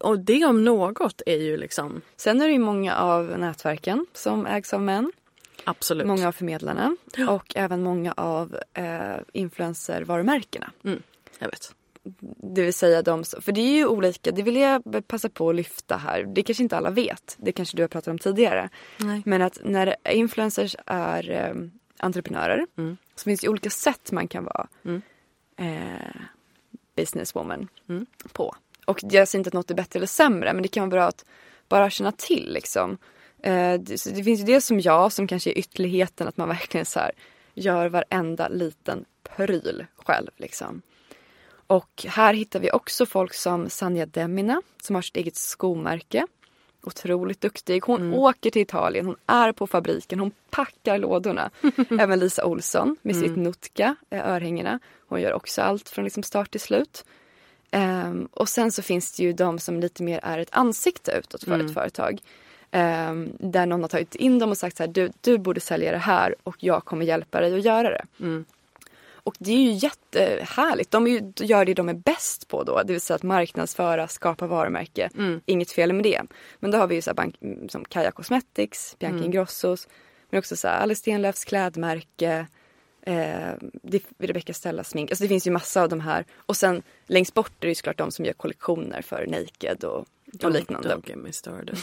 och 0.00 0.18
det 0.18 0.44
om 0.44 0.64
något 0.64 1.22
är 1.26 1.36
ju 1.36 1.56
liksom 1.56 2.00
Sen 2.16 2.40
är 2.40 2.46
det 2.46 2.52
ju 2.52 2.58
många 2.58 2.96
av 2.96 3.24
nätverken 3.38 4.06
som 4.12 4.46
ägs 4.46 4.74
av 4.74 4.82
män. 4.82 5.12
absolut. 5.64 6.06
Många 6.06 6.28
av 6.28 6.32
förmedlarna 6.32 6.96
och 7.28 7.52
även 7.56 7.82
många 7.82 8.12
av 8.12 8.56
eh, 8.74 9.16
influencervarumärkena. 9.32 10.70
Mm, 10.84 11.02
jag 11.38 11.46
vet. 11.50 11.74
Det 12.54 12.62
vill 12.62 12.74
säga 12.74 13.02
de 13.02 13.24
för 13.40 13.52
det 13.52 13.60
är 13.60 13.76
ju 13.76 13.86
olika, 13.86 14.30
det 14.30 14.42
vill 14.42 14.56
jag 14.56 14.82
passa 15.06 15.28
på 15.28 15.48
att 15.50 15.54
lyfta 15.56 15.96
här. 15.96 16.24
Det 16.24 16.42
kanske 16.42 16.62
inte 16.62 16.76
alla 16.76 16.90
vet, 16.90 17.36
det 17.38 17.52
kanske 17.52 17.76
du 17.76 17.82
har 17.82 17.88
pratat 17.88 18.08
om 18.08 18.18
tidigare. 18.18 18.68
Nej. 18.96 19.22
Men 19.24 19.42
att 19.42 19.58
när 19.64 19.96
influencers 20.10 20.76
är 20.86 21.30
eh, 21.30 21.54
entreprenörer 21.98 22.66
Mm. 22.78 22.96
så 23.14 23.24
finns 23.24 23.40
det 23.40 23.48
olika 23.48 23.70
sätt 23.70 24.12
man 24.12 24.28
kan 24.28 24.44
vara 24.44 24.68
Mm. 24.84 25.02
eh, 25.56 26.20
businesswoman 26.96 27.68
Mm. 27.88 28.06
på. 28.32 28.54
Och 28.84 29.00
jag 29.02 29.28
säger 29.28 29.40
inte 29.40 29.48
att 29.48 29.54
något 29.54 29.70
är 29.70 29.74
bättre 29.74 29.98
eller 29.98 30.06
sämre 30.06 30.52
men 30.52 30.62
det 30.62 30.68
kan 30.68 30.80
vara 30.82 30.90
bra 30.90 31.04
att 31.04 31.24
bara 31.68 31.90
känna 31.90 32.12
till 32.12 32.52
liksom. 32.52 32.98
Eh, 33.42 33.80
så 33.96 34.10
det 34.10 34.24
finns 34.24 34.40
ju 34.40 34.44
det 34.44 34.60
som 34.60 34.80
jag 34.80 35.12
som 35.12 35.26
kanske 35.26 35.50
är 35.50 35.58
ytterligheten 35.58 36.28
att 36.28 36.36
man 36.36 36.48
verkligen 36.48 36.86
så 36.86 37.00
här 37.00 37.10
gör 37.54 37.88
varenda 37.88 38.48
liten 38.48 39.04
pryl 39.36 39.86
själv 39.96 40.30
liksom. 40.36 40.82
Och 41.66 42.06
här 42.08 42.34
hittar 42.34 42.60
vi 42.60 42.70
också 42.70 43.06
folk 43.06 43.34
som 43.34 43.70
Sanja 43.70 44.06
Demina 44.06 44.62
som 44.82 44.94
har 44.94 45.02
sitt 45.02 45.16
eget 45.16 45.36
skomärke. 45.36 46.26
Otroligt 46.82 47.40
duktig. 47.40 47.82
Hon 47.84 48.14
åker 48.14 48.50
till 48.50 48.62
Italien, 48.62 49.06
hon 49.06 49.16
är 49.26 49.52
på 49.52 49.66
fabriken, 49.66 50.20
hon 50.20 50.30
packar 50.50 50.98
lådorna. 50.98 51.50
Även 52.00 52.18
Lisa 52.18 52.44
Olsson 52.44 52.96
med 53.02 53.16
sitt 53.16 53.36
Nutka, 53.36 53.96
eh, 54.10 54.28
örhängena. 54.28 54.78
Hon 55.08 55.20
gör 55.20 55.32
också 55.32 55.62
allt 55.62 55.88
från 55.88 56.04
liksom 56.04 56.22
start 56.22 56.50
till 56.50 56.60
slut. 56.60 57.04
Ehm, 57.74 58.28
och 58.32 58.48
sen 58.48 58.72
så 58.72 58.82
finns 58.82 59.12
det 59.12 59.22
ju 59.22 59.32
de 59.32 59.58
som 59.58 59.80
lite 59.80 60.02
mer 60.02 60.20
är 60.22 60.38
ett 60.38 60.48
ansikte 60.52 61.12
utåt 61.12 61.44
för 61.44 61.58
ett 61.64 61.74
företag. 61.74 62.20
Ehm, 62.70 63.32
där 63.38 63.66
någon 63.66 63.80
har 63.82 63.88
tagit 63.88 64.14
in 64.14 64.38
dem 64.38 64.50
och 64.50 64.58
sagt 64.58 64.76
så 64.76 64.82
här, 64.82 64.90
du, 64.90 65.10
du 65.20 65.38
borde 65.38 65.60
sälja 65.60 65.92
det 65.92 65.98
här 65.98 66.34
och 66.42 66.56
jag 66.58 66.84
kommer 66.84 67.04
hjälpa 67.04 67.40
dig 67.40 67.54
att 67.54 67.64
göra 67.64 67.90
det. 67.90 68.04
Och 69.24 69.34
det 69.38 69.52
är 69.52 69.56
ju 69.62 69.70
jättehärligt. 69.72 70.90
De 70.90 71.06
ju, 71.06 71.32
gör 71.36 71.64
det 71.64 71.74
de 71.74 71.88
är 71.88 71.94
bäst 71.94 72.48
på 72.48 72.62
då. 72.64 72.82
Det 72.82 72.92
vill 72.92 73.00
säga 73.00 73.14
att 73.14 73.22
marknadsföra, 73.22 74.08
skapa 74.08 74.46
varumärke. 74.46 75.10
Inget 75.46 75.70
fel 75.72 75.92
med 75.92 76.04
det. 76.04 76.22
Men 76.60 76.70
då 76.70 76.78
har 76.78 76.86
vi 76.86 76.94
ju 76.94 77.02
så 77.02 77.10
här 77.10 77.14
bank, 77.14 77.36
som 77.68 77.84
Kaja 77.84 78.10
Cosmetics, 78.10 78.96
Bianca 78.98 79.18
Ingrossos. 79.24 79.88
Men 80.30 80.38
också 80.38 80.56
så 80.56 80.68
här 80.68 80.80
Alice 80.80 80.98
Stenlöfs 80.98 81.44
klädmärke. 81.44 82.46
Eh, 83.06 83.54
Rebecca 84.18 84.52
Stella 84.52 84.84
smink. 84.84 85.10
Alltså 85.10 85.24
det 85.24 85.28
finns 85.28 85.46
ju 85.46 85.50
massa 85.50 85.82
av 85.82 85.88
de 85.88 86.00
här. 86.00 86.24
Och 86.36 86.56
sen 86.56 86.82
längst 87.06 87.34
bort 87.34 87.52
är 87.60 87.60
det 87.60 87.68
ju 87.68 87.74
såklart 87.74 87.98
de 87.98 88.10
som 88.10 88.24
gör 88.24 88.32
kollektioner 88.32 89.02
för 89.02 89.26
Naked 89.26 89.84
och, 89.84 89.98
och 89.98 90.50
liknande. 90.50 90.88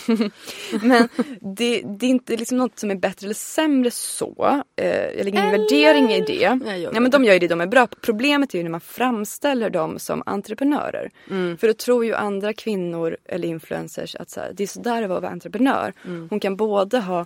Men 0.82 1.10
det, 1.41 1.82
det 1.82 2.06
är 2.06 2.10
inte 2.10 2.38
liksom 2.38 2.58
något 2.58 2.80
som 2.80 2.91
är 2.91 2.96
bättre 2.96 3.26
eller 3.26 3.34
sämre 3.36 3.91
så. 3.91 4.64
Eh, 4.76 4.88
jag 4.88 5.26
lägger 5.26 5.40
ingen 5.40 5.52
värdering 5.52 6.10
i 6.12 6.22
det. 6.22 6.60
Ja, 6.94 7.00
men 7.02 7.12
de 7.12 7.26
gör 7.26 7.34
ju 7.34 7.40
det 7.40 7.48
de 7.48 7.62
är 7.62 7.68
bra 7.68 7.88
på. 7.88 7.96
Problemet 8.02 8.54
är 8.54 8.58
ju 8.58 8.64
när 8.64 8.72
man 8.72 8.82
framställer 8.82 9.70
dem 9.70 10.00
som 10.00 10.24
entreprenörer. 10.26 11.12
För 11.58 11.68
då 11.68 11.74
tror 11.74 12.06
ju 12.06 12.14
andra 12.16 12.54
kvinnor 12.54 13.18
eller 13.26 13.48
influencers 13.48 14.16
att 14.16 14.30
så 14.30 14.40
här, 14.40 14.52
det 14.54 14.64
är 14.64 14.68
sådär 14.68 15.04
att 15.04 15.10
vara 15.10 15.30
entreprenör. 15.30 15.94
Hon 16.30 16.40
kan 16.40 16.56
både 16.56 17.00
ha 17.00 17.26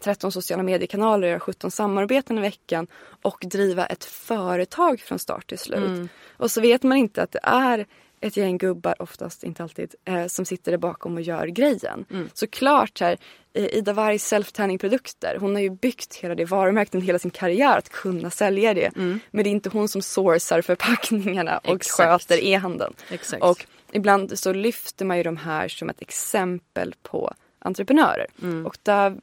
13 0.00 0.32
sociala 0.32 0.62
mediekanaler, 0.62 1.28
göra 1.28 1.40
17 1.40 1.70
samarbeten 1.70 2.38
i 2.38 2.40
veckan 2.40 2.86
och 3.22 3.44
driva 3.46 3.86
ett 3.86 4.04
företag 4.04 5.00
från 5.00 5.18
start 5.18 5.46
till 5.46 5.58
slut. 5.58 6.10
Och 6.36 6.50
så 6.50 6.60
vet 6.60 6.82
man 6.82 6.98
inte 6.98 7.22
att 7.22 7.32
det 7.32 7.40
är 7.42 7.86
ett 8.20 8.36
gäng 8.36 8.58
gubbar, 8.58 9.02
oftast, 9.02 9.44
inte 9.44 9.62
alltid, 9.62 9.94
eh, 10.04 10.26
som 10.26 10.44
sitter 10.44 10.70
där 10.72 10.78
bakom 10.78 11.14
och 11.14 11.20
gör 11.22 11.46
grejen. 11.46 12.04
Mm. 12.10 12.28
Såklart 12.34 12.98
så 12.98 13.04
här, 13.04 13.18
eh, 13.54 13.64
Ida 13.64 13.92
Wargs 13.92 14.24
self-tanning-produkter, 14.28 15.36
hon 15.40 15.54
har 15.54 15.62
ju 15.62 15.70
byggt 15.70 16.14
hela 16.14 16.34
det 16.34 16.44
varumärket 16.44 17.02
hela 17.02 17.18
sin 17.18 17.30
karriär 17.30 17.78
att 17.78 17.88
kunna 17.88 18.30
sälja 18.30 18.74
det. 18.74 18.90
Men 19.30 19.44
det 19.44 19.48
är 19.48 19.52
inte 19.52 19.68
hon 19.68 19.88
som 19.88 20.02
sourcar 20.02 20.62
förpackningarna 20.62 21.58
och 21.58 21.64
Mm. 21.66 21.76
Exakt. 21.76 22.28
sköter 22.28 22.44
e-handeln. 22.44 22.94
Och 23.40 23.66
ibland 23.92 24.38
så 24.38 24.52
lyfter 24.52 25.04
man 25.04 25.16
ju 25.16 25.22
de 25.22 25.36
här 25.36 25.68
som 25.68 25.88
ett 25.90 26.00
exempel 26.02 26.94
på 27.02 27.34
entreprenörer. 27.68 28.26
Mm. 28.42 28.66
Och 28.66 28.78
där 28.82 29.16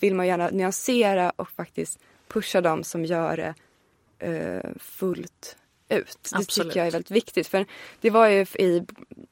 vill 0.00 0.14
man 0.14 0.26
gärna 0.26 0.48
nyansera 0.50 1.32
och 1.36 1.50
faktiskt 1.50 1.98
pusha 2.28 2.60
dem 2.60 2.84
som 2.84 3.04
gör 3.04 3.36
det 3.36 3.54
eh, 4.26 4.70
fullt 4.78 5.56
ut. 5.88 6.18
Det 6.30 6.36
Absolut. 6.36 6.48
tycker 6.48 6.80
jag 6.80 6.86
är 6.86 6.90
väldigt 6.90 7.10
viktigt. 7.10 7.46
För 7.46 7.66
det 8.00 8.10
var 8.10 8.26
ju 8.28 8.40
i 8.42 8.82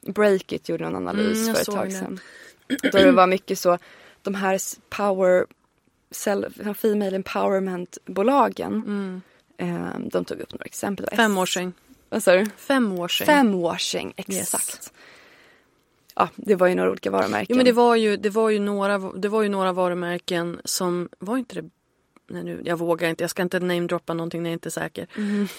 Breakit 0.06 0.68
gjorde 0.68 0.84
en 0.84 0.96
analys 0.96 1.42
Mm, 1.42 1.54
för 1.54 1.60
ett 1.60 1.66
tag 1.66 1.86
det. 1.88 1.92
sedan. 1.92 2.20
Då 2.82 2.98
det 2.98 3.12
var 3.12 3.26
mycket 3.26 3.58
så, 3.58 3.78
de 4.22 4.34
här 4.34 4.60
power, 4.88 5.46
female 6.74 7.16
empowerment-bolagen. 7.16 9.22
Eh, 9.56 9.98
de 9.98 10.24
tog 10.24 10.40
upp 10.40 10.52
några 10.52 10.64
exempel. 10.64 11.06
Det 11.10 11.16
Femwashing. 11.16 11.72
Vad 12.08 12.22
sa 12.22 12.32
du? 12.32 12.46
Femwashing. 12.56 13.26
Femwashing, 13.26 14.12
exakt. 14.16 14.92
Ja, 16.18 16.28
det 16.36 16.54
var 16.54 16.66
ju 16.66 16.74
några 16.74 16.90
olika 16.90 17.10
varumärken. 17.10 17.46
Jo 17.48 17.56
men 17.56 17.64
det 17.64 17.72
var 17.72 17.96
ju, 17.96 18.16
det 18.16 18.30
var 18.30 18.50
ju, 18.50 18.58
några, 18.58 18.98
det 18.98 19.28
var 19.28 19.42
ju 19.42 19.48
några 19.48 19.72
varumärken 19.72 20.60
som, 20.64 21.08
var 21.18 21.36
inte 21.38 21.54
det, 21.54 21.70
nej 22.30 22.44
nu, 22.44 22.62
jag 22.64 22.78
vågar 22.78 23.08
inte, 23.08 23.24
jag 23.24 23.30
ska 23.30 23.42
inte 23.42 23.60
namedroppa 23.60 24.14
någonting 24.14 24.42
när 24.42 24.50
jag 24.50 24.54
inte 24.54 24.68
är 24.68 24.70
säker. 24.70 25.06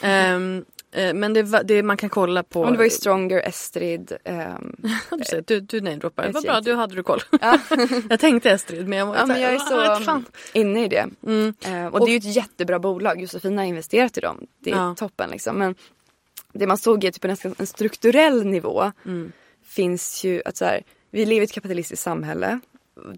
Ehm, 0.02 0.65
eh, 0.91 1.14
men 1.14 1.34
det, 1.34 1.64
det, 1.64 1.84
man 1.84 1.98
kan 1.98 2.10
kolla 2.10 2.44
på. 2.44 2.60
Mm. 2.60 2.68
Ja, 2.68 2.72
det 2.72 2.77
var 2.77 2.84
ju 2.84 2.90
Stronger, 2.90 3.40
Estrid. 3.48 4.11
ehm, 4.23 4.76
du, 5.45 5.60
du, 5.60 5.81
namedroppar, 5.81 6.31
vad 6.34 6.44
bra, 6.44 6.61
du 6.61 6.73
hade 6.76 6.95
du 6.95 7.03
koll. 7.03 7.22
ja. 7.41 7.60
jag 8.10 8.19
tänkte 8.19 8.52
Estrid 8.52 8.88
men 8.88 8.99
jag 8.99 9.06
var 9.06 9.15
ja, 9.15 9.26
men 9.26 9.41
jag 9.41 9.53
är 9.53 9.57
så 9.60 9.80
här, 9.80 9.91
"Ah, 9.91 9.95
så 9.95 10.03
fan." 10.03 10.26
inne 10.53 10.86
i 10.86 10.88
det. 10.88 11.06
Mm. 11.26 11.53
Eh, 11.61 11.86
och, 11.88 11.99
det 12.06 12.11
är 12.11 12.14
ju 12.14 12.18
ett 12.18 12.36
jättebra 12.36 12.80
bolag. 12.80 13.22
Josefina 13.22 13.61
har 13.61 13.68
investerat 13.68 14.18
i 14.18 14.22
dem. 14.22 14.48
Det 14.64 14.72
är 14.72 14.76
Ja. 14.76 14.95
toppen 14.98 15.30
liksom. 15.30 15.57
Men 15.57 15.76
det 16.53 16.68
man 16.68 16.77
såg 16.77 17.03
är 17.03 17.11
typ 17.11 17.23
nästan 17.23 17.56
en 17.57 17.68
strukturell 17.68 18.45
nivå. 18.45 18.91
Mm. 19.06 19.31
Finns 19.70 20.24
ju 20.24 20.41
att 20.46 20.58
så 20.58 20.66
här, 20.66 20.84
vi 21.12 21.26
lever 21.26 21.41
i 21.41 21.44
ett 21.44 21.52
kapitalistiskt 21.52 22.04
samhälle. 22.04 22.60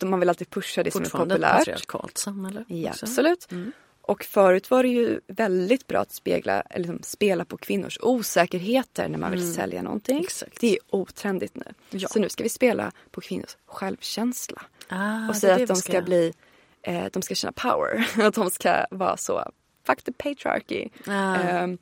Man 0.04 0.20
vill 0.20 0.30
alltid 0.30 0.50
pusha 0.50 0.84
det 0.84 0.92
som 0.92 1.02
är 1.02 1.06
Fortfarande 1.06 1.36
ett 1.36 1.42
populärt. 1.42 1.58
patriarkalt 1.58 2.18
samhälle. 2.18 2.66
Ja, 2.68 2.94
absolut. 3.02 3.52
Mm. 3.52 3.72
Och 4.02 4.24
förut 4.24 4.72
var 4.72 4.84
det 4.84 4.90
ju 4.90 5.20
väldigt 5.28 5.88
bra 5.88 6.00
att 6.00 6.12
spegla, 6.12 6.62
eller 6.62 6.80
liksom 6.80 7.00
spela 7.04 7.46
på 7.46 7.58
kvinnors 7.58 8.00
osäkerheter 8.02 9.10
när 9.10 9.18
man 9.18 9.32
vill 9.32 9.54
sälja 9.54 9.82
någonting. 9.82 10.16
Mm. 10.16 10.24
Exakt. 10.26 10.60
Det 10.60 10.72
är 10.72 10.78
otrendigt 10.90 11.56
nu. 11.56 11.64
Ja. 11.90 12.08
Så 12.08 12.20
nu 12.20 12.30
ska 12.30 12.44
vi 12.44 12.50
spela 12.50 12.92
på 13.12 13.22
kvinnors 13.22 13.58
självkänsla. 13.66 14.62
Ah, 14.88 15.30
och 15.30 15.36
säga 15.36 15.56
att 15.56 15.68
de 15.68 15.76
ska 15.76 16.02
bli, 16.02 16.34
eh, 16.82 17.06
de 17.12 17.22
ska 17.22 17.36
känna 17.36 17.52
power. 17.52 18.08
att 18.28 18.36
de 18.36 18.52
ska 18.52 18.86
vara 18.92 19.18
så, 19.18 19.52
fuck 19.88 20.04
the 20.04 20.12
patriarchy. 20.12 20.90
Ah. 21.08 21.36
Ehm, 21.36 21.78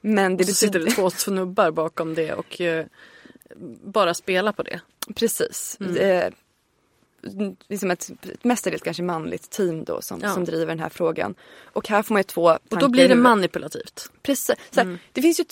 men 0.00 0.36
det 0.36 0.44
Och 0.44 0.48
så 0.48 0.54
sitter 0.54 0.78
betyder... 0.78 0.90
det 0.90 1.02
två 1.02 1.10
snubbar 1.10 1.70
bakom 1.70 2.14
det 2.14 2.32
och 2.34 2.60
eh, 2.60 2.86
bara 3.84 4.14
spelar 4.14 4.52
på 4.52 4.62
det. 4.62 4.80
Precis. 5.14 5.76
Mm. 5.80 5.96
Eh, 5.96 6.32
liksom 7.68 7.90
ett, 7.90 8.10
ett 8.32 8.44
mestadels 8.44 8.82
kanske 8.82 9.02
manligt 9.02 9.50
team 9.50 9.84
då 9.84 10.02
som, 10.02 10.20
Ja. 10.22 10.34
som 10.34 10.44
driver 10.44 10.66
den 10.66 10.80
här 10.80 10.88
frågan. 10.88 11.34
Och 11.64 11.88
här 11.88 12.02
får 12.02 12.14
man 12.14 12.20
ju 12.20 12.24
två 12.24 12.42
Och 12.44 12.58
tankar 12.68 12.80
då 12.86 12.88
blir 12.88 13.08
det 13.08 13.14
manipulativt. 13.14 14.10
Precis. 14.22 14.56
Så 14.70 14.80
Mm. 14.80 14.98
Det 15.12 15.22
finns 15.22 15.40
ju 15.40 15.44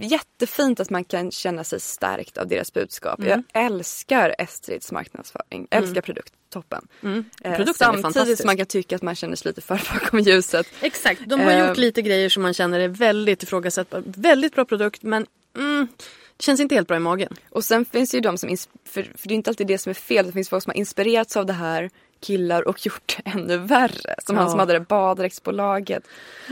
jättefint 0.00 0.80
att 0.80 0.90
man 0.90 1.04
kan 1.04 1.30
känna 1.30 1.64
sig 1.64 1.80
stärkt 1.80 2.38
av 2.38 2.46
deras 2.48 2.72
budskap. 2.72 3.18
Mm. 3.20 3.44
Jag 3.52 3.64
älskar 3.64 4.34
Estrids 4.38 4.92
marknadsföring. 4.92 5.66
Älskar 5.70 6.00
produkt. 6.00 6.32
Toppen. 6.50 6.88
Eh, 7.02 7.10
Produkten 7.56 7.66
är 7.68 7.72
samtidigt 7.72 8.02
fantastisk. 8.02 8.40
som 8.42 8.46
man 8.46 8.56
kan 8.56 8.66
tycka 8.66 8.96
att 8.96 9.02
man 9.02 9.14
känner 9.14 9.36
sig 9.36 9.48
lite 9.48 9.60
för 9.60 9.80
bakom 9.94 10.18
ljuset. 10.18 10.66
Exakt, 10.80 11.20
de 11.26 11.40
har 11.40 11.50
Eh, 11.50 11.68
gjort 11.68 11.76
lite 11.76 12.02
grejer 12.02 12.28
som 12.28 12.42
man 12.42 12.54
känner 12.54 12.80
är 12.80 12.88
väldigt 12.88 13.42
ifrågasättbara. 13.42 14.02
Väldigt 14.06 14.54
bra 14.54 14.64
produkt 14.64 15.02
men 15.02 15.26
mm, 15.56 15.88
det 16.36 16.42
känns 16.42 16.60
inte 16.60 16.74
helt 16.74 16.88
bra 16.88 16.96
i 16.96 17.00
magen. 17.00 17.32
Och 17.50 17.64
sen 17.64 17.84
finns 17.84 18.10
det 18.10 18.16
ju 18.16 18.20
de 18.20 18.38
som, 18.38 18.56
för, 18.84 19.02
för 19.02 19.28
det 19.28 19.34
är 19.34 19.36
inte 19.36 19.50
alltid 19.50 19.66
det 19.66 19.78
som 19.78 19.90
är 19.90 19.94
fel. 19.94 20.26
Det 20.26 20.32
finns 20.32 20.48
folk 20.48 20.62
som 20.64 20.70
har 20.70 20.76
inspirerats 20.76 21.36
av 21.36 21.46
det 21.46 21.52
här 21.52 21.90
killar 22.20 22.68
och 22.68 22.86
gjort 22.86 23.16
det 23.24 23.30
ännu 23.30 23.56
värre. 23.56 24.14
Som 24.26 24.36
han 24.36 24.44
Ja. 24.44 24.50
som 24.50 24.58
hade 24.60 24.72
det 24.72 24.80
baddräktsbolaget. 24.80 26.02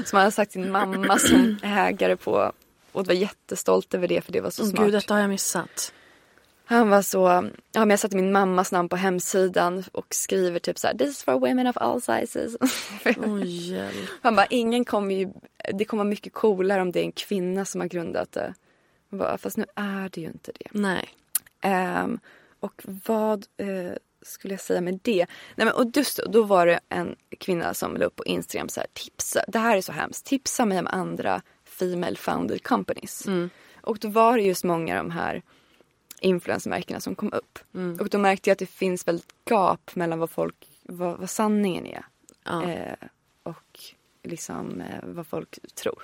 Som 0.04 0.18
hade 0.18 0.30
sagt 0.30 0.52
sin 0.52 0.70
mamma 0.70 1.18
som 1.18 1.56
ägare 1.62 2.16
på 2.16 2.52
och 2.92 3.06
var 3.06 3.14
jättestolt 3.14 3.94
över 3.94 4.08
det 4.08 4.20
för 4.20 4.32
det 4.32 4.40
var 4.40 4.50
så 4.50 4.62
Åh 4.62 4.68
smart. 4.68 4.84
gud, 4.84 4.92
detta 4.92 5.14
har 5.14 5.20
jag 5.20 5.30
missat. 5.30 5.92
Han 6.66 6.88
var 6.90 7.02
så, 7.02 7.18
ja 7.72 7.80
men 7.80 7.90
jag 7.90 7.98
satte 7.98 8.16
min 8.16 8.32
mammas 8.32 8.72
namn 8.72 8.88
på 8.88 8.96
hemsidan 8.96 9.84
och 9.92 10.06
skriver 10.10 10.58
typ 10.58 10.78
så 10.78 10.86
här, 10.86 10.94
this 10.94 11.08
is 11.10 11.22
for 11.24 11.32
women 11.32 11.66
of 11.66 11.76
all 11.76 12.00
sizes. 12.02 12.56
Åh 13.26 13.40
hjälp. 13.44 13.94
Han 14.22 14.36
bara, 14.36 14.46
ingen 14.46 14.84
kommer 14.84 15.14
ju, 15.14 15.28
det 15.72 15.84
kommer 15.84 16.02
vara 16.04 16.10
mycket 16.10 16.32
coolare 16.32 16.82
om 16.82 16.92
det 16.92 17.00
är 17.00 17.04
en 17.04 17.12
kvinna 17.12 17.64
som 17.64 17.80
har 17.80 17.88
grundat 17.88 18.32
det. 18.32 18.54
Bara, 19.14 19.38
fast 19.38 19.56
nu 19.56 19.66
är 19.74 20.08
det 20.08 20.20
ju 20.20 20.26
inte 20.26 20.52
det. 20.54 20.68
Nej. 20.70 21.08
Ehm, 21.60 22.18
och 22.60 22.82
vad 22.84 23.46
eh, 23.56 23.92
skulle 24.22 24.54
jag 24.54 24.60
säga 24.60 24.80
med 24.80 25.00
det? 25.02 25.26
Nej, 25.54 25.66
men, 25.66 25.72
och 25.72 25.86
just 25.94 26.20
då, 26.28 26.42
var 26.42 26.66
det 26.66 26.80
en 26.88 27.16
kvinna 27.38 27.74
som 27.74 27.96
la 27.96 28.04
upp 28.04 28.16
på 28.16 28.24
Instagram 28.24 28.68
så 28.68 28.80
här, 28.80 28.86
tipsa, 28.92 29.44
det 29.48 29.58
här 29.58 29.76
är 29.76 29.80
så 29.80 29.92
hemskt, 29.92 30.26
tipsa 30.26 30.66
mig 30.66 30.78
om 30.78 30.86
andra 30.86 31.42
female 31.64 32.16
founded 32.16 32.62
companies. 32.62 33.26
Och 33.80 33.98
då 33.98 34.08
var 34.08 34.36
det 34.36 34.42
just 34.42 34.64
många 34.64 34.98
av 34.98 35.04
de 35.04 35.10
här 35.10 35.42
influencermärkena 36.20 37.00
som 37.00 37.14
kom 37.14 37.32
upp. 37.32 37.58
Och 38.00 38.08
då 38.08 38.18
märkte 38.18 38.50
jag 38.50 38.52
att 38.52 38.58
det 38.58 38.66
finns 38.66 39.08
väl 39.08 39.16
ett 39.16 39.34
gap 39.50 39.94
mellan 39.94 40.18
vad 40.18 40.30
folk, 40.30 40.68
vad, 40.82 41.18
vad 41.18 41.30
sanningen 41.30 41.86
är. 41.86 42.04
Ja. 42.44 42.70
Eh, 42.70 42.94
och 43.42 43.80
liksom 44.24 44.80
eh, 44.80 44.86
vad 45.02 45.26
folk 45.26 45.58
tror. 45.74 46.02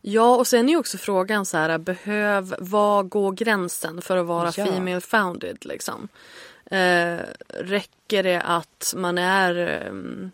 ja, 0.00 0.36
och 0.36 0.46
sen 0.46 0.68
är 0.68 0.72
ju 0.72 0.78
också 0.78 0.98
frågan 0.98 1.46
så 1.46 1.56
här, 1.56 1.78
behöv, 1.78 2.54
var 2.58 3.02
går 3.02 3.32
gränsen 3.32 4.02
för 4.02 4.16
att 4.16 4.26
vara 4.26 4.52
Ja. 4.56 4.66
female 4.66 5.00
founded 5.00 5.58
liksom? 5.66 6.08
Eh, 6.66 7.18
räcker 7.48 8.22
det 8.22 8.40
att 8.40 8.94
man 8.96 9.18
är 9.18 9.56
ehm, 9.56 10.30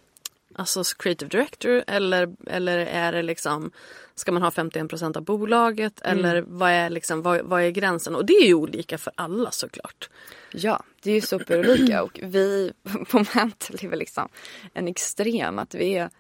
alltså 0.54 0.82
creative 0.98 1.28
director 1.28 1.84
eller, 1.86 2.30
eller 2.46 2.78
är 2.78 3.12
det 3.12 3.22
liksom 3.22 3.70
Ska 4.14 4.32
man 4.32 4.42
ha 4.42 4.50
51% 4.50 5.16
av 5.16 5.22
bolaget 5.22 6.00
eller 6.00 6.44
vad 6.46 6.70
är, 6.70 6.90
liksom, 6.90 7.22
vad, 7.22 7.40
vad 7.40 7.62
är 7.62 7.70
gränsen? 7.70 8.14
Och 8.14 8.26
det 8.26 8.32
är 8.32 8.46
ju 8.46 8.54
olika 8.54 8.98
för 8.98 9.12
alla 9.16 9.50
såklart. 9.50 10.10
Ja, 10.52 10.82
det 11.02 11.10
är 11.10 11.14
ju 11.14 11.20
superolika 11.20 12.02
och 12.02 12.20
vi 12.22 12.72
på 13.10 13.24
Mantle 13.34 13.78
är 13.82 13.88
väl 13.88 13.98
liksom 13.98 14.28
en 14.74 14.88
extrem 14.88 15.58
att 15.58 15.74
vi 15.74 15.92
är 15.92 16.10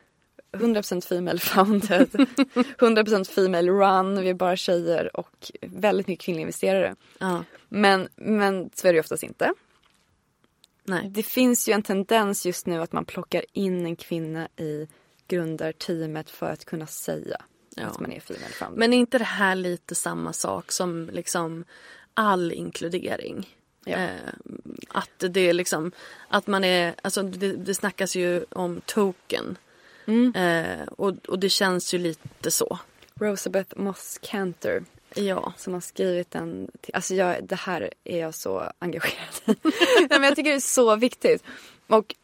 100% 0.52 1.08
female 1.08 1.38
founded, 1.38 2.08
100% 2.78 3.30
female 3.30 3.70
run, 3.70 4.20
vi 4.20 4.28
är 4.28 4.34
bara 4.34 4.56
tjejer 4.56 5.16
och 5.16 5.50
väldigt 5.62 6.06
mycket 6.06 6.24
kvinnliga 6.24 6.42
investerare. 6.42 6.94
Ja. 7.18 7.44
Men, 7.68 8.08
men 8.16 8.70
så 8.74 8.88
är 8.88 8.92
det 8.92 8.96
ju 8.96 9.00
oftast 9.00 9.22
inte. 9.22 9.52
Nej. 10.84 11.08
Det 11.08 11.22
finns 11.22 11.68
ju 11.68 11.72
en 11.72 11.82
tendens 11.82 12.46
just 12.46 12.66
nu 12.66 12.82
att 12.82 12.92
man 12.92 13.04
plockar 13.04 13.44
in 13.52 13.86
en 13.86 13.96
kvinna 13.96 14.48
i 14.56 14.88
grundarteamet 15.28 16.30
för 16.30 16.46
att 16.50 16.64
kunna 16.64 16.86
säga 16.86 17.42
Ja. 17.76 17.86
att 17.86 18.00
man 18.00 18.12
är 18.12 18.20
female 18.20 18.52
founded. 18.52 18.78
Men 18.78 18.92
är 18.92 18.98
inte 18.98 19.18
det 19.18 19.24
här 19.24 19.54
lite 19.54 19.94
samma 19.94 20.32
sak 20.32 20.72
som 20.72 21.10
liksom 21.12 21.64
all 22.14 22.52
inkludering? 22.52 23.56
Ja. 23.84 23.96
Eh, 23.96 24.10
att 24.88 25.24
det 25.30 25.40
är 25.40 25.52
liksom, 25.52 25.92
att 26.28 26.46
man 26.46 26.64
är, 26.64 26.94
alltså 27.02 27.22
det, 27.22 27.52
det 27.52 27.74
snackas 27.74 28.16
ju 28.16 28.44
om 28.50 28.80
token. 28.86 29.58
Mm. 30.10 30.34
Eh, 30.80 30.86
och, 30.88 31.14
och 31.28 31.38
det 31.38 31.48
känns 31.48 31.94
ju 31.94 31.98
lite 31.98 32.50
så. 32.50 32.78
Rosabeth 33.20 33.78
Moss 33.78 34.18
Cantor 34.22 34.84
Ja. 35.14 35.52
som 35.56 35.72
har 35.74 35.80
skrivit 35.80 36.30
den. 36.30 36.70
Alltså 36.92 37.14
jag, 37.14 37.44
det 37.44 37.54
här 37.54 37.90
är 38.04 38.18
jag 38.20 38.34
så 38.34 38.72
engagerad 38.78 39.28
i. 39.46 39.54
Nej, 39.64 40.08
men 40.10 40.22
jag 40.22 40.36
tycker 40.36 40.50
det 40.50 40.56
är 40.56 40.60
så 40.60 40.96
viktigt. 40.96 41.42
Och 41.86 42.14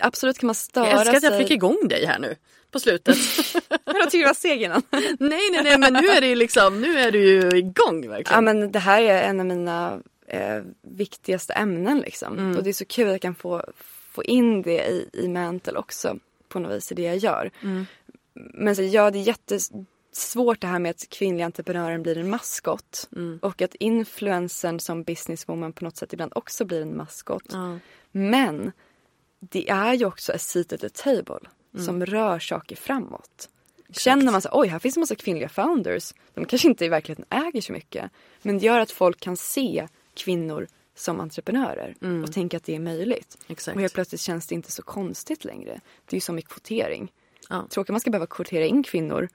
absolut 0.00 0.38
kan 0.38 0.46
man 0.46 0.54
störa 0.54 0.86
Jag 0.86 1.00
älskar 1.00 1.16
att 1.16 1.22
jag 1.22 1.32
sig. 1.32 1.42
fick 1.42 1.50
igång 1.50 1.88
dig 1.88 2.06
här 2.06 2.18
nu 2.18 2.36
på 2.70 2.80
slutet. 2.80 3.16
Jag 3.84 4.10
tycker 4.10 4.18
det 4.18 4.26
var 4.26 4.34
seg 4.34 4.62
innan. 4.62 4.82
nej, 4.90 5.50
nej, 5.52 5.62
nej, 5.62 5.78
men 5.78 5.92
nu 5.92 6.08
är 6.08 6.20
det 6.20 6.26
ju 6.26 6.34
liksom, 6.34 6.80
nu 6.80 6.98
är 6.98 7.12
du 7.12 7.24
ju 7.24 7.58
igång 7.58 8.04
ja 8.04 8.10
verkligen. 8.10 8.44
men 8.44 8.72
det 8.72 8.78
här 8.78 9.02
är 9.02 9.22
en 9.22 9.40
av 9.40 9.46
mina 9.46 10.00
eh, 10.26 10.62
viktigaste 10.82 11.52
ämnen 11.52 11.98
liksom. 11.98 12.56
Och 12.56 12.62
det 12.62 12.70
är 12.70 12.74
så 12.74 12.84
kul 12.84 13.06
att 13.06 13.12
jag 13.12 13.22
kan 13.22 13.34
få, 13.34 13.64
få 14.10 14.24
in 14.24 14.62
det 14.62 14.86
i, 14.88 15.08
i 15.12 15.28
Mantle 15.28 15.78
också. 15.78 16.18
På 16.48 16.58
något 16.58 16.72
vis 16.72 16.92
i 16.92 16.94
det 16.94 17.02
jag 17.02 17.16
gör. 17.16 17.50
Men 18.34 18.76
så, 18.76 18.82
ja 18.82 19.10
det 19.10 19.18
är 19.18 19.22
jättesvårt 19.22 20.60
det 20.60 20.66
här 20.66 20.78
med 20.78 20.90
att 20.90 21.08
kvinnliga 21.08 21.46
entreprenören 21.46 22.02
blir 22.02 22.18
en 22.18 22.30
maskot. 22.30 23.08
Och 23.42 23.62
att 23.62 23.74
influensen 23.74 24.80
som 24.80 25.02
businesswoman 25.02 25.72
på 25.72 25.84
något 25.84 25.96
sätt 25.96 26.12
ibland 26.12 26.32
också 26.34 26.64
blir 26.64 26.82
en 26.82 26.96
maskot. 26.96 27.44
Ja. 27.48 27.78
Men 28.12 28.72
det 29.40 29.70
är 29.70 29.94
ju 29.94 30.04
också 30.04 30.32
a 30.32 30.38
seat 30.38 30.72
at 30.72 30.80
the 30.80 30.88
table 30.88 31.40
som 31.84 32.06
rör 32.06 32.38
saker 32.38 32.76
framåt. 32.76 33.48
Känner 33.92 34.32
man 34.32 34.42
så 34.42 34.48
oj 34.52 34.68
här 34.68 34.78
finns 34.78 34.96
en 34.96 35.00
massa 35.00 35.14
kvinnliga 35.14 35.48
founders. 35.48 36.14
De 36.34 36.44
kanske 36.44 36.68
inte 36.68 36.84
i 36.84 36.88
verkligheten 36.88 37.24
äger 37.30 37.60
så 37.60 37.72
mycket. 37.72 38.10
Men 38.42 38.58
det 38.58 38.66
gör 38.66 38.80
att 38.80 38.90
folk 38.90 39.20
kan 39.20 39.36
se 39.36 39.88
kvinnor 40.14 40.66
som 40.98 41.20
entreprenörer 41.20 41.94
och 42.24 42.32
tänka 42.32 42.56
att 42.56 42.64
det 42.64 42.74
är 42.74 42.80
möjligt. 42.80 43.38
Exakt. 43.48 43.74
Och 43.74 43.80
helt 43.80 43.94
plötsligt 43.94 44.20
känns 44.20 44.46
det 44.46 44.54
inte 44.54 44.72
så 44.72 44.82
konstigt 44.82 45.44
längre. 45.44 45.80
Det 46.04 46.14
är 46.14 46.16
ju 46.16 46.20
som 46.20 46.38
i 46.38 46.42
kvotering. 46.42 47.12
Ja. 47.48 47.66
Tråkigt 47.70 47.90
att 47.90 47.94
man 47.94 48.00
ska 48.00 48.10
behöva 48.10 48.26
kvotera 48.26 48.66
in 48.66 48.82
kvinnor. 48.82 49.28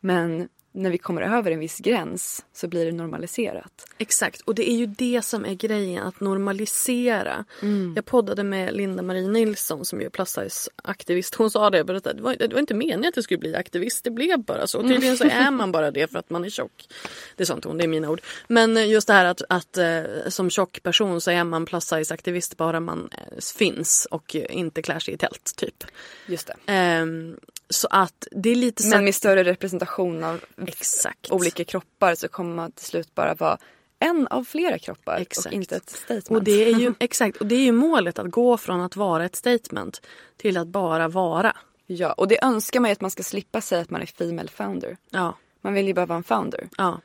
Men 0.00 0.48
när 0.72 0.90
vi 0.90 0.98
kommer 0.98 1.22
över 1.22 1.50
en 1.50 1.58
viss 1.58 1.78
gräns 1.78 2.44
så 2.52 2.68
blir 2.68 2.86
det 2.86 2.92
normaliserat. 2.92 3.86
Exakt, 3.98 4.40
och 4.40 4.54
det 4.54 4.70
är 4.70 4.76
ju 4.76 4.86
det 4.86 5.22
som 5.24 5.44
är 5.44 5.54
grejen, 5.54 6.06
att 6.06 6.20
normalisera. 6.20 7.44
Mm. 7.62 7.92
Jag 7.96 8.04
poddade 8.04 8.44
med 8.44 8.74
Linda-Marie 8.74 9.28
Nilsson 9.28 9.84
som 9.84 10.00
är 10.00 10.08
plus-size-aktivist. 10.08 11.34
Hon 11.34 11.50
sa 11.50 11.70
det, 11.70 11.84
berättade, 11.84 12.16
det, 12.16 12.22
var, 12.22 12.36
det 12.36 12.52
var 12.52 12.60
inte 12.60 12.74
meningen 12.74 13.08
att 13.08 13.16
jag 13.16 13.24
skulle 13.24 13.38
bli 13.38 13.54
aktivist, 13.54 14.04
det 14.04 14.10
blev 14.10 14.38
bara 14.44 14.66
så. 14.66 14.82
Tydligen 14.82 15.16
så 15.16 15.24
är 15.30 15.50
man 15.50 15.72
bara 15.72 15.90
det 15.90 16.10
för 16.10 16.18
att 16.18 16.30
man 16.30 16.44
är 16.44 16.50
tjock. 16.50 16.88
Det 17.36 17.46
sa 17.46 17.54
inte 17.54 17.68
hon, 17.68 17.78
det 17.78 17.84
är 17.84 17.88
mina 17.88 18.10
ord. 18.10 18.20
Men 18.48 18.90
just 18.90 19.06
det 19.06 19.12
här 19.12 19.24
att, 19.24 19.42
att 19.48 19.76
eh, 19.76 20.02
som 20.28 20.50
tjock 20.50 20.82
person 20.82 21.20
så 21.20 21.30
är 21.30 21.44
man 21.44 21.66
plus-size-aktivist 21.66 22.56
bara 22.56 22.80
man 22.80 23.08
eh, 23.12 23.40
finns 23.56 24.08
och 24.10 24.36
eh, 24.36 24.56
inte 24.56 24.82
klär 24.82 24.98
sig 24.98 25.14
i 25.14 25.16
tält, 25.16 25.52
typ. 25.56 25.84
Just 26.26 26.46
det. 26.46 26.56
Ehm, 26.66 27.36
så 27.70 27.88
att 27.90 28.28
det 28.30 28.50
är 28.50 28.54
lite 28.54 28.86
Men 28.86 29.04
med 29.04 29.14
större 29.14 29.44
representation 29.44 30.24
av 30.24 30.44
Exakt. 30.66 31.30
olika 31.30 31.64
kroppar 31.64 32.14
så 32.14 32.28
kommer 32.28 32.54
man 32.54 32.72
till 32.72 32.86
slut 32.86 33.14
bara 33.14 33.34
vara 33.34 33.58
en 33.98 34.26
av 34.26 34.44
flera 34.44 34.78
kroppar 34.78 35.18
Exakt. 35.20 35.46
och 35.46 35.52
inte 35.52 35.76
ett 35.76 35.90
statement. 35.90 36.30
Och 36.30 36.44
det 36.44 36.64
är 36.70 36.78
ju, 36.78 36.94
exakt, 36.98 37.36
och 37.36 37.46
det 37.46 37.54
är 37.54 37.64
ju 37.64 37.72
målet 37.72 38.18
att 38.18 38.30
gå 38.30 38.56
från 38.56 38.80
att 38.80 38.96
vara 38.96 39.24
ett 39.24 39.36
statement 39.36 40.02
till 40.36 40.56
att 40.56 40.66
bara 40.68 41.08
vara. 41.08 41.56
Ja, 41.86 42.12
och 42.12 42.28
det 42.28 42.44
önskar 42.44 42.80
man 42.80 42.90
ju 42.90 42.92
att 42.92 43.00
man 43.00 43.10
ska 43.10 43.22
slippa 43.22 43.60
säga 43.60 43.82
att 43.82 43.90
man 43.90 44.02
är 44.02 44.06
female 44.06 44.48
founder. 44.48 44.96
Ja, 45.10 45.36
Man 45.60 45.74
vill 45.74 45.86
ju 45.86 45.94
bara 45.94 46.06
vara 46.06 46.16
en 46.16 46.22
founder. 46.24 46.68
ja. 46.76 47.00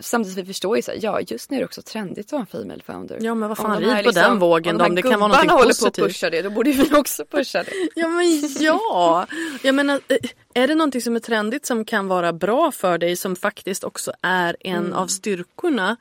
Samtidigt 0.00 0.34
som 0.34 0.42
vi 0.42 0.46
förstår 0.46 0.76
ju 0.76 0.82
så 0.82 0.90
här, 0.90 0.98
ja 1.02 1.20
just 1.20 1.50
nu 1.50 1.56
är 1.56 1.60
det 1.60 1.64
också 1.64 1.82
trendigt 1.82 2.26
att 2.26 2.32
vara 2.32 2.40
en 2.40 2.46
female 2.46 2.82
founder. 2.82 3.18
Ja, 3.20 3.34
men 3.34 3.48
vad 3.48 3.58
fan, 3.58 3.76
Om 3.76 3.82
de 3.82 3.94
rid 3.94 4.04
på 4.04 4.10
den 4.10 4.38
vågen 4.38 4.74
om 4.74 4.78
då, 4.78 4.84
de 4.84 4.88
om 4.90 4.94
det 4.94 5.02
kan 5.02 5.10
vara 5.10 5.28
någonting 5.28 5.50
håller 5.50 5.64
positivt. 5.66 5.96
på 5.96 6.04
att 6.04 6.08
pusha 6.10 6.30
det, 6.30 6.42
då 6.42 6.50
borde 6.50 6.72
vi 6.72 6.94
också 6.94 7.24
pusha 7.24 7.62
det. 7.62 7.72
Ja 7.94 8.08
men 8.08 8.40
ja! 8.58 9.26
Jag 9.62 9.74
menar, 9.74 10.00
eh, 10.08 10.16
är 10.54 10.68
det 10.68 10.74
någonting 10.74 11.00
som 11.00 11.16
är 11.16 11.20
trendigt 11.20 11.66
som 11.66 11.84
kan 11.84 12.08
vara 12.08 12.32
bra 12.32 12.72
för 12.72 12.98
dig 12.98 13.16
som 13.16 13.36
faktiskt 13.36 13.84
också 13.84 14.12
är 14.22 14.56
en 14.60 14.76
Mm. 14.76 14.92
av 14.92 15.06
styrkorna. 15.06 15.96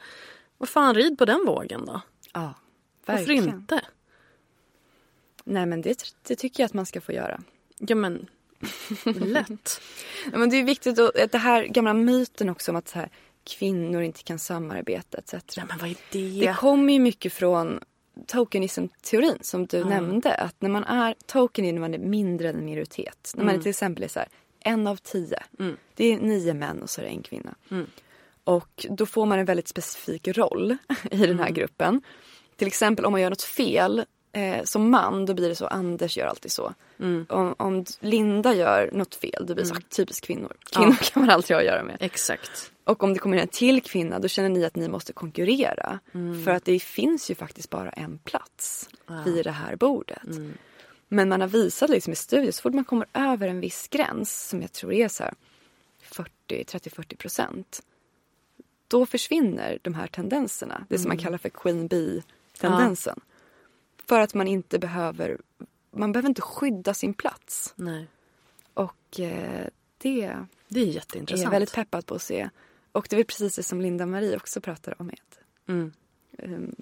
Vad 0.58 0.70
fan, 0.70 0.96
rid 0.96 1.18
på 1.18 1.26
den 1.26 1.46
vågen 1.46 1.86
då. 1.86 2.02
Ja, 2.34 2.54
Varför 3.06 3.18
verkligen. 3.26 3.50
inte? 3.50 3.82
Nej 5.44 5.66
men 5.66 5.82
det, 5.82 6.04
det 6.28 6.36
tycker 6.36 6.64
jag 6.64 6.66
att 6.66 6.74
man 6.74 6.86
ska 6.86 7.02
få 7.02 7.12
göra. 7.12 7.42
Ja 7.78 7.96
men, 7.96 8.28
lätt. 9.06 9.82
Men 10.34 10.50
det 10.50 10.56
är 10.58 10.64
viktigt 10.64 11.00
att, 11.00 11.20
att 11.20 11.32
det 11.32 11.38
här 11.38 11.64
gamla 11.64 11.94
myten 11.94 12.50
också 12.50 12.72
om 12.72 12.76
att 12.78 12.88
så 12.90 13.00
här, 13.00 13.10
kvinnor 13.44 14.02
inte 14.02 14.24
kan 14.24 14.40
samarbeta 14.40 15.18
etc. 15.18 15.34
Ja 15.58 15.64
men 15.70 15.78
vad 15.78 15.90
är 15.90 15.96
det? 16.12 16.40
Det 16.40 16.54
kommer 16.54 16.94
ju 16.94 17.00
mycket 17.00 17.34
från 17.34 17.80
tokenism-teorin 18.28 19.38
som 19.42 19.66
du 19.66 19.84
nämnde. 19.86 20.34
Att 20.36 20.62
när 20.62 20.70
man 20.70 20.84
är 20.84 21.16
token 21.26 21.66
är 21.66 21.74
när 21.74 21.80
man 21.80 21.94
är 21.94 21.98
mindre 21.98 22.50
än 22.50 22.56
en 22.56 22.66
minoritet. 22.66 23.32
När 23.36 23.44
man 23.44 23.54
Mm. 23.54 23.62
till 23.62 23.70
exempel 23.70 24.04
är 24.04 24.08
så 24.08 24.20
här, 24.20 24.28
en 24.60 24.88
av 24.88 24.96
tio. 24.96 25.38
Det 25.96 26.06
är 26.14 26.18
nio 26.18 26.54
män 26.54 26.82
och 26.82 26.90
så 26.90 27.02
är 27.02 27.06
det 27.06 27.12
en 27.12 27.24
kvinna. 27.24 27.56
Och 28.44 28.86
då 28.90 29.06
får 29.06 29.26
man 29.26 29.40
en 29.40 29.46
väldigt 29.46 29.68
specifik 29.68 30.28
roll 30.28 30.78
i 31.12 31.18
den 31.26 31.40
här 31.40 31.50
gruppen. 31.50 32.02
Till 32.56 32.68
exempel 32.68 33.06
om 33.06 33.12
man 33.12 33.22
gör 33.22 33.30
något 33.30 33.42
fel 33.42 34.06
eh, 34.32 34.64
som 34.64 34.90
man, 34.92 35.26
då 35.26 35.34
blir 35.34 35.50
det 35.50 35.56
så. 35.56 35.68
Anders 35.68 36.18
gör 36.18 36.26
alltid 36.26 36.52
så. 36.52 36.74
Om, 37.30 37.56
om 37.58 37.86
Linda 38.00 38.54
gör 38.54 38.90
något 38.94 39.16
fel, 39.16 39.46
då 39.48 39.54
blir 39.54 39.64
det 39.64 39.70
så 39.70 39.76
typiskt 39.90 40.26
kvinnor. 40.26 40.54
Kvinnor 40.72 40.96
kan 41.14 41.22
man 41.22 41.30
aldrig 41.30 41.56
ha 41.56 41.60
att 41.62 41.66
göra 41.68 41.84
med. 41.84 41.98
Exakt. 42.00 42.71
Och 42.84 43.04
om 43.04 43.14
det 43.14 43.20
kommer 43.20 43.38
en 43.38 43.48
till 43.48 43.82
kvinna 43.82 44.20
då 44.20 44.28
känner 44.28 44.50
ni 44.50 44.66
att 44.66 44.76
ni 44.76 44.88
måste 44.88 45.14
konkurrera. 45.14 46.00
För 46.46 46.52
att 46.52 46.66
det 46.66 46.80
finns 46.80 47.32
ju 47.32 47.36
faktiskt 47.36 47.70
bara 47.70 47.90
en 47.90 48.18
plats 48.18 48.90
vid 49.26 49.46
det 49.46 49.52
här 49.52 49.76
bordet. 49.76 50.24
Men 51.08 51.30
man 51.30 51.42
har 51.42 51.48
visat 51.48 51.90
liksom 51.90 52.14
i 52.14 52.16
studier, 52.16 52.52
så 52.52 52.62
fort 52.62 52.74
man 52.74 52.86
kommer 52.86 53.08
över 53.14 53.48
en 53.48 53.60
viss 53.60 53.88
gräns 53.88 54.48
som 54.50 54.62
jag 54.62 54.72
tror 54.72 54.94
är 54.94 55.08
så 55.08 55.24
här 55.24 55.34
40, 56.02 56.30
30-40 56.50 57.16
procent. 57.16 57.82
Då 58.88 59.06
försvinner 59.06 59.80
de 59.82 59.94
här 59.94 60.08
tendenserna. 60.08 60.86
Det 60.90 61.00
som 61.00 61.08
man 61.08 61.18
kallar 61.18 61.38
för 61.38 61.50
Queen 61.50 61.88
Bee-tendensen. 61.88 63.20
För 64.06 64.20
att 64.20 64.34
man 64.34 64.48
inte 64.48 64.80
behöver, 64.80 65.38
man 65.92 66.12
behöver 66.12 66.30
inte 66.30 66.42
skydda 66.42 66.94
sin 66.94 67.14
plats. 67.14 67.74
Nej. 67.76 68.08
Och 68.74 69.20
eh, 69.20 69.68
det 69.98 70.38
Det 70.68 70.80
är 70.80 70.88
är 70.88 70.92
jätteintressant. 70.92 71.44
jag 71.44 71.52
väldigt 71.52 71.74
peppad 71.74 72.06
på 72.06 72.16
att 72.16 72.22
se. 72.22 72.50
Och 72.92 73.08
det 73.10 73.20
är 73.20 73.24
precis 73.24 73.56
det 73.56 73.64
som 73.64 73.82
Linda 73.82 74.06
Marie 74.06 74.36
också 74.38 74.62
pratar 74.62 74.96
om 75.02 75.06
med 75.08 75.20
Mm. 75.68 75.92
um, 76.44 76.76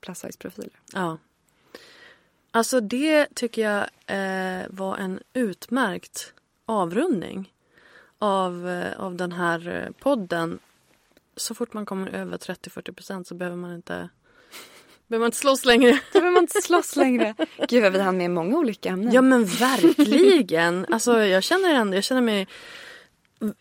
plus 0.00 0.18
size 0.18 0.38
profiler. 0.38 0.80
Ja. 0.92 1.18
Alltså 2.50 2.80
det 2.80 3.26
tycker 3.34 3.62
jag 3.62 3.80
eh, 4.06 4.66
var 4.70 4.96
en 4.96 5.20
utmärkt 5.32 6.32
avrundning 6.66 7.52
av, 8.18 8.68
eh, 8.68 9.00
av 9.00 9.14
den 9.16 9.32
här 9.32 9.92
podden. 9.98 10.58
Så 11.36 11.54
fort 11.54 11.72
man 11.72 11.86
kommer 11.86 12.08
över 12.08 12.38
30-40 12.38 12.92
procent 12.92 13.26
så 13.26 13.34
behöver 13.34 13.56
man 13.56 13.74
inte 13.74 14.08
behöver 15.06 15.22
man 15.22 15.26
inte 15.28 15.38
slåss 15.38 15.64
längre. 15.64 15.90
Då 15.92 15.98
behöver 16.20 16.30
man 16.30 16.42
inte 16.42 16.62
slåss 16.62 16.96
längre. 16.96 17.34
Gud 17.68 17.82
vad 17.82 17.92
vi 17.92 17.98
hann 18.00 18.16
med 18.16 18.30
många 18.30 18.56
olika 18.58 18.88
ämnen. 18.88 19.12
Ja 19.12 19.22
men 19.22 19.44
verkligen. 19.44 20.86
Alltså 20.90 21.18
jag 21.24 21.42
känner 21.42 21.74
ändå, 21.74 21.96
jag 21.96 22.04
känner 22.04 22.22
mig 22.22 22.48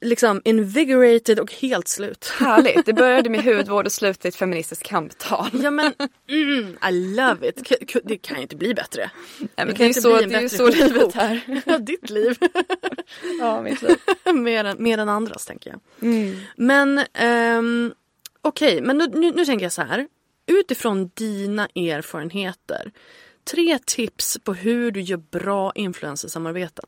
liksom 0.02 0.42
invigorated 0.46 1.40
och 1.40 1.54
helt 1.54 1.88
slut. 1.88 2.32
Härligt. 2.40 2.86
Det 2.86 2.94
började 3.04 3.30
med 3.30 3.44
hudvård 3.44 3.86
och 3.86 3.92
slutade 3.92 4.28
i 4.28 4.30
ett 4.30 4.36
feministiskt 4.36 4.84
kamptal. 4.84 5.50
Ja 5.54 5.72
men 5.72 5.94
mm, 6.30 6.78
I 6.90 7.16
love 7.16 7.50
it. 7.50 7.72
Det 8.04 8.18
kan 8.18 8.36
ju 8.36 8.42
inte 8.42 8.56
bli 8.56 8.74
bättre. 8.74 9.12
Nej, 9.40 9.50
men 9.56 9.68
kan 9.68 9.76
det 9.78 9.84
är 9.84 9.88
inte 9.88 10.02
så, 10.02 10.16
bli 10.16 10.24
en 10.24 10.30
det 10.30 10.36
är 10.36 10.42
ju 10.42 10.50
så 10.50 10.68
livet 10.70 10.92
skitbok. 10.94 11.16
är. 11.16 11.62
Ja, 11.66 11.78
ditt 11.78 12.10
liv. 12.10 12.38
Ja, 13.40 13.62
mitt 13.62 13.82
liv. 13.82 13.98
mer, 14.34 14.64
än, 14.66 14.84
mer 14.84 14.98
än 14.98 15.10
andras 15.10 15.46
tänker 15.46 15.70
jag. 15.70 15.80
Mm. 16.10 16.36
Men 16.56 17.02
ehm, 17.14 17.94
okej, 18.42 18.82
men 18.82 18.98
nu, 18.98 19.08
nu, 19.08 19.32
nu 19.32 19.46
tänker 19.46 19.66
jag 19.66 19.74
så 19.74 19.82
här. 19.82 20.08
Utifrån 20.48 21.12
dina 21.14 21.68
erfarenheter. 21.76 22.92
Tre 23.52 23.80
tips 23.86 24.38
på 24.44 24.54
hur 24.54 24.92
du 24.92 25.02
gör 25.02 25.18
bra 25.18 25.72
influencersamarbeten. 25.76 26.86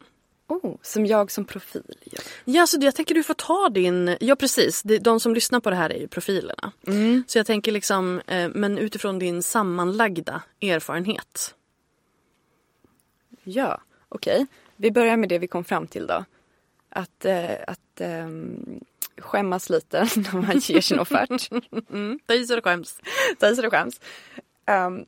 Oh, 0.48 0.76
som 0.82 1.06
jag 1.06 1.32
som 1.32 1.46
profil 1.46 1.96
gör. 2.04 2.22
Ja, 2.46 2.68
så 2.68 2.78
jag 2.82 2.96
tänker 2.96 3.16
du 3.16 3.24
får 3.24 3.34
ta 3.34 3.70
din... 3.70 4.18
Ja, 4.20 4.36
precis. 4.36 4.84
De 4.84 5.20
som 5.20 5.34
lyssnar 5.34 5.60
på 5.60 5.70
det 5.70 5.76
här 5.76 5.90
är 5.90 6.00
ju 6.00 6.08
profilerna. 6.08 6.72
Så 7.28 7.38
jag 7.38 7.46
tänker 7.46 7.72
liksom, 7.72 8.22
eh, 8.28 8.50
men 8.50 8.78
utifrån 8.78 9.20
din 9.20 9.44
sammanlagda 9.44 10.44
erfarenhet. 10.62 11.56
Ja, 13.44 13.82
okej. 14.10 14.46
Vi 14.76 14.92
börjar 14.92 15.18
med 15.18 15.30
det 15.30 15.40
vi 15.40 15.48
kom 15.48 15.64
fram 15.64 15.88
till 15.88 16.08
då. 16.08 16.26
Att, 16.90 17.26
eh, 17.26 17.52
att 17.68 18.02
ehm, 18.02 18.80
skämmas 19.18 19.70
lite 19.70 20.00
när 20.16 20.42
man 20.42 20.60
ger 20.60 20.82
sin 20.82 21.00
offert. 21.00 21.50
Ta 22.28 22.34
i 22.34 22.46
så 22.46 22.56
det 22.56 22.62
skäms. 22.62 23.00
Ta 23.40 23.50
i 23.50 23.56
så 23.56 23.62
det 23.62 23.70
skäms. 23.70 24.02
Um, 24.66 25.06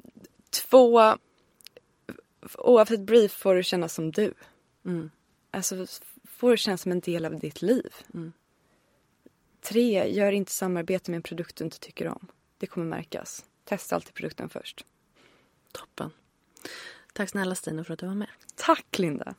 två, 0.49 1.16
oavsett 2.57 2.99
brief 2.99 3.32
får 3.32 3.56
du 3.56 3.64
känna 3.64 3.90
som 3.90 4.11
du. 4.11 4.34
Mm. 4.86 5.10
Alltså 5.51 5.85
får 6.23 6.51
du 6.51 6.57
känna 6.57 6.77
som 6.77 6.91
en 6.91 6.99
del 6.99 7.26
av 7.26 7.39
ditt 7.39 7.61
liv. 7.61 7.93
Mm. 8.13 8.34
Tre, 9.61 10.11
gör 10.13 10.31
inte 10.31 10.51
samarbete 10.51 11.11
med 11.11 11.15
en 11.15 11.23
produkt 11.23 11.55
du 11.55 11.63
inte 11.63 11.80
tycker 11.80 12.07
om. 12.07 12.27
Det 12.57 12.67
kommer 12.67 12.85
märkas. 12.85 13.45
Testa 13.65 13.95
alltid 13.95 14.13
produkten 14.13 14.49
först. 14.49 14.85
Toppen. 15.71 16.11
Tack 17.13 17.30
snälla 17.30 17.55
Stina 17.55 17.84
för 17.84 17.93
att 17.93 17.99
du 17.99 18.05
var 18.05 18.15
med. 18.15 18.30
Tack 18.55 18.99
Linda! 18.99 19.35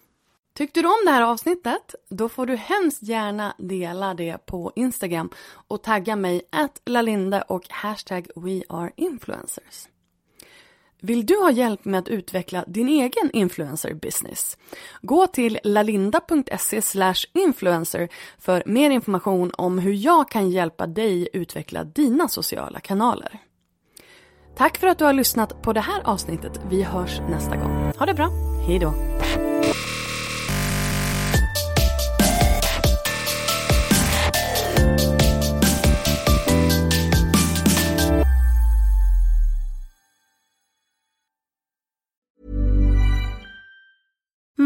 Tyckte 0.52 0.82
du 0.82 0.88
om 0.88 1.04
det 1.04 1.10
här 1.10 1.22
avsnittet? 1.22 1.94
Då 2.08 2.28
får 2.28 2.46
du 2.46 2.56
hemskt 2.56 3.02
gärna 3.02 3.54
dela 3.58 4.14
det 4.14 4.46
på 4.46 4.72
Instagram 4.76 5.30
och 5.50 5.82
tagga 5.82 6.16
mig 6.16 6.42
att 6.50 6.82
lalinde 6.84 7.42
och 7.42 7.68
hashtag 7.68 8.28
weareinfluencers. 8.36 9.88
Vill 11.00 11.26
du 11.26 11.36
ha 11.36 11.50
hjälp 11.50 11.84
med 11.84 11.98
att 11.98 12.08
utveckla 12.08 12.64
din 12.66 12.88
egen 12.88 13.30
influencer 13.32 13.94
business? 13.94 14.58
Gå 15.02 15.26
till 15.26 15.58
lalinda.se 15.64 16.82
influencer 17.32 18.08
för 18.38 18.62
mer 18.66 18.90
information 18.90 19.50
om 19.54 19.78
hur 19.78 19.92
jag 19.92 20.30
kan 20.30 20.50
hjälpa 20.50 20.86
dig 20.86 21.28
utveckla 21.32 21.84
dina 21.84 22.28
sociala 22.28 22.80
kanaler. 22.80 23.38
Tack 24.56 24.78
för 24.78 24.86
att 24.86 24.98
du 24.98 25.04
har 25.04 25.12
lyssnat 25.12 25.62
på 25.62 25.72
det 25.72 25.80
här 25.80 26.02
avsnittet. 26.04 26.60
Vi 26.70 26.82
hörs 26.82 27.20
nästa 27.20 27.56
gång. 27.56 27.92
Ha 27.98 28.06
det 28.06 28.14
bra. 28.14 28.30
Hej 28.66 28.78